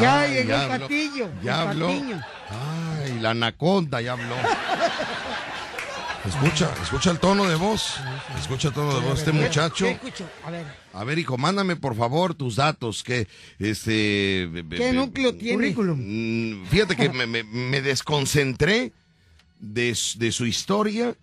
Ya 0.00 0.20
Ay, 0.20 0.34
llegó 0.34 0.48
el 0.54 0.60
habló. 0.72 0.78
patillo. 0.86 1.28
Ya 1.42 1.62
el 1.62 1.68
habló. 1.68 1.86
patiño. 1.88 2.22
Ay, 2.50 3.18
la 3.20 3.30
anaconda 3.30 4.00
ya 4.00 4.12
habló. 4.12 4.34
Escucha, 6.26 6.74
escucha 6.82 7.10
el 7.12 7.20
tono 7.20 7.44
de 7.44 7.54
voz. 7.54 7.94
Escucha 8.38 8.68
el 8.68 8.74
tono 8.74 8.94
de 8.98 9.06
voz. 9.06 9.20
Este 9.20 9.30
¿Qué- 9.30 9.38
muchacho. 9.38 9.86
A 10.44 10.50
ver. 10.50 10.66
A 10.92 11.04
ver, 11.04 11.18
hijo, 11.20 11.38
mándame 11.38 11.76
por 11.76 11.94
favor 11.94 12.34
tus 12.34 12.56
datos. 12.56 13.04
Que, 13.04 13.28
este. 13.60 14.50
¿Qué 14.70 14.92
núcleo 14.92 15.34
tiene? 15.36 15.70
Mm, 15.72 16.66
Fíjate 16.66 16.96
que 16.96 17.10
me, 17.10 17.26
me- 17.26 17.44
me 17.44 17.80
desconcentré 17.80 18.92
de, 19.60 19.94
su 19.94 20.46
historia 20.46 21.14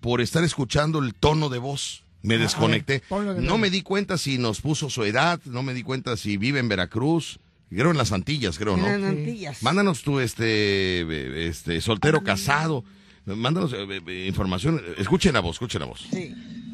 por 0.00 0.20
estar 0.20 0.44
escuchando 0.44 0.98
el 0.98 1.14
tono 1.14 1.48
de 1.48 1.58
voz. 1.58 2.02
Me 2.20 2.34
Ah, 2.34 2.38
desconecté. 2.38 3.02
ver, 3.10 3.38
no 3.42 3.56
me 3.58 3.70
di 3.70 3.82
cuenta 3.82 4.16
si 4.18 4.36
nos 4.38 4.60
puso 4.60 4.90
su 4.90 5.02
edad, 5.04 5.40
no 5.46 5.62
me 5.62 5.72
di 5.74 5.82
cuenta 5.82 6.16
si 6.18 6.36
vive 6.36 6.60
en 6.60 6.68
Veracruz. 6.68 7.40
Creo 7.74 7.90
en 7.90 7.96
las 7.96 8.12
Antillas, 8.12 8.58
creo, 8.58 8.76
¿no? 8.76 8.86
En 8.86 9.00
las 9.00 9.10
Antillas. 9.10 9.62
Mándanos 9.62 10.02
tu 10.02 10.20
este, 10.20 11.46
este 11.48 11.80
soltero 11.80 12.22
casado. 12.22 12.84
Mándanos 13.24 13.72
eh, 13.72 13.86
eh, 14.06 14.26
información. 14.26 14.82
Escuchen 14.98 15.32
la 15.34 15.40
voz, 15.40 15.56
escuchen 15.56 15.80
la 15.80 15.86
voz. 15.86 16.06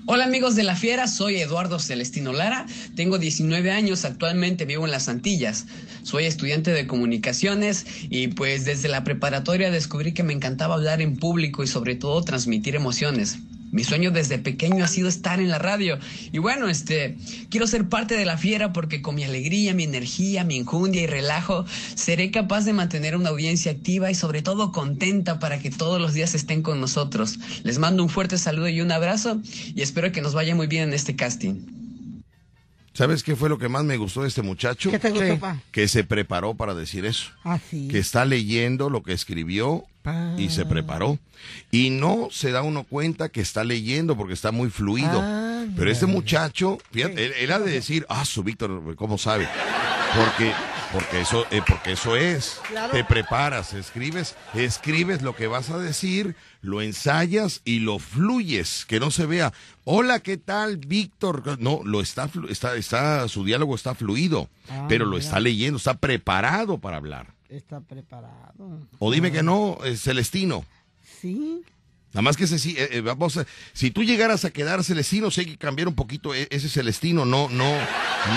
Hola 0.06 0.24
amigos 0.24 0.56
de 0.56 0.62
la 0.62 0.74
Fiera, 0.74 1.06
soy 1.06 1.36
Eduardo 1.36 1.78
Celestino 1.78 2.32
Lara, 2.32 2.64
tengo 2.96 3.18
19 3.18 3.70
años, 3.70 4.06
actualmente 4.06 4.64
vivo 4.64 4.86
en 4.86 4.90
las 4.90 5.06
Antillas, 5.06 5.66
soy 6.02 6.24
estudiante 6.24 6.70
de 6.70 6.86
comunicaciones 6.86 7.84
y 8.08 8.28
pues 8.28 8.64
desde 8.64 8.88
la 8.88 9.04
preparatoria 9.04 9.70
descubrí 9.70 10.14
que 10.14 10.22
me 10.22 10.32
encantaba 10.32 10.76
hablar 10.76 11.02
en 11.02 11.18
público 11.18 11.62
y 11.62 11.66
sobre 11.66 11.94
todo 11.94 12.22
transmitir 12.22 12.74
emociones. 12.74 13.38
Mi 13.70 13.84
sueño 13.84 14.10
desde 14.10 14.38
pequeño 14.38 14.84
ha 14.84 14.88
sido 14.88 15.08
estar 15.08 15.40
en 15.40 15.48
la 15.48 15.58
radio 15.58 15.98
y 16.32 16.38
bueno, 16.38 16.68
este, 16.68 17.16
quiero 17.50 17.66
ser 17.66 17.88
parte 17.88 18.16
de 18.16 18.24
la 18.24 18.38
fiera 18.38 18.72
porque 18.72 19.02
con 19.02 19.14
mi 19.14 19.24
alegría, 19.24 19.74
mi 19.74 19.84
energía, 19.84 20.44
mi 20.44 20.56
enjundia 20.56 21.02
y 21.02 21.06
relajo 21.06 21.66
seré 21.94 22.30
capaz 22.30 22.64
de 22.64 22.72
mantener 22.72 23.16
una 23.16 23.28
audiencia 23.30 23.72
activa 23.72 24.10
y 24.10 24.14
sobre 24.14 24.42
todo 24.42 24.72
contenta 24.72 25.38
para 25.38 25.58
que 25.58 25.70
todos 25.70 26.00
los 26.00 26.14
días 26.14 26.34
estén 26.34 26.62
con 26.62 26.80
nosotros. 26.80 27.38
Les 27.62 27.78
mando 27.78 28.02
un 28.02 28.08
fuerte 28.08 28.38
saludo 28.38 28.68
y 28.68 28.80
un 28.80 28.92
abrazo 28.92 29.40
y 29.74 29.82
espero 29.82 30.12
que 30.12 30.22
nos 30.22 30.34
vaya 30.34 30.54
muy 30.54 30.66
bien 30.66 30.84
en 30.84 30.94
este 30.94 31.16
casting. 31.16 31.78
¿Sabes 32.98 33.22
qué 33.22 33.36
fue 33.36 33.48
lo 33.48 33.58
que 33.58 33.68
más 33.68 33.84
me 33.84 33.96
gustó 33.96 34.22
de 34.22 34.28
este 34.28 34.42
muchacho? 34.42 34.90
¿Qué 34.90 34.98
te 34.98 35.10
gustó, 35.10 35.38
pa? 35.38 35.62
Que 35.70 35.86
se 35.86 36.02
preparó 36.02 36.54
para 36.54 36.74
decir 36.74 37.04
eso. 37.04 37.30
Ah, 37.44 37.60
sí. 37.70 37.86
Que 37.86 38.00
está 38.00 38.24
leyendo 38.24 38.90
lo 38.90 39.04
que 39.04 39.12
escribió 39.12 39.84
y 40.36 40.48
se 40.50 40.64
preparó. 40.66 41.18
Y 41.70 41.90
no 41.90 42.28
se 42.30 42.50
da 42.50 42.62
uno 42.62 42.84
cuenta 42.84 43.28
que 43.28 43.40
está 43.40 43.64
leyendo 43.64 44.16
porque 44.16 44.34
está 44.34 44.50
muy 44.52 44.70
fluido. 44.70 45.20
Ah, 45.22 45.64
Pero 45.76 45.90
este 45.90 46.06
muchacho, 46.06 46.78
fíjate, 46.90 47.26
él, 47.26 47.32
él 47.38 47.52
ha 47.52 47.58
de 47.58 47.70
decir, 47.70 48.06
ah, 48.08 48.24
su 48.24 48.42
Víctor, 48.42 48.94
¿cómo 48.96 49.18
sabe? 49.18 49.48
Porque, 50.16 50.52
porque 50.92 51.20
eso, 51.20 51.46
eh, 51.50 51.60
porque 51.66 51.92
eso 51.92 52.16
es. 52.16 52.60
Claro. 52.68 52.92
Te 52.92 53.04
preparas, 53.04 53.74
escribes, 53.74 54.34
escribes 54.54 55.20
lo 55.22 55.36
que 55.36 55.46
vas 55.46 55.70
a 55.70 55.78
decir, 55.78 56.34
lo 56.62 56.80
ensayas 56.82 57.60
y 57.64 57.80
lo 57.80 57.98
fluyes, 57.98 58.84
que 58.88 58.98
no 58.98 59.10
se 59.10 59.26
vea. 59.26 59.52
Hola, 59.84 60.20
¿qué 60.20 60.38
tal, 60.38 60.78
Víctor? 60.78 61.58
No, 61.60 61.80
lo 61.84 62.00
está, 62.00 62.30
está, 62.48 62.74
está, 62.76 63.28
su 63.28 63.44
diálogo 63.44 63.74
está 63.74 63.94
fluido, 63.94 64.48
Ah, 64.70 64.86
pero 64.88 65.04
lo 65.04 65.12
mira. 65.12 65.24
está 65.24 65.40
leyendo, 65.40 65.76
está 65.76 65.94
preparado 65.98 66.78
para 66.78 66.96
hablar. 66.96 67.34
Está 67.48 67.80
preparado. 67.80 68.86
O 68.98 69.10
dime 69.10 69.32
que 69.32 69.42
no, 69.42 69.78
eh, 69.84 69.96
Celestino. 69.96 70.64
Sí. 71.20 71.62
Nada 72.12 72.22
más 72.22 72.36
que 72.36 72.44
ese 72.44 72.58
sí, 72.58 72.74
eh, 72.78 72.88
eh, 72.92 73.00
vamos 73.02 73.36
a- 73.36 73.46
si 73.74 73.90
tú 73.90 74.02
llegaras 74.02 74.44
a 74.44 74.50
quedar 74.50 74.82
Celestino, 74.84 75.30
sí 75.30 75.40
hay 75.42 75.46
que 75.46 75.56
cambiar 75.58 75.88
un 75.88 75.94
poquito 75.94 76.34
eh, 76.34 76.46
ese 76.50 76.68
Celestino, 76.68 77.24
no, 77.26 77.48
no, 77.50 77.70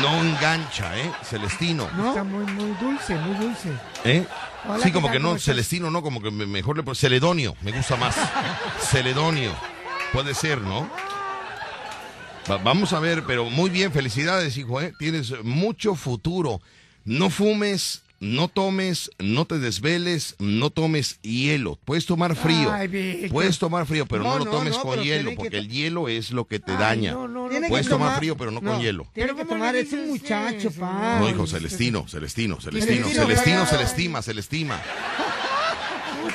no 0.01 0.23
engancha, 0.23 0.97
¿eh? 0.99 1.09
Celestino. 1.23 1.85
Está 2.07 2.23
muy, 2.23 2.45
muy 2.53 2.71
dulce, 2.79 3.15
muy 3.15 3.35
dulce. 3.37 3.69
¿Eh? 4.03 4.25
Hola, 4.65 4.77
sí, 4.79 4.83
¿qué 4.85 4.91
como 4.93 5.07
tal? 5.07 5.13
que 5.17 5.19
no. 5.23 5.39
Celestino 5.39 5.89
no, 5.89 6.01
como 6.01 6.21
que 6.21 6.31
me- 6.31 6.45
mejor 6.45 6.77
le 6.85 6.95
Celedonio, 6.95 7.55
me 7.61 7.71
gusta 7.71 7.95
más. 7.95 8.15
Celedonio, 8.91 9.53
puede 10.13 10.33
ser, 10.33 10.59
¿no? 10.61 10.89
Va- 12.49 12.57
vamos 12.57 12.91
a 12.93 12.99
ver, 12.99 13.23
pero 13.25 13.49
muy 13.49 13.69
bien, 13.69 13.91
felicidades, 13.91 14.57
hijo, 14.57 14.81
¿eh? 14.81 14.93
Tienes 14.99 15.33
mucho 15.43 15.95
futuro. 15.95 16.61
No 17.05 17.29
fumes, 17.29 18.01
no 18.21 18.47
tomes, 18.47 19.09
no 19.19 19.45
te 19.45 19.57
desveles, 19.57 20.35
no 20.39 20.69
tomes 20.69 21.19
hielo. 21.23 21.79
Puedes 21.83 22.05
tomar 22.05 22.35
frío. 22.35 22.71
Ay. 22.71 23.27
Puedes 23.31 23.57
tomar 23.57 23.85
frío, 23.87 24.05
pero 24.05 24.23
no, 24.23 24.37
No, 24.37 24.45
lo 24.45 24.51
tomes 24.51 24.77
no, 24.77 24.81
con 24.83 25.01
hielo, 25.01 25.31
porque 25.35 25.57
el 25.57 25.67
hielo 25.67 26.07
es 26.07 26.31
lo 26.31 26.45
que 26.45 26.59
te 26.59 26.71
Ay, 26.73 26.77
daña. 26.77 27.11
no, 27.13 27.27
no, 27.27 27.43
no, 27.45 27.49
Tiene 27.49 27.67
Puedes 27.67 27.87
tomar 27.89 28.09
tomar- 28.09 28.19
frío, 28.19 28.37
pero 28.37 28.51
no, 28.51 28.61
con 28.61 28.79
hielo. 28.79 29.07
Tiene 29.13 29.35
que 29.35 29.43
tomar, 29.43 29.75
es 29.75 29.91
un 29.91 30.07
muchacho, 30.09 30.71
pa. 30.71 31.17
No, 31.19 31.29
hijo, 31.29 31.47
Celestino, 31.47 32.07
Celestino, 32.07 32.61
Celestino, 32.61 33.07
Celestino, 33.07 33.25
Celestino, 33.25 33.55
¿verdad? 33.57 33.69
se 33.71 33.77
le 33.77 33.83
estima, 33.83 34.21
se 34.21 34.33
le 34.35 34.39
estima. 34.39 34.81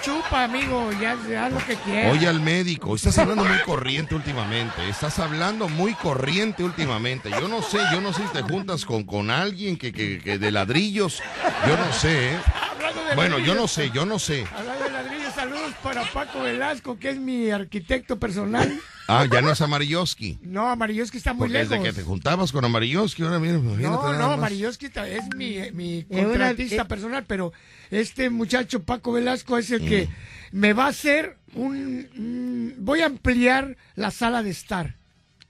Chupa, 0.03 0.45
amigo, 0.45 0.91
ya 1.01 1.13
haz 1.13 1.53
lo 1.53 1.65
que 1.67 1.75
quieras. 1.77 2.13
Oye 2.13 2.29
al 2.29 2.41
médico, 2.41 2.95
estás 2.95 3.19
hablando 3.19 3.45
muy 3.45 3.59
corriente 3.65 4.15
últimamente, 4.15 4.89
estás 4.89 5.19
hablando 5.19 5.69
muy 5.69 5.95
corriente 5.95 6.63
últimamente. 6.63 7.31
Yo 7.31 7.49
no 7.49 7.63
sé, 7.63 7.79
yo 7.93 8.01
no 8.01 8.13
sé 8.13 8.23
si 8.23 8.29
te 8.33 8.43
juntas 8.43 8.85
con, 8.85 9.05
con 9.05 9.31
alguien 9.31 9.77
que, 9.77 9.93
que, 9.93 10.19
que 10.19 10.39
de 10.39 10.51
ladrillos, 10.51 11.23
yo 11.67 11.77
no 11.77 11.93
sé, 11.93 12.33
¿eh? 12.33 12.39
Hablando 12.73 13.05
de 13.05 13.15
Bueno, 13.15 13.39
yo 13.39 13.55
no 13.55 13.69
sé, 13.69 13.91
yo 13.91 14.07
no 14.07 14.19
sé. 14.19 14.47
Hablando 14.57 14.85
de 14.85 14.91
ladrillos, 14.91 15.35
saludos 15.35 15.73
para 15.83 16.05
Paco 16.05 16.41
Velasco, 16.43 16.99
que 16.99 17.11
es 17.11 17.17
mi 17.19 17.51
arquitecto 17.51 18.19
personal. 18.19 18.81
Ah, 19.09 19.25
ya 19.31 19.41
no 19.41 19.51
es 19.53 19.61
Amarilloski. 19.61 20.39
No, 20.43 20.69
Amarilloski 20.71 21.19
está 21.19 21.33
muy 21.33 21.49
Porque 21.49 21.53
lejos. 21.59 21.71
desde 21.71 21.85
que 21.85 21.93
te 21.93 22.03
juntabas 22.03 22.53
con 22.53 22.65
Amarilloski, 22.65 23.23
ahora 23.23 23.39
mira, 23.39 23.55
No, 23.59 24.13
no. 24.13 24.33
Amarilloski 24.33 24.87
es 24.87 25.25
mi, 25.37 25.59
mi 25.73 26.05
una- 26.09 26.25
contratista 26.25 26.83
eh. 26.83 26.87
personal, 26.87 27.25
pero 27.27 27.53
este 27.91 28.31
muchacho 28.31 28.83
Paco 28.83 29.13
Velasco 29.13 29.59
es 29.59 29.71
el 29.71 29.83
Mm. 29.83 29.87
que 29.89 30.09
me 30.53 30.73
va 30.73 30.87
a 30.87 30.89
hacer 30.89 31.37
un... 31.55 32.07
mm, 32.15 32.85
voy 32.85 33.01
a 33.01 33.07
ampliar 33.07 33.77
la 33.95 34.11
sala 34.11 34.43
de 34.43 34.51
estar. 34.51 34.97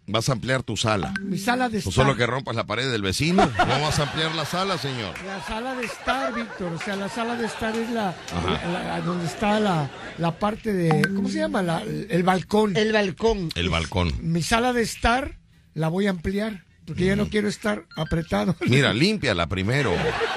Vas 0.08 0.28
a 0.28 0.32
ampliar 0.32 0.62
tu 0.62 0.76
sala. 0.76 1.12
Mi 1.20 1.36
sala 1.36 1.68
de 1.68 1.78
estar. 1.78 1.92
solo 1.92 2.16
que 2.16 2.26
rompas 2.26 2.54
la 2.54 2.64
pared 2.64 2.90
del 2.90 3.02
vecino. 3.02 3.50
¿Cómo 3.58 3.80
vas 3.80 3.98
a 3.98 4.04
ampliar 4.04 4.34
la 4.36 4.44
sala, 4.44 4.78
señor? 4.78 5.14
La 5.24 5.42
sala 5.44 5.74
de 5.74 5.84
estar, 5.84 6.32
Víctor. 6.32 6.72
O 6.74 6.78
sea, 6.78 6.94
la 6.96 7.08
sala 7.08 7.34
de 7.36 7.46
estar 7.46 7.74
es 7.76 7.90
la, 7.90 8.10
Ajá. 8.10 8.68
la- 8.72 8.82
la- 8.84 9.00
donde 9.00 9.26
está 9.26 9.58
la, 9.58 9.90
la 10.18 10.38
parte 10.38 10.72
de... 10.72 11.02
¿Cómo 11.14 11.28
se 11.28 11.38
llama? 11.38 11.62
La- 11.62 11.82
el 11.82 12.22
balcón. 12.22 12.76
El 12.76 12.92
balcón. 12.92 13.48
El 13.56 13.68
balcón. 13.68 14.12
Mi 14.20 14.42
sala 14.42 14.72
de 14.72 14.82
estar 14.82 15.38
la 15.74 15.88
voy 15.88 16.06
a 16.06 16.10
ampliar. 16.10 16.64
Porque 16.86 17.06
ya 17.06 17.16
no 17.16 17.28
quiero 17.28 17.48
estar 17.48 17.84
apretado. 17.96 18.54
Mira, 18.68 18.92
límpiala 18.94 19.48
primero. 19.48 19.90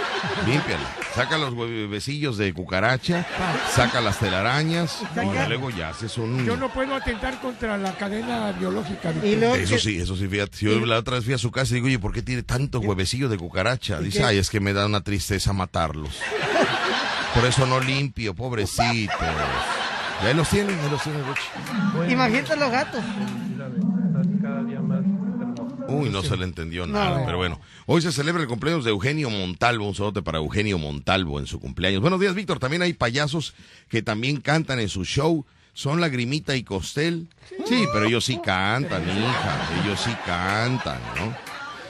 Límpiala. 0.47 0.95
Saca 1.15 1.37
los 1.37 1.53
huevecillos 1.53 2.37
de 2.37 2.53
cucaracha, 2.53 3.25
saca 3.73 3.99
las 3.99 4.19
telarañas 4.19 5.01
y 5.15 5.47
luego 5.49 5.69
ya 5.71 5.89
haces 5.89 6.17
un... 6.17 6.45
Yo 6.45 6.55
no 6.55 6.69
puedo 6.71 6.93
atentar 6.95 7.41
contra 7.41 7.77
la 7.77 7.93
cadena 7.93 8.51
biológica. 8.51 9.11
Y 9.23 9.33
Eso 9.33 9.73
que- 9.75 9.79
sí, 9.79 9.97
eso 9.99 10.15
sí, 10.15 10.27
fíjate. 10.27 10.57
Yo 10.59 10.85
la 10.85 10.97
otra 10.99 11.15
vez 11.15 11.25
fui 11.25 11.33
a 11.33 11.37
su 11.39 11.51
casa 11.51 11.71
y 11.71 11.75
digo, 11.75 11.87
oye, 11.87 11.99
¿por 11.99 12.13
qué 12.13 12.21
tiene 12.21 12.43
tantos 12.43 12.85
huevecillos 12.85 13.29
de 13.31 13.37
cucaracha? 13.37 13.99
Dice, 13.99 14.23
ay, 14.23 14.37
es 14.37 14.49
que 14.49 14.59
me 14.59 14.71
da 14.73 14.85
una 14.85 15.01
tristeza 15.01 15.51
matarlos. 15.51 16.09
Por 17.35 17.45
eso 17.45 17.65
no 17.67 17.79
limpio, 17.79 18.33
pobrecitos. 18.33 19.15
Y 20.23 20.25
ahí 20.25 20.33
los 20.33 20.49
tienen, 20.49 20.77
ahí 20.79 20.89
los 20.89 21.01
tienen. 21.03 21.21
Imagínate 22.09 22.55
los 22.55 22.71
gatos. 22.71 23.03
Uy, 25.89 26.09
no 26.09 26.21
se 26.23 26.37
le 26.37 26.43
entendió 26.45 26.85
No. 26.85 26.93
nada, 26.93 27.25
pero 27.25 27.37
bueno. 27.37 27.59
Hoy 27.85 28.01
se 28.01 28.11
celebra 28.11 28.41
el 28.41 28.47
cumpleaños 28.47 28.83
de 28.85 28.91
Eugenio 28.91 29.29
Montalvo. 29.29 29.87
Un 29.87 29.95
saludo 29.95 30.23
para 30.23 30.37
Eugenio 30.37 30.77
Montalvo 30.77 31.39
en 31.39 31.47
su 31.47 31.59
cumpleaños. 31.59 32.01
Buenos 32.01 32.19
días, 32.19 32.35
Víctor. 32.35 32.59
También 32.59 32.81
hay 32.81 32.93
payasos 32.93 33.53
que 33.89 34.01
también 34.01 34.41
cantan 34.41 34.79
en 34.79 34.89
su 34.89 35.03
show. 35.05 35.45
son 35.73 36.01
Lagrimita 36.01 36.55
y 36.55 36.63
Costel. 36.63 37.27
Sí, 37.65 37.85
pero 37.93 38.05
ellos 38.05 38.25
sí 38.25 38.39
cantan, 38.43 39.03
hija. 39.03 39.69
Ellos 39.83 39.99
sí 40.01 40.11
cantan, 40.25 40.99
¿no? 41.17 41.33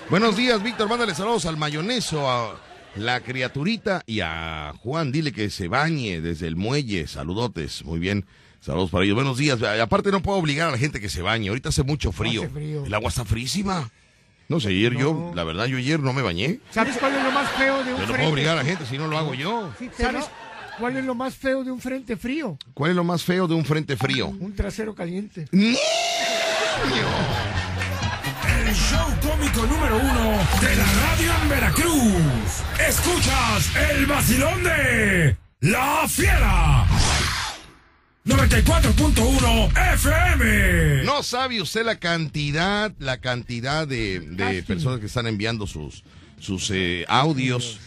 Buenos 0.09 0.35
días, 0.37 0.61
Víctor. 0.61 0.87
Mándale 0.89 1.15
saludos 1.15 1.45
al 1.45 1.57
mayoneso, 1.57 2.29
a 2.29 2.59
la 2.95 3.21
criaturita 3.21 4.03
y 4.05 4.19
a 4.21 4.73
Juan. 4.83 5.11
Dile 5.11 5.31
que 5.31 5.49
se 5.49 5.67
bañe 5.67 6.21
desde 6.21 6.47
el 6.47 6.55
muelle. 6.55 7.07
Saludotes. 7.07 7.83
Muy 7.83 7.99
bien. 7.99 8.25
Saludos 8.61 8.89
para 8.89 9.03
ellos. 9.05 9.15
Buenos 9.15 9.37
días. 9.37 9.61
Aparte, 9.63 10.11
no 10.11 10.21
puedo 10.21 10.37
obligar 10.37 10.67
a 10.67 10.71
la 10.71 10.77
gente 10.77 10.99
que 10.99 11.09
se 11.09 11.21
bañe. 11.21 11.49
Ahorita 11.49 11.69
hace 11.69 11.83
mucho 11.83 12.11
frío. 12.11 12.41
Hace 12.43 12.51
frío. 12.51 12.85
El 12.85 12.93
agua 12.93 13.09
está 13.09 13.25
frísima. 13.25 13.89
No 14.47 14.59
sé, 14.59 14.69
ayer 14.69 14.97
yo, 14.97 15.31
la 15.35 15.43
verdad, 15.43 15.65
yo 15.67 15.77
ayer 15.77 15.99
no 15.99 16.11
me 16.11 16.21
bañé. 16.23 16.59
¿Sabes 16.71 16.97
cuál 16.97 17.15
es 17.15 17.23
lo 17.23 17.31
más 17.31 17.49
feo 17.51 17.83
de 17.83 17.93
un 17.93 17.99
Yo 17.99 18.01
no 18.01 18.07
frente? 18.07 18.17
puedo 18.17 18.29
obligar 18.31 18.57
a 18.57 18.63
la 18.63 18.65
gente 18.65 18.85
si 18.85 18.97
no 18.97 19.07
lo 19.07 19.17
hago 19.17 19.35
yo. 19.35 19.71
¿Sabes 19.95 20.25
cuál 20.79 20.97
es 20.97 21.05
lo 21.05 21.13
más 21.13 21.35
feo 21.35 21.63
de 21.63 21.71
un 21.71 21.79
frente 21.79 22.17
frío? 22.17 22.57
¿Cuál 22.73 22.91
es 22.91 22.95
lo 22.97 23.03
más 23.03 23.23
feo 23.23 23.47
de 23.47 23.53
un 23.53 23.63
frente 23.63 23.95
frío? 23.95 24.27
Un 24.27 24.55
trasero 24.55 24.95
caliente. 24.95 25.45
El 25.51 25.75
show 28.73 29.07
cómico 29.21 29.65
número 29.67 29.97
uno 29.97 30.37
de 30.61 30.75
la 30.75 30.85
radio 30.85 31.31
en 31.43 31.49
Veracruz. 31.49 32.63
Escuchas 32.87 33.71
el 33.91 34.05
vacilón 34.07 34.63
de 34.63 35.37
La 35.61 36.05
Fiera. 36.07 36.85
94.1 38.29 39.93
FM. 39.95 41.03
No 41.03 41.23
sabe 41.23 41.61
usted 41.61 41.83
la 41.83 41.95
cantidad, 41.97 42.93
la 42.99 43.17
cantidad 43.17 43.87
de, 43.87 44.19
de 44.19 44.61
personas 44.63 44.99
que 44.99 45.07
están 45.07 45.25
enviando 45.25 45.65
sus, 45.65 46.03
sus 46.39 46.69
eh, 46.71 47.05
audios. 47.07 47.79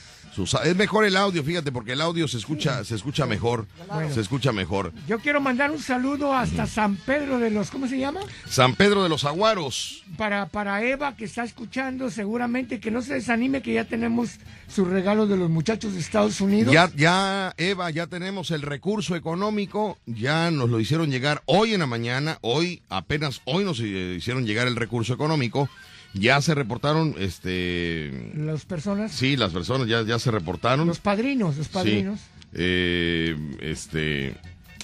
Es 0.64 0.76
mejor 0.76 1.04
el 1.04 1.16
audio, 1.16 1.44
fíjate, 1.44 1.72
porque 1.72 1.92
el 1.92 2.00
audio 2.00 2.26
se 2.26 2.38
escucha, 2.38 2.84
se 2.84 2.94
escucha 2.94 3.26
mejor. 3.26 3.66
Bueno. 3.88 4.14
Se 4.14 4.20
escucha 4.20 4.52
mejor. 4.52 4.92
Yo 5.06 5.18
quiero 5.18 5.40
mandar 5.40 5.70
un 5.70 5.80
saludo 5.80 6.32
hasta 6.32 6.66
San 6.66 6.96
Pedro 6.96 7.38
de 7.38 7.50
los, 7.50 7.70
¿cómo 7.70 7.86
se 7.86 7.98
llama? 7.98 8.20
San 8.48 8.74
Pedro 8.74 9.02
de 9.02 9.08
los 9.08 9.24
Aguaros. 9.24 10.04
Para, 10.16 10.46
para 10.48 10.82
Eva 10.82 11.16
que 11.16 11.24
está 11.24 11.44
escuchando, 11.44 12.10
seguramente 12.10 12.80
que 12.80 12.90
no 12.90 13.02
se 13.02 13.14
desanime 13.14 13.62
que 13.62 13.74
ya 13.74 13.84
tenemos 13.84 14.30
su 14.68 14.84
regalo 14.84 15.26
de 15.26 15.36
los 15.36 15.50
muchachos 15.50 15.94
de 15.94 16.00
Estados 16.00 16.40
Unidos. 16.40 16.72
Ya, 16.72 16.90
ya, 16.96 17.54
Eva, 17.58 17.90
ya 17.90 18.06
tenemos 18.06 18.50
el 18.50 18.62
recurso 18.62 19.16
económico, 19.16 19.98
ya 20.06 20.50
nos 20.50 20.70
lo 20.70 20.80
hicieron 20.80 21.10
llegar 21.10 21.42
hoy 21.46 21.74
en 21.74 21.80
la 21.80 21.86
mañana, 21.86 22.38
hoy, 22.40 22.82
apenas 22.88 23.42
hoy 23.44 23.64
nos 23.64 23.80
eh, 23.80 24.14
hicieron 24.16 24.46
llegar 24.46 24.66
el 24.66 24.76
recurso 24.76 25.12
económico, 25.12 25.68
ya 26.14 26.40
se 26.40 26.54
reportaron, 26.54 27.14
este, 27.18 28.32
Las 28.36 28.64
personas, 28.64 29.12
sí, 29.12 29.36
las 29.36 29.52
personas 29.52 29.88
ya, 29.88 30.02
ya 30.02 30.18
se 30.18 30.30
reportaron. 30.30 30.86
los 30.86 30.98
padrinos, 31.00 31.56
los 31.56 31.68
padrinos. 31.68 32.20
Sí, 32.20 32.26
eh, 32.54 33.36
este, 33.60 34.34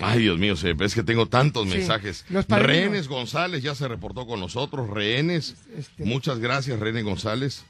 ay 0.00 0.20
Dios 0.20 0.38
mío, 0.38 0.54
es 0.54 0.94
que 0.94 1.02
tengo 1.02 1.26
tantos 1.26 1.68
Sí, 1.68 1.76
mensajes. 1.78 2.24
los 2.30 2.46
padrinos. 2.46 2.72
Rehenes 2.76 3.08
González 3.08 3.62
ya 3.62 3.74
se 3.74 3.88
reportó 3.88 4.26
con 4.26 4.40
nosotros, 4.40 4.88
Rehenes, 4.88 5.54
Este- 5.76 6.04
muchas 6.04 6.38
gracias 6.38 6.80
Rehenes 6.80 7.04
González. 7.04 7.64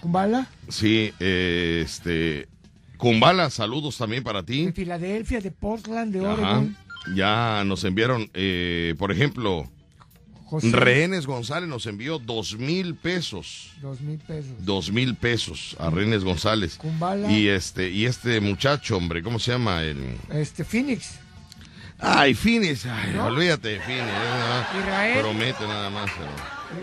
Kumbala, 0.00 0.48
Sí, 0.68 1.12
eh, 1.20 1.82
este, 1.84 2.48
Kumbala, 2.96 3.50
saludos 3.50 3.98
también 3.98 4.22
para 4.22 4.42
ti. 4.42 4.66
de 4.66 4.72
Filadelfia, 4.72 5.40
de 5.40 5.50
Portland, 5.50 6.12
de 6.12 6.20
Ajá. 6.20 6.32
Oregon. 6.32 6.76
Ya 7.14 7.62
nos 7.64 7.84
enviaron, 7.84 8.30
eh, 8.34 8.94
por 8.98 9.12
ejemplo, 9.12 9.70
José. 10.46 10.70
Rehenes 10.70 11.26
González 11.26 11.68
nos 11.68 11.86
envió 11.86 12.18
dos 12.18 12.56
mil 12.56 12.94
pesos. 12.94 13.72
Dos 13.82 14.00
mil 14.00 14.18
pesos. 14.18 14.52
Dos 14.60 14.90
mil 14.92 15.14
pesos 15.16 15.76
a 15.78 15.90
Rehenes 15.90 16.24
González. 16.24 16.76
Kumbala. 16.76 17.30
Y 17.30 17.48
este, 17.48 17.90
y 17.90 18.06
este 18.06 18.40
muchacho, 18.40 18.96
hombre, 18.96 19.22
¿cómo 19.22 19.38
se 19.38 19.50
llama? 19.52 19.82
El... 19.82 20.16
Este, 20.30 20.64
Phoenix. 20.64 21.18
Ay, 21.98 22.36
¿No? 23.14 23.26
olvídate 23.26 23.68
de 23.68 23.80
Fines. 23.80 24.00
eh, 24.02 24.64
no, 24.74 24.80
Israel. 24.80 25.18
Promete 25.20 25.66
nada 25.66 25.90
más. 25.90 26.10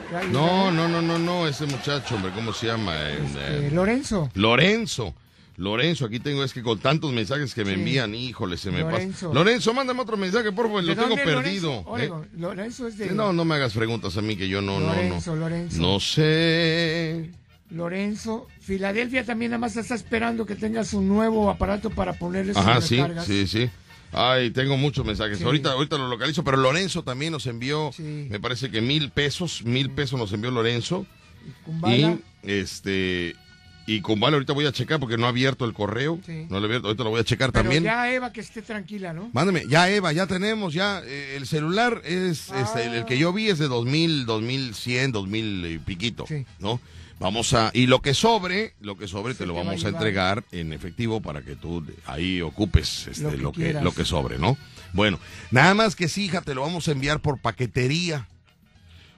Israel. 0.08 0.32
No, 0.32 0.72
no, 0.72 0.88
no, 0.88 1.02
no, 1.02 1.20
no, 1.20 1.48
ese 1.48 1.66
muchacho, 1.66 2.16
hombre, 2.16 2.32
¿cómo 2.34 2.52
se 2.52 2.68
llama? 2.68 2.94
Eh, 2.98 3.20
eh, 3.38 3.70
Lorenzo. 3.72 4.30
Lorenzo. 4.34 5.14
Lorenzo, 5.56 6.06
aquí 6.06 6.20
tengo, 6.20 6.44
es 6.44 6.52
que 6.52 6.64
con 6.64 6.80
tantos 6.80 7.14
mensajes 7.14 7.54
que 7.54 7.64
me 7.64 7.74
Sí. 7.76 7.80
envían, 7.80 8.16
híjole, 8.16 8.58
se 8.58 8.72
me 8.72 8.80
Lorenzo. 8.82 9.28
pasa. 9.28 9.34
Lorenzo, 9.40 9.74
mándame 9.74 10.02
otro 10.02 10.18
mensaje, 10.18 10.52
por 10.52 10.66
favor, 10.66 10.84
lo 10.84 10.96
¿De 10.96 11.02
tengo 11.02 11.16
perdido. 11.16 11.84
Lorenzo? 11.86 12.24
¿eh? 12.26 12.28
Lorenzo 12.38 12.88
es 12.88 12.98
de... 12.98 13.12
No, 13.12 13.34
no 13.34 13.46
me 13.46 13.56
hagas 13.56 13.74
preguntas 13.74 14.18
a 14.18 14.22
mí 14.24 14.36
que 14.36 14.48
yo 14.48 14.62
no, 14.64 14.80
Lorenzo, 14.80 15.32
no, 15.32 15.42
no. 15.42 15.50
Lorenzo. 15.50 15.82
No 15.82 16.00
sé. 16.00 17.30
Lorenzo. 17.70 18.48
Filadelfia 18.62 19.24
también 19.26 19.52
nada 19.52 19.60
más 19.60 19.76
está 19.78 19.96
esperando 19.96 20.46
que 20.46 20.56
tenga 20.56 20.84
su 20.84 21.02
nuevo 21.02 21.50
aparato 21.50 21.90
para 21.90 22.14
ponerle 22.14 22.54
sus 22.54 22.62
Ajá, 22.62 22.82
sí, 22.82 22.96
recargas. 22.98 23.26
sí, 23.26 23.48
sí. 23.48 23.70
Ay, 24.12 24.52
tengo 24.52 24.78
muchos 24.78 25.06
mensajes. 25.06 25.40
Sí. 25.40 25.44
Ahorita, 25.44 25.72
ahorita 25.72 25.98
lo 25.98 26.08
localizo, 26.08 26.44
pero 26.44 26.58
Lorenzo 26.58 27.04
también 27.04 27.32
nos 27.32 27.48
envió, 27.48 27.92
Sí. 27.96 28.28
me 28.30 28.40
parece 28.40 28.70
que 28.70 28.80
mil 28.82 29.10
pesos, 29.10 29.64
mil 29.66 29.90
pesos 29.90 30.20
nos 30.20 30.32
envió 30.34 30.52
Lorenzo. 30.52 31.06
Kumbala. 31.66 31.96
Y 31.96 32.20
este 32.44 33.36
y 33.86 34.02
con 34.02 34.20
Vale 34.20 34.36
ahorita 34.36 34.54
voy 34.54 34.66
a 34.66 34.72
checar 34.72 35.00
porque 35.00 35.18
no 35.18 35.26
ha 35.26 35.30
abierto 35.30 35.66
el 35.66 35.74
correo. 35.74 36.20
Sí. 36.26 36.46
No 36.50 36.60
lo 36.60 36.66
he 36.66 36.68
abierto, 36.68 36.88
ahorita 36.88 37.04
lo 37.04 37.10
voy 37.10 37.20
a 37.22 37.24
checar 37.24 37.52
Pero 37.52 37.64
también. 37.64 37.84
ya 37.84 38.12
Eva 38.14 38.32
que 38.32 38.42
esté 38.42 38.62
tranquila, 38.62 39.14
¿no? 39.14 39.30
Mándame, 39.34 39.64
ya 39.68 39.90
Eva, 39.90 40.12
ya 40.14 40.28
tenemos, 40.28 40.74
ya 40.74 41.02
eh, 41.06 41.36
el 41.38 41.46
celular 41.48 42.02
es, 42.06 42.50
este, 42.52 42.86
el, 42.86 42.94
el 42.96 43.06
que 43.06 43.18
yo 43.18 43.34
vi 43.34 43.50
es 43.50 43.60
de 43.60 43.68
2000, 43.68 44.26
2100, 44.26 45.12
2000 45.12 45.66
y 45.66 45.78
piquito, 45.80 46.26
Sí. 46.28 46.46
¿no? 46.60 46.80
Vamos 47.20 47.54
a, 47.54 47.72
y 47.74 47.86
lo 47.88 48.02
que 48.02 48.14
sobre, 48.14 48.74
lo 48.82 48.98
que 48.98 49.08
sobre 49.08 49.34
te 49.34 49.46
lo 49.46 49.54
te 49.54 49.58
va 49.58 49.62
a 49.62 49.66
vamos 49.66 49.86
a 49.86 49.90
entregar 49.90 50.44
en 50.52 50.74
efectivo 50.74 51.22
para 51.22 51.42
que 51.42 51.56
tú 51.56 51.86
ahí 52.06 52.42
ocupes 52.42 53.08
este, 53.08 53.24
Lo 53.24 53.32
que 53.32 53.38
lo, 53.38 53.52
que, 53.52 53.74
lo 53.82 53.92
que 53.94 54.04
sobre, 54.04 54.40
¿no? 54.40 54.58
Bueno, 54.94 55.20
nada 55.52 55.74
más 55.74 55.96
que 55.96 56.10
sí, 56.10 56.26
hija, 56.26 56.42
te 56.42 56.54
lo 56.54 56.62
vamos 56.62 56.88
a 56.88 56.92
enviar 56.92 57.22
por 57.22 57.40
paquetería. 57.40 58.28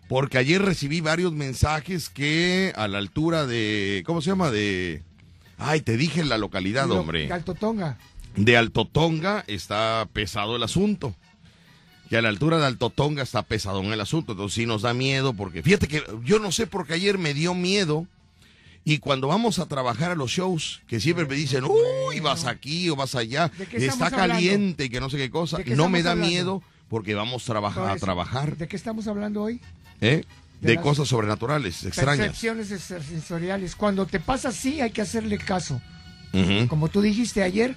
Porque 0.08 0.38
ayer 0.38 0.62
recibí 0.62 1.02
varios 1.02 1.34
mensajes 1.34 2.10
que 2.10 2.72
a 2.76 2.88
la 2.88 3.00
altura 3.00 3.46
de, 3.48 4.04
¿cómo 4.06 4.22
se 4.22 4.30
llama? 4.30 4.52
De, 4.52 5.02
ay, 5.58 5.82
te 5.82 5.98
dije 5.98 6.24
la 6.24 6.38
localidad, 6.38 6.88
Lo- 6.88 7.00
hombre 7.00 7.26
de 7.28 7.34
Alto 7.34 7.56
Tonga. 7.56 7.98
de 8.36 8.56
Altotonga 8.58 9.44
está 9.48 10.08
pesado 10.14 10.56
el 10.56 10.64
asunto. 10.64 11.16
Que 12.10 12.18
a 12.18 12.22
la 12.22 12.30
altura 12.30 12.60
de 12.60 12.68
Altotonga 12.68 13.24
está 13.24 13.42
pesado 13.42 13.80
en 13.82 13.92
el 13.92 14.00
asunto. 14.00 14.34
Entonces 14.34 14.54
sí 14.54 14.68
nos 14.68 14.84
da 14.84 14.94
miedo 14.94 15.34
porque 15.34 15.64
fíjate 15.64 15.88
que 15.88 16.04
yo 16.24 16.38
no 16.38 16.52
sé 16.52 16.68
por 16.68 16.86
qué 16.86 16.94
ayer 16.94 17.18
me 17.18 17.34
dio 17.34 17.56
miedo. 17.56 18.06
Y 18.88 19.00
cuando 19.00 19.28
vamos 19.28 19.58
a 19.58 19.66
trabajar 19.66 20.12
a 20.12 20.16
los 20.16 20.30
shows, 20.30 20.84
que 20.88 21.00
siempre 21.00 21.26
me 21.26 21.34
dicen, 21.34 21.64
uy, 21.64 22.20
vas 22.20 22.46
aquí 22.46 22.88
o 22.92 22.96
vas 22.96 23.16
allá, 23.16 23.48
¿De 23.58 23.66
qué 23.66 23.78
está 23.88 24.12
caliente 24.12 24.86
y 24.86 24.90
que 24.90 25.00
no 25.00 25.10
sé 25.10 25.18
qué 25.18 25.32
cosa, 25.32 25.58
¿De 25.58 25.64
qué 25.64 25.76
no 25.76 25.90
me 25.90 26.04
da 26.04 26.12
hablando? 26.12 26.30
miedo 26.30 26.64
porque 26.88 27.16
vamos 27.16 27.50
a 27.50 27.96
trabajar 27.98 28.56
¿De 28.58 28.68
qué 28.68 28.76
estamos 28.76 29.08
hablando 29.08 29.42
hoy? 29.42 29.60
¿Eh? 30.02 30.24
de 30.62 30.78
cosas 30.78 31.08
sobrenaturales, 31.08 31.84
extrañas. 31.86 32.28
Percepciones 32.28 32.68
sensoriales. 32.70 33.76
Cuando 33.76 34.06
te 34.06 34.20
pasa 34.20 34.50
así, 34.50 34.82
hay 34.82 34.92
que 34.92 35.02
hacerle 35.02 35.38
caso. 35.38 35.82
Como 36.68 36.90
tú 36.90 37.02
dijiste 37.02 37.44
ayer, 37.44 37.76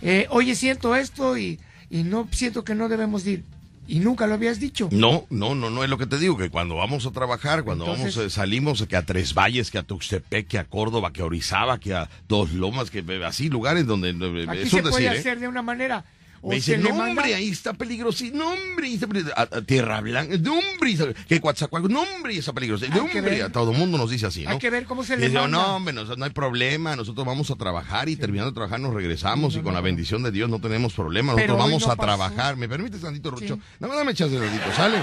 eh, 0.00 0.26
oye, 0.30 0.54
siento 0.54 0.96
esto 0.96 1.36
y, 1.36 1.60
y 1.90 2.04
no 2.04 2.26
siento 2.32 2.64
que 2.64 2.74
no 2.74 2.88
debemos 2.88 3.24
de 3.24 3.30
ir. 3.32 3.44
Y 3.88 3.98
nunca 3.98 4.26
lo 4.28 4.34
habías 4.34 4.60
dicho. 4.60 4.88
No, 4.92 5.26
no, 5.28 5.54
no, 5.54 5.68
no 5.68 5.82
es 5.84 5.90
lo 5.90 5.98
que 5.98 6.06
te 6.06 6.16
digo, 6.16 6.38
que 6.38 6.48
cuando 6.48 6.76
vamos 6.76 7.04
a 7.04 7.10
trabajar, 7.10 7.64
cuando 7.64 7.84
Entonces- 7.84 8.14
vamos, 8.16 8.32
eh, 8.32 8.34
salimos 8.34 8.86
que 8.86 8.96
a 8.96 9.02
Tres 9.04 9.34
Valles, 9.34 9.70
que 9.70 9.78
a 9.78 9.82
Tuxtepec, 9.82 10.46
que 10.46 10.58
a 10.58 10.64
Córdoba, 10.64 11.12
que 11.12 11.20
a 11.20 11.24
Orizaba, 11.24 11.78
que 11.78 11.92
a 11.92 12.08
Dos 12.28 12.52
Lomas, 12.52 12.90
que 12.90 13.00
eh, 13.06 13.24
así 13.24 13.48
lugares 13.50 13.84
donde 13.86 14.10
Aquí 14.48 14.60
es 14.60 14.70
se 14.70 14.82
puede 14.82 14.94
decir, 14.94 15.06
¿eh? 15.06 15.18
hacer 15.18 15.40
de 15.40 15.48
una 15.48 15.62
manera. 15.62 16.04
Me 16.42 16.58
le 16.58 16.78
no, 16.78 16.90
hombre, 16.90 17.34
ahí 17.34 17.50
está 17.50 17.72
peligroso. 17.72 18.24
No, 18.32 18.52
hombre, 18.52 18.86
ahí 18.88 18.94
está 18.94 19.06
a 19.36 19.62
Tierra 19.62 20.00
Blanca, 20.00 20.36
no, 20.40 20.58
hombre, 20.58 21.14
que 21.28 21.40
Coatzacoalcos, 21.40 21.90
no, 21.90 22.02
hombre, 22.02 22.32
ahí 22.32 22.38
está 22.38 22.52
peligroso. 22.52 22.84
Hay 22.84 22.90
No, 22.90 23.04
hombre, 23.04 23.42
a 23.42 23.50
todo 23.50 23.70
el 23.70 23.78
mundo 23.78 23.96
nos 23.96 24.10
dice 24.10 24.26
así, 24.26 24.42
¿no? 24.44 24.50
Hay 24.50 24.58
que 24.58 24.70
ver 24.70 24.84
cómo 24.84 25.04
se 25.04 25.16
le 25.16 25.28
manda. 25.28 25.46
no, 25.48 25.76
hombre, 25.76 25.94
no, 25.94 26.04
no 26.04 26.24
hay 26.24 26.30
problema, 26.32 26.96
nosotros 26.96 27.24
vamos 27.24 27.50
a 27.50 27.54
trabajar 27.54 28.08
y 28.08 28.16
terminando 28.16 28.50
de 28.50 28.54
trabajar 28.54 28.80
nos 28.80 28.92
regresamos 28.92 29.54
y 29.56 29.60
con 29.60 29.74
la 29.74 29.80
bendición 29.80 30.22
de 30.22 30.32
Dios 30.32 30.50
no 30.50 30.58
tenemos 30.60 30.94
problema, 30.94 31.32
nosotros 31.32 31.58
vamos 31.58 31.86
no 31.86 31.92
a 31.92 31.96
pasó. 31.96 32.06
trabajar. 32.06 32.56
¿Me 32.56 32.68
permites 32.68 33.00
tantito, 33.00 33.30
Rucho? 33.30 33.54
Sí. 33.54 33.60
Nada 33.78 33.92
más 33.94 33.98
dame 33.98 34.14
chance 34.14 34.36
tantito, 34.36 34.72
¿sale? 34.74 34.98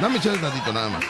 Dame 0.00 0.20
chance 0.20 0.40
tantito 0.40 0.72
nada 0.72 0.88
más. 0.88 1.04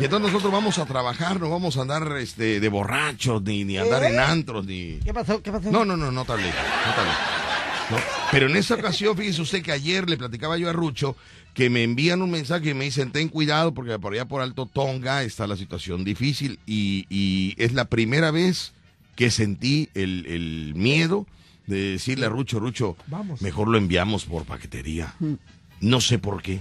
Y 0.00 0.04
entonces 0.04 0.28
nosotros 0.32 0.52
vamos 0.52 0.78
a 0.78 0.86
trabajar, 0.86 1.38
no 1.40 1.50
vamos 1.50 1.76
a 1.76 1.82
andar 1.82 2.16
este, 2.18 2.60
de 2.60 2.68
borrachos, 2.68 3.42
ni, 3.42 3.64
ni 3.64 3.78
andar 3.78 4.04
en 4.04 4.18
antros, 4.18 4.64
ni... 4.64 4.98
¿Qué 5.04 5.12
pasó? 5.12 5.42
¿Qué 5.42 5.52
pasó? 5.52 5.70
No, 5.70 5.84
no, 5.84 5.96
no, 5.96 6.06
no 6.06 6.12
no 6.12 6.24
te 6.24 6.32
hablé. 6.32 6.50
No, 7.92 7.98
Pero 8.30 8.46
en 8.48 8.56
esa 8.56 8.74
ocasión, 8.74 9.16
fíjese 9.16 9.42
usted 9.42 9.62
que 9.62 9.72
ayer 9.72 10.08
le 10.08 10.16
platicaba 10.16 10.56
yo 10.58 10.68
a 10.68 10.72
Rucho 10.72 11.16
que 11.54 11.68
me 11.68 11.82
envían 11.84 12.22
un 12.22 12.30
mensaje 12.30 12.70
y 12.70 12.74
me 12.74 12.84
dicen, 12.86 13.12
ten 13.12 13.28
cuidado 13.28 13.74
porque 13.74 13.98
por 13.98 14.14
allá 14.14 14.24
por 14.24 14.40
Alto 14.40 14.64
Tonga 14.66 15.22
está 15.22 15.46
la 15.46 15.56
situación 15.56 16.02
difícil 16.02 16.58
y, 16.66 17.04
y 17.10 17.54
es 17.58 17.74
la 17.74 17.84
primera 17.84 18.30
vez 18.30 18.72
que 19.16 19.30
sentí 19.30 19.90
el, 19.94 20.24
el 20.26 20.72
miedo 20.74 21.26
de 21.66 21.92
decirle 21.92 22.24
a 22.26 22.30
Rucho, 22.30 22.58
Rucho, 22.58 22.96
Vamos. 23.08 23.42
mejor 23.42 23.68
lo 23.68 23.76
enviamos 23.76 24.24
por 24.24 24.44
paquetería. 24.46 25.14
No 25.82 26.00
sé 26.00 26.18
por 26.18 26.40
qué, 26.42 26.60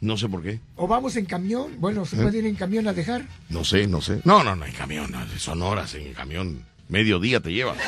no 0.00 0.16
sé 0.16 0.28
por 0.28 0.42
qué, 0.42 0.58
O 0.76 0.88
vamos 0.88 1.16
en 1.16 1.26
camión. 1.26 1.72
Bueno, 1.78 2.06
se 2.06 2.16
¿Eh? 2.16 2.22
puede 2.22 2.38
ir 2.38 2.46
en 2.46 2.54
camión 2.54 2.88
a 2.88 2.94
dejar. 2.94 3.26
no 3.50 3.62
sé, 3.64 3.86
no 3.86 4.00
sé. 4.00 4.22
No, 4.24 4.42
no, 4.42 4.56
no, 4.56 4.64
en 4.64 4.72
camión, 4.72 5.10
no, 5.12 5.18
son 5.38 5.60
horas 5.60 5.94
en 5.94 6.14
camión, 6.14 6.64
mediodía 6.88 7.40
te 7.40 7.52
llevas. 7.52 7.76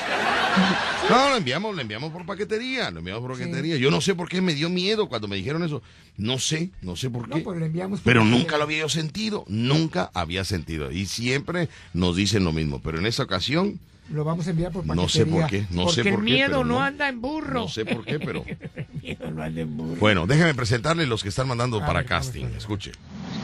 No, 1.09 1.31
lo 1.31 1.37
enviamos, 1.37 1.73
lo 1.77 1.81
enviamos 1.83 2.11
por 2.13 2.27
paquetería, 2.27 2.91
lo 2.91 2.99
enviamos 2.99 3.23
por 3.23 3.39
paquetería. 3.39 3.77
Yo 3.77 3.93
no 3.93 4.01
sé 4.01 4.17
por 4.17 4.29
qué 4.29 4.41
me 4.41 4.55
dio 4.55 4.69
miedo 4.69 5.09
cuando 5.09 5.29
me 5.29 5.37
dijeron 5.37 5.63
eso. 5.63 5.81
No 6.17 6.39
sé, 6.41 6.71
no 6.83 6.97
sé 6.97 7.11
por 7.11 7.29
qué. 7.29 7.39
No, 7.39 7.45
pues 7.45 7.61
lo 7.61 7.65
enviamos 7.67 8.01
por 8.01 8.05
Pero 8.13 8.25
nunca 8.25 8.57
lo 8.57 8.65
había 8.65 8.79
yo 8.79 8.89
sentido, 8.89 9.45
nunca 9.47 10.11
había 10.15 10.43
sentido. 10.45 10.91
Y 10.91 11.07
siempre 11.07 11.69
nos 11.93 12.17
dicen 12.17 12.43
lo 12.43 12.53
mismo, 12.53 12.81
pero 12.83 12.99
en 12.99 13.07
esta 13.07 13.23
ocasión 13.23 13.79
Lo 14.11 14.25
vamos 14.25 14.49
a 14.49 14.51
enviar 14.51 14.73
por 14.73 14.83
paquetería. 14.85 15.03
No 15.03 15.09
sé 15.09 15.27
por 15.27 15.47
qué, 15.47 15.67
no 15.71 15.83
Porque 15.85 15.95
sé 15.95 16.11
por 16.11 16.13
el 16.21 16.27
qué, 16.27 16.33
miedo 16.33 16.49
pero 16.49 16.65
no, 16.65 16.75
no. 16.75 16.83
anda 16.83 17.09
en 17.09 17.21
burro. 17.21 17.61
no 17.61 17.69
sé 17.69 17.85
por 17.85 18.05
qué, 18.05 18.19
pero 18.19 18.45
El 18.75 18.87
miedo 19.01 19.31
no 19.31 19.43
anda 19.43 19.61
en 19.61 19.77
burro. 19.77 19.97
bueno, 20.01 20.27
déjame 20.27 20.55
presentarle 20.55 21.07
los 21.07 21.23
que 21.23 21.29
están 21.29 21.47
mandando 21.47 21.79
para 21.81 22.05
casting. 22.05 22.47
Escuche. 22.57 22.91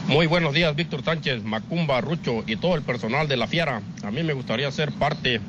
Muy 0.07 0.27
buenos 0.27 0.53
días, 0.53 0.75
Víctor 0.75 1.01
Sánchez, 1.01 1.43
Macumba, 1.43 2.01
Rucho 2.01 2.43
y 2.45 2.57
todo 2.57 2.75
el 2.75 2.81
personal 2.81 3.29
de 3.29 3.37
La 3.37 3.47
Fiera. 3.47 3.81
A 4.03 4.11
mí 4.11 4.21
me 4.21 4.33
gustaría 4.33 4.69
ser 4.69 4.91
parte 4.91 5.39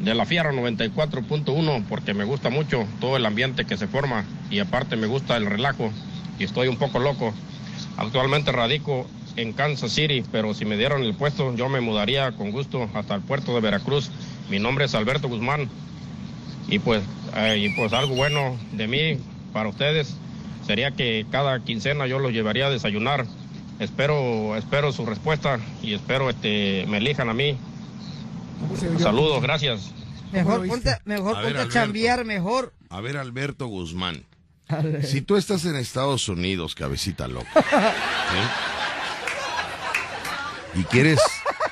de 0.00 0.14
La 0.14 0.24
Fiera 0.24 0.52
94.1 0.52 1.84
porque 1.88 2.14
me 2.14 2.22
gusta 2.22 2.48
mucho 2.48 2.86
todo 3.00 3.16
el 3.16 3.26
ambiente 3.26 3.66
que 3.66 3.76
se 3.76 3.88
forma 3.88 4.24
y 4.50 4.60
aparte 4.60 4.94
me 4.94 5.08
gusta 5.08 5.36
el 5.36 5.46
relajo 5.46 5.90
y 6.38 6.44
estoy 6.44 6.68
un 6.68 6.76
poco 6.76 7.00
loco. 7.00 7.34
Actualmente 7.96 8.52
radico 8.52 9.04
en 9.34 9.52
Kansas 9.52 9.90
City, 9.90 10.22
pero 10.30 10.54
si 10.54 10.64
me 10.64 10.76
dieran 10.76 11.02
el 11.02 11.14
puesto 11.14 11.54
yo 11.56 11.68
me 11.68 11.80
mudaría 11.80 12.30
con 12.32 12.52
gusto 12.52 12.88
hasta 12.94 13.16
el 13.16 13.22
puerto 13.22 13.52
de 13.54 13.60
Veracruz. 13.60 14.10
Mi 14.48 14.60
nombre 14.60 14.84
es 14.84 14.94
Alberto 14.94 15.28
Guzmán 15.28 15.68
y 16.68 16.78
pues, 16.78 17.02
eh, 17.36 17.58
y 17.58 17.70
pues 17.70 17.92
algo 17.92 18.14
bueno 18.14 18.56
de 18.72 18.86
mí 18.86 19.18
para 19.52 19.68
ustedes 19.68 20.14
sería 20.68 20.92
que 20.92 21.26
cada 21.32 21.58
quincena 21.64 22.06
yo 22.06 22.20
los 22.20 22.32
llevaría 22.32 22.66
a 22.66 22.70
desayunar. 22.70 23.26
Espero, 23.78 24.56
espero 24.56 24.92
su 24.92 25.06
respuesta 25.06 25.60
y 25.82 25.94
espero 25.94 26.28
este 26.30 26.84
me 26.88 26.98
elijan 26.98 27.28
a 27.28 27.34
mí. 27.34 27.56
Saludos, 28.98 29.40
gracias. 29.42 29.92
Mejor 30.32 30.66
ponte, 30.66 30.96
mejor 31.04 31.36
A 31.36 31.40
ver, 31.40 31.46
ponte 31.52 31.58
a 31.58 31.62
Alberto. 31.62 31.72
chambear 31.72 32.24
mejor. 32.24 32.74
A 32.90 33.00
ver, 33.00 33.16
Alberto 33.16 33.66
Guzmán. 33.66 34.24
Si 35.02 35.22
tú 35.22 35.36
estás 35.36 35.64
en 35.64 35.76
Estados 35.76 36.28
Unidos, 36.28 36.74
cabecita 36.74 37.26
loca, 37.26 37.48
¿sí? 40.74 40.80
y 40.80 40.84
quieres 40.84 41.18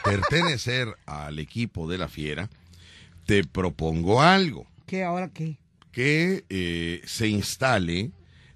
pertenecer 0.03 0.89
al 1.05 1.39
equipo 1.39 1.87
de 1.89 1.99
la 1.99 2.09
fiera, 2.09 2.49
te 3.27 3.45
propongo 3.45 4.23
algo, 4.23 4.67
¿Qué 4.87 5.05
ahora 5.05 5.29
qué? 5.29 5.59
que 5.93 6.45
eh, 6.49 7.03
se 7.05 7.29
instale 7.29 8.13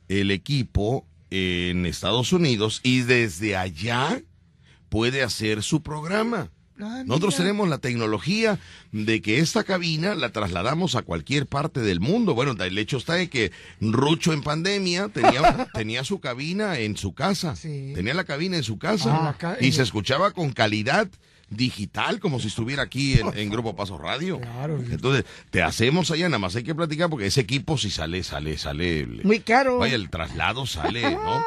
el 0.08 0.30
equipo 0.30 1.04
en 1.30 1.86
Estados 1.86 2.32
Unidos 2.32 2.80
y 2.82 3.00
desde 3.00 3.56
allá 3.56 4.20
puede 4.88 5.22
hacer 5.22 5.62
su 5.62 5.82
programa. 5.82 6.50
Ah, 6.82 7.02
Nosotros 7.06 7.36
tenemos 7.36 7.68
la 7.68 7.78
tecnología 7.78 8.58
de 8.90 9.20
que 9.20 9.38
esta 9.40 9.64
cabina 9.64 10.14
la 10.14 10.32
trasladamos 10.32 10.94
a 10.94 11.02
cualquier 11.02 11.46
parte 11.46 11.80
del 11.80 12.00
mundo. 12.00 12.34
Bueno, 12.34 12.52
el 12.52 12.78
hecho 12.78 12.96
está 12.96 13.14
de 13.14 13.28
que 13.28 13.52
Rucho 13.80 14.32
en 14.32 14.42
pandemia 14.42 15.08
tenía, 15.08 15.68
tenía 15.74 16.04
su 16.04 16.20
cabina 16.20 16.78
en 16.78 16.96
su 16.96 17.12
casa. 17.12 17.54
Tenía 17.62 18.14
la 18.14 18.24
cabina 18.24 18.56
en 18.56 18.62
su 18.62 18.78
casa. 18.78 19.36
Ah, 19.42 19.56
y 19.60 19.72
se 19.72 19.82
escuchaba 19.82 20.30
con 20.30 20.52
calidad 20.52 21.08
digital 21.50 22.20
como 22.20 22.40
si 22.40 22.48
estuviera 22.48 22.84
aquí 22.84 23.14
en, 23.20 23.36
en 23.36 23.50
Grupo 23.50 23.74
Paso 23.76 23.98
Radio. 23.98 24.40
Entonces, 24.90 25.24
te 25.50 25.62
hacemos 25.62 26.10
allá, 26.10 26.28
nada 26.28 26.38
más 26.38 26.56
hay 26.56 26.62
que 26.62 26.74
platicar 26.74 27.10
porque 27.10 27.26
ese 27.26 27.40
equipo 27.42 27.76
si 27.76 27.90
sale, 27.90 28.22
sale, 28.22 28.56
sale. 28.56 29.06
Muy 29.24 29.40
caro. 29.40 29.78
Vaya, 29.78 29.96
el 29.96 30.08
traslado 30.10 30.64
sale, 30.66 31.02
¿no? 31.10 31.44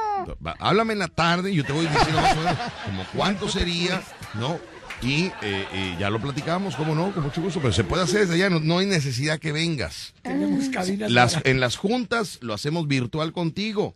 Háblame 0.59 0.93
en 0.93 0.99
la 0.99 1.07
tarde 1.07 1.51
y 1.51 1.55
yo 1.55 1.63
te 1.65 1.73
voy 1.73 1.87
diciendo 1.87 2.21
más 2.21 2.33
o 2.37 2.39
menos 2.39 2.57
como 2.85 3.05
cuánto 3.15 3.49
sería, 3.49 4.01
¿no? 4.35 4.59
Y 5.01 5.25
eh, 5.41 5.65
eh, 5.73 5.95
ya 5.99 6.09
lo 6.09 6.21
platicamos, 6.21 6.77
¿cómo 6.77 6.95
no? 6.95 7.11
Con 7.13 7.23
mucho 7.23 7.41
gusto, 7.41 7.59
pero 7.59 7.73
se 7.73 7.83
puede 7.83 8.03
hacer 8.03 8.21
desde 8.21 8.35
allá, 8.35 8.49
no, 8.49 8.61
no 8.61 8.77
hay 8.77 8.85
necesidad 8.85 9.37
que 9.37 9.51
vengas. 9.51 10.13
Tenemos 10.21 10.69
cabinas 10.69 11.11
Las, 11.11 11.33
para- 11.35 11.49
en 11.49 11.59
las 11.59 11.75
juntas 11.75 12.37
lo 12.41 12.53
hacemos 12.53 12.87
virtual 12.87 13.33
contigo. 13.33 13.95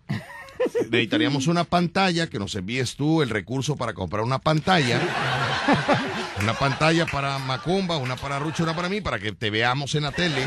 Necesitaríamos 0.89 1.47
una 1.47 1.63
pantalla 1.63 2.27
que 2.27 2.39
nos 2.39 2.55
envíes 2.55 2.95
tú 2.95 3.21
el 3.21 3.29
recurso 3.29 3.75
para 3.75 3.93
comprar 3.93 4.23
una 4.23 4.39
pantalla. 4.39 4.99
Una 6.41 6.53
pantalla 6.53 7.05
para 7.05 7.39
Macumba, 7.39 7.97
una 7.97 8.15
para 8.15 8.39
Rucho, 8.39 8.63
una 8.63 8.75
para 8.75 8.89
mí, 8.89 9.01
para 9.01 9.19
que 9.19 9.31
te 9.31 9.49
veamos 9.49 9.95
en 9.95 10.03
la 10.03 10.11
tele. 10.11 10.45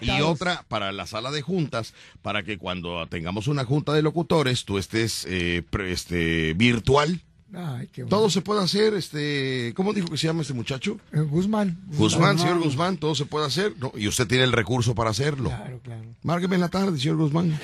Y 0.00 0.20
otra 0.22 0.64
para 0.68 0.92
la 0.92 1.06
sala 1.06 1.30
de 1.30 1.42
juntas, 1.42 1.92
para 2.22 2.42
que 2.44 2.56
cuando 2.58 3.06
tengamos 3.08 3.46
una 3.48 3.64
junta 3.64 3.92
de 3.92 4.02
locutores, 4.02 4.64
tú 4.64 4.78
estés 4.78 5.26
eh, 5.28 5.62
pre- 5.68 5.92
este, 5.92 6.54
virtual. 6.54 7.20
Ay, 7.56 7.88
qué 7.92 8.02
bueno. 8.02 8.16
Todo 8.16 8.30
se 8.30 8.40
puede 8.40 8.62
hacer, 8.62 8.94
este, 8.94 9.72
¿cómo 9.74 9.92
dijo 9.92 10.08
que 10.08 10.16
se 10.16 10.26
llama 10.26 10.42
este 10.42 10.54
muchacho? 10.54 10.98
Eh, 11.12 11.20
Guzmán. 11.20 11.78
Guzmán, 11.86 12.38
señor 12.38 12.60
Guzmán, 12.62 12.96
todo 12.96 13.14
se 13.14 13.26
puede 13.26 13.46
hacer, 13.46 13.74
¿no? 13.78 13.92
Y 13.96 14.08
usted 14.08 14.26
tiene 14.26 14.44
el 14.44 14.52
recurso 14.52 14.94
para 14.94 15.10
hacerlo. 15.10 15.50
Claro, 15.50 15.80
claro. 15.82 16.04
Márqueme 16.22 16.56
en 16.56 16.60
la 16.60 16.68
tarde, 16.68 16.98
señor 16.98 17.16
Guzmán. 17.16 17.58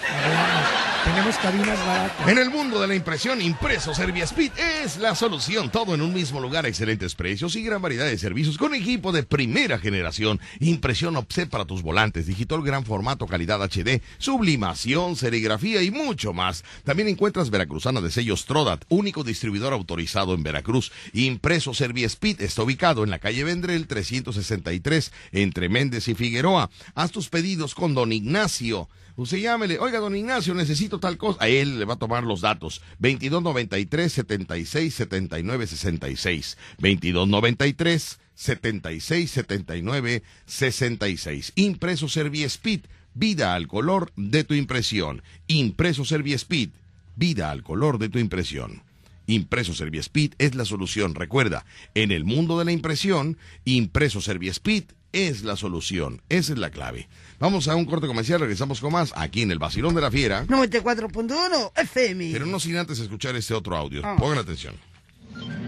Tenemos 1.05 1.37
cabinas 1.39 1.79
baratas. 1.87 2.29
En 2.29 2.37
el 2.37 2.51
mundo 2.51 2.79
de 2.79 2.87
la 2.87 2.95
impresión, 2.95 3.41
Impreso 3.41 3.95
Serviaspeed 3.95 4.53
es 4.85 4.99
la 4.99 5.15
solución. 5.15 5.71
Todo 5.71 5.95
en 5.95 6.03
un 6.03 6.13
mismo 6.13 6.41
lugar, 6.41 6.67
excelentes 6.67 7.15
precios 7.15 7.57
y 7.57 7.63
gran 7.63 7.81
variedad 7.81 8.05
de 8.05 8.19
servicios 8.19 8.59
con 8.59 8.75
equipo 8.75 9.11
de 9.11 9.23
primera 9.23 9.79
generación. 9.79 10.41
Impresión 10.61 11.17
offset 11.17 11.49
para 11.49 11.65
tus 11.65 11.83
volantes, 11.83 12.27
digital 12.27 12.63
gran 12.63 12.85
formato, 12.85 13.27
calidad 13.27 13.63
HD, 13.63 14.03
sublimación, 14.19 15.17
serigrafía 15.17 15.83
y 15.83 15.91
mucho 15.91 16.35
más. 16.35 16.65
También 16.85 17.09
encuentras 17.09 17.49
Veracruzana 17.49 18.03
de 18.03 18.11
sellos 18.11 18.45
Trodat, 18.45 18.85
único 18.91 19.25
distribuidor 19.25 19.73
autorizado 19.81 20.35
en 20.35 20.43
Veracruz. 20.43 20.93
Impreso 21.13 21.75
Serviaspeed 21.75 22.41
está 22.41 22.63
ubicado 22.63 23.03
en 23.03 23.11
la 23.11 23.19
calle 23.19 23.45
Vendrel 23.45 23.87
363 23.87 25.13
entre 25.33 25.69
Méndez 25.69 26.09
y 26.09 26.15
Figueroa. 26.15 26.71
Haz 26.95 27.11
tus 27.11 27.29
pedidos 27.29 27.75
con 27.75 27.95
Don 27.95 28.13
Ignacio. 28.13 28.89
Usted 29.17 29.39
llámele, 29.39 29.79
oiga, 29.79 29.99
don 29.99 30.17
Ignacio, 30.17 30.55
necesito 30.55 30.99
tal 30.99 31.19
cosa. 31.19 31.45
A 31.45 31.49
él 31.49 31.79
le 31.79 31.85
va 31.85 31.95
a 31.95 31.99
tomar 31.99 32.25
los 32.25 32.41
datos. 32.41 32.81
2293 33.01 34.13
76 34.13 34.95
79 34.95 35.67
66. 35.67 36.57
2293 36.79 38.19
76 38.35 39.31
79 39.31 40.23
66. 40.47 41.53
Impreso 41.57 42.09
Serviespeed. 42.09 42.81
Vida 43.13 43.55
al 43.55 43.67
color 43.67 44.13
de 44.17 44.45
tu 44.45 44.55
impresión. 44.55 45.23
Impreso 45.49 46.05
Serviespeed. 46.05 46.71
Vida 47.17 47.51
al 47.51 47.63
color 47.63 47.99
de 47.99 48.09
tu 48.09 48.19
impresión. 48.19 48.83
Impreso 49.31 49.75
Serviespeed 49.75 50.33
es 50.39 50.57
la 50.57 50.65
solución. 50.65 51.15
Recuerda, 51.15 51.65
en 51.95 52.11
el 52.11 52.25
mundo 52.25 52.59
de 52.59 52.65
la 52.65 52.73
impresión, 52.73 53.39
Impreso 53.65 54.21
Serviespeed 54.21 54.85
es 55.13 55.43
la 55.45 55.57
solución. 55.57 56.21
Esa 56.29 56.53
es 56.53 56.59
la 56.59 56.71
clave. 56.71 57.09
Vamos 57.39 57.69
a 57.69 57.77
un 57.77 57.85
corte 57.85 58.09
comercial, 58.09 58.41
regresamos 58.41 58.81
con 58.81 58.93
más 58.93 59.13
aquí 59.17 59.43
en 59.43 59.53
el 59.53 59.59
Basilón 59.61 59.95
de 59.95 60.01
la 60.01 60.11
Fiera. 60.11 60.47
94.1 60.47 61.73
FM. 61.77 62.31
Pero 62.33 62.47
no 62.47 62.59
sin 62.59 62.77
antes 62.77 62.99
escuchar 62.99 63.37
este 63.37 63.55
otro 63.55 63.77
audio. 63.77 64.03
Ah. 64.05 64.17
Pongan 64.19 64.39
atención. 64.39 64.75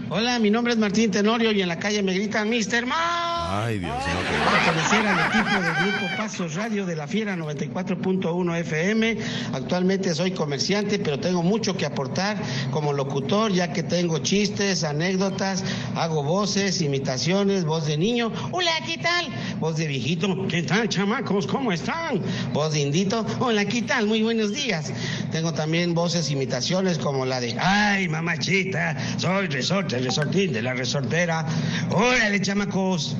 Hola, 0.09 0.37
mi 0.37 0.51
nombre 0.51 0.73
es 0.73 0.79
Martín 0.79 1.09
Tenorio 1.09 1.51
y 1.51 1.61
en 1.61 1.67
la 1.67 1.79
calle 1.79 2.03
me 2.03 2.13
gritan 2.13 2.49
Mr. 2.49 2.85
Ma. 2.85 3.65
Ay, 3.65 3.79
Dios 3.79 3.91
mío. 3.91 4.15
Para 4.45 4.63
pertenecer 4.63 5.07
al 5.07 5.27
equipo 5.27 5.61
del 5.61 5.73
Grupo 5.75 6.17
Pasos 6.17 6.55
Radio 6.55 6.85
de 6.85 6.95
la 6.95 7.07
Fiera 7.07 7.35
94.1 7.35 8.57
FM. 8.59 9.17
Actualmente 9.53 10.13
soy 10.13 10.31
comerciante, 10.31 10.99
pero 10.99 11.19
tengo 11.19 11.43
mucho 11.43 11.77
que 11.77 11.85
aportar 11.85 12.37
como 12.71 12.93
locutor, 12.93 13.51
ya 13.51 13.71
que 13.73 13.83
tengo 13.83 14.19
chistes, 14.19 14.83
anécdotas, 14.83 15.63
hago 15.95 16.23
voces, 16.23 16.81
imitaciones, 16.81 17.63
voz 17.65 17.85
de 17.85 17.97
niño. 17.97 18.31
Hola, 18.51 18.71
¿qué 18.85 18.97
tal? 18.97 19.27
Voz 19.59 19.77
de 19.77 19.87
viejito. 19.87 20.47
¿Qué 20.47 20.63
tal, 20.63 20.89
chamacos? 20.89 21.47
¿Cómo 21.47 21.71
están? 21.71 22.21
Voz 22.53 22.73
de 22.73 22.81
indito. 22.81 23.25
Hola, 23.39 23.65
¿qué 23.65 23.81
tal? 23.83 24.07
Muy 24.07 24.23
buenos 24.23 24.51
días. 24.51 24.91
Tengo 25.31 25.53
también 25.53 25.93
voces, 25.93 26.29
imitaciones 26.31 26.97
como 26.97 27.25
la 27.25 27.39
de 27.39 27.55
Ay, 27.59 28.07
mamachita, 28.07 28.95
soy 29.17 29.47
resorte, 29.63 29.97
resortín 29.99 30.51
de 30.51 30.61
la 30.61 30.73
resortera. 30.73 31.45
Órale, 31.89 32.41
chamacos. 32.41 33.15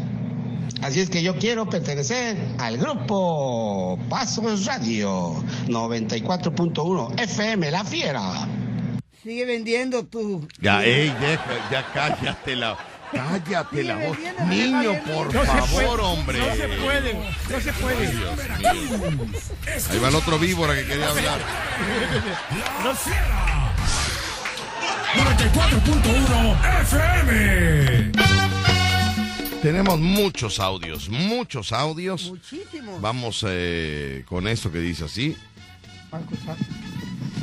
Así 0.81 0.99
es 0.99 1.09
que 1.09 1.23
yo 1.23 1.37
quiero 1.37 1.69
pertenecer 1.69 2.35
al 2.59 2.77
grupo 2.77 3.97
Pasos 4.09 4.65
Radio 4.65 5.35
94.1 5.67 7.19
FM 7.21 7.71
La 7.71 7.85
Fiera. 7.85 8.45
Sigue 9.23 9.45
vendiendo 9.45 10.03
tu. 10.05 10.45
Ya, 10.59 10.83
ey, 10.83 11.15
deja, 11.21 11.69
ya 11.71 11.85
cállate 11.93 12.57
la, 12.57 12.77
cállate 13.13 13.83
la 13.85 13.95
voz. 13.95 14.17
Niño, 14.49 15.01
por 15.05 15.33
No 15.33 15.43
favor, 15.45 15.69
puede, 15.71 16.01
hombre. 16.01 16.39
No 16.39 16.55
se 16.55 16.67
puede, 16.67 17.13
no 17.13 17.61
se 17.61 17.73
puede. 17.73 18.07
Ahí 19.89 19.99
va 19.99 20.09
el 20.09 20.15
otro 20.15 20.37
víbora 20.37 20.75
que 20.75 20.85
quería 20.85 21.07
hablar. 21.09 21.39
La 22.83 22.93
Fiera. 22.93 23.62
94.1 25.51 26.55
FM. 26.83 28.11
Tenemos 29.61 29.99
muchos 29.99 30.59
audios, 30.59 31.09
muchos 31.09 31.73
audios. 31.73 32.29
Muchísimos. 32.29 33.01
Vamos 33.01 33.43
eh, 33.47 34.23
con 34.27 34.47
esto 34.47 34.71
que 34.71 34.79
dice 34.79 35.03
así. 35.03 35.35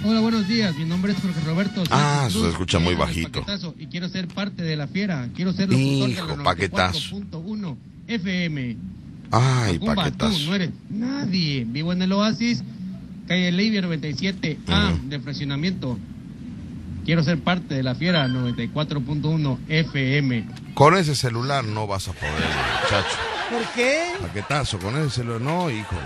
Hola, 0.05 0.21
buenos 0.21 0.49
días. 0.49 0.75
Mi 0.77 0.87
nombre 0.87 1.13
es 1.13 1.19
Jorge 1.21 1.41
Roberto. 1.45 1.83
Ah, 1.91 2.27
se 2.31 2.49
escucha 2.49 2.79
muy 2.79 2.95
bajito. 2.95 3.41
Paquetazo, 3.41 3.75
Y 3.79 3.87
quiero 3.89 4.09
ser 4.09 4.29
parte 4.29 4.63
de 4.63 4.77
la 4.77 4.87
fiera. 4.87 5.29
Quiero 5.35 5.53
ser 5.53 5.69
locutor 5.69 6.09
Hijo, 6.11 6.27
de 6.27 6.37
la 6.39 6.43
paquetazo. 6.43 7.17
94.1 7.17 7.77
FM. 8.07 8.77
Ay, 9.31 9.75
Macumba, 9.75 9.95
tú 9.95 10.01
paquetazo. 10.01 10.39
no 10.47 10.55
eres 10.55 10.71
nadie. 10.89 11.65
Vivo 11.69 11.93
en 11.93 12.01
el 12.01 12.13
Oasis, 12.13 12.63
calle 13.29 13.53
Leivia 13.53 13.83
97A 13.83 15.01
de 15.03 15.21
fraccionamiento. 15.21 15.99
Quiero 17.05 17.23
ser 17.23 17.41
parte 17.41 17.75
de 17.75 17.83
la 17.83 17.95
fiera 17.95 18.27
94.1 18.29 19.59
FM. 19.69 20.47
Con 20.75 20.97
ese 20.97 21.15
celular 21.15 21.65
no 21.65 21.87
vas 21.87 22.09
a 22.09 22.13
poder, 22.13 22.33
muchacho. 22.83 23.40
¿Por 23.51 23.63
qué? 23.75 24.13
Paquetazo, 24.21 24.79
con 24.79 24.97
ese. 24.97 25.25
No, 25.25 25.71
hijo, 25.71 25.97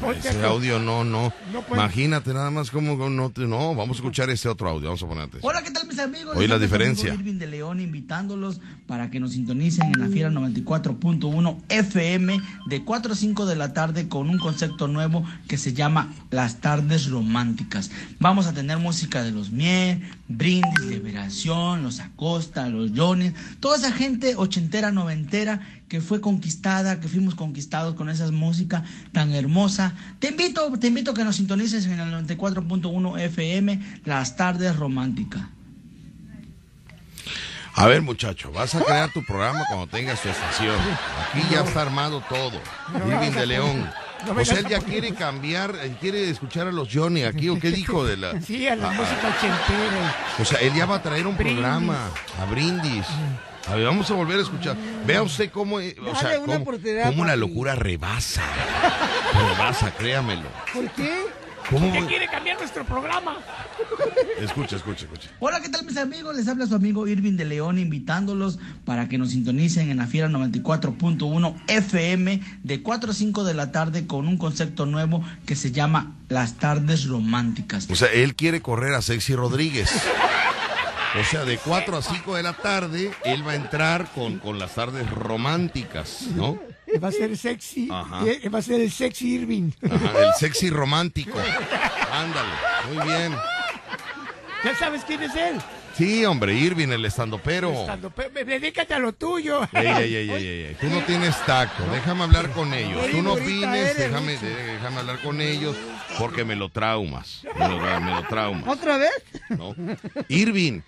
no, 0.00 0.12
ese 0.12 0.44
audio 0.44 0.78
no, 0.78 1.02
no. 1.04 1.32
No 1.52 1.62
puede- 1.62 1.82
Imagínate 1.82 2.32
nada 2.32 2.50
más 2.50 2.70
como 2.70 2.96
no, 3.10 3.30
te- 3.30 3.42
no, 3.46 3.74
vamos 3.74 3.96
a 3.96 3.98
escuchar 3.98 4.30
este 4.30 4.48
otro 4.48 4.68
audio, 4.68 4.84
vamos 4.88 5.02
a 5.02 5.06
ponerte. 5.08 5.38
Hola, 5.42 5.62
¿qué 5.62 5.70
tal 5.72 5.86
mis 5.88 5.98
amigos? 5.98 6.36
Les 6.36 6.48
la 6.48 6.58
diferencia. 6.60 7.12
Irving 7.12 7.38
de 7.38 7.48
León 7.48 7.80
invitándolos 7.80 8.60
para 8.86 9.10
que 9.10 9.18
nos 9.18 9.32
sintonicen 9.32 9.86
en 9.94 10.00
la 10.00 10.06
Fiera 10.08 10.30
94.1 10.30 11.60
FM 11.68 12.40
de 12.68 12.84
4 12.84 13.12
a 13.12 13.16
5 13.16 13.46
de 13.46 13.56
la 13.56 13.72
tarde 13.72 14.08
con 14.08 14.30
un 14.30 14.38
concepto 14.38 14.86
nuevo 14.86 15.24
que 15.48 15.58
se 15.58 15.72
llama 15.72 16.12
Las 16.30 16.60
Tardes 16.60 17.08
Románticas. 17.10 17.90
Vamos 18.20 18.46
a 18.46 18.52
tener 18.54 18.78
música 18.78 19.24
de 19.24 19.32
los 19.32 19.50
Mier, 19.50 20.00
Brindis, 20.28 20.80
Liberación, 20.86 21.82
los 21.82 21.98
Acosta, 22.00 22.68
los 22.68 22.92
Johnny, 22.94 23.32
toda 23.60 23.76
esa 23.78 23.92
gente 23.92 24.36
ochentera, 24.36 24.92
noventera 24.92 25.60
que 25.88 26.00
fue 26.00 26.20
conquistada, 26.20 26.98
que 27.00 27.08
fuimos 27.08 27.34
conquistados 27.34 27.94
con 27.94 28.08
esa 28.08 28.30
música 28.32 28.82
tan 29.12 29.32
hermosa. 29.34 29.94
Te 30.18 30.28
invito, 30.30 30.72
te 30.78 30.88
invito 30.88 31.12
a 31.12 31.14
que 31.14 31.24
nos 31.24 31.36
sintonices 31.36 31.86
en 31.86 32.00
el 32.00 32.12
94.1 32.26 33.20
FM, 33.20 34.00
Las 34.04 34.36
Tardes 34.36 34.74
Románticas. 34.76 35.42
A 37.78 37.86
ver, 37.86 38.00
muchacho, 38.00 38.50
vas 38.52 38.74
a 38.74 38.82
crear 38.82 39.12
tu 39.12 39.22
programa 39.24 39.60
cuando 39.68 39.86
tengas 39.86 40.20
tu 40.22 40.28
estación. 40.30 40.74
Aquí 41.34 41.42
ya 41.50 41.60
está 41.60 41.82
armado 41.82 42.22
todo. 42.26 42.58
Irving 43.06 43.32
de 43.32 43.46
León. 43.46 43.90
no 44.26 44.32
o 44.40 44.44
sea, 44.46 44.60
él 44.60 44.66
ya 44.66 44.80
quiere 44.80 45.12
cambiar, 45.12 45.76
él 45.82 45.94
quiere 46.00 46.30
escuchar 46.30 46.66
a 46.68 46.72
los 46.72 46.88
Johnny 46.90 47.24
aquí, 47.24 47.50
¿o 47.50 47.58
qué 47.60 47.70
dijo 47.70 48.02
de 48.06 48.16
la...? 48.16 48.40
Sí, 48.46 48.66
a 48.66 48.76
la 48.76 48.88
Ah, 48.90 48.94
música 48.94 49.28
ochentera. 49.28 50.16
O 50.40 50.44
sea, 50.46 50.58
él 50.60 50.72
ya 50.74 50.86
va 50.86 50.96
a 50.96 51.02
traer 51.02 51.26
un 51.26 51.36
Brindis. 51.36 51.58
programa 51.60 52.08
a 52.40 52.44
Brindis. 52.46 53.04
A 53.68 53.74
ver, 53.74 53.84
vamos 53.84 54.10
a 54.10 54.14
volver 54.14 54.38
a 54.38 54.42
escuchar. 54.42 54.76
Vea 55.06 55.22
usted 55.22 55.50
cómo, 55.50 55.80
eh, 55.80 55.96
o 56.00 56.14
sea, 56.14 56.38
una 56.38 56.62
cómo, 57.10 57.24
la 57.24 57.36
locura 57.36 57.74
rebasa. 57.74 58.42
Rebasa, 59.32 59.90
créamelo. 59.92 60.48
¿Por 60.72 60.88
qué? 60.90 61.24
¿Cómo? 61.68 61.92
¿Qué 61.92 62.06
quiere 62.06 62.28
cambiar 62.28 62.58
nuestro 62.58 62.84
programa? 62.84 63.38
Escucha, 64.40 64.76
escucha, 64.76 65.06
escucha. 65.06 65.30
Hola, 65.40 65.60
¿qué 65.60 65.68
tal 65.68 65.84
mis 65.84 65.96
amigos? 65.96 66.36
Les 66.36 66.46
habla 66.46 66.66
su 66.66 66.76
amigo 66.76 67.08
Irving 67.08 67.36
de 67.36 67.44
León 67.44 67.78
invitándolos 67.78 68.60
para 68.84 69.08
que 69.08 69.18
nos 69.18 69.30
sintonicen 69.30 69.90
en 69.90 69.96
la 69.96 70.06
Fiera 70.06 70.28
94.1 70.28 71.56
FM 71.66 72.40
de 72.62 72.82
4 72.82 73.10
a 73.10 73.14
5 73.14 73.44
de 73.44 73.54
la 73.54 73.72
tarde 73.72 74.06
con 74.06 74.28
un 74.28 74.38
concepto 74.38 74.86
nuevo 74.86 75.24
que 75.44 75.56
se 75.56 75.72
llama 75.72 76.14
Las 76.28 76.54
Tardes 76.54 77.06
Románticas. 77.06 77.88
O 77.90 77.96
sea, 77.96 78.12
él 78.12 78.36
quiere 78.36 78.62
correr 78.62 78.94
a 78.94 79.02
Sexy 79.02 79.34
Rodríguez. 79.34 79.90
O 81.20 81.24
sea, 81.24 81.44
de 81.44 81.56
4 81.58 81.96
a 81.96 82.02
5 82.02 82.34
de 82.36 82.42
la 82.42 82.52
tarde, 82.52 83.10
él 83.24 83.46
va 83.46 83.52
a 83.52 83.54
entrar 83.56 84.06
con, 84.14 84.38
con 84.38 84.58
las 84.58 84.74
tardes 84.74 85.08
románticas, 85.10 86.22
¿no? 86.34 86.58
Va 87.02 87.08
a 87.08 87.12
ser 87.12 87.36
sexy. 87.36 87.88
Ajá. 87.90 88.20
eh, 88.26 88.48
Va 88.48 88.58
a 88.58 88.62
ser 88.62 88.80
el 88.80 88.90
sexy 88.92 89.34
Irving. 89.34 89.70
Ajá, 89.90 90.18
el 90.18 90.34
sexy 90.38 90.70
romántico. 90.70 91.38
Ándale, 92.12 92.48
muy 92.92 93.06
bien. 93.06 93.34
¿Ya 94.64 94.74
sabes 94.76 95.02
quién 95.06 95.22
es 95.22 95.34
él? 95.34 95.58
Sí, 95.96 96.24
hombre, 96.26 96.54
Irving, 96.54 96.88
el 96.88 97.04
estandopero. 97.06 97.72
Estando 97.72 98.10
pe- 98.10 98.28
pe- 98.30 98.44
Dedícate 98.44 98.92
a 98.94 98.98
lo 98.98 99.12
tuyo. 99.14 99.62
Ey, 99.72 99.86
ey, 99.86 100.14
ey, 100.16 100.30
ey, 100.30 100.46
ey, 100.46 100.62
ey. 100.64 100.76
Tú 100.80 100.88
no 100.88 101.00
tienes 101.04 101.34
tacto, 101.46 101.84
déjame 101.90 102.24
hablar 102.24 102.50
con 102.50 102.74
ellos. 102.74 103.06
Tú 103.10 103.22
no 103.22 103.32
opines, 103.32 103.96
déjame, 103.96 104.36
déjame 104.36 104.98
hablar 104.98 105.20
con 105.22 105.40
ellos 105.40 105.74
porque 106.18 106.44
me 106.44 106.54
lo 106.56 106.68
traumas. 106.68 107.42
Me 107.58 107.68
lo, 107.68 108.00
me 108.00 108.10
lo 108.10 108.22
traumas. 108.28 108.68
¿Otra 108.68 108.98
vez? 108.98 109.10
¿no? 109.50 109.74
Irving, 110.28 110.80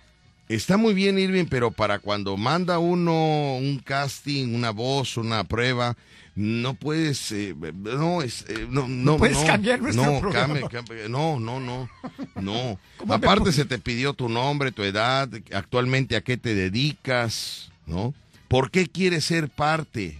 está 0.49 0.77
muy 0.77 0.93
bien 0.93 1.19
Irving, 1.19 1.45
pero 1.45 1.71
para 1.71 1.99
cuando 1.99 2.35
manda 2.35 2.79
uno 2.79 3.57
un 3.57 3.79
casting, 3.79 4.55
una 4.55 4.71
voz, 4.71 5.15
una 5.15 5.43
prueba, 5.43 5.95
no 6.35 6.73
puedes, 6.73 7.31
eh, 7.31 7.55
no, 7.55 8.21
es, 8.21 8.45
eh, 8.49 8.65
no, 8.69 8.87
no, 8.87 9.17
puedes 9.17 9.37
no, 9.37 9.45
cambiar 9.45 9.81
nuestro 9.81 10.21
no, 10.21 10.29
cambia, 10.29 10.67
no, 11.07 11.39
no, 11.39 11.59
no, 11.59 11.89
no. 12.35 12.79
¿Cómo 12.97 13.09
me 13.09 13.15
Aparte 13.15 13.51
se 13.51 13.65
te 13.65 13.77
pidió 13.77 14.13
tu 14.13 14.27
nombre, 14.27 14.71
tu 14.71 14.83
edad, 14.83 15.29
actualmente 15.53 16.15
a 16.15 16.21
qué 16.21 16.37
te 16.37 16.55
dedicas, 16.55 17.71
¿no? 17.85 18.13
¿Por 18.47 18.71
qué 18.71 18.87
quieres 18.87 19.25
ser 19.25 19.49
parte? 19.49 20.17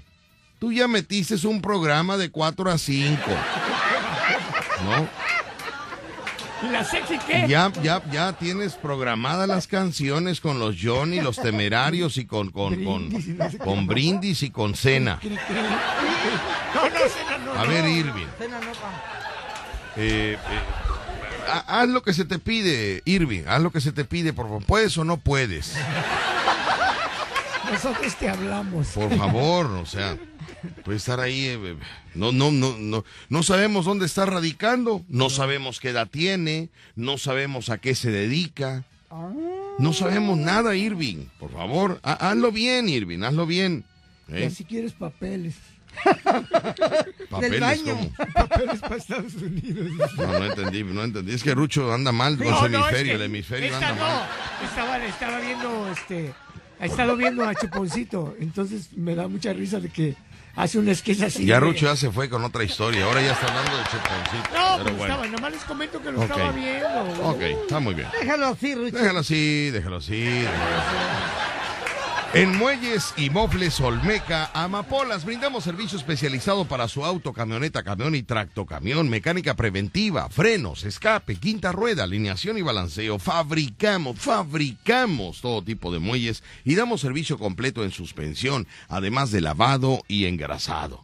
Tú 0.60 0.72
ya 0.72 0.88
metiste 0.88 1.36
un 1.48 1.62
programa 1.62 2.18
de 2.18 2.30
4 2.30 2.70
a 2.70 2.78
5, 2.78 3.22
¿no? 4.84 5.10
¿Y 6.62 6.68
la 6.72 6.84
sexy 6.84 7.18
qué? 7.26 7.46
Ya, 7.48 7.72
ya, 7.82 8.02
ya 8.12 8.34
tienes 8.34 8.74
programadas 8.74 9.48
las 9.48 9.68
canciones 9.68 10.42
con 10.42 10.60
los 10.60 10.76
Johnny, 10.82 11.22
los 11.22 11.38
temerarios 11.42 12.18
y 12.18 12.26
con, 12.26 12.52
con, 12.52 12.84
con, 12.84 13.10
Brindis 13.10 13.28
qué. 13.38 13.58
con 13.64 13.88
brindis 13.88 14.44
y 14.44 14.50
con 14.52 14.76
cena. 14.76 15.20
No, 15.24 15.30
no, 16.84 16.90
cena, 16.90 17.38
no. 17.46 17.54
A 17.54 17.64
ver, 17.66 17.86
Irving, 17.88 18.26
Cena 18.38 18.60
no, 18.60 18.72
eh, 19.98 20.38
eh, 20.38 20.38
ha- 21.52 21.82
haz 21.82 21.90
lo 21.90 22.04
que 22.04 22.14
se 22.14 22.26
te 22.26 22.40
pide, 22.40 23.02
Irving, 23.06 23.44
haz 23.48 23.62
lo 23.62 23.72
que 23.72 23.82
se 23.82 23.92
te 23.92 24.06
pide, 24.06 24.34
por 24.34 24.46
favor. 24.48 24.64
¿Puedes 24.66 24.98
o 24.98 25.04
no 25.04 25.18
puedes? 25.18 25.74
Nosotros 27.72 28.16
te 28.16 28.30
hablamos. 28.30 28.88
Por 28.90 29.16
favor, 29.18 29.66
o 29.68 29.86
sea, 29.86 30.18
puedes 30.84 31.02
estar 31.04 31.20
ahí. 31.20 31.46
eh, 31.46 31.60
eh, 31.64 31.76
no, 32.16 32.32
no, 32.32 32.52
no, 32.52 32.76
no, 32.78 33.06
no 33.30 33.44
sabemos 33.44 33.86
dónde 33.86 34.06
está 34.06 34.26
radicando, 34.26 35.04
no 35.08 35.30
sabemos 35.30 35.80
qué 35.80 35.90
edad 35.90 36.08
tiene, 36.10 36.70
no 36.96 37.18
sabemos 37.18 37.70
a 37.70 37.78
qué 37.78 37.96
se 37.96 38.12
dedica. 38.12 38.84
No 39.80 39.94
sabemos 39.94 40.38
nada, 40.38 40.76
Irving. 40.76 41.28
Por 41.40 41.52
favor, 41.54 42.00
ha- 42.04 42.30
hazlo 42.32 42.52
bien, 42.52 42.90
Irving, 42.90 43.24
hazlo 43.24 43.46
bien. 43.46 43.86
¿eh? 44.28 44.46
así 44.52 44.64
quieres 44.66 44.94
papeles. 44.94 45.56
Papeles 47.30 47.60
baño. 47.60 47.98
Papeles 48.34 48.80
para 48.80 48.96
Estados 48.98 49.34
Unidos. 49.36 49.92
No, 50.18 50.28
no 50.28 50.46
entendí, 50.46 50.84
no 50.84 51.04
entendí. 51.04 51.34
Es 51.34 51.44
que 51.44 51.56
Rucho 51.56 51.92
anda 51.92 52.12
mal 52.12 52.38
con 52.38 52.48
No, 52.48 52.60
su 52.60 52.70
no, 52.70 52.78
es 52.80 52.84
hemisferio, 52.86 53.12
que 53.12 53.16
el 53.16 53.22
hemisferio 53.24 53.66
esta 53.74 53.90
anda 53.90 53.96
no. 53.96 54.02
mal. 54.02 54.30
Estaba, 54.64 55.06
estaba 55.06 55.40
viendo, 55.40 55.88
este, 55.92 56.34
ha 56.80 56.86
estado 56.86 57.16
viendo 57.16 57.44
a 57.44 57.54
Chuponcito, 57.56 58.36
entonces 58.40 58.94
me 58.96 59.16
da 59.16 59.28
mucha 59.28 59.54
risa 59.54 59.80
de 59.80 59.90
que 59.90 60.16
hace 60.56 60.80
un 60.80 60.94
sketch 60.94 61.22
así. 61.22 61.46
Ya 61.46 61.60
Rucho 61.60 61.86
ya 61.86 61.96
se 61.96 62.10
fue 62.12 62.30
con 62.30 62.44
otra 62.44 62.64
historia, 62.64 63.06
ahora 63.06 63.22
ya 63.22 63.34
está 63.34 63.48
hablando 63.48 63.78
de 63.78 63.84
Chuponcito. 63.84 64.50
No, 64.54 64.78
pero 64.78 64.84
pues 64.84 64.98
bueno. 64.98 65.14
estaba, 65.14 65.26
nada 65.28 65.42
más 65.42 65.52
les 65.52 65.64
comento 65.64 66.02
que 66.02 66.12
lo 66.12 66.24
estaba 66.24 66.52
viendo. 66.52 67.30
Ok, 67.30 67.42
está 67.42 67.80
muy 67.80 67.94
bien. 67.94 68.08
Déjalo 68.20 68.48
así, 68.48 68.76
Rucho. 68.76 68.98
Déjalo 68.98 69.20
así, 69.20 69.70
déjalo 69.72 69.98
así. 69.98 70.22
déjalo 70.22 70.78
así. 70.78 71.49
En 72.32 72.56
Muelles 72.60 73.12
y 73.18 73.32
Mofles 73.32 73.82
Olmeca, 73.82 74.52
Amapolas, 74.54 75.26
brindamos 75.26 75.64
servicio 75.64 75.98
especializado 75.98 76.66
para 76.66 76.88
su 76.88 77.04
auto, 77.04 77.34
camioneta, 77.34 77.82
camión 77.82 78.14
y 78.14 78.22
tractocamión, 78.22 79.10
mecánica 79.10 79.56
preventiva, 79.56 80.30
frenos, 80.30 80.84
escape, 80.84 81.38
quinta 81.38 81.72
rueda, 81.72 82.04
alineación 82.04 82.60
y 82.60 82.62
balanceo. 82.62 83.18
Fabricamos, 83.18 84.20
fabricamos 84.20 85.42
todo 85.42 85.64
tipo 85.64 85.92
de 85.92 85.98
muelles 85.98 86.44
y 86.64 86.76
damos 86.76 87.02
servicio 87.02 87.40
completo 87.40 87.84
en 87.84 87.90
suspensión, 87.90 88.68
además 88.90 89.32
de 89.32 89.42
lavado 89.42 90.04
y 90.08 90.26
engrasado. 90.26 91.04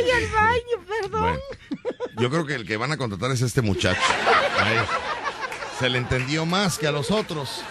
Voy 0.00 0.10
al 0.10 0.26
baño, 0.30 0.86
perdón. 1.00 1.20
bueno. 1.20 1.40
Yo 2.18 2.30
creo 2.30 2.46
que 2.46 2.54
el 2.54 2.66
que 2.66 2.76
van 2.76 2.92
a 2.92 2.96
contratar 2.96 3.30
es 3.32 3.40
este 3.42 3.62
muchacho. 3.62 4.00
A. 4.60 4.86
Se 5.78 5.88
le 5.88 5.98
entendió 5.98 6.46
más 6.46 6.78
que 6.78 6.86
a 6.86 6.92
los 6.92 7.10
otros. 7.10 7.62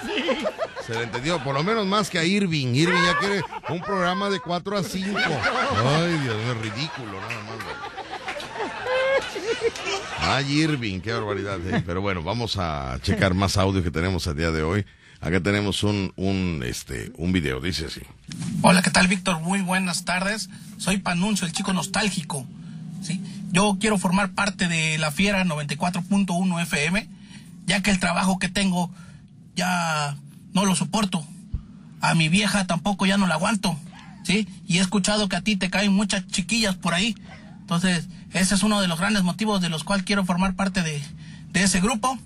Se 0.85 0.93
le 0.93 1.03
entendió, 1.03 1.41
por 1.43 1.53
lo 1.55 1.63
menos 1.63 1.85
más 1.85 2.09
que 2.09 2.19
a 2.19 2.25
Irving. 2.25 2.73
Irving 2.75 3.01
ya 3.01 3.17
quiere 3.17 3.41
un 3.69 3.81
programa 3.81 4.29
de 4.29 4.39
4 4.41 4.77
a 4.77 4.83
5. 4.83 5.17
Ay, 5.17 6.17
Dios 6.23 6.35
mío, 6.35 6.53
ridículo, 6.61 7.13
nada 7.21 7.43
más. 7.43 7.57
Ay, 10.19 10.51
Irving, 10.61 10.99
qué 11.01 11.13
barbaridad. 11.13 11.59
eh. 11.67 11.83
Pero 11.85 12.01
bueno, 12.01 12.21
vamos 12.23 12.57
a 12.57 12.97
checar 13.01 13.33
más 13.33 13.57
audio 13.57 13.83
que 13.83 13.91
tenemos 13.91 14.25
el 14.27 14.35
día 14.35 14.51
de 14.51 14.63
hoy. 14.63 14.85
Acá 15.23 15.39
tenemos 15.39 15.83
un, 15.83 16.11
un, 16.17 16.61
este, 16.65 17.13
un 17.15 17.31
video, 17.31 17.61
dice 17.61 17.85
así. 17.85 18.01
Hola, 18.61 18.81
¿qué 18.81 18.91
tal, 18.91 19.07
Víctor? 19.07 19.39
Muy 19.39 19.61
buenas 19.61 20.03
tardes. 20.03 20.49
Soy 20.77 20.97
Panuncio, 20.97 21.47
el 21.47 21.53
chico 21.53 21.71
nostálgico. 21.71 22.45
¿sí? 23.01 23.21
Yo 23.49 23.77
quiero 23.79 23.97
formar 23.97 24.31
parte 24.31 24.67
de 24.67 24.97
la 24.97 25.11
Fiera 25.11 25.45
94.1 25.45 26.61
FM, 26.63 27.07
ya 27.65 27.81
que 27.81 27.91
el 27.91 28.01
trabajo 28.01 28.37
que 28.37 28.49
tengo 28.49 28.91
ya 29.55 30.17
no 30.51 30.65
lo 30.65 30.75
soporto. 30.75 31.25
A 32.01 32.15
mi 32.15 32.27
vieja 32.27 32.67
tampoco 32.67 33.05
ya 33.05 33.15
no 33.15 33.25
la 33.25 33.35
aguanto. 33.35 33.79
¿sí? 34.23 34.49
Y 34.67 34.79
he 34.79 34.81
escuchado 34.81 35.29
que 35.29 35.37
a 35.37 35.41
ti 35.41 35.55
te 35.55 35.69
caen 35.69 35.93
muchas 35.93 36.27
chiquillas 36.27 36.75
por 36.75 36.93
ahí. 36.93 37.15
Entonces, 37.61 38.09
ese 38.33 38.55
es 38.55 38.63
uno 38.63 38.81
de 38.81 38.89
los 38.89 38.99
grandes 38.99 39.23
motivos 39.23 39.61
de 39.61 39.69
los 39.69 39.85
cuales 39.85 40.05
quiero 40.05 40.25
formar 40.25 40.55
parte 40.55 40.81
de, 40.81 41.01
de 41.53 41.63
ese 41.63 41.79
grupo. 41.79 42.19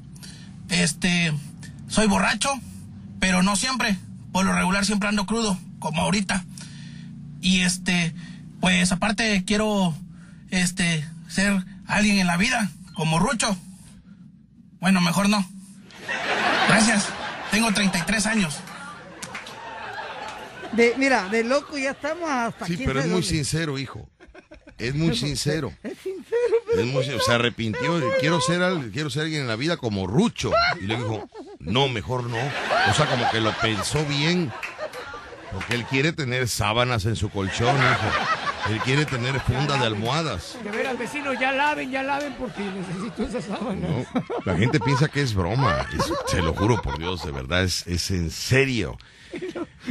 Este, 0.69 1.31
soy 1.87 2.07
borracho, 2.07 2.49
pero 3.19 3.43
no 3.43 3.55
siempre. 3.55 3.97
Por 4.31 4.45
lo 4.45 4.53
regular 4.53 4.85
siempre 4.85 5.09
ando 5.09 5.25
crudo, 5.25 5.57
como 5.79 6.01
ahorita. 6.01 6.43
Y 7.41 7.61
este, 7.61 8.13
pues 8.59 8.91
aparte 8.91 9.43
quiero, 9.45 9.95
este, 10.49 11.07
ser 11.27 11.63
alguien 11.87 12.19
en 12.19 12.27
la 12.27 12.37
vida, 12.37 12.69
como 12.93 13.19
Rucho. 13.19 13.57
Bueno, 14.79 15.01
mejor 15.01 15.29
no. 15.29 15.47
Gracias. 16.67 17.05
Tengo 17.51 17.71
33 17.73 18.25
años. 18.27 18.57
De, 20.73 20.93
mira, 20.97 21.27
de 21.29 21.43
loco 21.43 21.77
ya 21.77 21.91
estamos 21.91 22.29
hasta 22.29 22.65
Sí, 22.65 22.77
pero 22.85 22.99
es 22.99 23.05
muy 23.05 23.13
dónde. 23.13 23.27
sincero, 23.27 23.77
hijo. 23.79 24.09
Es 24.77 24.93
muy 24.93 25.15
sincero. 25.17 25.73
Es 25.81 25.97
sincero, 25.99 26.55
pero... 26.67 26.81
Es 26.81 26.87
muy 26.87 27.03
se 27.25 27.31
arrepintió. 27.33 28.01
Quiero 28.19 28.41
ser, 28.41 28.61
al- 28.61 28.91
quiero 28.91 29.09
ser 29.09 29.23
alguien 29.23 29.41
en 29.41 29.47
la 29.47 29.55
vida 29.55 29.77
como 29.77 30.05
Rucho. 30.05 30.51
Y 30.81 30.85
le 30.85 30.97
dijo, 30.97 31.27
no, 31.59 31.87
mejor 31.89 32.23
no. 32.25 32.37
O 32.37 32.93
sea, 32.93 33.05
como 33.07 33.29
que 33.31 33.41
lo 33.41 33.51
pensó 33.53 34.03
bien. 34.05 34.51
Porque 35.53 35.75
él 35.75 35.85
quiere 35.85 36.11
tener 36.11 36.47
sábanas 36.49 37.05
en 37.05 37.15
su 37.15 37.29
colchón, 37.29 37.75
hijo. 37.77 38.69
Él 38.73 38.79
quiere 38.79 39.05
tener 39.05 39.39
funda 39.39 39.77
de 39.77 39.85
almohadas. 39.85 40.57
De 40.61 40.69
veras, 40.71 40.97
vecinos, 40.99 41.39
ya 41.39 41.53
laven, 41.53 41.89
ya 41.89 42.03
laven 42.03 42.33
porque 42.33 42.61
necesito 42.63 43.23
esas 43.23 43.45
sábanas. 43.45 43.89
¿no? 43.89 44.05
La 44.45 44.57
gente 44.57 44.77
piensa 44.81 45.07
que 45.07 45.21
es 45.21 45.33
broma. 45.33 45.85
Es- 45.97 46.11
se 46.27 46.41
lo 46.41 46.53
juro 46.53 46.81
por 46.81 46.99
Dios, 46.99 47.23
de 47.25 47.31
verdad, 47.31 47.63
es, 47.63 47.87
es 47.87 48.11
en 48.11 48.29
serio. 48.29 48.97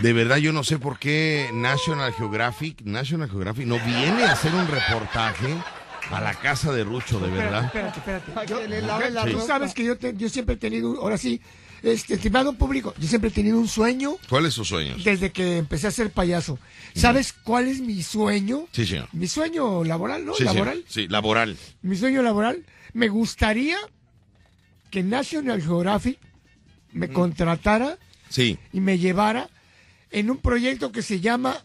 De 0.03 0.13
verdad, 0.13 0.37
yo 0.37 0.53
no 0.53 0.63
sé 0.63 0.79
por 0.79 0.99
qué 0.99 1.49
National 1.55 2.13
Geographic, 2.13 2.83
National 2.83 3.31
Geographic 3.31 3.67
no 3.67 3.79
viene 3.79 4.25
a 4.25 4.33
hacer 4.33 4.55
un 4.55 4.69
reportaje 4.69 5.57
a 6.11 6.21
la 6.21 6.35
casa 6.35 6.73
de 6.73 6.85
Rucho, 6.85 7.19
de 7.21 7.31
verdad. 7.31 7.65
Espérate, 7.67 7.99
espérate. 7.99 8.33
Para 8.33 8.47
Yo- 8.47 8.59
que 8.61 8.69
le 8.69 8.83
lave 8.83 9.11
la 9.11 9.25
Sí. 9.25 9.31
Tú 9.33 9.41
sabes 9.47 9.75
que 9.75 9.85
yo, 9.85 9.97
te- 9.99 10.15
yo 10.17 10.29
siempre 10.29 10.55
he 10.55 10.59
tenido, 10.59 11.01
ahora 11.01 11.19
sí, 11.19 11.41
este, 11.83 12.15
estimado 12.15 12.53
público, 12.55 12.95
yo 12.99 13.07
siempre 13.09 13.29
he 13.31 13.33
tenido 13.33 13.59
un 13.59 13.69
sueño 13.69 14.17
¿Cuál 14.29 14.47
es 14.47 14.55
su 14.55 14.65
sueño? 14.65 14.95
desde 15.05 15.31
que 15.33 15.59
empecé 15.59 15.87
a 15.87 15.91
ser 15.91 16.11
payaso. 16.11 16.59
¿Sabes 16.95 17.33
cuál 17.33 17.69
es 17.69 17.81
mi 17.81 18.03
sueño? 18.03 18.67
Sí, 18.73 18.87
señor. 18.87 19.09
Mi 19.13 19.29
sueño 19.29 19.85
laboral, 19.85 20.25
¿no? 20.25 20.33
Sí, 20.35 20.39
señor. 20.45 20.55
laboral. 20.57 20.85
Sí, 20.89 21.09
laboral. 21.09 21.57
Mi 21.83 21.97
sueño 21.97 22.23
laboral. 22.23 22.65
Me 22.93 23.09
gustaría 23.09 23.77
que 24.91 25.03
National 25.03 25.61
Geographic 25.61 26.19
me 26.93 27.09
contratara 27.09 27.99
Sí. 28.31 28.59
y 28.73 28.81
me 28.81 28.99
llevara 28.99 29.51
en 30.11 30.31
un 30.31 30.39
proyecto 30.39 30.93
que 30.93 31.03
se 31.03 31.21
llama 31.21 31.65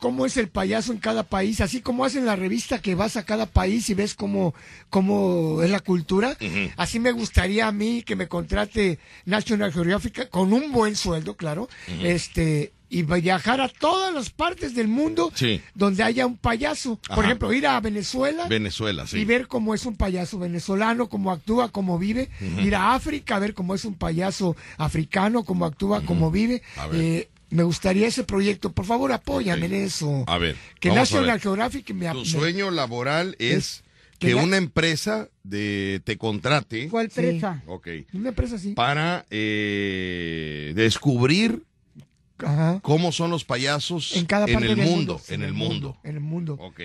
cómo 0.00 0.26
es 0.26 0.36
el 0.36 0.48
payaso 0.48 0.92
en 0.92 0.98
cada 0.98 1.22
país, 1.22 1.60
así 1.60 1.80
como 1.80 2.04
hacen 2.04 2.26
la 2.26 2.34
revista 2.36 2.80
que 2.80 2.94
vas 2.94 3.16
a 3.16 3.24
cada 3.24 3.46
país 3.46 3.88
y 3.90 3.94
ves 3.94 4.14
cómo, 4.14 4.54
cómo 4.88 5.62
es 5.62 5.70
la 5.70 5.80
cultura. 5.80 6.36
Así 6.76 6.98
me 6.98 7.12
gustaría 7.12 7.68
a 7.68 7.72
mí 7.72 8.02
que 8.02 8.16
me 8.16 8.26
contrate 8.28 8.98
National 9.26 9.72
Geographic 9.72 10.28
con 10.30 10.52
un 10.52 10.72
buen 10.72 10.96
sueldo, 10.96 11.36
claro, 11.36 11.68
este 12.02 12.72
y 12.92 13.04
viajar 13.04 13.60
a 13.60 13.68
todas 13.68 14.12
las 14.12 14.30
partes 14.30 14.74
del 14.74 14.88
mundo 14.88 15.30
Sí. 15.36 15.60
donde 15.76 16.02
haya 16.02 16.26
un 16.26 16.36
payaso. 16.36 16.98
Por 17.14 17.24
ejemplo, 17.24 17.52
ir 17.52 17.64
a 17.68 17.78
Venezuela 17.78 18.48
Venezuela, 18.48 19.06
sí. 19.06 19.18
y 19.18 19.24
ver 19.24 19.46
cómo 19.46 19.74
es 19.74 19.86
un 19.86 19.94
payaso 19.94 20.40
venezolano, 20.40 21.08
cómo 21.08 21.30
actúa, 21.30 21.70
cómo 21.70 22.00
vive. 22.00 22.30
Ir 22.58 22.74
a 22.74 22.94
África 22.94 23.36
a 23.36 23.38
ver 23.38 23.54
cómo 23.54 23.76
es 23.76 23.84
un 23.84 23.94
payaso 23.94 24.56
africano, 24.76 25.44
cómo 25.44 25.66
actúa, 25.66 26.00
cómo 26.04 26.32
vive. 26.32 26.62
A 26.76 26.88
ver. 26.88 27.00
Eh, 27.00 27.29
me 27.50 27.62
gustaría 27.62 28.06
ese 28.06 28.24
proyecto. 28.24 28.72
Por 28.72 28.84
favor, 28.86 29.12
apóyame 29.12 29.66
en 29.66 29.74
eso. 29.74 30.24
A 30.26 30.38
ver. 30.38 30.56
Que 30.80 30.90
National. 30.90 31.40
Geographic 31.40 31.90
me 31.92 32.08
Tu 32.10 32.18
me- 32.20 32.24
sueño 32.24 32.70
laboral 32.70 33.36
es 33.38 33.82
que 34.18 34.28
que 34.28 34.34
ya- 34.34 34.42
una 34.42 34.56
empresa 34.56 35.28
de, 35.42 36.00
te 36.04 36.16
contrate. 36.16 36.88
¿Cuál 36.88 37.06
empresa? 37.06 37.62
Ok. 37.66 37.88
Una 38.12 38.28
empresa 38.30 38.56
así. 38.56 38.72
Para 38.74 39.24
eh, 39.30 40.72
descubrir 40.74 41.62
Ajá. 42.38 42.80
cómo 42.82 43.12
son 43.12 43.30
los 43.30 43.44
payasos 43.44 44.14
En 44.16 44.26
cada 44.26 44.46
el 44.46 44.60
del 44.60 44.76
mundo. 44.76 45.20
En 45.28 45.42
el 45.42 45.52
mundo. 45.52 45.96
En 46.04 46.14
el 46.16 46.20
mundo. 46.20 46.54
Ok. 46.60 46.80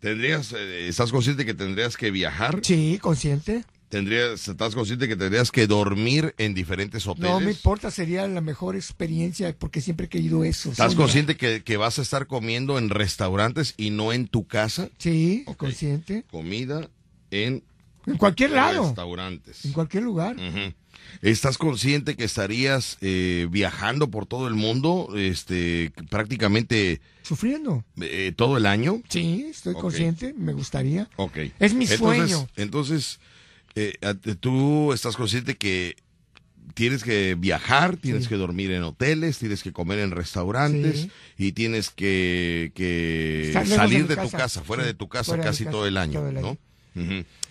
¿Tendrías, 0.00 0.52
eh, 0.56 0.88
¿Estás 0.88 1.10
consciente 1.10 1.44
que 1.44 1.54
tendrías 1.54 1.96
que 1.96 2.10
viajar? 2.10 2.60
Sí, 2.62 2.98
consciente. 3.02 3.64
¿Tendrías, 3.90 4.46
¿Estás 4.46 4.74
consciente 4.76 5.08
que 5.08 5.16
tendrías 5.16 5.50
que 5.50 5.66
dormir 5.66 6.32
en 6.38 6.54
diferentes 6.54 7.06
hoteles? 7.08 7.30
No 7.32 7.40
me 7.40 7.50
importa, 7.50 7.90
sería 7.90 8.26
la 8.28 8.40
mejor 8.40 8.76
experiencia 8.76 9.52
porque 9.58 9.80
siempre 9.80 10.06
he 10.06 10.08
querido 10.08 10.44
eso. 10.44 10.70
¿Estás 10.70 10.94
consciente 10.94 11.36
que, 11.36 11.62
que 11.64 11.76
vas 11.76 11.98
a 11.98 12.02
estar 12.02 12.28
comiendo 12.28 12.78
en 12.78 12.88
restaurantes 12.88 13.74
y 13.76 13.90
no 13.90 14.12
en 14.12 14.28
tu 14.28 14.46
casa? 14.46 14.88
Sí, 14.98 15.42
Ok. 15.46 15.56
consciente. 15.56 16.24
Comida 16.30 16.88
en 17.32 17.64
En 18.06 18.16
cualquier 18.16 18.52
lado. 18.52 18.84
restaurantes. 18.84 19.64
En 19.64 19.72
cualquier 19.72 20.04
lugar. 20.04 20.36
¿Estás 21.22 21.58
consciente 21.58 22.14
que 22.14 22.22
estarías 22.24 22.96
eh, 23.00 23.48
viajando 23.50 24.08
por 24.08 24.26
todo 24.26 24.46
el 24.46 24.54
mundo, 24.54 25.08
este, 25.16 25.92
prácticamente 26.10 27.00
Sufriendo. 27.22 27.84
eh, 28.00 28.32
todo 28.36 28.56
el 28.56 28.66
año? 28.66 29.02
Sí, 29.08 29.46
estoy 29.50 29.74
consciente, 29.74 30.32
me 30.38 30.52
gustaría. 30.52 31.08
Ok. 31.16 31.38
Es 31.58 31.74
mi 31.74 31.86
Entonces- 31.86 31.98
sueño. 31.98 32.48
Entonces, 32.56 33.18
eh, 33.74 33.94
a- 34.02 34.14
tú 34.14 34.92
estás 34.92 35.16
consciente 35.16 35.56
que 35.56 35.96
tienes 36.74 37.02
que 37.02 37.34
viajar, 37.34 37.96
tienes 37.96 38.28
que 38.28 38.36
dormir 38.36 38.70
en 38.70 38.82
hoteles, 38.84 39.38
tienes 39.38 39.62
que 39.62 39.72
comer 39.72 39.98
en 39.98 40.12
restaurantes 40.12 41.00
Sí. 41.02 41.10
y 41.36 41.52
tienes 41.52 41.90
que, 41.90 42.72
de 42.74 43.66
salir 43.66 44.06
de, 44.06 44.16
tu 44.16 44.30
casa. 44.30 44.62
fuera 44.62 44.84
Sí, 44.84 44.88
de 44.88 44.94
tu 44.94 45.08
casa 45.08 45.24
fuera 45.32 45.42
casi 45.44 45.64
casa, 45.64 45.72
todo 45.72 45.86
el 45.86 45.96
año, 45.96 46.20
todo 46.20 46.28
el 46.28 46.36
año. 46.38 46.46
¿no? 46.46 46.58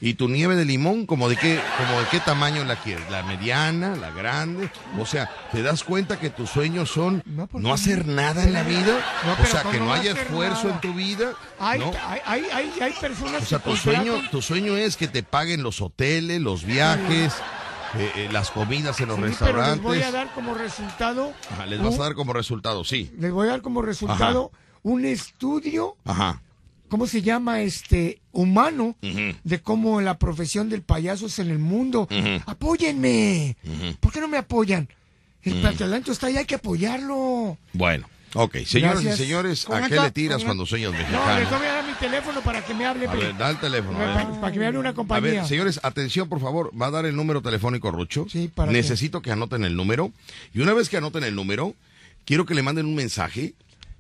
¿Y 0.02 0.14
tu 0.16 0.28
nieve 0.30 0.56
de 0.56 0.66
limón, 0.66 1.06
como 1.06 1.30
de 1.30 1.36
qué, 1.36 1.60
como 1.78 2.00
de 2.00 2.08
qué 2.08 2.20
tamaño 2.20 2.64
la 2.66 2.76
quieres? 2.76 3.10
¿La 3.10 3.24
mediana, 3.24 3.96
la 3.96 4.12
grande? 4.12 4.70
O 5.00 5.06
sea, 5.06 5.30
¿te 5.52 5.62
das 5.62 5.84
cuenta 5.84 6.20
que 6.20 6.30
tus 6.30 6.50
sueños 6.50 6.90
son 6.92 7.24
no, 7.26 7.74
hacer 7.74 8.06
nada 8.06 8.44
en 8.44 8.54
la 8.54 8.64
vida? 8.64 9.00
No, 9.26 9.34
o 9.42 9.46
sea, 9.46 9.64
¿cómo 9.64 9.72
que 9.72 9.80
no 9.80 9.94
haya 9.94 10.12
esfuerzo 10.12 10.64
nada? 10.64 10.76
en 10.76 10.82
tu 10.82 10.94
vida. 10.94 11.34
Hay, 11.60 11.80
¿no? 11.80 11.92
hay, 12.06 12.20
hay, 12.26 12.46
hay, 12.52 12.74
hay 12.82 12.94
personas 13.00 13.44
O 13.44 13.46
sea, 13.46 13.60
tu 13.60 13.76
sueño, 13.76 14.14
tu 14.30 14.42
sueño 14.42 14.78
es 14.78 14.98
que 14.98 15.08
te 15.08 15.24
paguen 15.24 15.64
los 15.64 15.82
hoteles, 15.82 16.42
los 16.42 16.64
viajes, 16.66 17.34
eh, 17.96 18.12
eh, 18.16 18.30
las 18.32 18.52
comidas 18.52 19.00
en 19.00 19.08
los 19.08 19.18
Sí, 19.18 19.22
pero 19.22 19.30
restaurantes. 19.30 19.76
les 19.76 19.84
voy 19.84 20.02
a 20.02 20.12
dar 20.12 20.32
como 20.34 20.54
resultado, 20.54 21.34
Ajá, 21.52 21.66
les 21.66 21.82
vas 21.82 22.00
a 22.00 22.04
dar 22.04 22.14
como 22.14 22.34
resultado, 22.34 22.84
sí. 22.84 23.12
les 23.18 23.32
voy 23.32 23.48
a 23.48 23.52
dar 23.52 23.62
como 23.62 23.82
resultado 23.82 24.52
un 24.84 25.06
estudio, 25.06 25.96
Ajá. 26.06 26.42
¿Cómo 26.90 27.08
se 27.08 27.22
llama? 27.22 27.62
Este, 27.62 28.20
humano, 28.32 28.96
de 29.44 29.62
cómo 29.62 30.02
la 30.02 30.18
profesión 30.18 30.70
del 30.70 30.82
payaso 30.82 31.28
es 31.28 31.40
en 31.40 31.50
el 31.50 31.60
mundo. 31.60 32.08
Apóyenme. 32.46 33.56
¿Por 34.00 34.12
qué 34.12 34.20
no 34.20 34.28
me 34.28 34.38
apoyan? 34.38 34.90
El 35.44 35.78
talento 35.78 36.12
está 36.12 36.28
ahí, 36.28 36.38
hay 36.38 36.46
que 36.46 36.56
apoyarlo. 36.56 37.58
Bueno, 37.74 38.10
ok. 38.34 38.58
Señoras 38.66 39.02
Gracias. 39.02 39.20
y 39.20 39.24
señores, 39.24 39.70
¿a 39.70 39.88
qué 39.88 39.96
le 40.00 40.12
tiras 40.12 40.44
cuando 40.44 40.66
sueñas 40.66 40.92
No, 40.92 40.98
les 40.98 41.08
mexicano? 41.10 41.58
voy 41.58 41.68
a 41.68 41.74
dar 41.74 41.88
mi 41.88 41.94
teléfono 41.94 42.42
para 42.42 42.66
que 42.66 42.74
me 42.74 42.86
hable. 42.86 43.08
A 43.08 43.14
ver, 43.16 43.38
da 43.38 43.50
el 43.50 43.58
teléfono. 43.58 43.98
a 44.00 44.14
para, 44.14 44.42
para 44.42 44.54
que 44.54 44.60
me 44.60 44.66
hable 44.68 44.80
una 44.80 44.90
A 44.90 44.94
compañía. 44.94 45.32
ver, 45.32 45.46
señores, 45.48 45.80
atención, 45.82 46.28
por 46.28 46.42
favor. 46.42 46.72
Va 46.80 46.88
a 46.88 46.92
dar 46.92 47.06
el 47.06 47.16
número 47.16 47.42
telefónico, 47.42 47.90
Rucho. 47.90 48.26
Sí, 48.30 48.50
¿para 48.54 48.70
qué? 48.72 48.78
Necesito 48.78 49.22
que 49.22 49.32
anoten 49.32 49.64
el 49.64 49.76
número. 49.78 50.12
Y 50.54 50.60
una 50.60 50.74
vez 50.74 50.90
que 50.90 50.98
anoten 50.98 51.24
el 51.24 51.34
número, 51.36 51.74
quiero 52.26 52.46
que 52.46 52.54
le 52.54 52.62
manden 52.62 52.86
un 52.86 52.96
mensaje, 52.96 53.54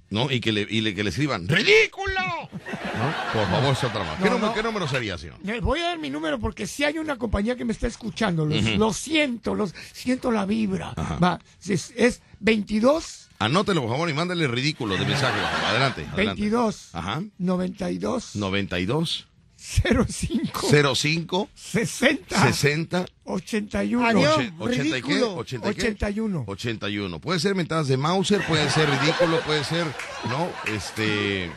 ¿no? 0.10 0.32
Y 0.32 0.40
que 0.40 0.52
le, 0.52 0.62
y 0.70 0.82
le- 0.82 0.94
que 0.96 1.04
le 1.04 1.10
escriban, 1.10 1.48
¡ridículo! 1.48 2.20
¿No? 2.50 3.32
Por 3.34 3.48
favor, 3.50 3.74
es 3.74 3.84
otra 3.84 4.04
más. 4.04 4.18
¿Qué, 4.18 4.26
No, 4.26 4.32
número, 4.32 4.48
no. 4.48 4.54
qué 4.54 4.64
número 4.64 4.88
sería, 4.88 5.18
señor? 5.18 5.38
Voy 5.62 5.80
a 5.80 5.84
dar 5.86 6.00
mi 6.00 6.10
número 6.10 6.40
porque 6.40 6.68
si 6.68 6.84
hay 6.84 6.98
una 6.98 7.18
compañía 7.18 7.56
que 7.56 7.66
me 7.66 7.74
está 7.74 7.88
escuchando, 7.88 8.46
los, 8.46 8.64
lo 8.78 8.92
siento, 8.94 9.56
los 9.56 9.74
siento 9.94 10.32
la 10.32 10.46
vibra. 10.46 10.94
Va, 11.24 11.40
es, 11.68 11.94
es 11.96 12.22
22 12.40 13.28
Anótelo, 13.42 13.82
por 13.84 13.92
favor, 13.92 14.10
y 14.10 14.14
mándale 14.14 14.48
ridículo 14.50 14.98
de 14.98 15.06
mensaje. 15.06 15.40
Adelante, 15.68 16.06
adelante. 16.12 16.42
22 16.42 16.90
Ajá. 16.94 17.22
92 17.38 18.36
92 18.36 19.28
05 19.60 20.96
05 20.96 21.50
60 21.54 22.52
60 22.54 23.06
81 23.26 24.10
Oche- 24.22 24.54
ochenta 24.58 24.98
y 24.98 25.02
qué? 25.02 25.22
¿Ochenta 25.24 25.70
y 25.72 25.76
qué? 25.76 25.82
81 25.90 26.44
81. 26.48 27.20
Puede 27.20 27.40
ser 27.40 27.56
mentadas 27.56 27.88
de 27.88 27.98
Mauser, 27.98 28.42
puede 28.48 28.70
ser 28.70 28.90
ridículo, 28.90 29.40
puede 29.42 29.64
ser, 29.64 29.86
¿no? 30.30 30.48
Este, 30.74 31.52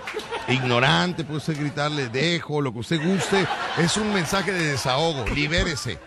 ignorante, 0.49 1.25
puede 1.25 1.41
ser 1.41 1.57
gritarle 1.57 2.09
dejo, 2.09 2.61
lo 2.61 2.73
que 2.73 2.81
usted 2.81 3.01
guste. 3.03 3.47
Es 3.79 3.97
un 3.97 4.13
mensaje 4.13 4.53
de 4.53 4.67
desahogo. 4.73 5.25
Libérese, 5.35 5.99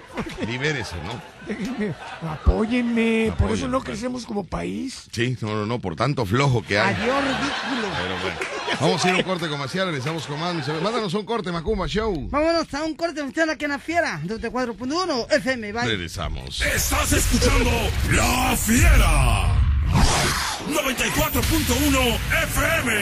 libérese, 0.48 0.96
¿no? 1.06 1.35
Déjenme, 1.48 1.94
apóyenme, 2.22 3.34
por 3.38 3.52
eso 3.52 3.66
Apóyenme, 3.66 3.72
no 3.72 3.84
crecemos 3.84 4.26
como 4.26 4.44
país. 4.44 5.08
Sí, 5.12 5.38
no, 5.42 5.56
no, 5.56 5.66
no, 5.66 5.80
por 5.80 5.96
tanto 5.96 6.26
flojo 6.26 6.62
que 6.64 6.80
hay. 6.80 6.96
Adiós, 6.96 7.24
ridículo. 7.24 7.88
Pero 8.02 8.20
bueno. 8.22 8.56
Vamos 8.80 9.06
a 9.06 9.10
ir 9.10 9.16
a 9.16 9.18
un 9.18 9.24
corte 9.24 9.48
comercial, 9.48 9.88
regresamos 9.88 10.28
con 10.28 10.40
más. 10.40 10.56
Mándanos 10.68 11.14
un 11.14 11.26
corte, 11.26 11.52
Macumba 11.52 11.88
Show. 11.88 12.28
Vámonos 12.30 12.74
a 12.74 12.84
un 12.84 12.96
corte 12.96 13.22
comercial 13.22 13.50
aquí 13.50 13.66
en 13.66 13.72
la 13.72 13.80
fiera, 13.80 14.20
de 14.24 14.52
4.1 14.52 15.32
FM, 15.32 15.72
bye. 15.72 15.86
Regresamos. 15.86 16.62
Estás 16.62 17.14
escuchando 17.14 17.72
La 18.12 18.56
Fiera. 18.58 19.65
94.1 20.86 22.18
FM. 22.44 22.94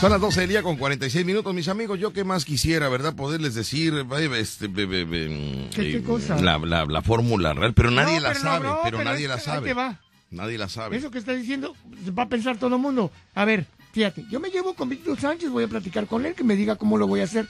Son 0.00 0.10
las 0.10 0.20
12 0.20 0.40
del 0.40 0.48
día 0.50 0.62
con 0.62 0.76
46 0.76 1.24
minutos, 1.24 1.54
mis 1.54 1.68
amigos. 1.68 1.98
Yo 1.98 2.12
qué 2.12 2.24
más 2.24 2.44
quisiera, 2.44 2.88
¿verdad? 2.88 3.14
Poderles 3.14 3.54
decir 3.54 3.94
este, 4.36 4.68
be- 4.68 4.86
be- 4.86 5.04
be- 5.04 5.68
¿Qué- 5.74 5.82
qué 5.82 5.96
eh, 5.98 6.02
cosa? 6.02 6.40
La, 6.40 6.58
la- 6.58 6.86
la 6.86 7.02
fórmula 7.02 7.52
real, 7.54 7.74
pero 7.74 7.90
nadie 7.90 8.16
No, 8.16 8.20
la 8.22 8.28
pero 8.30 8.40
sabe, 8.40 8.66
no, 8.68 8.78
pero, 8.82 8.98
pero 8.98 9.10
nadie 9.10 9.24
es 9.24 9.30
la 9.30 9.38
sabe. 9.38 9.68
te 9.68 9.74
va. 9.74 10.00
Nadie 10.30 10.58
la 10.58 10.68
sabe. 10.68 10.96
Eso 10.96 11.10
que 11.10 11.18
está 11.18 11.32
diciendo 11.32 11.74
va 12.18 12.24
a 12.24 12.28
pensar 12.28 12.56
todo 12.58 12.74
el 12.76 12.82
mundo. 12.82 13.10
A 13.34 13.44
ver, 13.44 13.66
fíjate, 13.92 14.24
yo 14.30 14.40
me 14.40 14.50
llevo 14.50 14.74
con 14.74 14.88
Víctor 14.88 15.18
Sánchez, 15.20 15.50
voy 15.50 15.64
a 15.64 15.68
platicar 15.68 16.06
con 16.06 16.26
él, 16.26 16.34
que 16.34 16.44
me 16.44 16.56
diga 16.56 16.76
cómo 16.76 16.98
lo 16.98 17.06
voy 17.06 17.20
a 17.20 17.24
hacer. 17.24 17.48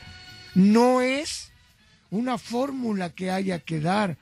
No 0.55 1.01
es 1.01 1.51
una 2.11 2.39
fórmula 2.39 3.11
que 3.11 3.31
haya 3.31 3.59
que 3.59 3.81
dar. 3.81 4.16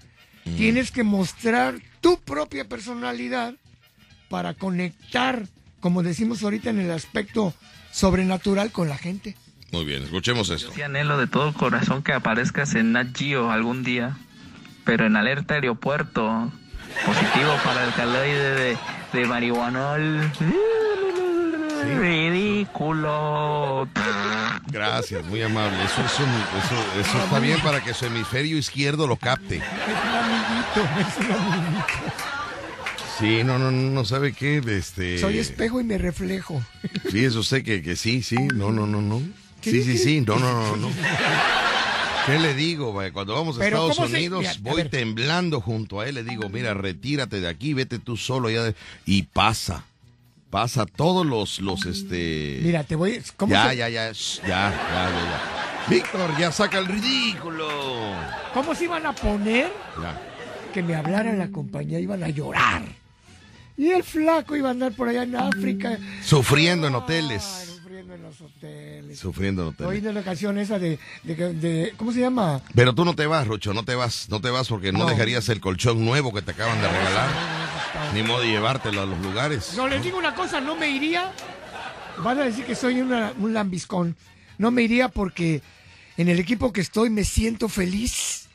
Mm. 0.45 0.57
Tienes 0.57 0.91
que 0.91 1.03
mostrar 1.03 1.77
tu 2.01 2.19
propia 2.21 2.67
personalidad 2.69 3.55
para 4.29 4.55
conectar, 4.55 5.43
como 5.81 6.03
decimos 6.03 6.43
ahorita 6.43 6.71
en 6.71 6.81
el 6.81 6.91
aspecto 6.91 7.55
sobrenatural 7.93 8.73
con 8.73 8.89
la 8.89 8.99
gente. 8.99 9.37
Muy 9.73 9.85
bien, 9.85 10.03
escuchemos 10.03 10.49
esto. 10.51 10.73
Sí 10.73 10.83
anhelo 10.83 11.19
de 11.19 11.27
todo 11.27 11.53
corazón 11.53 12.03
que 12.03 12.13
aparezcas 12.13 12.75
en 12.75 12.93
Nat 12.93 13.17
Geo 13.17 13.51
algún 13.51 13.83
día, 13.83 14.17
pero 14.85 15.07
en 15.07 15.17
alerta 15.17 15.55
aeropuerto, 15.55 16.53
positivo 17.05 17.53
para 17.65 17.85
el 17.85 17.93
caloide 17.95 18.55
de, 18.55 18.79
de 19.13 19.27
marihuanol. 19.27 20.31
Ridículo. 21.99 23.89
Gracias, 24.69 25.25
muy 25.27 25.43
amable. 25.43 25.77
Eso, 25.85 26.01
eso, 26.01 26.23
eso, 26.23 27.01
eso 27.01 27.19
está 27.25 27.39
bien 27.39 27.61
para 27.61 27.83
que 27.83 27.95
su 27.95 28.07
hemisferio 28.07 28.57
izquierdo 28.59 29.07
lo 29.07 29.17
capte. 29.17 29.57
Es 29.57 29.63
un 29.63 30.15
amiguito, 30.17 30.81
es 31.01 31.17
un 31.19 31.33
amiguito. 31.33 32.36
Sí, 33.19 33.43
no, 33.45 33.59
no, 33.59 33.71
no, 33.71 33.91
no 33.91 34.05
sabe 34.05 34.33
qué, 34.33 34.59
este... 34.67 35.19
Soy 35.19 35.39
espejo 35.39 35.81
y 35.81 35.85
me 35.85 35.97
reflejo. 35.97 36.63
Sí, 37.11 37.25
eso 37.25 37.43
sé 37.43 37.63
que, 37.63 37.81
que 37.83 37.97
sí, 37.97 38.23
sí, 38.23 38.37
no, 38.55 38.71
no, 38.73 38.87
no, 38.87 39.01
no. 39.01 39.21
Sí, 39.63 39.83
sí, 39.83 39.97
sí, 39.97 40.21
no, 40.21 40.39
no, 40.39 40.53
no, 40.53 40.77
no. 40.77 40.91
¿Qué 42.27 42.39
le 42.39 42.55
digo? 42.55 42.93
vaya? 42.93 43.13
Cuando 43.13 43.35
vamos 43.35 43.57
a 43.57 43.61
Pero 43.61 43.77
Estados 43.89 43.97
¿cómo 43.97 44.09
se- 44.09 44.17
Unidos, 44.17 44.41
mira, 44.41 44.55
voy 44.61 44.85
temblando 44.89 45.61
junto 45.61 46.01
a 46.01 46.09
él, 46.09 46.17
le 46.17 46.25
digo, 46.25 46.49
mira, 46.51 46.75
retírate 46.75 47.41
de 47.41 47.49
aquí, 47.49 47.73
vete 47.73 47.99
tú 47.99 48.17
solo 48.17 48.51
ya. 48.51 48.65
de-". 48.65 48.75
Y 49.07 49.23
pasa, 49.23 49.85
pasa 50.51 50.85
todos 50.87 51.25
los, 51.25 51.61
los, 51.61 51.87
este... 51.87 52.61
Mira, 52.63 52.85
te 52.85 52.97
voy. 52.97 53.23
¿cómo 53.37 53.53
ya, 53.53 53.71
se- 53.71 53.77
ya, 53.77 53.89
ya, 53.89 54.13
shh, 54.13 54.41
ya, 54.43 54.49
ya, 54.49 54.71
ya, 54.71 55.11
ya. 55.11 55.87
Víctor, 55.89 56.37
ya 56.39 56.51
saca 56.53 56.79
el 56.79 56.87
ridículo. 56.87 57.69
¿Cómo 58.53 58.75
se 58.75 58.85
iban 58.85 59.07
a 59.07 59.13
poner 59.15 59.73
Ya. 60.03 60.21
que 60.75 60.83
me 60.83 60.95
hablara 60.97 61.33
la 61.33 61.49
compañía? 61.49 61.99
Iban 62.01 62.23
a 62.25 62.29
llorar. 62.29 62.83
Y 63.77 63.91
el 63.91 64.03
flaco 64.03 64.57
iba 64.57 64.69
a 64.69 64.73
andar 64.73 64.93
por 64.93 65.09
allá 65.09 65.23
en 65.25 65.37
África. 65.37 65.99
Sufriendo 66.25 66.87
en 66.87 66.95
hoteles. 66.95 67.43
Sufriendo 67.77 68.15
en 68.15 68.23
los 68.23 68.41
hoteles. 68.41 69.19
Sufriendo 69.19 69.63
en 69.63 69.69
hoteles. 69.69 69.91
Oído 69.91 70.13
la 70.13 70.23
canción 70.23 70.59
esa 70.59 70.79
de, 70.79 70.99
de, 71.25 71.35
de- 71.55 71.95
¿Cómo 71.97 72.13
se 72.13 72.21
llama? 72.21 72.63
Pero 72.75 72.95
tú 72.95 73.05
no 73.05 73.15
te 73.15 73.27
vas, 73.27 73.47
Rucho, 73.47 73.75
no 73.75 73.85
te 73.85 73.95
vas, 73.95 74.29
no 74.31 74.41
te 74.41 74.51
vas 74.51 74.69
porque 74.69 74.93
no, 74.93 75.01
No. 75.01 75.07
dejarías 75.07 75.49
el 75.51 75.61
colchón 75.61 76.05
nuevo 76.05 76.33
que 76.33 76.43
te 76.43 76.53
acaban 76.53 76.81
de 76.81 76.89
regalar. 76.89 77.29
Ni 78.15 78.23
modo 78.23 78.41
de 78.41 78.49
llevártelo 78.49 79.03
a 79.03 79.07
los 79.07 79.19
lugares. 79.21 79.75
No, 79.77 79.89
les 79.89 80.03
digo 80.03 80.19
una 80.19 80.35
cosa, 80.35 80.61
no 80.61 80.75
me 80.77 80.89
iría. 80.91 81.33
Van 82.23 82.39
a 82.39 82.45
decir 82.45 82.65
que 82.65 82.75
soy 82.75 83.01
una- 83.01 83.33
un 83.39 83.53
lambiscón. 83.53 84.17
No 84.59 84.71
me 84.71 84.83
iría 84.83 85.09
porque 85.09 85.61
en 86.17 86.29
el 86.31 86.39
equipo 86.39 86.73
que 86.73 86.81
estoy 86.81 87.11
me 87.11 87.25
siento 87.25 87.69
feliz. 87.69 88.46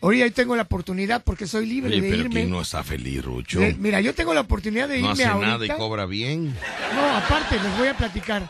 Ahorita 0.00 0.24
ahí 0.24 0.30
tengo 0.30 0.54
la 0.54 0.62
oportunidad 0.62 1.24
porque 1.24 1.46
soy 1.46 1.66
libre 1.66 1.90
Oye, 1.92 2.00
de 2.02 2.08
pero 2.10 2.22
irme. 2.22 2.34
¿quién 2.34 2.50
no 2.50 2.60
está 2.60 2.84
feliz, 2.84 3.24
Rucho? 3.24 3.60
Mira, 3.78 4.00
yo 4.00 4.14
tengo 4.14 4.32
la 4.32 4.42
oportunidad 4.42 4.88
de 4.88 5.00
No 5.00 5.10
irme 5.10 5.24
hace 5.24 5.24
ahorita. 5.24 5.50
nada 5.52 5.66
y 5.66 5.68
cobra 5.70 6.06
bien. 6.06 6.54
No, 6.94 7.16
aparte, 7.16 7.56
les 7.60 7.78
voy 7.78 7.88
a 7.88 7.96
platicar. 7.96 8.48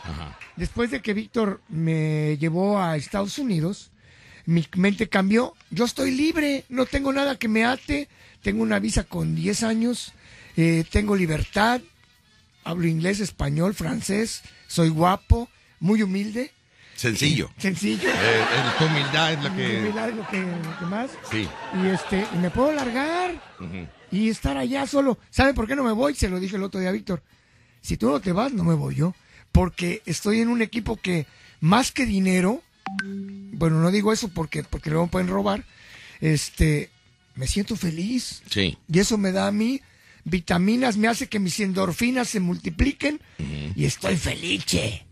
Después 0.55 0.91
de 0.91 1.01
que 1.01 1.13
Víctor 1.13 1.61
me 1.69 2.37
llevó 2.37 2.79
a 2.79 2.95
Estados 2.97 3.39
Unidos, 3.39 3.89
mi 4.45 4.67
mente 4.75 5.09
cambió. 5.09 5.55
Yo 5.71 5.85
estoy 5.85 6.11
libre, 6.11 6.65
no 6.69 6.85
tengo 6.85 7.11
nada 7.13 7.35
que 7.37 7.47
me 7.47 7.65
ate. 7.65 8.09
Tengo 8.43 8.61
una 8.63 8.79
visa 8.79 9.03
con 9.03 9.35
10 9.35 9.63
años, 9.63 10.13
eh, 10.55 10.85
tengo 10.89 11.15
libertad, 11.17 11.81
hablo 12.63 12.87
inglés, 12.87 13.19
español, 13.19 13.73
francés, 13.73 14.43
soy 14.67 14.87
guapo, 14.87 15.49
muy 15.81 16.01
humilde. 16.03 16.51
Sencillo. 16.99 17.49
Sencillo. 17.57 18.09
Eh, 18.09 18.13
eh, 18.13 18.71
tu 18.77 18.83
humildad 18.83 19.31
es 19.31 19.41
la 19.41 19.49
Mi 19.51 19.55
que... 19.55 19.77
humildad 19.79 20.09
es 20.09 20.15
lo 20.17 20.27
que, 20.27 20.41
lo 20.41 20.79
que 20.79 20.85
más. 20.85 21.11
Sí. 21.31 21.47
Y 21.81 21.87
este, 21.87 22.27
y 22.35 22.37
me 22.39 22.49
puedo 22.49 22.73
largar 22.73 23.41
y 24.11 24.27
estar 24.27 24.57
allá 24.57 24.85
solo. 24.85 25.17
¿Sabe 25.29 25.53
por 25.53 25.65
qué 25.65 25.77
no 25.77 25.85
me 25.85 25.93
voy? 25.93 26.13
Se 26.13 26.27
lo 26.27 26.41
dije 26.41 26.57
el 26.57 26.63
otro 26.63 26.81
día 26.81 26.89
a 26.89 26.91
Víctor. 26.91 27.23
Si 27.79 27.95
tú 27.95 28.09
no 28.09 28.19
te 28.19 28.33
vas, 28.33 28.51
no 28.51 28.65
me 28.65 28.73
voy 28.73 28.95
yo. 28.95 29.15
Porque 29.53 30.01
estoy 30.05 30.41
en 30.41 30.49
un 30.49 30.61
equipo 30.61 30.97
que, 30.97 31.25
más 31.61 31.93
que 31.93 32.05
dinero, 32.05 32.61
bueno, 33.01 33.79
no 33.79 33.91
digo 33.91 34.11
eso 34.11 34.27
porque, 34.27 34.63
porque 34.63 34.89
luego 34.89 35.05
me 35.05 35.11
pueden 35.11 35.29
robar, 35.29 35.63
este, 36.19 36.89
me 37.35 37.47
siento 37.47 37.77
feliz. 37.77 38.43
Sí. 38.49 38.77
Y 38.91 38.99
eso 38.99 39.17
me 39.17 39.31
da 39.31 39.47
a 39.47 39.53
mí 39.53 39.81
vitaminas, 40.25 40.97
me 40.97 41.07
hace 41.07 41.27
que 41.27 41.39
mis 41.39 41.61
endorfinas 41.61 42.27
se 42.27 42.41
multipliquen 42.41 43.21
y 43.73 43.85
estoy 43.85 44.17
felice. 44.17 45.05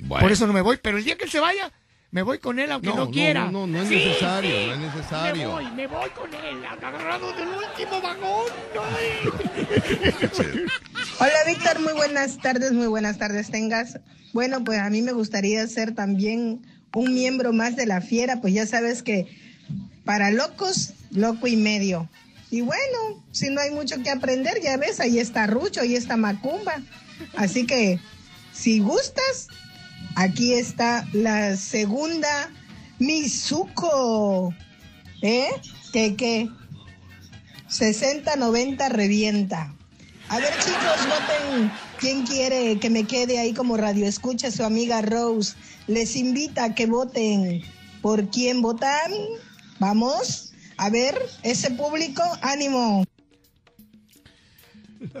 Bueno. 0.00 0.22
Por 0.22 0.32
eso 0.32 0.46
no 0.46 0.52
me 0.52 0.60
voy, 0.60 0.78
pero 0.82 0.98
el 0.98 1.04
día 1.04 1.16
que 1.16 1.24
él 1.24 1.30
se 1.30 1.40
vaya, 1.40 1.72
me 2.10 2.22
voy 2.22 2.38
con 2.38 2.58
él 2.58 2.70
aunque 2.70 2.88
No, 2.88 3.10
quiera. 3.10 3.46
no, 3.46 3.66
no, 3.66 3.66
no 3.66 3.82
es 3.82 3.88
Sí, 3.88 3.94
necesario, 3.96 4.50
sí, 4.50 4.66
no 4.66 4.72
es 4.74 4.94
necesario. 4.94 5.48
Me 5.48 5.54
voy, 5.54 5.70
me 5.72 5.86
voy 5.86 6.10
con 6.10 6.32
él, 6.34 6.64
agarrado 6.64 7.32
del 7.32 7.48
último 7.48 8.00
vagón. 8.00 8.44
Hola 11.20 11.34
Víctor, 11.46 11.80
muy 11.80 11.92
buenas 11.92 12.38
tardes, 12.38 12.72
muy 12.72 12.86
buenas 12.86 13.18
tardes 13.18 13.50
tengas. 13.50 13.98
Bueno, 14.32 14.62
pues 14.64 14.78
a 14.80 14.90
mí 14.90 15.02
me 15.02 15.12
gustaría 15.12 15.66
ser 15.66 15.94
también 15.94 16.62
un 16.94 17.14
miembro 17.14 17.52
más 17.52 17.76
de 17.76 17.86
la 17.86 18.00
fiera, 18.00 18.40
pues 18.40 18.54
ya 18.54 18.66
sabes 18.66 19.02
que 19.02 19.26
para 20.04 20.30
locos, 20.30 20.92
loco 21.10 21.46
y 21.46 21.56
medio. 21.56 22.08
Y 22.50 22.60
bueno, 22.60 23.24
si 23.32 23.50
no 23.50 23.60
hay 23.60 23.70
mucho 23.70 24.00
que 24.02 24.10
aprender, 24.10 24.60
ya 24.62 24.76
ves, 24.76 25.00
ahí 25.00 25.18
está 25.18 25.46
Rucho, 25.46 25.80
ahí 25.80 25.96
está 25.96 26.16
Macumba. 26.16 26.74
Así 27.36 27.66
que, 27.66 27.98
si 28.52 28.78
gustas, 28.80 29.48
aquí 30.14 30.54
está 30.54 31.06
la 31.12 31.56
segunda 31.56 32.50
Mizuko. 32.98 34.54
¿Eh? 35.22 35.48
¿Qué 35.92 36.16
qué? 36.16 36.48
6090 37.68 38.88
revienta. 38.88 39.74
A 40.28 40.38
ver 40.38 40.52
chicos, 40.58 41.06
voten 41.06 41.72
quién 41.98 42.26
quiere 42.26 42.78
que 42.78 42.90
me 42.90 43.04
quede 43.04 43.38
ahí 43.38 43.52
como 43.52 43.76
radio 43.76 44.06
escucha 44.06 44.50
su 44.50 44.64
amiga 44.64 45.02
Rose. 45.02 45.54
Les 45.86 46.16
invita 46.16 46.64
a 46.64 46.74
que 46.74 46.86
voten 46.86 47.62
por 48.00 48.30
quién 48.30 48.62
votan. 48.62 49.12
Vamos, 49.78 50.52
a 50.76 50.88
ver, 50.90 51.20
ese 51.42 51.70
público, 51.70 52.22
ánimo. 52.42 53.04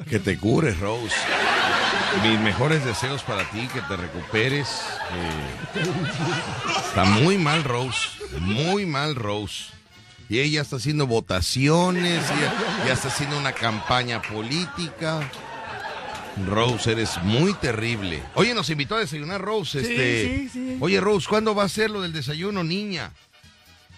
Que 0.08 0.18
te 0.18 0.38
cures, 0.38 0.78
Rose. 0.78 1.14
Mis 2.22 2.38
mejores 2.40 2.84
deseos 2.84 3.22
para 3.22 3.48
ti, 3.50 3.68
que 3.72 3.80
te 3.82 3.96
recuperes. 3.96 4.68
Eh, 5.12 5.82
está 6.86 7.04
muy 7.04 7.38
mal, 7.38 7.64
Rose. 7.64 8.08
Muy 8.40 8.86
mal, 8.86 9.14
Rose. 9.14 9.64
Y 10.28 10.38
ella 10.38 10.62
está 10.62 10.76
haciendo 10.76 11.06
votaciones, 11.06 12.26
ya, 12.28 12.86
ya 12.86 12.92
está 12.92 13.08
haciendo 13.08 13.38
una 13.38 13.52
campaña 13.52 14.22
política. 14.22 15.28
Rose, 16.46 16.92
eres 16.92 17.22
muy 17.22 17.54
terrible. 17.54 18.22
Oye, 18.34 18.54
nos 18.54 18.68
invitó 18.70 18.96
a 18.96 19.00
desayunar 19.00 19.40
Rose. 19.40 19.84
Sí, 19.84 19.92
este, 19.92 20.24
sí, 20.24 20.48
sí. 20.48 20.76
Oye, 20.80 21.00
Rose, 21.00 21.26
¿cuándo 21.28 21.54
va 21.54 21.64
a 21.64 21.68
ser 21.68 21.90
lo 21.90 22.02
del 22.02 22.12
desayuno, 22.12 22.64
niña? 22.64 23.12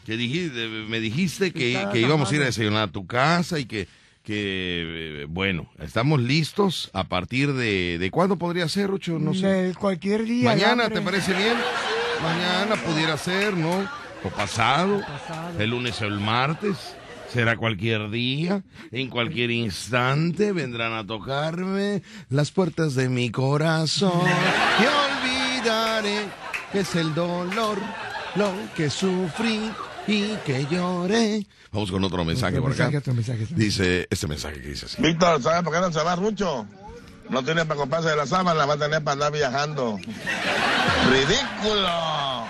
Que 0.05 0.17
dijiste, 0.17 0.69
me 0.69 1.01
dijiste 1.01 1.53
que, 1.53 1.89
íbamos 1.95 2.31
a 2.31 2.35
ir 2.35 2.43
a 2.43 2.47
desayunar 2.47 2.89
a 2.89 2.93
tu 2.93 3.07
casa 3.07 3.59
y 3.59 3.65
que, 3.65 3.89
que 4.27 5.23
eh, 5.23 5.27
bueno, 5.29 5.71
estamos 5.79 6.21
listos 6.21 6.91
a 6.93 7.05
partir 7.05 7.53
de... 7.53 7.97
¿De 7.99 8.11
cuándo 8.11 8.37
podría 8.37 8.69
ser, 8.69 8.91
Rucho? 8.91 9.21
No 9.21 9.33
sé. 9.33 9.47
De 9.47 9.75
cualquier 9.75 10.25
día. 10.25 10.51
Mañana. 10.51 10.91
¿te 10.91 11.01
parece 11.01 11.33
bien? 11.33 11.55
Mañana 12.21 12.75
pudiera 12.75 13.17
ser, 13.17 13.57
¿no? 13.57 13.89
O 14.25 14.29
pasado, 14.31 15.01
el 15.61 15.71
lunes 15.71 16.03
o 16.03 16.07
el 16.07 16.19
martes. 16.19 16.97
Será 17.33 17.57
cualquier 17.57 18.11
día, 18.11 18.63
en 18.91 19.11
cualquier 19.11 19.51
instante 19.51 20.53
vendrán 20.53 20.93
a 20.95 21.07
tocarme 21.07 22.03
las 22.29 22.51
puertas 22.51 22.95
de 22.95 23.09
mi 23.09 23.31
corazón. 23.31 24.23
Y 24.81 25.61
olvidaré 25.61 26.19
que 26.73 26.81
es 26.81 26.95
el 26.97 27.15
dolor, 27.15 27.79
lo 28.37 28.53
que 28.77 28.91
sufrí 28.91 29.71
y 30.07 30.35
que 30.45 30.67
lloré. 30.71 31.47
Vamos 31.77 31.91
con 31.91 32.03
otro 32.05 32.25
mensaje 32.25 32.55
Otro 32.55 32.63
por 32.63 32.73
acá. 32.73 32.85
mensaje, 32.85 32.97
otro 32.97 33.13
mensaje, 33.13 33.45
otro 33.45 33.57
Dice 33.59 34.07
este 34.09 34.27
mensaje 34.27 34.63
que 34.63 34.69
dice 34.69 34.87
así. 34.87 35.03
Víctor, 35.03 35.43
¿sabes 35.43 35.63
por 35.63 35.75
qué 35.75 35.81
no 35.81 35.93
se 35.93 36.03
va 36.03 36.17
Rucho? 36.17 36.67
No 37.29 37.45
tiene 37.45 37.67
para 37.67 37.77
comprarse 37.77 38.09
de 38.09 38.17
la 38.17 38.25
sábana, 38.25 38.65
va 38.65 38.75
a 38.75 38.79
tener 38.79 39.05
para 39.05 39.13
andar 39.13 39.33
viajando. 39.33 39.99
¡Ridículo! 41.11 42.47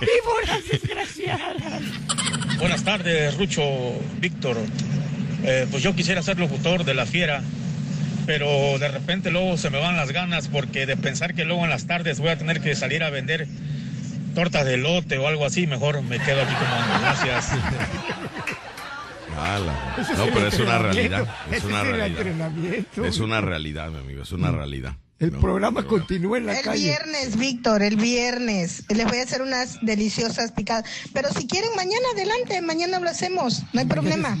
¡Víboras 0.00 0.68
desgraciadas! 0.70 1.82
Buenas 2.58 2.84
tardes, 2.84 3.36
Rucho, 3.36 3.62
Víctor. 4.20 4.56
Eh, 5.42 5.66
pues 5.68 5.82
yo 5.82 5.96
quisiera 5.96 6.22
ser 6.22 6.38
locutor 6.38 6.84
de 6.84 6.94
la 6.94 7.06
fiera, 7.06 7.42
pero 8.26 8.78
de 8.78 8.86
repente 8.86 9.32
luego 9.32 9.56
se 9.56 9.70
me 9.70 9.80
van 9.80 9.96
las 9.96 10.12
ganas 10.12 10.46
porque 10.46 10.86
de 10.86 10.96
pensar 10.96 11.34
que 11.34 11.44
luego 11.44 11.64
en 11.64 11.70
las 11.70 11.88
tardes 11.88 12.20
voy 12.20 12.28
a 12.28 12.38
tener 12.38 12.60
que 12.60 12.76
salir 12.76 13.02
a 13.02 13.10
vender 13.10 13.48
tortas 14.32 14.64
de 14.64 14.76
lote 14.76 15.18
o 15.18 15.26
algo 15.28 15.44
así, 15.44 15.66
mejor 15.66 16.02
me 16.02 16.18
quedo 16.18 16.42
aquí 16.42 16.54
como 16.54 16.74
ando. 16.74 17.00
Gracias. 17.00 17.50
No, 20.16 20.24
el 20.24 20.32
pero 20.32 20.46
es 20.48 20.58
una 20.58 20.78
realidad. 20.78 21.26
Es 21.50 21.64
una 21.64 21.80
el 21.82 21.86
realidad. 21.86 22.26
Es 23.04 23.18
una 23.18 23.40
realidad, 23.40 23.90
mi 23.90 23.98
amigo. 23.98 24.22
Es 24.22 24.32
una 24.32 24.50
realidad. 24.50 24.96
El 25.18 25.30
programa 25.30 25.84
continúa 25.86 26.38
en 26.38 26.46
la 26.46 26.58
El 26.58 26.64
calle. 26.64 26.82
viernes, 26.82 27.36
Víctor, 27.36 27.82
el 27.82 27.96
viernes. 27.96 28.82
Les 28.88 29.06
voy 29.06 29.18
a 29.18 29.22
hacer 29.22 29.40
unas 29.40 29.78
deliciosas 29.80 30.50
picadas. 30.50 30.84
Pero 31.12 31.28
si 31.32 31.46
quieren, 31.46 31.70
mañana 31.76 32.04
adelante, 32.12 32.60
mañana 32.60 32.98
lo 32.98 33.08
hacemos, 33.08 33.62
no 33.72 33.80
hay 33.80 33.86
problema. 33.86 34.36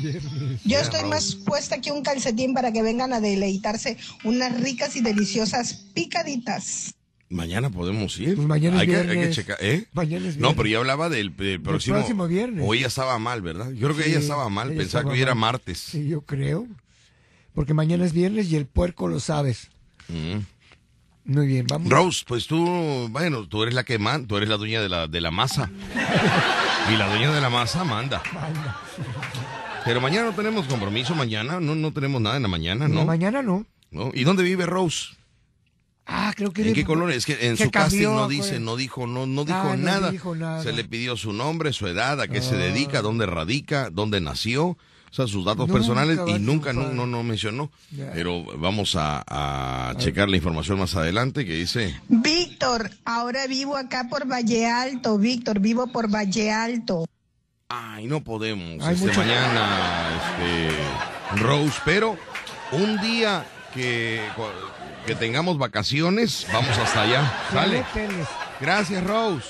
Yo 0.64 0.78
estoy 0.80 1.08
más 1.08 1.36
puesta 1.36 1.80
que 1.80 1.92
un 1.92 2.02
calcetín 2.02 2.52
para 2.52 2.72
que 2.72 2.82
vengan 2.82 3.12
a 3.12 3.20
deleitarse 3.20 3.96
unas 4.24 4.60
ricas 4.60 4.96
y 4.96 5.02
deliciosas 5.02 5.72
picaditas. 5.94 6.94
Mañana 7.32 7.70
podemos 7.70 8.18
ir. 8.20 8.36
mañana 8.38 8.76
es 8.76 8.82
hay, 8.82 8.86
que, 8.88 8.96
hay 8.96 9.18
que 9.20 9.30
checar. 9.30 9.56
¿Eh? 9.60 9.86
Mañana 9.92 10.28
es 10.28 10.36
No, 10.36 10.54
pero 10.54 10.68
yo 10.68 10.78
hablaba 10.80 11.08
del, 11.08 11.34
del 11.36 11.60
próximo. 11.60 11.96
próximo 11.96 12.28
viernes. 12.28 12.64
O 12.66 12.74
ella 12.74 12.86
estaba 12.88 13.18
mal, 13.18 13.40
¿verdad? 13.42 13.70
Yo 13.72 13.86
creo 13.88 13.96
que 13.96 14.02
Sí, 14.04 14.10
ella 14.10 14.18
estaba 14.18 14.48
mal. 14.48 14.68
ella 14.70 14.78
Pensaba 14.80 15.00
estaba 15.00 15.12
que 15.14 15.18
hoy 15.18 15.22
era 15.22 15.34
martes. 15.34 15.78
Sí, 15.78 16.06
yo 16.08 16.20
creo. 16.20 16.66
Porque 17.54 17.74
mañana 17.74 18.04
es 18.04 18.12
viernes 18.12 18.50
y 18.52 18.56
el 18.56 18.66
puerco 18.66 19.08
lo 19.08 19.18
sabes. 19.20 19.70
Mm. 20.08 20.38
Muy 21.24 21.46
bien, 21.46 21.66
vamos. 21.68 21.88
Rose, 21.88 22.24
pues 22.26 22.46
tú, 22.46 23.08
bueno, 23.10 23.46
tú 23.48 23.62
eres 23.62 23.74
la 23.74 23.84
que 23.84 23.98
manda, 23.98 24.26
tú 24.26 24.36
eres 24.36 24.48
la 24.48 24.56
dueña 24.56 24.80
de 24.82 24.88
la, 24.88 25.06
de 25.08 25.20
la 25.20 25.30
masa. 25.30 25.70
y 26.92 26.96
la 26.96 27.08
dueña 27.08 27.32
de 27.32 27.40
la 27.40 27.48
masa 27.50 27.84
manda. 27.84 28.22
Pero 29.84 30.00
mañana 30.00 30.26
no 30.30 30.34
tenemos 30.34 30.66
compromiso, 30.66 31.14
mañana 31.14 31.60
no, 31.60 31.74
no 31.74 31.92
tenemos 31.92 32.20
nada 32.20 32.36
en 32.36 32.42
la 32.42 32.48
mañana, 32.48 32.88
No, 32.88 32.94
¿no? 32.96 33.04
mañana 33.06 33.42
no. 33.42 33.64
¿No? 33.90 34.10
¿Y 34.14 34.24
dónde 34.24 34.42
vive 34.42 34.66
Rose? 34.66 35.14
Ah, 36.06 36.32
creo 36.36 36.50
que... 36.52 36.66
¿En 36.68 36.74
qué 36.74 36.84
colonia? 36.84 37.14
Es 37.16 37.24
que 37.26 37.46
en 37.46 37.56
su 37.56 37.70
casting 37.70 37.98
cambió, 38.02 38.14
no 38.14 38.28
dice, 38.28 38.58
no 38.60 38.76
dijo, 38.76 39.06
no, 39.06 39.26
no 39.26 39.44
dijo 39.44 39.58
Ah, 39.62 39.76
no 39.76 39.84
nada. 39.84 40.10
dijo 40.10 40.34
nada. 40.34 40.62
Se 40.62 40.72
le 40.72 40.84
pidió 40.84 41.16
su 41.16 41.32
nombre, 41.32 41.72
su 41.72 41.86
edad, 41.86 42.20
a 42.20 42.28
qué 42.28 42.42
se 42.42 42.56
Ah. 42.56 42.58
dedica, 42.58 43.02
dónde 43.02 43.24
radica, 43.26 43.88
dónde 43.90 44.20
nació, 44.20 44.66
o 44.66 44.76
sea, 45.14 45.26
sus 45.28 45.44
datos 45.44 45.68
Nunca 45.68 45.72
personales 45.74 46.18
y 46.26 46.38
nunca 46.40 46.72
no, 46.72 46.88
no, 46.88 47.06
no 47.06 47.22
mencionó. 47.22 47.70
Pero 48.14 48.44
vamos 48.58 48.96
a, 48.96 49.22
a 49.28 49.94
checar 49.98 50.28
la 50.28 50.36
información 50.38 50.78
más 50.78 50.96
adelante 50.96 51.44
que 51.44 51.54
dice. 51.54 51.94
Víctor, 52.08 52.90
ahora 53.04 53.46
vivo 53.46 53.76
acá 53.76 54.08
por 54.08 54.26
Valle 54.26 54.66
Alto, 54.66 55.18
Víctor, 55.18 55.60
vivo 55.60 55.86
por 55.86 56.08
Valle 56.12 56.50
Alto. 56.50 57.04
Ay, 57.68 58.06
no 58.06 58.24
podemos 58.24 58.82
Hay 58.84 58.94
este, 58.94 59.06
mucho- 59.06 59.20
mañana, 59.20 60.10
este, 60.16 61.42
Rose, 61.42 61.78
pero 61.84 62.16
un 62.72 63.00
día 63.00 63.46
que, 63.72 64.20
que 65.06 65.14
tengamos 65.14 65.58
vacaciones, 65.58 66.46
vamos 66.52 66.76
hasta 66.78 67.02
allá. 67.02 67.32
Sale. 67.52 67.84
Gracias, 68.60 69.04
Rose. 69.04 69.48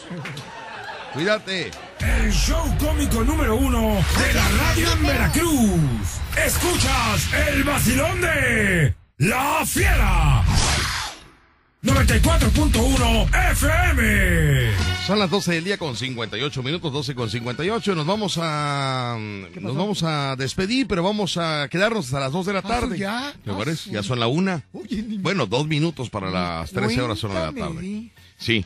Cuídate. 1.12 1.70
El 1.98 2.32
show 2.32 2.64
cómico 2.78 3.22
número 3.22 3.56
uno 3.56 3.96
de 4.18 4.32
la 4.34 4.48
radio 4.48 4.92
en 4.92 5.02
Veracruz. 5.02 6.20
Escuchas 6.36 7.32
el 7.48 7.64
vacilón 7.64 8.20
de 8.20 8.94
La 9.18 9.60
Fiera. 9.66 10.42
94.1 11.82 13.28
FM. 13.52 14.70
Son 15.04 15.18
las 15.18 15.28
12 15.28 15.52
del 15.54 15.64
día 15.64 15.78
con 15.78 15.96
58 15.96 16.62
minutos, 16.62 16.92
12 16.92 17.14
con 17.16 17.28
58. 17.28 17.96
Nos 17.96 18.06
vamos 18.06 18.38
a 18.40 19.18
nos 19.60 19.76
vamos 19.76 20.04
a 20.04 20.36
despedir, 20.36 20.86
pero 20.86 21.02
vamos 21.02 21.36
a 21.38 21.66
quedarnos 21.68 22.04
hasta 22.06 22.20
las 22.20 22.30
2 22.30 22.46
de 22.46 22.52
la 22.52 22.62
tarde. 22.62 22.98
ya? 22.98 23.34
¿Me 23.44 23.52
parece? 23.54 23.90
Ya 23.90 24.04
son 24.04 24.20
la 24.20 24.28
una. 24.28 24.62
Bueno, 25.18 25.46
dos 25.46 25.66
minutos 25.66 26.08
para 26.08 26.30
las 26.30 26.70
13 26.70 27.00
horas 27.02 27.18
son 27.18 27.34
de 27.34 27.40
la 27.40 27.52
tarde. 27.52 28.10
Sí, 28.36 28.64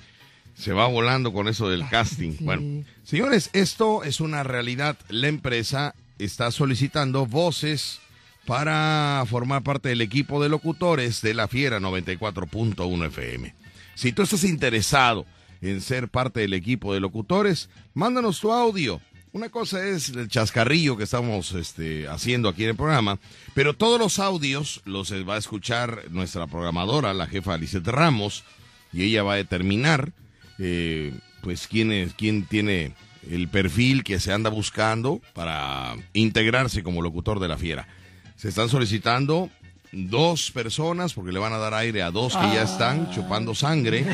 se 0.55 0.75
va 0.75 0.87
volando 0.87 1.33
con 1.33 1.49
eso 1.49 1.71
del 1.71 1.89
casting. 1.89 2.33
Bueno, 2.41 2.85
señores, 3.03 3.49
esto 3.55 4.05
es 4.05 4.21
una 4.21 4.43
realidad. 4.43 4.99
La 5.09 5.29
empresa 5.29 5.95
está 6.19 6.51
solicitando 6.51 7.25
voces 7.25 7.99
para 8.47 9.25
formar 9.27 9.63
parte 9.63 9.89
del 9.89 10.01
equipo 10.01 10.43
de 10.43 10.49
locutores 10.49 11.21
de 11.21 11.35
la 11.35 11.49
Fiera 11.49 11.81
94.1 11.81 13.07
FM. 13.07 13.55
Si 13.95 14.13
tú 14.13 14.23
estás 14.23 14.45
interesado 14.45 15.27
en 15.61 15.81
ser 15.81 16.09
parte 16.09 16.41
del 16.41 16.55
equipo 16.55 16.95
de 16.95 17.01
locutores, 17.01 17.69
mándanos 17.93 18.41
tu 18.41 18.53
audio. 18.53 19.01
Una 19.33 19.49
cosa 19.49 19.85
es 19.87 20.11
el 20.11 20.29
chascarrillo 20.29 20.97
que 20.97 21.05
estamos 21.05 21.53
este, 21.53 22.09
haciendo 22.09 22.49
aquí 22.49 22.63
en 22.63 22.71
el 22.71 22.77
programa, 22.77 23.19
pero 23.53 23.75
todos 23.75 23.99
los 23.99 24.19
audios 24.19 24.81
los 24.85 25.13
va 25.13 25.35
a 25.35 25.39
escuchar 25.39 26.05
nuestra 26.11 26.47
programadora, 26.47 27.13
la 27.13 27.27
jefa 27.27 27.55
Alicia 27.55 27.81
Ramos, 27.85 28.45
y 28.93 29.03
ella 29.03 29.25
va 29.25 29.35
a 29.35 29.37
determinar 29.37 30.13
eh, 30.59 31.13
pues 31.43 31.67
quién, 31.67 31.93
es, 31.93 32.15
quién 32.15 32.47
tiene 32.47 32.95
el 33.29 33.49
perfil 33.49 34.05
que 34.05 34.21
se 34.21 34.33
anda 34.33 34.51
buscando 34.51 35.21
para 35.35 35.97
integrarse 36.13 36.83
como 36.83 37.03
locutor 37.03 37.41
de 37.41 37.49
la 37.49 37.59
fiera. 37.59 37.89
Se 38.37 38.49
están 38.49 38.69
solicitando 38.69 39.51
dos 39.93 40.51
personas 40.51 41.15
porque 41.15 41.33
le 41.33 41.39
van 41.39 41.53
a 41.53 41.59
dar 41.59 41.75
aire 41.75 42.03
a 42.03 42.11
dos 42.11 42.37
que 42.37 42.55
ya 42.55 42.63
están 42.63 43.11
chupando 43.11 43.55
sangre. 43.55 44.05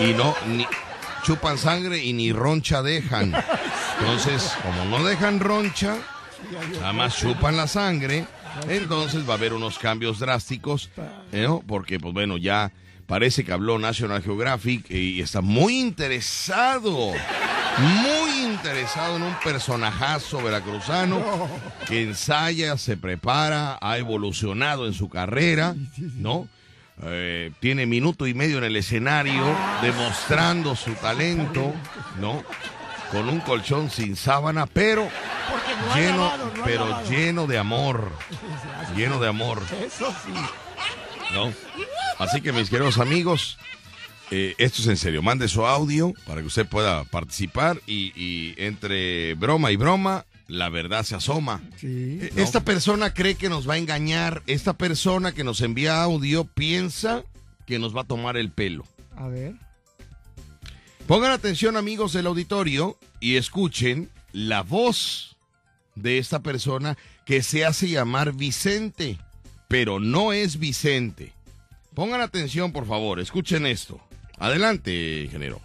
Y 0.00 0.14
no, 0.14 0.34
ni 0.46 0.66
chupan 1.22 1.58
sangre 1.58 2.02
y 2.02 2.12
ni 2.12 2.32
roncha 2.32 2.82
dejan. 2.82 3.34
Entonces, 4.00 4.52
como 4.62 4.84
no 4.98 5.04
dejan 5.04 5.38
roncha, 5.38 5.96
nada 6.80 6.92
más 6.92 7.16
chupan 7.16 7.56
la 7.56 7.68
sangre, 7.68 8.26
entonces 8.68 9.28
va 9.28 9.34
a 9.34 9.36
haber 9.36 9.52
unos 9.52 9.78
cambios 9.78 10.18
drásticos, 10.18 10.90
¿eh, 11.30 11.42
¿no? 11.42 11.62
Porque, 11.66 12.00
pues 12.00 12.14
bueno, 12.14 12.36
ya 12.36 12.72
parece 13.12 13.44
que 13.44 13.52
habló 13.52 13.78
National 13.78 14.22
Geographic 14.22 14.90
y 14.90 15.20
está 15.20 15.42
muy 15.42 15.78
interesado, 15.78 17.12
muy 17.78 18.30
interesado 18.42 19.16
en 19.16 19.24
un 19.24 19.34
personajazo 19.44 20.42
veracruzano 20.42 21.22
que 21.86 22.04
ensaya, 22.04 22.78
se 22.78 22.96
prepara, 22.96 23.76
ha 23.82 23.98
evolucionado 23.98 24.86
en 24.86 24.94
su 24.94 25.10
carrera, 25.10 25.74
¿no? 26.16 26.48
eh, 27.02 27.52
tiene 27.60 27.84
minuto 27.84 28.26
y 28.26 28.32
medio 28.32 28.56
en 28.56 28.64
el 28.64 28.76
escenario, 28.76 29.44
demostrando 29.82 30.74
su 30.74 30.94
talento, 30.94 31.74
¿no? 32.18 32.42
Con 33.10 33.28
un 33.28 33.40
colchón 33.40 33.90
sin 33.90 34.16
sábana, 34.16 34.64
pero 34.64 35.06
lleno, 35.94 36.16
lavado, 36.16 36.52
no 36.56 36.62
ha 36.62 36.64
pero 36.64 37.02
lleno 37.10 37.46
de 37.46 37.58
amor, 37.58 38.10
lleno 38.96 39.20
de 39.20 39.28
amor, 39.28 39.60
Eso 39.84 40.14
sí. 40.24 40.32
¿No? 41.34 41.52
Así 42.18 42.40
que 42.40 42.52
mis 42.52 42.70
queridos 42.70 42.98
amigos, 42.98 43.58
eh, 44.30 44.54
esto 44.58 44.82
es 44.82 44.88
en 44.88 44.96
serio. 44.96 45.22
Mande 45.22 45.48
su 45.48 45.66
audio 45.66 46.12
para 46.26 46.40
que 46.40 46.46
usted 46.46 46.66
pueda 46.66 47.04
participar 47.04 47.80
y, 47.86 48.12
y 48.16 48.54
entre 48.58 49.34
broma 49.34 49.70
y 49.72 49.76
broma, 49.76 50.24
la 50.48 50.68
verdad 50.68 51.02
se 51.04 51.14
asoma. 51.14 51.62
Eh, 51.82 52.30
Esta 52.36 52.60
persona 52.64 53.14
cree 53.14 53.34
que 53.36 53.48
nos 53.48 53.68
va 53.68 53.74
a 53.74 53.78
engañar. 53.78 54.42
Esta 54.46 54.74
persona 54.74 55.32
que 55.32 55.44
nos 55.44 55.60
envía 55.60 56.02
audio 56.02 56.44
piensa 56.44 57.24
que 57.66 57.78
nos 57.78 57.96
va 57.96 58.02
a 58.02 58.06
tomar 58.06 58.36
el 58.36 58.50
pelo. 58.50 58.84
A 59.16 59.28
ver. 59.28 59.54
Pongan 61.06 61.32
atención 61.32 61.76
amigos 61.76 62.12
del 62.12 62.26
auditorio 62.26 62.98
y 63.20 63.36
escuchen 63.36 64.10
la 64.32 64.62
voz 64.62 65.36
de 65.94 66.18
esta 66.18 66.40
persona 66.42 66.96
que 67.26 67.42
se 67.42 67.64
hace 67.64 67.88
llamar 67.88 68.32
Vicente, 68.32 69.18
pero 69.72 69.98
no 69.98 70.34
es 70.34 70.58
Vicente. 70.58 71.32
Pongan 71.94 72.20
atención 72.20 72.72
por 72.72 72.86
favor, 72.86 73.18
escuchen 73.18 73.64
esto. 73.64 73.98
Adelante, 74.38 75.22
ingeniero. 75.22 75.62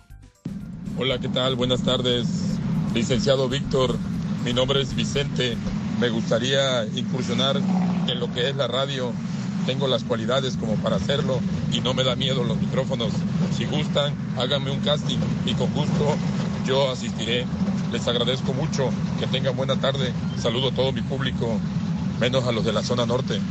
Hola, 0.98 1.20
¿qué 1.20 1.28
tal? 1.28 1.58
Buenas 1.58 1.84
tardes, 1.84 2.26
licenciado 2.94 3.50
Víctor. 3.50 3.98
Mi 4.46 4.54
nombre 4.54 4.82
es 4.82 4.96
Vicente. 4.96 5.58
Me 6.00 6.08
gustaría 6.08 6.86
incursionar 6.86 7.58
en 7.58 8.20
lo 8.22 8.32
que 8.34 8.48
es 8.48 8.56
la 8.56 8.70
radio. 8.70 9.12
Tengo 9.66 9.90
las 9.90 10.06
cualidades 10.06 10.56
como 10.56 10.78
para 10.78 10.96
hacerlo 10.96 11.42
y 11.74 11.82
no 11.82 11.94
me 11.94 12.06
da 12.06 12.16
miedo 12.16 12.46
los 12.46 12.56
micrófonos. 12.56 13.12
Si 13.58 13.66
gustan, 13.66 14.16
háganme 14.38 14.72
un 14.72 14.80
casting 14.80 15.20
y 15.46 15.54
con 15.56 15.70
gusto 15.74 16.16
yo 16.66 16.92
asistiré. 16.92 17.46
Les 17.92 18.08
agradezco 18.08 18.54
mucho. 18.54 18.90
Que 19.20 19.28
tengan 19.28 19.58
buena 19.58 19.76
tarde. 19.82 20.14
Saludo 20.42 20.70
a 20.70 20.74
todo 20.74 20.94
mi 20.94 21.02
público, 21.02 21.60
menos 22.22 22.46
a 22.46 22.54
los 22.54 22.64
de 22.64 22.72
la 22.72 22.84
zona 22.84 23.06
norte. 23.06 23.42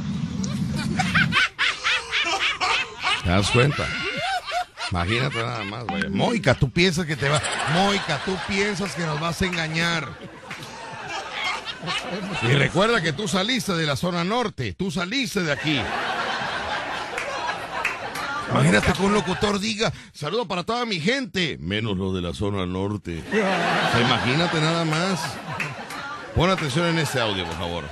¿Te 3.23 3.31
das 3.31 3.51
cuenta? 3.51 3.87
Imagínate 4.91 5.37
nada 5.39 5.65
más, 5.65 5.85
güey. 5.85 6.09
Moica, 6.09 6.55
tú 6.55 6.71
piensas 6.71 7.07
que 7.07 7.17
te 7.17 7.29
va. 7.29 7.43
Moica, 7.75 8.21
tú 8.25 8.37
piensas 8.47 8.95
que 8.95 9.05
nos 9.05 9.19
vas 9.21 9.43
a 9.43 9.47
engañar. 9.47 10.09
Y 12.43 12.53
recuerda 12.55 13.01
que 13.01 13.13
tú 13.13 13.29
saliste 13.29 13.73
de 13.75 13.87
la 13.87 13.97
zona 13.97 14.25
norte, 14.25 14.75
tú 14.75 14.91
saliste 14.91 15.43
de 15.43 15.53
aquí. 15.53 15.81
Imagínate 18.51 18.93
que 18.93 19.03
un 19.03 19.13
locutor 19.13 19.59
diga, 19.59 19.93
saludo 20.13 20.47
para 20.47 20.63
toda 20.63 20.87
mi 20.87 21.01
gente, 21.01 21.59
menos 21.61 21.97
los 21.97 22.15
de 22.15 22.23
la 22.23 22.33
zona 22.33 22.65
norte. 22.65 23.23
Imagínate 24.01 24.61
nada 24.61 24.85
más. 24.85 25.21
Pon 26.35 26.51
atención 26.51 26.87
en 26.87 26.99
este 26.99 27.21
audio, 27.21 27.45
por 27.45 27.57
favor. 27.57 27.85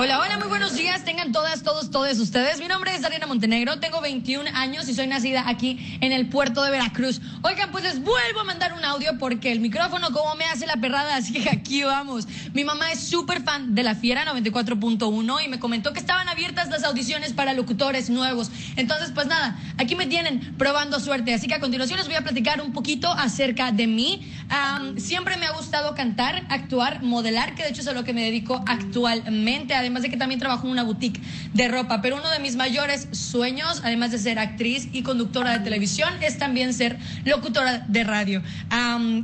Hola, 0.00 0.20
hola, 0.20 0.38
muy 0.38 0.46
buenos 0.46 0.76
días. 0.76 1.04
Tengan 1.04 1.32
todas, 1.32 1.64
todos, 1.64 1.90
todos 1.90 2.20
ustedes. 2.20 2.60
Mi 2.60 2.68
nombre 2.68 2.94
es 2.94 3.02
Dariana 3.02 3.26
Montenegro, 3.26 3.80
tengo 3.80 4.00
21 4.00 4.48
años 4.54 4.88
y 4.88 4.94
soy 4.94 5.08
nacida 5.08 5.48
aquí 5.48 5.98
en 6.00 6.12
el 6.12 6.28
puerto 6.28 6.62
de 6.62 6.70
Veracruz. 6.70 7.20
Oigan, 7.42 7.72
pues 7.72 7.82
les 7.82 8.00
vuelvo 8.00 8.38
a 8.38 8.44
mandar 8.44 8.74
un 8.74 8.84
audio 8.84 9.18
porque 9.18 9.50
el 9.50 9.58
micrófono 9.58 10.12
como 10.12 10.36
me 10.36 10.44
hace 10.44 10.68
la 10.68 10.76
perrada, 10.76 11.16
así 11.16 11.32
que 11.32 11.50
aquí 11.50 11.82
vamos. 11.82 12.28
Mi 12.54 12.62
mamá 12.62 12.92
es 12.92 13.00
súper 13.00 13.42
fan 13.42 13.74
de 13.74 13.82
la 13.82 13.96
Fiera 13.96 14.24
94.1 14.24 15.44
y 15.44 15.48
me 15.48 15.58
comentó 15.58 15.92
que 15.92 15.98
estaban 15.98 16.28
abiertas 16.28 16.68
las 16.68 16.84
audiciones 16.84 17.32
para 17.32 17.52
locutores 17.52 18.08
nuevos. 18.08 18.52
Entonces, 18.76 19.10
pues 19.12 19.26
nada, 19.26 19.58
aquí 19.78 19.96
me 19.96 20.06
tienen 20.06 20.54
probando 20.56 21.00
suerte. 21.00 21.34
Así 21.34 21.48
que 21.48 21.54
a 21.54 21.60
continuación 21.60 21.98
les 21.98 22.06
voy 22.06 22.14
a 22.14 22.22
platicar 22.22 22.60
un 22.60 22.72
poquito 22.72 23.10
acerca 23.10 23.72
de 23.72 23.88
mí. 23.88 24.32
Am, 24.48 24.96
siempre 24.96 25.36
me 25.38 25.46
ha 25.46 25.50
gustado 25.50 25.96
cantar, 25.96 26.46
actuar, 26.50 27.02
modelar, 27.02 27.56
que 27.56 27.64
de 27.64 27.70
hecho 27.70 27.80
es 27.80 27.88
a 27.88 27.94
lo 27.94 28.04
que 28.04 28.12
me 28.12 28.22
dedico 28.22 28.62
actualmente. 28.64 29.74
De 29.88 30.10
que 30.10 30.16
también 30.16 30.38
trabajo 30.38 30.66
en 30.66 30.72
una 30.72 30.82
boutique 30.82 31.20
de 31.54 31.68
ropa. 31.68 32.00
Pero 32.00 32.16
uno 32.16 32.28
de 32.30 32.38
mis 32.38 32.56
mayores 32.56 33.08
sueños, 33.12 33.80
además 33.84 34.12
de 34.12 34.18
ser 34.18 34.38
actriz 34.38 34.88
y 34.92 35.02
conductora 35.02 35.58
de 35.58 35.64
televisión, 35.64 36.12
es 36.22 36.38
también 36.38 36.74
ser 36.74 36.98
locutora 37.24 37.84
de 37.88 38.04
radio. 38.04 38.42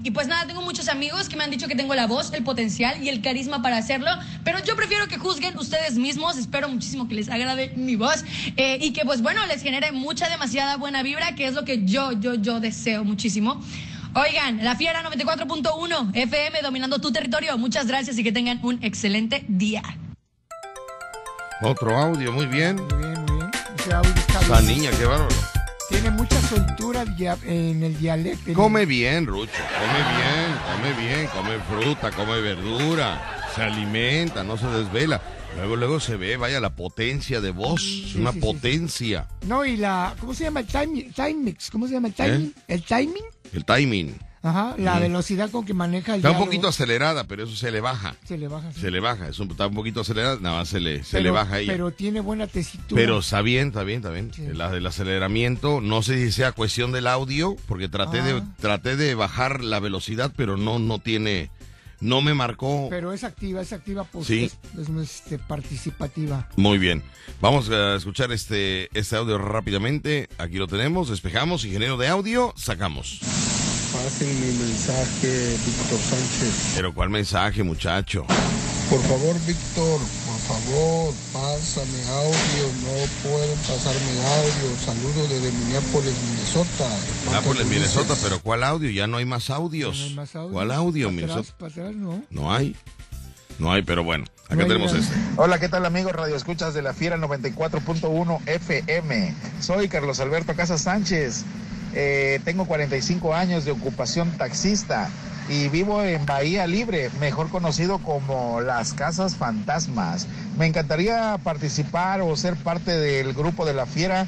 Y 0.03 0.11
pues 0.11 0.27
nada, 0.27 0.47
tengo 0.47 0.63
muchos 0.63 0.89
amigos 0.89 1.29
que 1.29 1.37
me 1.37 1.45
han 1.45 1.51
dicho 1.51 1.69
que 1.69 1.77
tengo 1.77 1.95
la 1.95 2.07
voz, 2.07 2.33
el 2.33 2.43
potencial 2.43 3.03
y 3.03 3.09
el 3.09 3.21
carisma 3.21 3.63
para 3.63 3.77
hacerlo. 3.77 4.11
Pero 4.43 4.59
yo 4.65 4.77
prefiero 4.77 5.07
que 5.09 5.19
juzguen 5.19 5.57
ustedes 5.59 5.97
mismos. 5.97 6.37
Espero 6.37 6.69
muchísimo 6.69 7.09
que 7.09 7.15
les 7.15 7.29
agrade 7.29 7.73
mi 7.77 7.97
voz. 7.97 8.25
eh, 8.57 8.79
y 8.81 8.93
que 8.93 9.05
pues 9.05 9.23
bueno, 9.23 9.45
les 9.47 9.63
genere 9.63 9.93
mucha, 9.93 10.29
demasiada 10.29 10.77
buena 10.77 11.03
vibra, 11.03 11.35
que 11.35 11.47
es 11.47 11.55
lo 11.55 11.65
que 11.65 11.85
yo, 11.85 12.13
yo, 12.13 12.35
yo 12.35 12.61
deseo 12.61 13.05
muchísimo. 13.05 13.61
Oigan, 14.15 14.63
la 14.63 14.77
Fiera 14.77 15.03
94.1 15.03 16.11
FM 16.15 16.63
dominando 16.63 17.01
tu 17.01 17.11
territorio. 17.11 17.59
Muchas 17.59 17.87
gracias 17.89 18.17
y 18.17 18.23
que 18.23 18.31
tengan 18.31 18.61
un 18.63 18.79
excelente 18.83 19.45
día. 19.49 19.83
Otro 21.63 21.97
audio, 21.97 22.33
muy 22.33 22.47
bien. 22.47 22.79
Ese 23.79 23.93
audio 23.95 24.13
está 24.15 24.41
Esa 24.41 24.61
bien. 24.61 24.79
niña, 24.79 24.91
qué 24.99 25.05
bárbaro. 25.05 25.35
Tiene 25.89 26.11
mucha 26.11 26.41
soltura 26.43 27.05
en 27.45 27.83
el 27.83 27.99
dialecto. 27.99 28.53
Come 28.55 28.87
bien, 28.87 29.27
Rucho. 29.27 29.53
Come 29.53 29.99
bien, 30.17 30.57
come 30.73 31.07
bien, 31.07 31.27
come 31.29 31.59
fruta, 31.69 32.11
come 32.11 32.41
verdura, 32.41 33.51
se 33.55 33.63
alimenta, 33.63 34.43
no 34.43 34.57
se 34.57 34.67
desvela. 34.67 35.21
Luego, 35.57 35.77
luego 35.77 36.01
se 36.01 36.17
ve, 36.17 36.37
vaya, 36.37 36.59
la 36.59 36.75
potencia 36.75 37.41
de 37.41 37.51
voz, 37.51 37.83
una 38.17 38.33
sí, 38.33 38.41
sí. 38.41 38.41
potencia. 38.41 39.29
No, 39.47 39.65
y 39.65 39.77
la. 39.77 40.15
¿Cómo 40.19 40.35
se 40.35 40.45
llama 40.45 40.61
el 40.61 40.67
time, 40.67 41.11
time 41.15 41.35
mix? 41.35 41.71
¿Cómo 41.71 41.87
se 41.87 41.95
llama 41.95 42.09
el 42.09 42.15
timing? 42.15 42.55
¿El 42.67 42.83
timing? 42.83 43.25
El 43.53 43.65
timing. 43.65 44.19
Ajá, 44.45 44.75
la 44.77 44.99
velocidad 45.01 45.51
con 45.51 45.65
que 45.65 45.73
maneja 45.73 46.13
el 46.13 46.19
Está 46.19 46.31
un 46.33 46.45
poquito 46.45 46.69
acelerada, 46.69 47.25
pero 47.25 47.45
eso 47.45 47.57
se 47.57 47.71
le 47.73 47.81
baja. 47.81 48.15
Se 48.27 48.37
le 48.37 48.47
baja. 48.47 48.71
sí. 48.75 48.81
Se 48.81 48.91
le 48.91 49.01
baja, 49.01 49.27
es 49.29 49.39
un- 49.39 49.51
está 49.51 49.67
un 49.69 49.75
poquito 49.75 50.03
acelerada, 50.03 50.37
nada 50.41 50.59
más 50.59 50.69
se 50.69 50.81
le, 50.81 51.03
se 51.03 51.23
le 51.23 51.31
baja 51.31 51.57
ahí. 51.57 51.67
Pero 51.67 51.91
tiene 51.93 52.21
buena 52.21 52.47
tesitura. 52.47 53.01
Pero 53.01 53.21
está 53.21 53.41
bien, 53.41 53.69
está 53.69 53.85
bien, 53.85 53.99
está 54.01 54.11
bien. 54.11 54.31
La- 54.59 54.77
el 54.77 54.87
aceleramiento, 54.87 55.81
no 55.81 56.03
sé 56.03 56.23
si 56.27 56.31
sea 56.31 56.53
cuestión 56.53 56.93
del 56.93 57.07
audio, 57.07 57.57
porque 57.67 57.89
traté 57.89 58.21
de 58.23 58.33
Ah. 58.33 58.45
traté 58.61 58.97
de 58.97 59.15
bajar 59.15 59.65
la 59.65 59.81
velocidad, 59.81 60.31
pero 60.37 60.59
no 60.59 60.79
no 60.79 60.99
tiene, 60.99 61.49
no 62.01 62.21
me 62.21 62.35
marcó. 62.35 62.89
Pero 62.91 63.15
es 63.15 63.25
activa, 63.25 63.63
es 63.63 63.73
activa, 63.73 64.05
pues 64.05 64.27
Sí. 64.27 64.45
es, 64.45 64.59
es, 64.79 64.89
este, 65.01 65.39
participativa. 65.39 66.49
Muy 66.57 66.77
bien. 66.77 67.03
Vamos 67.41 67.71
a 67.71 67.95
escuchar 67.97 68.31
este, 68.31 68.91
este 68.93 69.17
audio 69.17 69.39
rápidamente. 69.39 70.29
Aquí 70.37 70.57
lo 70.59 70.67
tenemos, 70.67 71.09
despejamos, 71.09 71.65
ingeniero 71.65 71.97
de 71.97 72.09
audio, 72.09 72.53
sacamos. 72.59 73.21
Pasen 73.95 74.29
mi 74.41 74.59
mensaje, 74.59 75.57
Víctor 75.65 76.01
Sánchez. 76.01 76.73
Pero 76.75 76.93
¿cuál 76.93 77.11
mensaje, 77.11 77.63
muchacho? 77.63 78.27
Por 78.91 79.01
favor, 79.03 79.37
Víctor, 79.47 80.01
por 80.27 80.41
favor, 80.41 81.15
pásame 81.33 82.03
audio. 82.09 82.67
No 82.83 83.31
pueden 83.31 83.57
pasarme 83.59 84.21
audio. 84.27 84.77
Saludos 84.85 85.31
desde 85.31 85.53
Minneapolis, 85.53 86.13
Minnesota. 86.29 86.89
Nápoles, 87.31 87.67
Minnesota, 87.67 88.15
pero 88.21 88.41
¿cuál 88.41 88.65
audio? 88.65 88.91
Ya 88.91 89.07
no 89.07 89.19
hay 89.19 89.27
más 89.27 89.49
audios. 89.51 89.97
No 89.99 90.05
hay 90.07 90.15
más 90.15 90.35
audio. 90.35 90.53
¿Cuál 90.53 90.73
audio, 90.73 91.07
Para 91.09 91.17
atrás, 91.19 91.37
Minnesota? 91.37 91.59
para 91.59 91.73
atrás, 91.73 91.95
no. 91.95 92.23
No 92.31 92.53
hay. 92.53 92.77
No 93.61 93.73
hay, 93.73 93.83
pero 93.83 94.03
bueno, 94.03 94.25
acá 94.47 94.57
No 94.57 94.67
tenemos 94.67 94.93
este. 94.93 95.15
Hola, 95.37 95.61
¿qué 95.61 95.69
tal 95.69 95.87
amigos 95.87 96.13
Radio 96.13 96.35
Escuchas 96.35 96.75
de 96.75 96.83
la 96.83 96.93
Fiera 96.95 97.17
94.1 97.17 98.41
FM? 98.47 99.35
Soy 99.61 99.89
Carlos 99.89 100.19
Alberto 100.19 100.55
Casas 100.57 100.83
Sánchez. 100.83 101.45
Eh, 101.95 102.41
tengo 102.45 102.67
45 102.67 103.35
años 103.35 103.65
de 103.65 103.71
ocupación 103.71 104.31
taxista 104.37 105.09
y 105.49 105.69
vivo 105.69 106.03
en 106.03 106.25
Bahía 106.27 106.67
Libre, 106.67 107.11
mejor 107.21 107.51
conocido 107.51 107.99
como 107.99 108.61
las 108.61 108.95
Casas 108.95 109.37
Fantasmas. 109.37 110.27
Me 110.59 110.67
encantaría 110.67 111.39
participar 111.43 112.21
o 112.23 112.35
ser 112.37 112.57
parte 112.57 112.93
del 112.99 113.33
grupo 113.35 113.65
de 113.65 113.75
la 113.75 113.87
Fiera 113.87 114.27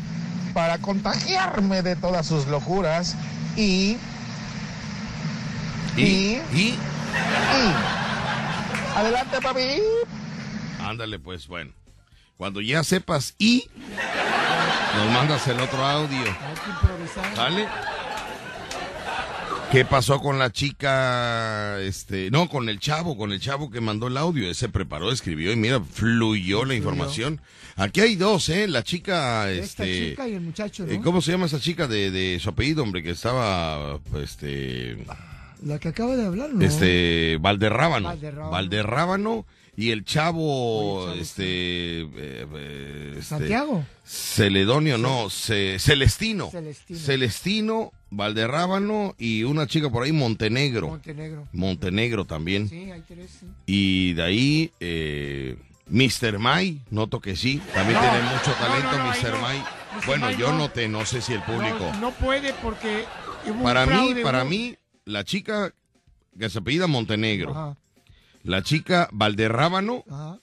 para 0.54 0.78
contagiarme 0.78 1.82
de 1.82 1.96
todas 1.96 2.26
sus 2.26 2.46
locuras 2.46 3.16
y... 3.56 3.96
¿Y? 5.96 6.40
¿Y? 6.52 6.78
Adelante, 8.94 9.38
papi. 9.42 9.82
Ándale, 10.80 11.18
pues 11.18 11.48
bueno. 11.48 11.72
Cuando 12.36 12.60
ya 12.60 12.84
sepas 12.84 13.34
y 13.38 13.68
nos 14.94 15.10
mandas 15.10 15.46
el 15.48 15.58
otro 15.60 15.84
audio. 15.84 16.24
¿Sale? 17.34 17.66
¿Qué 19.72 19.84
pasó 19.84 20.20
con 20.20 20.38
la 20.38 20.52
chica? 20.52 21.80
Este, 21.80 22.30
no, 22.30 22.48
con 22.48 22.68
el 22.68 22.78
chavo, 22.78 23.16
con 23.16 23.32
el 23.32 23.40
chavo 23.40 23.68
que 23.70 23.80
mandó 23.80 24.06
el 24.06 24.16
audio. 24.16 24.48
Ese 24.48 24.68
preparó, 24.68 25.10
escribió 25.10 25.52
y 25.52 25.56
mira, 25.56 25.80
fluyó 25.80 26.64
la 26.64 26.74
información. 26.74 27.40
Aquí 27.74 28.00
hay 28.00 28.14
dos, 28.16 28.48
¿eh? 28.48 28.68
La 28.68 28.82
chica, 28.84 29.50
Esta 29.50 29.84
este. 29.84 30.10
chica 30.10 30.28
y 30.28 30.34
el 30.34 30.40
muchacho, 30.40 30.86
¿no? 30.86 30.92
eh, 30.92 31.00
¿Cómo 31.02 31.20
se 31.20 31.32
llama 31.32 31.46
esa 31.46 31.60
chica 31.60 31.88
de, 31.88 32.10
de 32.10 32.38
su 32.40 32.48
apellido, 32.48 32.82
hombre? 32.84 33.02
Que 33.02 33.10
estaba, 33.10 33.98
este. 34.22 35.04
La 35.62 35.78
que 35.78 35.88
acaba 35.88 36.14
de 36.16 36.26
hablar, 36.26 36.50
¿no? 36.54 36.64
Este, 36.64 37.36
Valderrábano. 37.40 38.08
Valderrábano. 38.08 38.50
Valderrábano 38.50 39.46
y 39.76 39.90
el 39.90 40.04
chavo, 40.04 41.12
este, 41.12 42.00
eh, 42.02 42.08
eh, 42.16 43.10
este, 43.18 43.22
Santiago. 43.22 43.84
Celedonio, 44.04 44.98
no, 44.98 45.28
Ce- 45.30 45.78
Celestino. 45.78 46.50
Celestino. 46.50 46.98
Celestino, 46.98 47.92
Valderrábano 48.10 49.14
y 49.18 49.44
una 49.44 49.66
chica 49.66 49.90
por 49.90 50.04
ahí, 50.04 50.12
Montenegro. 50.12 50.88
Montenegro. 50.88 51.48
Montenegro 51.52 52.24
también. 52.24 52.68
Sí, 52.68 52.90
hay 52.90 53.02
tres, 53.06 53.30
sí. 53.40 53.46
Y 53.66 54.12
de 54.14 54.22
ahí, 54.22 54.72
eh, 54.80 55.56
Mr. 55.88 56.38
May, 56.38 56.80
noto 56.90 57.20
que 57.20 57.36
sí, 57.36 57.60
también 57.74 58.00
No, 58.00 58.10
tiene 58.10 58.22
mucho 58.30 58.52
talento 58.58 58.90
no, 58.92 58.98
no, 59.04 59.10
ahí 59.10 59.20
Mr. 59.22 59.40
May. 59.40 59.62
Bueno, 60.06 60.26
May 60.26 60.36
yo 60.36 60.52
no. 60.52 60.58
noté, 60.58 60.88
no 60.88 61.04
sé 61.04 61.20
si 61.20 61.32
el 61.32 61.42
público. 61.42 61.78
No, 61.94 62.00
no 62.00 62.10
puede 62.12 62.52
porque 62.62 63.04
para 63.62 63.86
mí, 63.86 64.14
para 64.22 64.44
mí, 64.44 64.74
la 65.04 65.22
chica 65.24 65.72
que 66.38 66.50
se 66.50 66.58
apellida 66.58 66.86
Montenegro, 66.86 67.50
Ajá, 67.52 67.76
la 68.46 68.62
chica 68.62 69.08
Valderrábano, 69.12 70.04
ajá, 70.10 70.38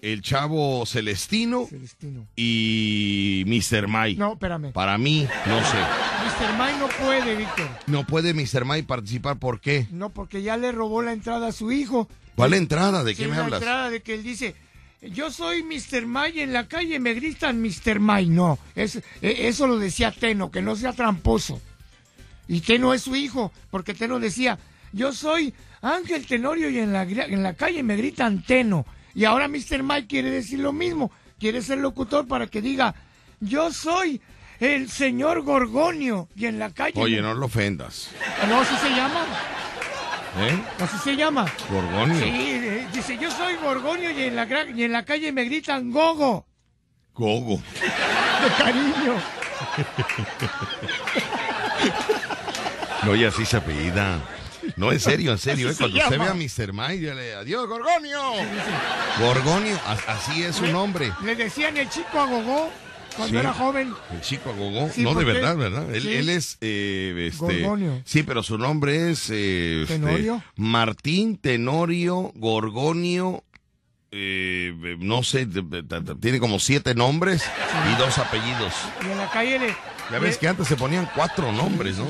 el 0.00 0.20
chavo 0.22 0.84
Celestino 0.86 1.66
Celestino. 1.68 2.26
y 2.36 3.44
Mr. 3.46 3.88
May. 3.88 4.16
No, 4.16 4.34
espérame. 4.34 4.72
Para 4.72 4.98
mí, 4.98 5.26
no 5.46 5.58
sé. 5.64 5.76
Mr. 5.76 6.58
May 6.58 6.74
no 6.78 6.88
puede, 6.88 7.34
Víctor. 7.36 7.68
No 7.86 8.06
puede 8.06 8.34
Mr. 8.34 8.64
May 8.64 8.82
participar, 8.82 9.38
¿por 9.38 9.60
qué? 9.60 9.86
No, 9.90 10.10
porque 10.10 10.42
ya 10.42 10.56
le 10.56 10.70
robó 10.72 11.02
la 11.02 11.12
entrada 11.12 11.48
a 11.48 11.52
su 11.52 11.72
hijo. 11.72 12.08
¿Cuál 12.34 12.54
entrada? 12.54 13.02
¿De 13.04 13.14
qué 13.14 13.26
me 13.26 13.36
la 13.36 13.44
hablas? 13.44 13.60
entrada 13.62 13.90
de 13.90 14.02
que 14.02 14.14
él 14.14 14.22
dice, 14.22 14.54
yo 15.00 15.30
soy 15.30 15.62
Mr. 15.62 16.04
May 16.06 16.40
en 16.40 16.52
la 16.52 16.68
calle, 16.68 17.00
me 17.00 17.14
gritan 17.14 17.60
Mr. 17.62 17.98
May. 17.98 18.28
No, 18.28 18.58
es, 18.74 18.96
e- 18.96 19.48
eso 19.48 19.66
lo 19.66 19.78
decía 19.78 20.12
Teno, 20.12 20.50
que 20.50 20.60
no 20.62 20.76
sea 20.76 20.92
tramposo. 20.92 21.60
Y 22.48 22.60
Teno 22.60 22.92
es 22.92 23.02
su 23.02 23.16
hijo, 23.16 23.50
porque 23.70 23.94
Teno 23.94 24.20
decía, 24.20 24.58
yo 24.92 25.12
soy 25.12 25.54
Ángel 25.94 26.26
Tenorio 26.26 26.68
y 26.70 26.78
en 26.78 26.92
la, 26.92 27.02
en 27.02 27.42
la 27.42 27.54
calle 27.54 27.82
me 27.82 27.96
gritan 27.96 28.42
Teno. 28.42 28.86
Y 29.14 29.24
ahora 29.24 29.48
Mr. 29.48 29.82
May 29.82 30.06
quiere 30.06 30.30
decir 30.30 30.58
lo 30.58 30.72
mismo, 30.72 31.10
quiere 31.38 31.62
ser 31.62 31.78
locutor 31.78 32.26
para 32.26 32.46
que 32.48 32.60
diga, 32.60 32.94
yo 33.40 33.72
soy 33.72 34.20
el 34.60 34.90
señor 34.90 35.42
Gorgonio 35.42 36.28
y 36.34 36.46
en 36.46 36.58
la 36.58 36.70
calle... 36.70 37.00
Oye, 37.00 37.16
me- 37.16 37.22
no 37.22 37.34
lo 37.34 37.46
ofendas. 37.46 38.10
No, 38.48 38.60
así 38.60 38.74
se 38.76 38.90
llama, 38.90 39.24
¿Eh? 40.38 40.58
así 40.80 40.98
se 40.98 41.16
llama. 41.16 41.46
Gorgonio. 41.70 42.18
Sí, 42.18 42.24
eh, 42.30 42.86
dice, 42.92 43.16
yo 43.18 43.30
soy 43.30 43.56
Gorgonio 43.56 44.10
y 44.10 44.24
en, 44.24 44.36
la, 44.36 44.46
y 44.74 44.82
en 44.84 44.92
la 44.92 45.04
calle 45.04 45.32
me 45.32 45.44
gritan 45.44 45.90
Gogo, 45.90 46.46
Gogo. 47.14 47.56
de 47.56 48.64
cariño. 48.64 49.14
No, 53.04 53.14
y 53.14 53.24
así 53.24 53.44
se 53.44 53.58
apellida. 53.58 54.18
No, 54.76 54.92
en 54.92 55.00
serio, 55.00 55.32
en 55.32 55.38
serio. 55.38 55.68
¿eh? 55.70 55.72
se 55.74 55.78
Cuando 55.78 55.98
usted 55.98 56.18
ve 56.18 56.26
a 56.26 56.34
Mr. 56.34 56.72
May, 56.72 56.98
dígale, 56.98 57.34
adiós, 57.34 57.66
Gorgonio. 57.68 58.20
Gorgonio, 59.20 59.78
así 60.06 60.42
es 60.42 60.56
su 60.56 60.66
nombre. 60.66 61.12
Le 61.24 61.34
decían 61.36 61.76
el 61.76 61.88
chico 61.88 62.20
a 62.20 62.26
cuando 63.16 63.32
Sí. 63.32 63.36
era 63.36 63.54
joven. 63.54 63.94
El 64.12 64.20
chico 64.20 64.50
Agogó. 64.50 64.90
Sí, 64.90 65.02
no, 65.02 65.14
de 65.14 65.24
verdad, 65.24 65.56
¿verdad? 65.56 65.94
Él, 65.94 66.02
sí. 66.02 66.12
él 66.12 66.28
es. 66.28 66.58
eh, 66.60 67.28
este, 67.32 67.62
Gorgonio. 67.62 68.02
Sí, 68.04 68.22
pero 68.22 68.42
su 68.42 68.58
nombre 68.58 69.10
es. 69.10 69.30
eh, 69.30 69.82
este, 69.82 69.94
¿Tenorio? 69.94 70.42
Martín 70.56 71.38
Tenorio 71.38 72.32
Gorgonio. 72.34 73.42
eh, 74.12 74.96
no 74.98 75.22
sé, 75.22 75.46
tiene 76.20 76.38
como 76.40 76.58
siete 76.58 76.94
nombres 76.94 77.42
y 77.94 77.98
dos 77.98 78.18
apellidos. 78.18 78.74
Y 79.02 79.10
en 79.10 79.18
la 79.18 79.30
calle 79.30 79.58
le, 79.60 79.76
Ya 80.10 80.18
ves 80.18 80.36
que 80.38 80.48
antes 80.48 80.68
se 80.68 80.76
ponían 80.76 81.08
cuatro 81.14 81.50
nombres, 81.52 81.96
¿no? 81.96 82.06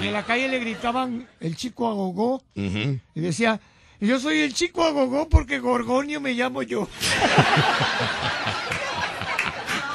Y 0.00 0.06
en 0.06 0.12
la 0.12 0.24
calle 0.24 0.48
le 0.48 0.58
gritaban 0.60 1.26
el 1.40 1.56
chico 1.56 1.88
a 1.88 1.92
Gogo 1.94 2.42
Ujú. 2.56 2.98
y 3.14 3.20
decía, 3.20 3.60
yo 4.00 4.18
soy 4.18 4.40
el 4.40 4.54
chico 4.54 4.84
a 4.84 4.90
Gogo 4.90 5.28
porque 5.28 5.58
Gorgonio 5.58 6.20
me 6.20 6.32
llamo 6.32 6.62
yo. 6.62 6.88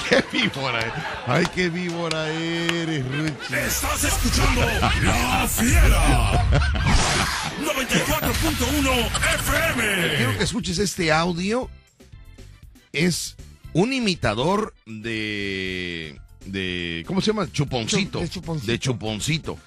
¡Qué 0.10 0.24
víbora! 0.32 0.80
eres! 0.80 0.94
¡Ay, 1.26 1.45
qué 1.53 1.69
víbora 1.69 2.30
eres, 2.30 3.03
Ruchi! 3.06 3.53
Estás 3.56 4.03
escuchando 4.06 4.61
La 5.03 5.45
Fiera. 5.49 6.45
94.1 7.60 9.07
FM. 9.36 10.15
Quiero 10.18 10.38
que 10.38 10.44
escuches 10.45 10.80
este 10.80 11.11
audio. 11.11 11.69
Es 12.94 13.36
un 13.74 13.91
imitador 13.91 14.74
de. 14.86 16.18
de 16.45 17.03
¿Cómo 17.06 17.19
se 17.19 17.28
llama? 17.28 17.52
Chuponcito. 17.52 18.19
Chu- 18.19 18.24
de 18.24 18.30
Chuponcito. 18.30 18.72
De 18.72 18.80
Chuponcito. 18.80 19.57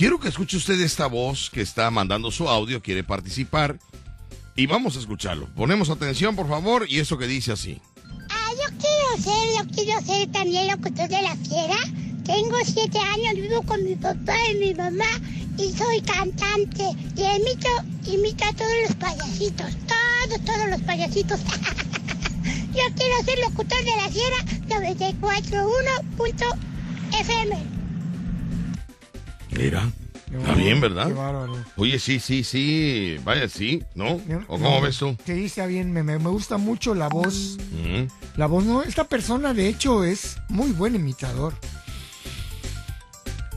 Quiero 0.00 0.18
que 0.18 0.28
escuche 0.28 0.56
usted 0.56 0.80
esta 0.80 1.06
voz 1.08 1.50
que 1.50 1.60
está 1.60 1.90
mandando 1.90 2.30
su 2.30 2.48
audio, 2.48 2.80
quiere 2.80 3.04
participar. 3.04 3.78
Y 4.56 4.64
vamos 4.64 4.96
a 4.96 4.98
escucharlo. 4.98 5.46
Ponemos 5.54 5.90
atención, 5.90 6.34
por 6.34 6.48
favor, 6.48 6.86
y 6.88 7.00
eso 7.00 7.18
que 7.18 7.26
dice 7.26 7.52
así. 7.52 7.82
Ah, 8.30 8.50
yo 8.50 8.64
quiero 8.78 9.18
ser, 9.22 9.58
yo 9.58 9.66
quiero 9.74 10.00
ser 10.00 10.32
también 10.32 10.68
locutor 10.68 11.06
de 11.06 11.20
la 11.20 11.36
fiera. 11.36 11.76
Tengo 12.24 12.56
siete 12.64 12.98
años, 12.98 13.34
vivo 13.34 13.60
con 13.64 13.84
mi 13.84 13.94
papá 13.94 14.38
y 14.50 14.54
mi 14.54 14.72
mamá 14.72 15.04
y 15.58 15.70
soy 15.70 16.00
cantante. 16.00 16.96
Y 17.14 17.22
imito, 17.36 17.68
imito 18.06 18.46
a 18.46 18.54
todos 18.54 18.72
los 18.88 18.96
payasitos, 18.96 19.76
todos, 19.86 20.40
todos 20.46 20.66
los 20.70 20.80
payasitos. 20.80 21.40
yo 22.72 22.84
quiero 22.96 23.22
ser 23.26 23.38
locutor 23.40 23.84
de 23.84 23.96
la 23.96 24.08
fiera 24.08 24.36
94.1.fm. 25.20 27.79
Mira. 29.62 29.90
Está 30.32 30.54
bien, 30.54 30.80
¿verdad? 30.80 31.08
Qué 31.08 31.12
bárbaro. 31.12 31.56
Oye, 31.76 31.98
sí, 31.98 32.20
sí, 32.20 32.44
sí. 32.44 33.16
Vaya, 33.24 33.48
sí, 33.48 33.82
¿no? 33.96 34.12
¿O 34.12 34.20
cómo 34.46 34.70
No, 34.76 34.80
ves 34.80 34.96
tú? 34.98 35.16
Sí, 35.26 35.44
está 35.46 35.66
bien, 35.66 35.92
me, 35.92 36.04
me- 36.04 36.18
me 36.20 36.30
gusta 36.30 36.56
mucho 36.56 36.94
la 36.94 37.08
voz. 37.08 37.56
Mm. 37.72 38.06
La 38.38 38.46
voz, 38.46 38.64
no, 38.64 38.82
esta 38.84 39.04
persona 39.04 39.52
de 39.54 39.68
hecho 39.68 40.04
es 40.04 40.36
muy 40.48 40.70
buen 40.70 40.94
imitador. 40.94 41.54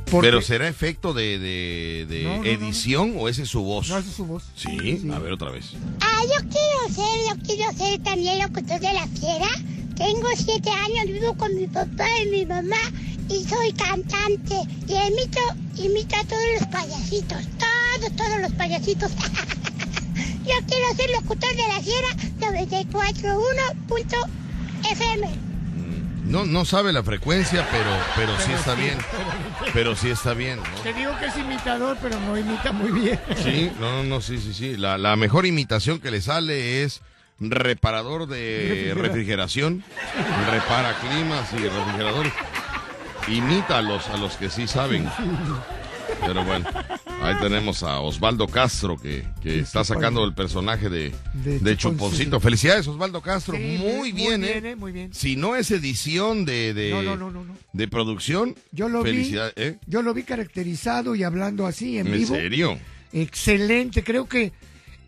Porque- 0.09 0.27
Pero 0.27 0.41
será 0.41 0.67
efecto 0.67 1.13
de, 1.13 1.37
de- 1.39 2.05
de 2.07 2.23
No, 2.23 2.29
no, 2.37 2.37
no, 2.37 2.43
edición 2.45 3.13
o 3.17 3.29
esa 3.29 3.43
es 3.43 3.49
su 3.49 3.61
voz? 3.63 3.89
No, 3.89 3.97
esa 3.97 4.09
es 4.09 4.15
su 4.15 4.25
voz. 4.25 4.43
Sí, 4.55 5.07
a 5.13 5.19
ver 5.19 5.31
otra 5.33 5.51
vez. 5.51 5.73
Ah, 6.01 6.21
yo 6.23 6.49
quiero 6.49 6.93
ser, 6.93 7.19
yo 7.29 7.43
quiero 7.45 7.71
ser 7.73 7.99
también 8.03 8.39
locutor 8.39 8.79
de 8.79 8.93
la 8.93 9.07
fiera. 9.07 9.47
Tengo 9.95 10.27
siete 10.35 10.69
años, 10.69 11.05
vivo 11.07 11.33
con 11.35 11.55
mi 11.55 11.65
papá 11.67 12.07
y 12.23 12.27
mi 12.29 12.45
mamá 12.45 12.77
y 13.29 13.43
soy 13.43 13.71
cantante. 13.73 14.55
Y 14.87 14.95
imito, 14.95 15.39
imito 15.77 16.15
a 16.15 16.23
todos 16.23 16.43
los 16.59 16.67
payasitos, 16.69 17.43
todos, 17.57 18.15
todos 18.15 18.39
los 18.41 18.51
payasitos. 18.53 19.11
yo 20.45 20.53
quiero 20.67 20.95
ser 20.95 21.09
locutor 21.11 21.55
de 21.55 21.67
la 21.67 21.79
fiera 21.81 22.07
94.1.fm. 22.39 25.29
No, 26.25 26.45
no 26.45 26.65
sabe 26.65 26.93
la 26.93 27.03
frecuencia, 27.03 27.67
pero, 27.69 27.89
pero 28.15 28.39
sí 28.39 28.51
está 28.53 28.75
bien. 28.75 28.97
Pero 29.73 29.95
sí 29.95 30.09
está 30.09 30.33
bien, 30.33 30.57
¿no? 30.57 30.63
Te 30.81 30.93
digo 30.93 31.11
que 31.19 31.25
es 31.25 31.37
imitador, 31.37 31.97
pero 32.01 32.19
no 32.21 32.37
imita 32.37 32.71
muy 32.71 32.91
bien. 32.91 33.19
Sí, 33.43 33.69
no, 33.79 33.97
no, 33.97 34.03
no, 34.03 34.21
sí, 34.21 34.39
sí, 34.39 34.53
sí. 34.53 34.77
La, 34.77 34.97
la 34.97 35.15
mejor 35.15 35.45
imitación 35.45 35.99
que 35.99 36.09
le 36.11 36.21
sale 36.21 36.83
es 36.83 37.01
reparador 37.51 38.27
de 38.27 38.93
refrigeración. 38.95 39.83
Repara 40.49 40.95
climas 40.99 41.51
y 41.53 41.57
refrigeradores. 41.57 42.33
Imita 43.27 43.77
a 43.77 43.81
los, 43.81 44.07
a 44.09 44.17
los 44.17 44.35
que 44.35 44.49
sí 44.49 44.67
saben. 44.67 45.07
Pero 46.25 46.43
bueno, 46.43 46.65
ahí 47.21 47.35
tenemos 47.41 47.81
a 47.83 47.99
Osvaldo 48.01 48.47
Castro 48.47 48.97
que, 48.97 49.23
que 49.41 49.59
está 49.59 49.83
sacando 49.83 50.23
el 50.25 50.33
personaje 50.33 50.89
de, 50.89 51.13
De 51.33 51.59
de 51.59 51.77
Chuponcito. 51.77 52.39
Felicidades, 52.39 52.87
Osvaldo 52.87 53.21
Castro. 53.21 53.55
Sí, 53.57 53.77
muy 53.79 54.11
bien, 54.11 54.43
¿eh? 54.43 54.61
eh, 54.63 54.75
Muy 54.75 54.91
bien. 54.91 55.13
Si 55.13 55.35
no 55.35 55.55
es 55.55 55.71
edición 55.71 56.45
de, 56.45 56.73
de, 56.73 56.91
No, 56.91 57.45
de 57.71 57.87
producción, 57.87 58.55
Yo 58.71 58.89
lo 58.89 59.03
vi. 59.03 59.33
¿eh? 59.55 59.77
Yo 59.87 60.01
lo 60.01 60.13
vi 60.13 60.23
caracterizado 60.23 61.15
y 61.15 61.23
hablando 61.23 61.65
así 61.65 61.97
en, 61.97 62.07
¿En 62.07 62.13
vivo. 62.13 62.35
serio? 62.35 62.77
Excelente. 63.13 64.03
Creo 64.03 64.27
que 64.27 64.51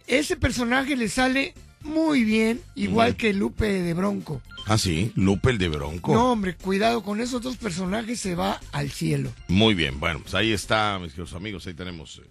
ese 0.07 0.38
personaje 0.38 0.95
le 0.95 1.10
sale 1.10 1.53
muy 1.86 2.24
bien, 2.24 2.62
igual 2.76 3.16
que 3.16 3.34
Lupe 3.34 3.66
de 3.66 3.94
Bronco. 3.94 4.41
Ah, 4.66 4.78
sí, 4.78 5.12
Lupe 5.16 5.52
el 5.52 5.57
de 5.60 5.70
Bronco. 5.70 6.14
No, 6.14 6.32
hombre, 6.32 6.56
cuidado 6.56 7.03
con 7.03 7.22
esos 7.22 7.41
dos 7.41 7.56
personajes, 7.56 8.20
se 8.20 8.36
va 8.36 8.60
al 8.72 8.90
cielo. 8.90 9.32
Muy 9.48 9.76
bien, 9.76 9.99
bueno, 9.99 10.20
pues 10.22 10.34
ahí 10.34 10.52
está, 10.52 10.98
mis 10.99 11.12
queridos 11.12 11.34
amigos, 11.34 11.68
ahí 11.68 11.74
tenemos 11.76 12.18
eh, 12.18 12.28